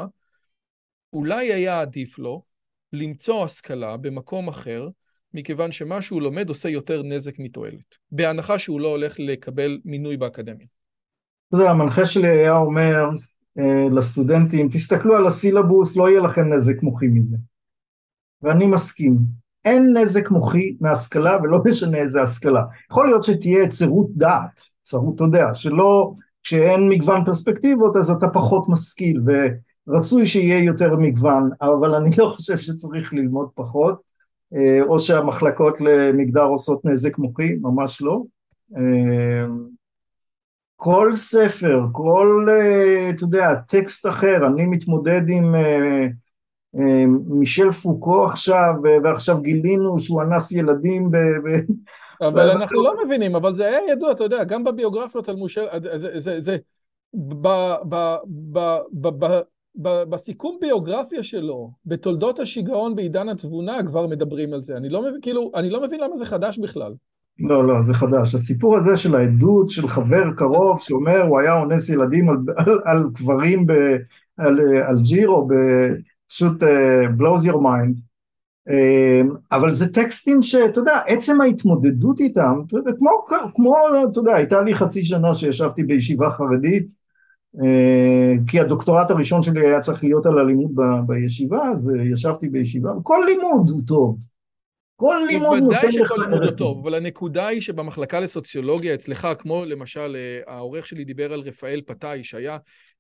אולי 1.13 1.53
היה 1.53 1.81
עדיף 1.81 2.19
לו 2.19 2.43
למצוא 2.93 3.45
השכלה 3.45 3.97
במקום 3.97 4.47
אחר, 4.47 4.89
מכיוון 5.33 5.71
שמה 5.71 6.01
שהוא 6.01 6.21
לומד 6.21 6.49
עושה 6.49 6.69
יותר 6.69 7.03
נזק 7.03 7.39
מתועלת, 7.39 7.95
בהנחה 8.11 8.59
שהוא 8.59 8.81
לא 8.81 8.88
הולך 8.88 9.15
לקבל 9.19 9.79
מינוי 9.85 10.17
באקדמיה. 10.17 10.67
אתה 11.47 11.57
יודע, 11.57 11.71
המנחה 11.71 12.05
שלי 12.05 12.29
היה 12.29 12.57
אומר 12.57 13.09
אה, 13.59 13.88
לסטודנטים, 13.91 14.69
תסתכלו 14.71 15.15
על 15.15 15.27
הסילבוס, 15.27 15.95
לא 15.97 16.09
יהיה 16.09 16.19
לכם 16.19 16.53
נזק 16.53 16.83
מוחי 16.83 17.07
מזה. 17.07 17.38
ואני 18.41 18.65
מסכים. 18.65 19.17
אין 19.65 19.97
נזק 19.97 20.31
מוחי 20.31 20.77
מהשכלה 20.79 21.38
ולא 21.43 21.59
משנה 21.65 21.97
איזה 21.97 22.21
השכלה. 22.21 22.61
יכול 22.91 23.05
להיות 23.05 23.23
שתהיה 23.23 23.67
צרות 23.67 24.07
דעת, 24.15 24.61
צרות, 24.81 25.15
אתה 25.15 25.23
יודע, 25.23 25.53
שלא, 25.53 26.13
כשאין 26.43 26.89
מגוון 26.89 27.25
פרספקטיבות 27.25 27.95
אז 27.95 28.09
אתה 28.09 28.27
פחות 28.27 28.69
משכיל 28.69 29.21
ורצוי 29.88 30.28
שיהיה 30.28 30.64
יותר 30.64 30.95
מגוון, 30.95 31.49
אבל 31.62 31.95
אני 31.95 32.10
לא 32.18 32.34
חושב 32.36 32.58
שצריך 32.58 33.14
ללמוד 33.14 33.49
פחות, 33.56 34.02
אה, 34.56 34.80
או 34.88 34.99
שהמחלקות 34.99 35.82
למגדר 35.82 36.44
עושות 36.44 36.86
נזק 36.86 37.18
מוחי, 37.18 37.56
ממש 37.62 38.02
לא. 38.02 38.22
אה, 38.78 39.45
כל 40.76 41.14
ספר, 41.14 41.82
כל, 41.91 42.48
אה, 42.49 43.10
אתה 43.10 43.24
יודע, 43.24 43.56
טקסט 43.56 44.08
אחר, 44.08 44.48
אני 44.48 44.66
מתמודד 44.66 45.22
עם 45.30 45.56
מישל 47.28 47.72
פוקו 47.72 48.26
עכשיו, 48.26 48.74
ועכשיו 49.03 49.41
גילינו 49.41 49.99
שהוא 49.99 50.22
אנס 50.22 50.52
ילדים 50.52 51.12
ב... 51.12 51.18
אבל 52.22 52.49
אנחנו 52.49 52.84
לא 52.84 52.95
מבינים, 53.06 53.36
אבל 53.36 53.56
זה 53.56 53.68
היה 53.68 53.80
ידוע, 53.91 54.12
אתה 54.12 54.24
יודע, 54.24 54.44
גם 54.44 54.64
בביוגרפיות 54.64 55.30
על 55.30 55.36
מושל, 55.36 55.66
זה, 55.98 56.20
זה, 56.20 56.41
זה, 56.41 56.58
בסיכום 59.76 60.57
ביוגרפיה 60.61 61.23
שלו, 61.23 61.72
בתולדות 61.85 62.39
השיגעון 62.39 62.95
בעידן 62.95 63.30
התבונה, 63.30 63.77
כבר 63.85 64.07
מדברים 64.07 64.53
על 64.53 64.64
זה. 64.64 64.77
אני 64.77 64.89
לא 64.89 65.02
מבין, 65.02 65.22
כאילו, 65.22 65.52
אני 65.56 65.69
לא 65.69 65.84
מבין 65.84 65.99
למה 65.99 66.18
זה 66.18 66.26
חדש 66.26 66.60
בכלל. 66.60 66.93
לא, 67.39 67.68
לא, 67.68 67.81
זה 67.81 67.93
חדש. 67.93 68.35
הסיפור 68.35 68.77
הזה 68.77 68.98
של 68.98 69.15
העדות 69.15 69.69
של 69.69 69.88
חבר 69.88 70.23
קרוב 70.38 70.81
שאומר, 70.81 71.22
הוא 71.22 71.39
היה 71.39 71.60
אונס 71.60 71.89
ילדים 71.89 72.30
על, 72.30 72.38
על, 72.57 72.80
על 72.85 73.03
קברים 73.14 73.65
ב, 73.65 73.72
על, 74.38 74.60
על 74.88 74.99
ג'ירו. 75.02 75.48
פשוט 76.27 76.64
uh, 76.64 76.65
blows 77.19 77.45
your 77.48 77.57
mind. 77.57 77.99
Uh, 78.69 79.38
אבל 79.52 79.73
זה 79.73 79.93
טקסטים 79.93 80.41
שאתה 80.41 80.80
יודע, 80.80 80.99
עצם 81.07 81.41
ההתמודדות 81.41 82.19
איתם, 82.19 82.61
כמו, 82.98 83.10
כמו, 83.56 83.76
אתה 84.11 84.19
יודע, 84.19 84.35
הייתה 84.35 84.61
לי 84.61 84.76
חצי 84.76 85.06
שנה 85.06 85.35
שישבתי 85.35 85.84
בישיבה 85.84 86.31
חרדית, 86.31 86.91
כי 88.48 88.60
הדוקטורט 88.60 89.11
הראשון 89.11 89.44
שלי 89.44 89.68
היה 89.68 89.80
צריך 89.80 90.03
להיות 90.03 90.26
על 90.26 90.40
הלימוד 90.40 90.72
בישיבה, 91.07 91.64
אז 91.64 91.90
uh, 91.90 92.14
ישבתי 92.14 92.49
בישיבה, 92.49 92.91
כל 93.03 93.18
לימוד 93.28 93.69
הוא 93.69 93.82
טוב. 93.88 94.18
כל 94.95 95.15
לימוד 95.30 95.57
נותן 95.57 95.78
לך... 95.78 95.84
בוודאי 95.84 95.91
שכל 95.91 96.22
לימוד 96.23 96.44
הוא 96.44 96.52
טוב, 96.52 96.80
אבל 96.84 96.94
הנקודה 96.94 97.48
היא 97.48 97.61
שבמחלקה 97.61 98.19
לסוציולוגיה 98.19 98.94
אצלך, 98.94 99.28
כמו 99.40 99.65
למשל 99.65 100.18
העורך 100.48 100.88
שלי 100.88 101.03
דיבר 101.03 101.34
על 101.34 101.40
רפאל 101.40 101.82
פתאי, 101.86 102.23
שהיה 102.23 102.57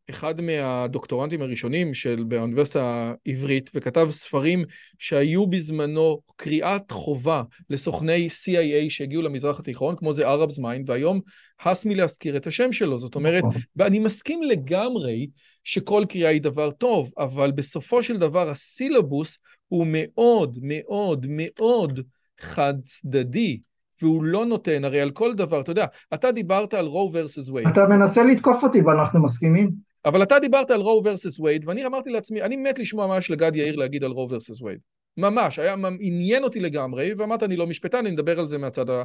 אחד 0.09 0.41
מהדוקטורנטים 0.41 1.41
הראשונים 1.41 1.93
של 1.93 2.23
באוניברסיטה 2.27 3.13
העברית, 3.25 3.71
וכתב 3.73 4.07
ספרים 4.11 4.65
שהיו 4.99 5.47
בזמנו 5.47 6.19
קריאת 6.35 6.91
חובה 6.91 7.43
לסוכני 7.69 8.27
CIA 8.27 8.89
שהגיעו 8.89 9.21
למזרח 9.21 9.59
התיכון, 9.59 9.95
כמו 9.95 10.13
זה 10.13 10.33
Arab's 10.33 10.57
Mind, 10.57 10.83
והיום 10.85 11.19
הס 11.65 11.85
מלהזכיר 11.85 12.37
את 12.37 12.47
השם 12.47 12.71
שלו. 12.71 12.99
זאת 12.99 13.15
אומרת, 13.15 13.43
נכון. 13.43 13.61
ואני 13.75 13.99
מסכים 13.99 14.43
לגמרי 14.43 15.27
שכל 15.63 16.03
קריאה 16.09 16.29
היא 16.29 16.41
דבר 16.41 16.71
טוב, 16.71 17.11
אבל 17.17 17.51
בסופו 17.51 18.03
של 18.03 18.17
דבר 18.17 18.49
הסילבוס 18.49 19.37
הוא 19.67 19.87
מאוד 19.89 20.57
מאוד 20.61 21.25
מאוד 21.29 21.99
חד 22.39 22.73
צדדי. 22.83 23.59
והוא 24.01 24.23
לא 24.23 24.45
נותן, 24.45 24.85
הרי 24.85 25.01
על 25.01 25.11
כל 25.11 25.33
דבר, 25.33 25.61
אתה 25.61 25.71
יודע, 25.71 25.85
אתה 26.13 26.31
דיברת 26.31 26.73
על 26.73 26.85
רו 26.85 27.09
ורסס 27.13 27.49
וייד. 27.49 27.67
אתה 27.67 27.87
מנסה 27.87 28.23
לתקוף 28.23 28.63
אותי 28.63 28.81
ואנחנו 28.81 29.23
מסכימים. 29.23 29.90
אבל 30.05 30.23
אתה 30.23 30.39
דיברת 30.39 30.71
על 30.71 30.81
רו 30.81 31.01
ורסס 31.05 31.39
וייד, 31.39 31.67
ואני 31.67 31.85
אמרתי 31.85 32.09
לעצמי, 32.09 32.41
אני 32.41 32.57
מת 32.57 32.79
לשמוע 32.79 33.07
מה 33.07 33.17
יש 33.17 33.31
לגד 33.31 33.55
יאיר 33.55 33.75
להגיד 33.75 34.03
על 34.03 34.11
רו 34.11 34.29
ורסס 34.29 34.61
וייד. 34.61 34.79
ממש, 35.17 35.59
היה, 35.59 35.75
עניין 35.99 36.43
אותי 36.43 36.59
לגמרי, 36.59 37.13
ואמרת, 37.13 37.43
אני 37.43 37.55
לא 37.55 37.67
משפטן, 37.67 37.97
אני 37.97 38.11
מדבר 38.11 38.39
על 38.39 38.47
זה 38.47 38.57
מהצד 38.57 38.89
ה... 38.89 39.03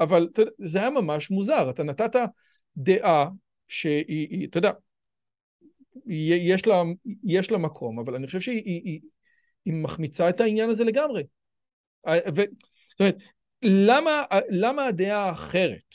אבל 0.00 0.28
זה 0.58 0.78
היה 0.78 0.90
ממש 0.90 1.30
מוזר, 1.30 1.70
אתה 1.70 1.82
נתת 1.82 2.16
דעה 2.76 3.28
שהיא, 3.68 4.48
אתה 4.48 4.58
יודע, 4.58 4.70
יש 6.06 6.66
לה, 6.66 6.82
יש 7.24 7.50
לה 7.50 7.58
מקום, 7.58 7.98
אבל 7.98 8.14
אני 8.14 8.26
חושב 8.26 8.40
שהיא 8.40 8.62
היא, 8.64 8.80
היא, 8.84 9.00
היא 9.64 9.74
מחמיצה 9.74 10.28
את 10.28 10.40
העניין 10.40 10.70
הזה 10.70 10.84
לגמרי. 10.84 11.22
ו, 12.06 12.40
זאת 12.90 13.00
אומרת, 13.00 13.16
למה, 13.62 14.22
למה 14.50 14.86
הדעה 14.86 15.28
האחרת, 15.28 15.94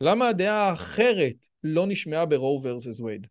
למה 0.00 0.28
הדעה 0.28 0.68
האחרת 0.68 1.34
לא 1.64 1.86
נשמעה 1.86 2.26
ב-Roe 2.26 2.64
vs. 2.64 3.00
Wade, 3.00 3.26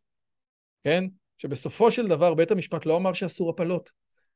כן? 0.84 1.06
שבסופו 1.38 1.92
של 1.92 2.08
דבר 2.08 2.34
בית 2.34 2.52
המשפט 2.52 2.86
לא 2.86 2.98
אמר 2.98 3.14
שאסור 3.14 3.50
הפלות. 3.50 3.92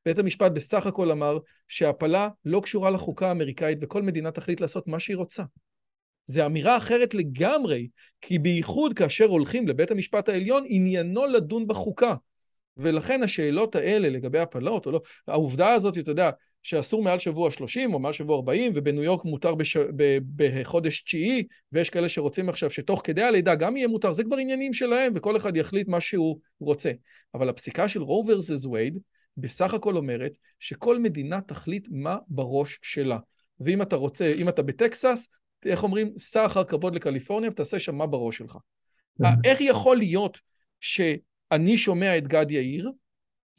בית 0.06 0.20
המשפט 0.20 0.52
בסך 0.52 0.86
הכל 0.86 1.11
אמר 1.11 1.38
שהפלה 1.68 2.30
לא 2.45 2.60
קשורה 2.60 2.90
לחוקה 2.90 3.28
האמריקאית 3.28 3.78
וכל 3.82 4.02
מדינה 4.02 4.32
תחליט 4.32 4.61
לעשות 4.61 4.88
מה 4.88 4.99
שהיא 4.99 5.18
רוצה. 5.18 5.44
זו 6.26 6.45
אמירה 6.45 6.78
אחרת 6.78 7.14
לגמרי, 7.14 7.88
כי 8.22 8.40
בייחוד 8.40 8.94
כאשר 8.94 9.26
הולכים 9.26 9.68
לבית 9.68 9.91
המשפט 9.91 10.30
העליון, 10.30 10.64
עניינו 10.68 11.26
לדון 11.26 11.68
בחוקה. 11.68 12.15
ולכן 12.78 13.24
השאלות 13.24 13.76
האלה 13.76 14.10
לגבי 14.10 14.40
הפלות 14.40 14.86
או 14.86 14.91
לא, 14.91 15.02
העובדה 15.28 15.70
הזאת, 15.70 15.98
אתה 15.98 16.11
יודע, 16.11 16.30
שאסור 16.64 17.03
מעל 17.03 17.19
שבוע 17.19 17.52
30 17.52 17.94
או 17.94 17.99
מעל 17.99 18.14
שבוע 18.14 18.35
40, 18.35 18.72
ובניו 18.76 19.03
יורק 19.03 19.26
מותר 19.26 19.56
בש... 19.56 19.77
ב... 19.77 20.18
בחודש 20.35 21.02
תשיעי, 21.02 21.44
ויש 21.72 21.90
כאלה 21.90 22.10
שרוצים 22.10 22.49
עכשיו 22.49 22.69
שתוך 22.69 23.02
כדי 23.03 23.23
הלידה 23.23 23.56
גם 23.56 23.77
יהיה 23.77 23.88
מותר, 23.88 24.14
זה 24.14 24.23
כבר 24.23 24.38
עניינים 24.38 24.73
שלהם, 24.73 25.14
וכל 25.15 25.38
אחד 25.38 25.57
יחליט 25.57 25.88
מה 25.88 26.02
שהוא 26.02 26.40
רוצה. 26.60 26.91
אבל 27.34 27.49
הפסיקה 27.49 27.90
של 27.90 28.02
רו 28.02 28.26
ורסס 28.27 28.65
וייד 28.65 28.98
בסך 29.38 29.73
הכל 29.73 29.98
אומרת 29.98 30.31
שכל 30.60 30.99
מדינה 30.99 31.41
תחליט 31.41 31.88
מה 31.91 32.18
בראש 32.27 32.80
שלה. 32.81 33.18
ואם 33.60 33.81
אתה 33.81 33.95
רוצה, 33.95 34.31
אם 34.38 34.49
אתה 34.49 34.61
בטקסס, 34.61 35.27
איך 35.65 35.84
אומרים? 35.84 36.14
סע 36.18 36.45
אחר 36.45 36.64
כבוד 36.64 36.95
לקליפורניה 36.95 37.49
ותעשה 37.49 37.80
שם 37.80 37.95
מה 37.95 38.07
בראש 38.07 38.38
שלך. 38.38 38.57
כן. 39.18 39.23
איך 39.44 39.61
יכול 39.61 39.98
להיות 39.98 40.38
שאני 40.80 41.77
שומע 41.77 42.18
את 42.18 42.27
גד 42.27 42.52
יאיר, 42.52 42.91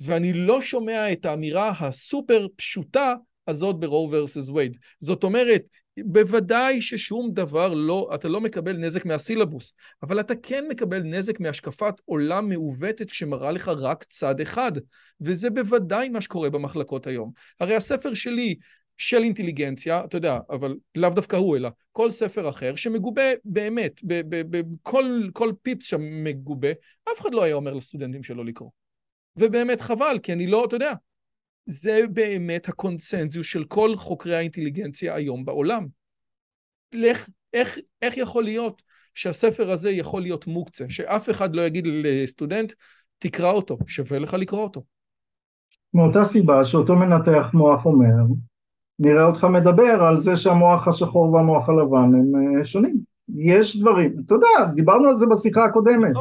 ואני 0.01 0.33
לא 0.33 0.62
שומע 0.62 1.12
את 1.12 1.25
האמירה 1.25 1.73
הסופר 1.81 2.47
פשוטה 2.57 3.15
הזאת 3.49 3.81
ב-Roe 3.81 4.15
vs. 4.15 4.51
Wade. 4.51 4.79
זאת 5.01 5.25
אומרת, 5.25 5.62
בוודאי 6.05 6.83
ששום 6.83 7.31
דבר 7.33 7.75
לא, 7.75 8.11
אתה 8.15 8.29
לא 8.29 8.41
מקבל 8.41 8.77
נזק 8.77 9.07
מהסילבוס, 9.07 9.73
אבל 10.03 10.21
אתה 10.21 10.35
כן 10.43 10.65
מקבל 10.71 11.03
נזק 11.03 11.41
מהשקפת 11.41 11.95
עולם 12.05 12.49
מעוותת 12.49 13.09
שמראה 13.09 13.53
לך 13.53 13.69
רק 13.69 14.05
צד 14.05 14.41
אחד, 14.41 14.73
וזה 15.21 15.51
בוודאי 15.51 16.09
מה 16.09 16.21
שקורה 16.21 16.51
במחלקות 16.51 17.07
היום. 17.07 17.33
הרי 17.61 17.77
הספר 17.77 18.15
שלי, 18.15 18.55
של 18.97 19.23
אינטליגנציה, 19.23 20.05
אתה 20.05 20.16
יודע, 20.16 20.39
אבל 20.51 20.77
לאו 20.95 21.11
דווקא 21.11 21.37
הוא, 21.37 21.57
אלא 21.57 21.69
כל 21.93 22.11
ספר 22.11 22.49
אחר 22.49 22.77
שמגובה 22.77 23.23
באמת, 23.45 24.01
בכל 24.05 25.53
פיפס 25.62 25.87
שם 25.87 26.25
מגובה, 26.25 26.71
אף 27.12 27.21
אחד 27.21 27.35
לא 27.35 27.43
היה 27.43 27.55
אומר 27.55 27.75
לסטודנטים 27.75 28.23
שלו 28.23 28.45
לקרוא. 28.45 28.71
ובאמת 29.36 29.81
חבל, 29.81 30.19
כי 30.23 30.32
אני 30.32 30.47
לא, 30.47 30.65
אתה 30.65 30.77
יודע, 30.77 30.93
זה 31.66 32.01
באמת 32.12 32.69
הקונצנזיוס 32.69 33.47
של 33.47 33.65
כל 33.65 33.97
חוקרי 33.97 34.36
האינטליגנציה 34.36 35.15
היום 35.15 35.44
בעולם. 35.44 35.86
לך, 36.93 37.28
איך, 37.52 37.78
איך 38.02 38.16
יכול 38.16 38.44
להיות 38.44 38.82
שהספר 39.15 39.70
הזה 39.70 39.90
יכול 39.90 40.23
להיות 40.23 40.47
מוקצה, 40.47 40.85
שאף 40.89 41.31
אחד 41.31 41.55
לא 41.55 41.62
יגיד 41.62 41.86
לסטודנט, 41.86 42.73
תקרא 43.19 43.51
אותו, 43.51 43.78
שווה 43.86 44.19
לך 44.19 44.35
לקרוא 44.35 44.62
אותו. 44.62 44.82
מאותה 45.94 46.24
סיבה 46.24 46.65
שאותו 46.65 46.97
מנתח 46.97 47.51
מוח 47.55 47.86
אומר, 47.86 48.35
נראה 48.98 49.24
אותך 49.24 49.44
מדבר 49.44 50.02
על 50.02 50.19
זה 50.19 50.36
שהמוח 50.36 50.89
השחור 50.89 51.32
והמוח 51.32 51.69
הלבן 51.69 52.15
הם 52.15 52.59
אה, 52.59 52.65
שונים. 52.65 52.97
יש 53.36 53.81
דברים, 53.81 54.16
אתה 54.27 54.35
יודע, 54.35 54.73
דיברנו 54.74 55.09
על 55.09 55.16
זה 55.16 55.27
בשיחה 55.27 55.65
הקודמת. 55.65 56.16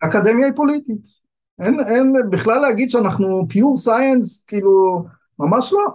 אקדמיה 0.00 0.46
היא 0.46 0.54
פוליטית. 0.56 1.27
אין, 1.60 1.80
אין 1.80 2.12
בכלל 2.30 2.58
להגיד 2.58 2.90
שאנחנו 2.90 3.46
פיור 3.48 3.76
סייאנס, 3.76 4.44
כאילו, 4.44 5.04
ממש 5.38 5.72
לא. 5.72 5.86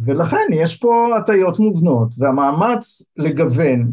ולכן 0.00 0.46
יש 0.52 0.76
פה 0.76 1.16
הטיות 1.16 1.58
מובנות, 1.58 2.08
והמאמץ 2.18 3.02
לגוון, 3.16 3.92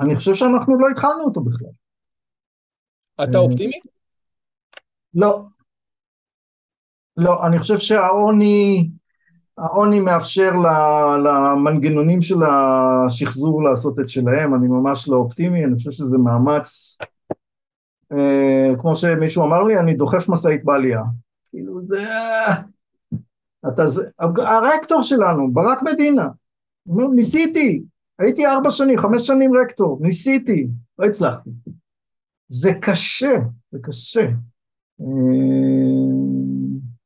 אני 0.00 0.16
חושב 0.16 0.34
שאנחנו 0.34 0.78
לא 0.78 0.86
התחלנו 0.88 1.24
אותו 1.24 1.40
בכלל. 1.40 1.68
אתה 3.22 3.38
אופטימי? 3.38 3.80
לא. 5.14 5.44
לא, 7.16 7.46
אני 7.46 7.58
חושב 7.58 7.78
שהעוני, 7.78 8.90
העוני 9.58 10.00
מאפשר 10.00 10.50
למנגנונים 11.24 12.22
של 12.22 12.36
השחזור 12.42 13.62
לעשות 13.62 14.00
את 14.00 14.08
שלהם, 14.08 14.54
אני 14.54 14.68
ממש 14.68 15.08
לא 15.08 15.16
אופטימי, 15.16 15.64
אני 15.64 15.74
חושב 15.74 15.90
שזה 15.90 16.18
מאמץ 16.18 16.96
אה, 17.00 17.06
כמו 18.78 18.96
שמישהו 18.96 19.44
אמר 19.44 19.62
לי, 19.62 19.78
אני 19.78 19.94
דוחף 19.94 20.28
משאית 20.28 20.64
בעלייה. 20.64 21.02
כאילו 21.50 21.86
זה... 21.86 22.04
אתה 23.68 23.88
זה... 23.88 24.02
הרקטור 24.38 25.02
שלנו, 25.02 25.52
ברק 25.52 25.82
מדינה, 25.82 26.28
ניסיתי, 27.14 27.82
הייתי 28.18 28.46
ארבע 28.46 28.70
שנים, 28.70 28.98
חמש 28.98 29.26
שנים 29.26 29.50
רקטור, 29.58 29.98
ניסיתי, 30.00 30.66
לא 30.98 31.06
הצלחתי. 31.06 31.50
זה 32.48 32.72
קשה, 32.80 33.36
זה 33.72 33.78
קשה. 33.82 34.28
אה, 35.00 35.06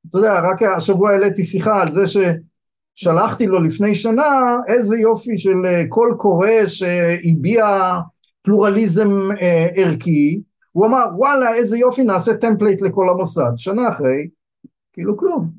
אתה 0.08 0.18
יודע, 0.18 0.40
רק 0.40 0.62
השבוע 0.62 1.10
העליתי 1.10 1.44
שיחה 1.44 1.82
על 1.82 1.90
זה 1.90 2.02
ששלחתי 2.06 3.46
לו 3.46 3.62
לפני 3.62 3.94
שנה 3.94 4.56
איזה 4.68 4.96
יופי 4.98 5.38
של 5.38 5.66
אה, 5.66 5.88
קול 5.88 6.14
קורא 6.18 6.66
שהביע 6.66 7.66
פלורליזם 8.42 9.08
ערכי, 9.76 10.42
הוא 10.78 10.86
אמר 10.86 11.04
וואלה 11.16 11.54
איזה 11.54 11.78
יופי 11.78 12.02
נעשה 12.02 12.36
template 12.36 12.82
לכל 12.82 13.08
המוסד, 13.08 13.52
שנה 13.56 13.88
אחרי, 13.88 14.28
כאילו 14.92 15.16
כלום. 15.16 15.50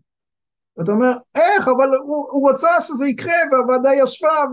אתה 0.82 0.92
אומר 0.92 1.12
איך 1.36 1.68
אבל 1.68 1.96
הוא, 1.96 2.28
הוא 2.32 2.52
רצה 2.52 2.82
שזה 2.82 3.08
יקרה 3.08 3.34
והוועדה 3.52 3.90
ישבה 4.04 4.46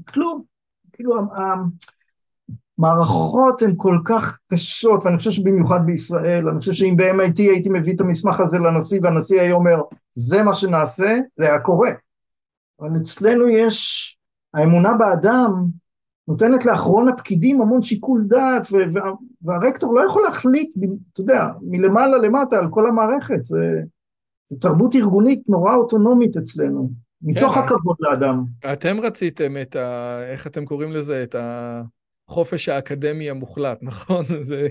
וכלום, 0.00 0.42
כאילו 0.92 1.14
המערכות 2.78 3.62
הן 3.62 3.74
כל 3.76 3.98
כך 4.04 4.38
קשות 4.52 5.04
ואני 5.04 5.18
חושב 5.18 5.30
שבמיוחד 5.30 5.80
בישראל, 5.86 6.48
אני 6.48 6.58
חושב 6.58 6.72
שאם 6.72 6.94
ב-MIT 6.96 7.38
הייתי 7.38 7.68
מביא 7.68 7.94
את 7.94 8.00
המסמך 8.00 8.40
הזה 8.40 8.58
לנשיא 8.58 9.00
והנשיא 9.02 9.40
היה 9.40 9.52
אומר 9.52 9.82
זה 10.12 10.42
מה 10.42 10.54
שנעשה, 10.54 11.18
זה 11.36 11.46
היה 11.46 11.60
קורה. 11.60 11.90
אבל 12.80 12.90
אצלנו 13.02 13.48
יש, 13.48 14.18
האמונה 14.54 14.92
באדם 14.94 15.52
נותנת 16.28 16.64
לאחרון 16.64 17.08
הפקידים 17.08 17.60
המון 17.60 17.82
שיקול 17.82 18.24
דעת 18.24 18.68
והרקטור 19.42 19.94
לא 19.94 20.06
יכול 20.06 20.22
להחליט, 20.22 20.70
אתה 21.12 21.20
יודע, 21.20 21.48
מלמעלה 21.62 22.18
למטה 22.18 22.58
על 22.58 22.66
כל 22.70 22.86
המערכת, 22.86 23.44
זה, 23.44 23.80
זה 24.44 24.56
תרבות 24.60 24.94
ארגונית 24.94 25.42
נורא 25.48 25.74
אוטונומית 25.74 26.36
אצלנו, 26.36 26.90
מתוך 27.22 27.54
כן, 27.54 27.60
הכבוד 27.60 27.96
לאדם. 28.00 28.44
אתם 28.72 29.00
רציתם 29.00 29.56
את 29.62 29.76
ה... 29.76 30.18
איך 30.32 30.46
אתם 30.46 30.64
קוראים 30.64 30.92
לזה? 30.92 31.22
את 31.22 31.36
החופש 32.28 32.68
האקדמי 32.68 33.30
המוחלט, 33.30 33.78
נכון? 33.88 34.24
זה... 34.40 34.68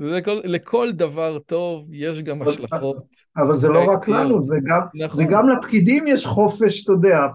זה 0.00 0.20
כל, 0.24 0.40
לכל 0.44 0.92
דבר 0.92 1.38
טוב 1.38 1.88
יש 1.92 2.22
גם 2.22 2.42
השלכות. 2.42 3.06
אבל 3.36 3.54
זה 3.54 3.68
לא 3.68 3.84
רק 3.92 4.08
לנו, 4.08 4.44
זה 4.44 4.56
גם, 4.64 4.80
נכון. 4.94 5.16
זה 5.16 5.24
גם 5.30 5.48
לפקידים 5.48 6.04
יש 6.06 6.26
חופש, 6.26 6.84
אתה 6.84 6.92
יודע, 6.92 7.26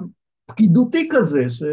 פקידותי 0.46 1.10
כזה, 1.12 1.50
ש... 1.50 1.64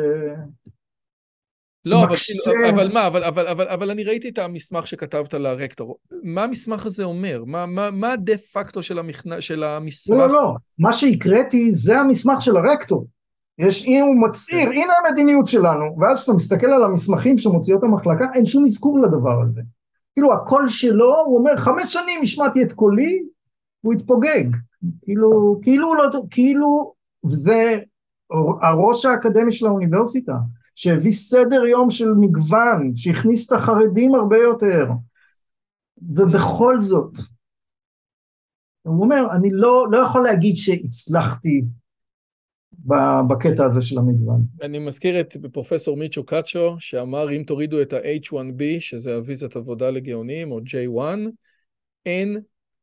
לא, 1.91 2.05
אבל, 2.05 2.17
כאילו, 2.17 2.45
אבל 2.71 2.93
מה, 2.93 3.07
אבל, 3.07 3.25
אבל, 3.25 3.47
אבל, 3.47 3.69
אבל 3.69 3.91
אני 3.91 4.05
ראיתי 4.05 4.29
את 4.29 4.39
המסמך 4.39 4.87
שכתבת 4.87 5.35
לרקטור. 5.35 5.97
מה 6.23 6.45
המסמך 6.45 6.87
הזה 6.87 7.05
אומר? 7.05 7.45
מה, 7.47 7.67
מה, 7.67 7.91
מה 7.91 8.13
הדה 8.13 8.37
פקטו 8.53 8.83
של, 8.83 8.99
המסמך? 9.63 10.17
לא, 10.19 10.27
לא, 10.27 10.33
לא. 10.33 10.55
מה 10.79 10.93
שהקראתי 10.93 11.73
זה 11.73 12.01
המסמך 12.01 12.43
של 12.43 12.57
הרקטור. 12.57 13.07
יש, 13.59 13.87
אם 13.87 14.05
הוא 14.07 14.29
מצהיר, 14.29 14.71
כן. 14.71 14.77
הנה 14.77 14.93
המדיניות 15.07 15.47
שלנו, 15.47 15.97
ואז 16.01 16.19
כשאתה 16.19 16.33
מסתכל 16.33 16.67
על 16.67 16.85
המסמכים 16.85 17.39
שמוציאות 17.39 17.83
המחלקה, 17.83 18.25
אין 18.35 18.45
שום 18.45 18.65
אזכור 18.65 19.01
לדבר 19.01 19.43
הזה. 19.43 19.61
כאילו 20.15 20.33
הקול 20.33 20.69
שלו, 20.69 21.17
הוא 21.27 21.39
אומר, 21.39 21.57
חמש 21.57 21.93
שנים 21.93 22.21
השמעתי 22.23 22.63
את 22.63 22.73
קולי, 22.73 23.23
הוא 23.81 23.93
התפוגג. 23.93 24.45
כאילו, 25.03 25.61
כאילו, 25.63 25.95
לא, 25.95 26.09
כאילו, 26.31 26.93
וזה 27.31 27.79
הראש 28.63 29.05
האקדמי 29.05 29.53
של 29.53 29.67
האוניברסיטה. 29.67 30.33
שהביא 30.79 31.13
סדר 31.13 31.67
יום 31.67 31.91
של 31.91 32.09
מגוון, 32.21 32.93
שהכניס 32.95 33.47
את 33.47 33.53
החרדים 33.53 34.15
הרבה 34.15 34.37
יותר, 34.37 34.87
ובכל 36.03 36.79
זאת, 36.79 37.13
הוא 38.83 39.05
אומר, 39.05 39.27
אני 39.37 39.49
לא, 39.53 39.87
לא 39.91 39.99
יכול 39.99 40.23
להגיד 40.23 40.57
שהצלחתי 40.57 41.65
בקטע 43.29 43.65
הזה 43.65 43.83
של 43.83 43.99
המגוון. 43.99 44.43
אני 44.63 44.79
מזכיר 44.79 45.21
את 45.21 45.37
פרופסור 45.53 45.97
מיצ'ו 45.97 46.27
קאצ'ו, 46.27 46.77
שאמר 46.79 47.33
אם 47.37 47.43
תורידו 47.47 47.83
את 47.83 47.93
ה-H1B, 47.93 48.63
שזה 48.81 49.15
הוויזת 49.15 49.57
עבודה 49.57 49.91
לגאונים, 49.91 50.53
או 50.53 50.59
J1, 50.59 51.19
אין, 52.07 52.41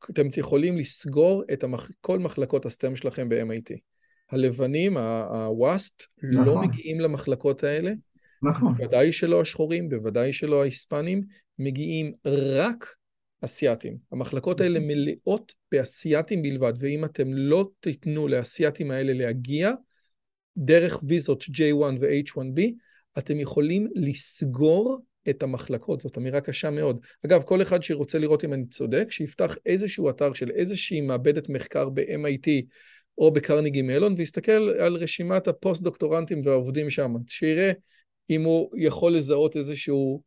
אתם 0.10 0.28
יכולים 0.38 0.78
לסגור 0.78 1.44
את 1.54 1.64
המח... 1.64 1.90
כל 2.02 2.20
מחלקות 2.20 2.66
הסטם 2.66 2.96
שלכם 2.96 3.30
ב-MIT. 3.30 3.95
הלבנים, 4.32 4.98
הוואספ, 4.98 5.92
לא 6.22 6.42
נכון. 6.42 6.54
לא 6.54 6.62
מגיעים 6.62 7.00
למחלקות 7.00 7.64
האלה. 7.64 7.94
נכון. 8.44 8.74
בוודאי 8.74 9.12
שלא 9.14 9.42
השחורים, 9.42 9.90
בוודאי 9.90 10.34
שלא 10.34 10.62
ההיספנים, 10.62 11.22
מגיעים 11.60 12.14
רק 12.26 12.86
אסייתים. 13.42 13.98
המחלקות 14.12 14.62
האלה 14.62 14.80
מלאות 14.82 15.54
באסייתים 15.72 16.42
בלבד, 16.42 16.74
ואם 16.80 17.06
אתם 17.06 17.34
לא 17.34 17.70
תיתנו 17.80 18.28
לאסייתים 18.28 18.92
האלה 18.92 19.14
להגיע, 19.14 19.72
דרך 20.58 21.00
ויזות 21.04 21.44
J1 21.44 21.98
ו-H1B, 22.00 22.62
אתם 23.18 23.40
יכולים 23.40 23.88
לסגור 23.96 25.00
את 25.30 25.44
המחלקות, 25.44 26.02
זאת 26.02 26.18
אמירה 26.18 26.42
קשה 26.42 26.70
מאוד. 26.70 27.00
אגב, 27.26 27.44
כל 27.44 27.62
אחד 27.62 27.84
שרוצה 27.84 28.20
לראות 28.20 28.44
אם 28.44 28.54
אני 28.54 28.66
צודק, 28.66 29.08
שיפתח 29.10 29.56
איזשהו 29.66 30.10
אתר 30.10 30.34
של 30.34 30.52
איזושהי 30.52 31.02
מעבדת 31.02 31.50
מחקר 31.50 31.90
ב-MIT 31.90 32.50
או 33.18 33.32
ב 33.32 33.37
Carnegie 33.37 33.82
Mellon, 33.82 34.14
ויסתכל 34.18 34.52
על 34.80 34.96
רשימת 34.96 35.48
הפוסט-דוקטורנטים 35.48 36.42
והעובדים 36.44 36.90
שם, 36.90 37.14
שיראה 37.28 37.72
אם 38.30 38.44
הוא 38.44 38.70
יכול 38.78 39.16
לזהות 39.16 39.56
איזשהו, 39.56 40.22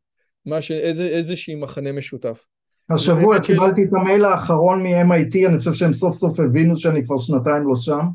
משהו, 0.47 0.75
איזה, 0.75 1.09
איזושהי 1.09 1.55
מכנה 1.55 1.93
משותף. 1.93 2.47
השבוע 2.91 3.41
קיבלתי 3.41 3.85
את 3.85 3.93
המייל 3.93 4.25
האחרון 4.25 4.83
מ-MIT, 4.83 5.49
אני 5.49 5.59
חושב 5.59 5.73
שהם 5.73 5.93
סוף 5.93 6.15
סוף 6.15 6.41
הבינו 6.41 6.77
שאני 6.77 7.05
כבר 7.05 7.19
שנתיים 7.19 7.69
לא 7.69 7.77
שם. 7.77 8.07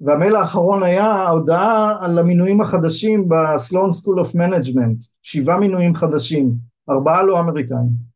והמייל 0.00 0.36
האחרון 0.36 0.82
היה 0.82 1.04
ההודעה 1.04 1.96
על 2.00 2.18
המינויים 2.18 2.60
החדשים 2.60 3.28
ב 3.28 3.39
Sloan 3.39 3.92
School 3.92 4.20
of 4.20 4.34
Management, 4.34 5.04
שבעה 5.22 5.58
מינויים 5.58 5.94
חדשים, 5.94 6.52
ארבעה 6.90 7.22
לא 7.22 7.40
אמריקאים. 7.40 8.15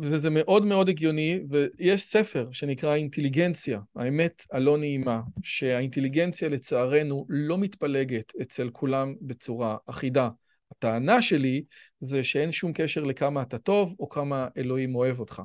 וזה 0.00 0.30
מאוד 0.30 0.64
מאוד 0.64 0.88
הגיוני, 0.88 1.40
ויש 1.48 2.02
ספר 2.02 2.48
שנקרא 2.52 2.94
אינטליגנציה, 2.94 3.80
האמת 3.96 4.42
הלא 4.52 4.78
נעימה, 4.78 5.20
שהאינטליגנציה 5.42 6.48
לצערנו 6.48 7.26
לא 7.28 7.58
מתפלגת 7.58 8.32
אצל 8.42 8.70
כולם 8.72 9.14
בצורה 9.20 9.76
אחידה. 9.86 10.28
הטענה 10.72 11.22
שלי 11.22 11.62
זה 12.00 12.24
שאין 12.24 12.52
שום 12.52 12.72
קשר 12.72 13.04
לכמה 13.04 13.42
אתה 13.42 13.58
טוב 13.58 13.94
או 14.00 14.08
כמה 14.08 14.48
אלוהים 14.56 14.94
אוהב 14.94 15.20
אותך, 15.20 15.42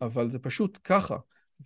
אבל 0.00 0.30
זה 0.30 0.38
פשוט 0.38 0.78
ככה. 0.84 1.16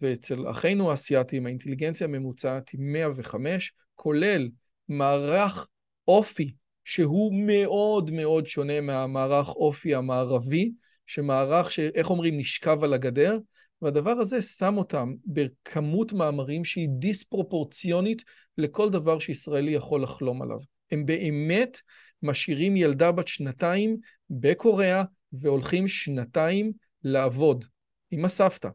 ואצל 0.01 0.51
אחינו 0.51 0.91
האסייתים 0.91 1.47
האינטליגנציה 1.47 2.07
הממוצעת 2.07 2.69
היא 2.69 2.81
105, 2.81 3.73
כולל 3.95 4.49
מערך 4.89 5.67
אופי 6.09 6.55
שהוא 6.85 7.35
מאוד 7.47 8.11
מאוד 8.11 8.47
שונה 8.47 8.81
מהמערך 8.81 9.49
אופי 9.49 9.95
המערבי, 9.95 10.73
שמערך 11.11 11.71
שאיך 11.71 12.11
אומרים 12.11 12.39
נשכב 12.39 12.85
על 12.85 12.93
הגדר, 12.93 13.39
והדבר 13.83 14.11
הזה 14.11 14.43
שם 14.43 14.79
אותם 14.79 15.15
בכמות 15.27 16.13
מאמרים 16.13 16.65
שהיא 16.65 16.89
דיספרופורציונית 16.99 18.23
לכל 18.59 18.91
דבר 18.91 19.19
שישראלי 19.19 19.71
יכול 19.71 20.03
לחלום 20.03 20.43
עליו. 20.43 20.59
הם 20.91 21.07
באמת 21.07 21.79
משאירים 22.23 22.77
ילדה 22.77 23.13
בת 23.13 23.29
שנתיים 23.29 23.97
בקוריאה 24.31 25.03
והולכים 25.33 25.89
שנתיים 25.89 26.73
לעבוד 27.05 27.65
עם 28.11 28.25
הסבתא. 28.25 28.69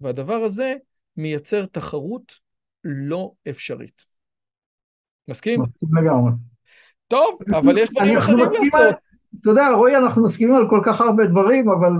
והדבר 0.00 0.34
הזה 0.34 0.74
מייצר 1.16 1.66
תחרות 1.66 2.32
לא 2.84 3.32
אפשרית. 3.48 4.04
מסכים? 5.28 5.62
מסכים 5.62 5.88
לגמרי. 5.96 6.32
טוב, 7.08 7.38
אבל 7.50 7.78
יש 7.78 7.90
דברים 7.90 8.16
אחרים 8.16 8.38
לעשות. 8.38 9.11
אתה 9.40 9.50
יודע, 9.50 9.68
רועי, 9.68 9.96
אנחנו 9.96 10.22
מסכימים 10.22 10.54
על 10.54 10.68
כל 10.70 10.80
כך 10.84 11.00
הרבה 11.00 11.26
דברים, 11.26 11.68
אבל 11.68 11.92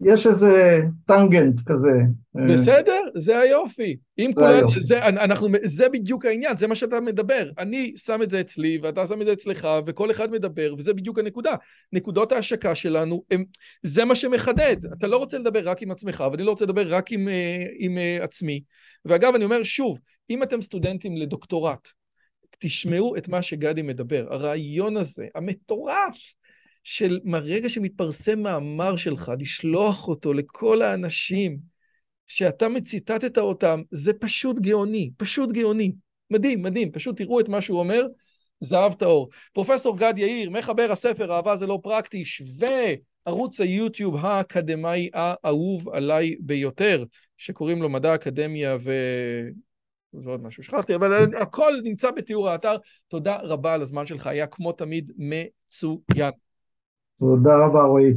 יש 0.00 0.26
איזה 0.26 0.80
טנגנט 1.06 1.60
כזה. 1.66 2.00
בסדר, 2.48 3.00
זה 3.14 3.38
היופי. 3.38 3.96
אם 4.18 4.30
כולנו, 4.34 4.68
זה, 4.80 5.06
אנחנו, 5.06 5.48
זה 5.64 5.88
בדיוק 5.88 6.24
העניין, 6.24 6.56
זה 6.56 6.66
מה 6.66 6.74
שאתה 6.74 7.00
מדבר. 7.00 7.50
אני 7.58 7.92
שם 7.96 8.22
את 8.22 8.30
זה 8.30 8.40
אצלי, 8.40 8.78
ואתה 8.82 9.06
שם 9.06 9.20
את 9.20 9.26
זה 9.26 9.32
אצלך, 9.32 9.68
וכל 9.86 10.10
אחד 10.10 10.30
מדבר, 10.30 10.74
וזה 10.78 10.94
בדיוק 10.94 11.18
הנקודה. 11.18 11.54
נקודות 11.92 12.32
ההשקה 12.32 12.74
שלנו, 12.74 13.22
הם, 13.30 13.44
זה 13.82 14.04
מה 14.04 14.14
שמחדד. 14.14 14.76
אתה 14.98 15.06
לא 15.06 15.16
רוצה 15.16 15.38
לדבר 15.38 15.68
רק 15.68 15.82
עם 15.82 15.90
עצמך, 15.90 16.24
ואני 16.32 16.42
לא 16.42 16.50
רוצה 16.50 16.64
לדבר 16.64 16.94
רק 16.94 17.12
עם, 17.12 17.28
אה, 17.28 17.64
עם 17.78 17.98
uh, 17.98 18.24
עצמי. 18.24 18.60
ואגב, 19.04 19.34
אני 19.34 19.44
אומר 19.44 19.62
שוב, 19.62 19.98
אם 20.30 20.42
אתם 20.42 20.62
סטודנטים 20.62 21.16
לדוקטורט, 21.16 21.88
תשמעו 22.58 23.16
את 23.16 23.28
מה 23.28 23.42
שגדי 23.42 23.82
מדבר. 23.82 24.26
הרעיון 24.30 24.96
הזה, 24.96 25.26
המטורף, 25.34 26.16
של 26.90 27.20
מהרגע 27.24 27.68
שמתפרסם 27.68 28.42
מאמר 28.42 28.96
שלך, 28.96 29.32
לשלוח 29.38 30.08
אותו 30.08 30.32
לכל 30.32 30.82
האנשים 30.82 31.58
שאתה 32.26 32.68
מציטטת 32.68 33.38
אותם, 33.38 33.82
זה 33.90 34.12
פשוט 34.12 34.58
גאוני, 34.58 35.10
פשוט 35.16 35.52
גאוני. 35.52 35.92
מדהים, 36.30 36.62
מדהים, 36.62 36.92
פשוט 36.92 37.16
תראו 37.16 37.40
את 37.40 37.48
מה 37.48 37.60
שהוא 37.60 37.80
אומר, 37.80 38.06
זהב 38.60 38.94
טהור. 38.94 39.28
פרופסור 39.52 39.98
גד 39.98 40.14
יאיר, 40.16 40.50
מחבר 40.50 40.92
הספר 40.92 41.32
אהבה 41.32 41.56
זה 41.56 41.66
לא 41.66 41.78
פרקטי, 41.82 42.24
שווה 42.24 42.84
ערוץ 43.24 43.60
היוטיוב 43.60 44.16
האקדמאי 44.16 45.10
האהוב 45.14 45.88
עליי 45.88 46.36
ביותר, 46.40 47.04
שקוראים 47.38 47.82
לו 47.82 47.88
מדע 47.88 48.14
אקדמיה 48.14 48.76
ו... 48.80 48.92
ועוד 50.12 50.42
משהו 50.42 50.62
שכחתי, 50.62 50.94
אבל 50.94 51.34
הכל 51.36 51.72
נמצא 51.82 52.10
בתיאור 52.10 52.48
האתר. 52.48 52.76
תודה 53.08 53.36
רבה 53.42 53.74
על 53.74 53.82
הזמן 53.82 54.06
שלך, 54.06 54.26
היה 54.26 54.46
כמו 54.46 54.72
תמיד 54.72 55.12
מצוין. 55.16 56.32
תודה 57.18 57.50
רבה 57.66 57.82
רועי. 57.82 58.12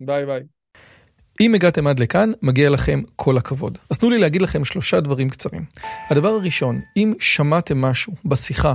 ביי 0.00 0.26
ביי. 0.26 0.42
אם 1.40 1.54
הגעתם 1.54 1.86
עד 1.86 1.98
לכאן, 1.98 2.30
מגיע 2.42 2.70
לכם 2.70 3.00
כל 3.16 3.36
הכבוד. 3.36 3.78
אז 3.90 3.98
תנו 3.98 4.10
לי 4.10 4.18
להגיד 4.18 4.42
לכם 4.42 4.64
שלושה 4.64 5.00
דברים 5.00 5.28
קצרים. 5.28 5.62
הדבר 6.10 6.28
הראשון, 6.28 6.80
אם 6.96 7.14
שמעתם 7.18 7.78
משהו 7.80 8.12
בשיחה 8.24 8.74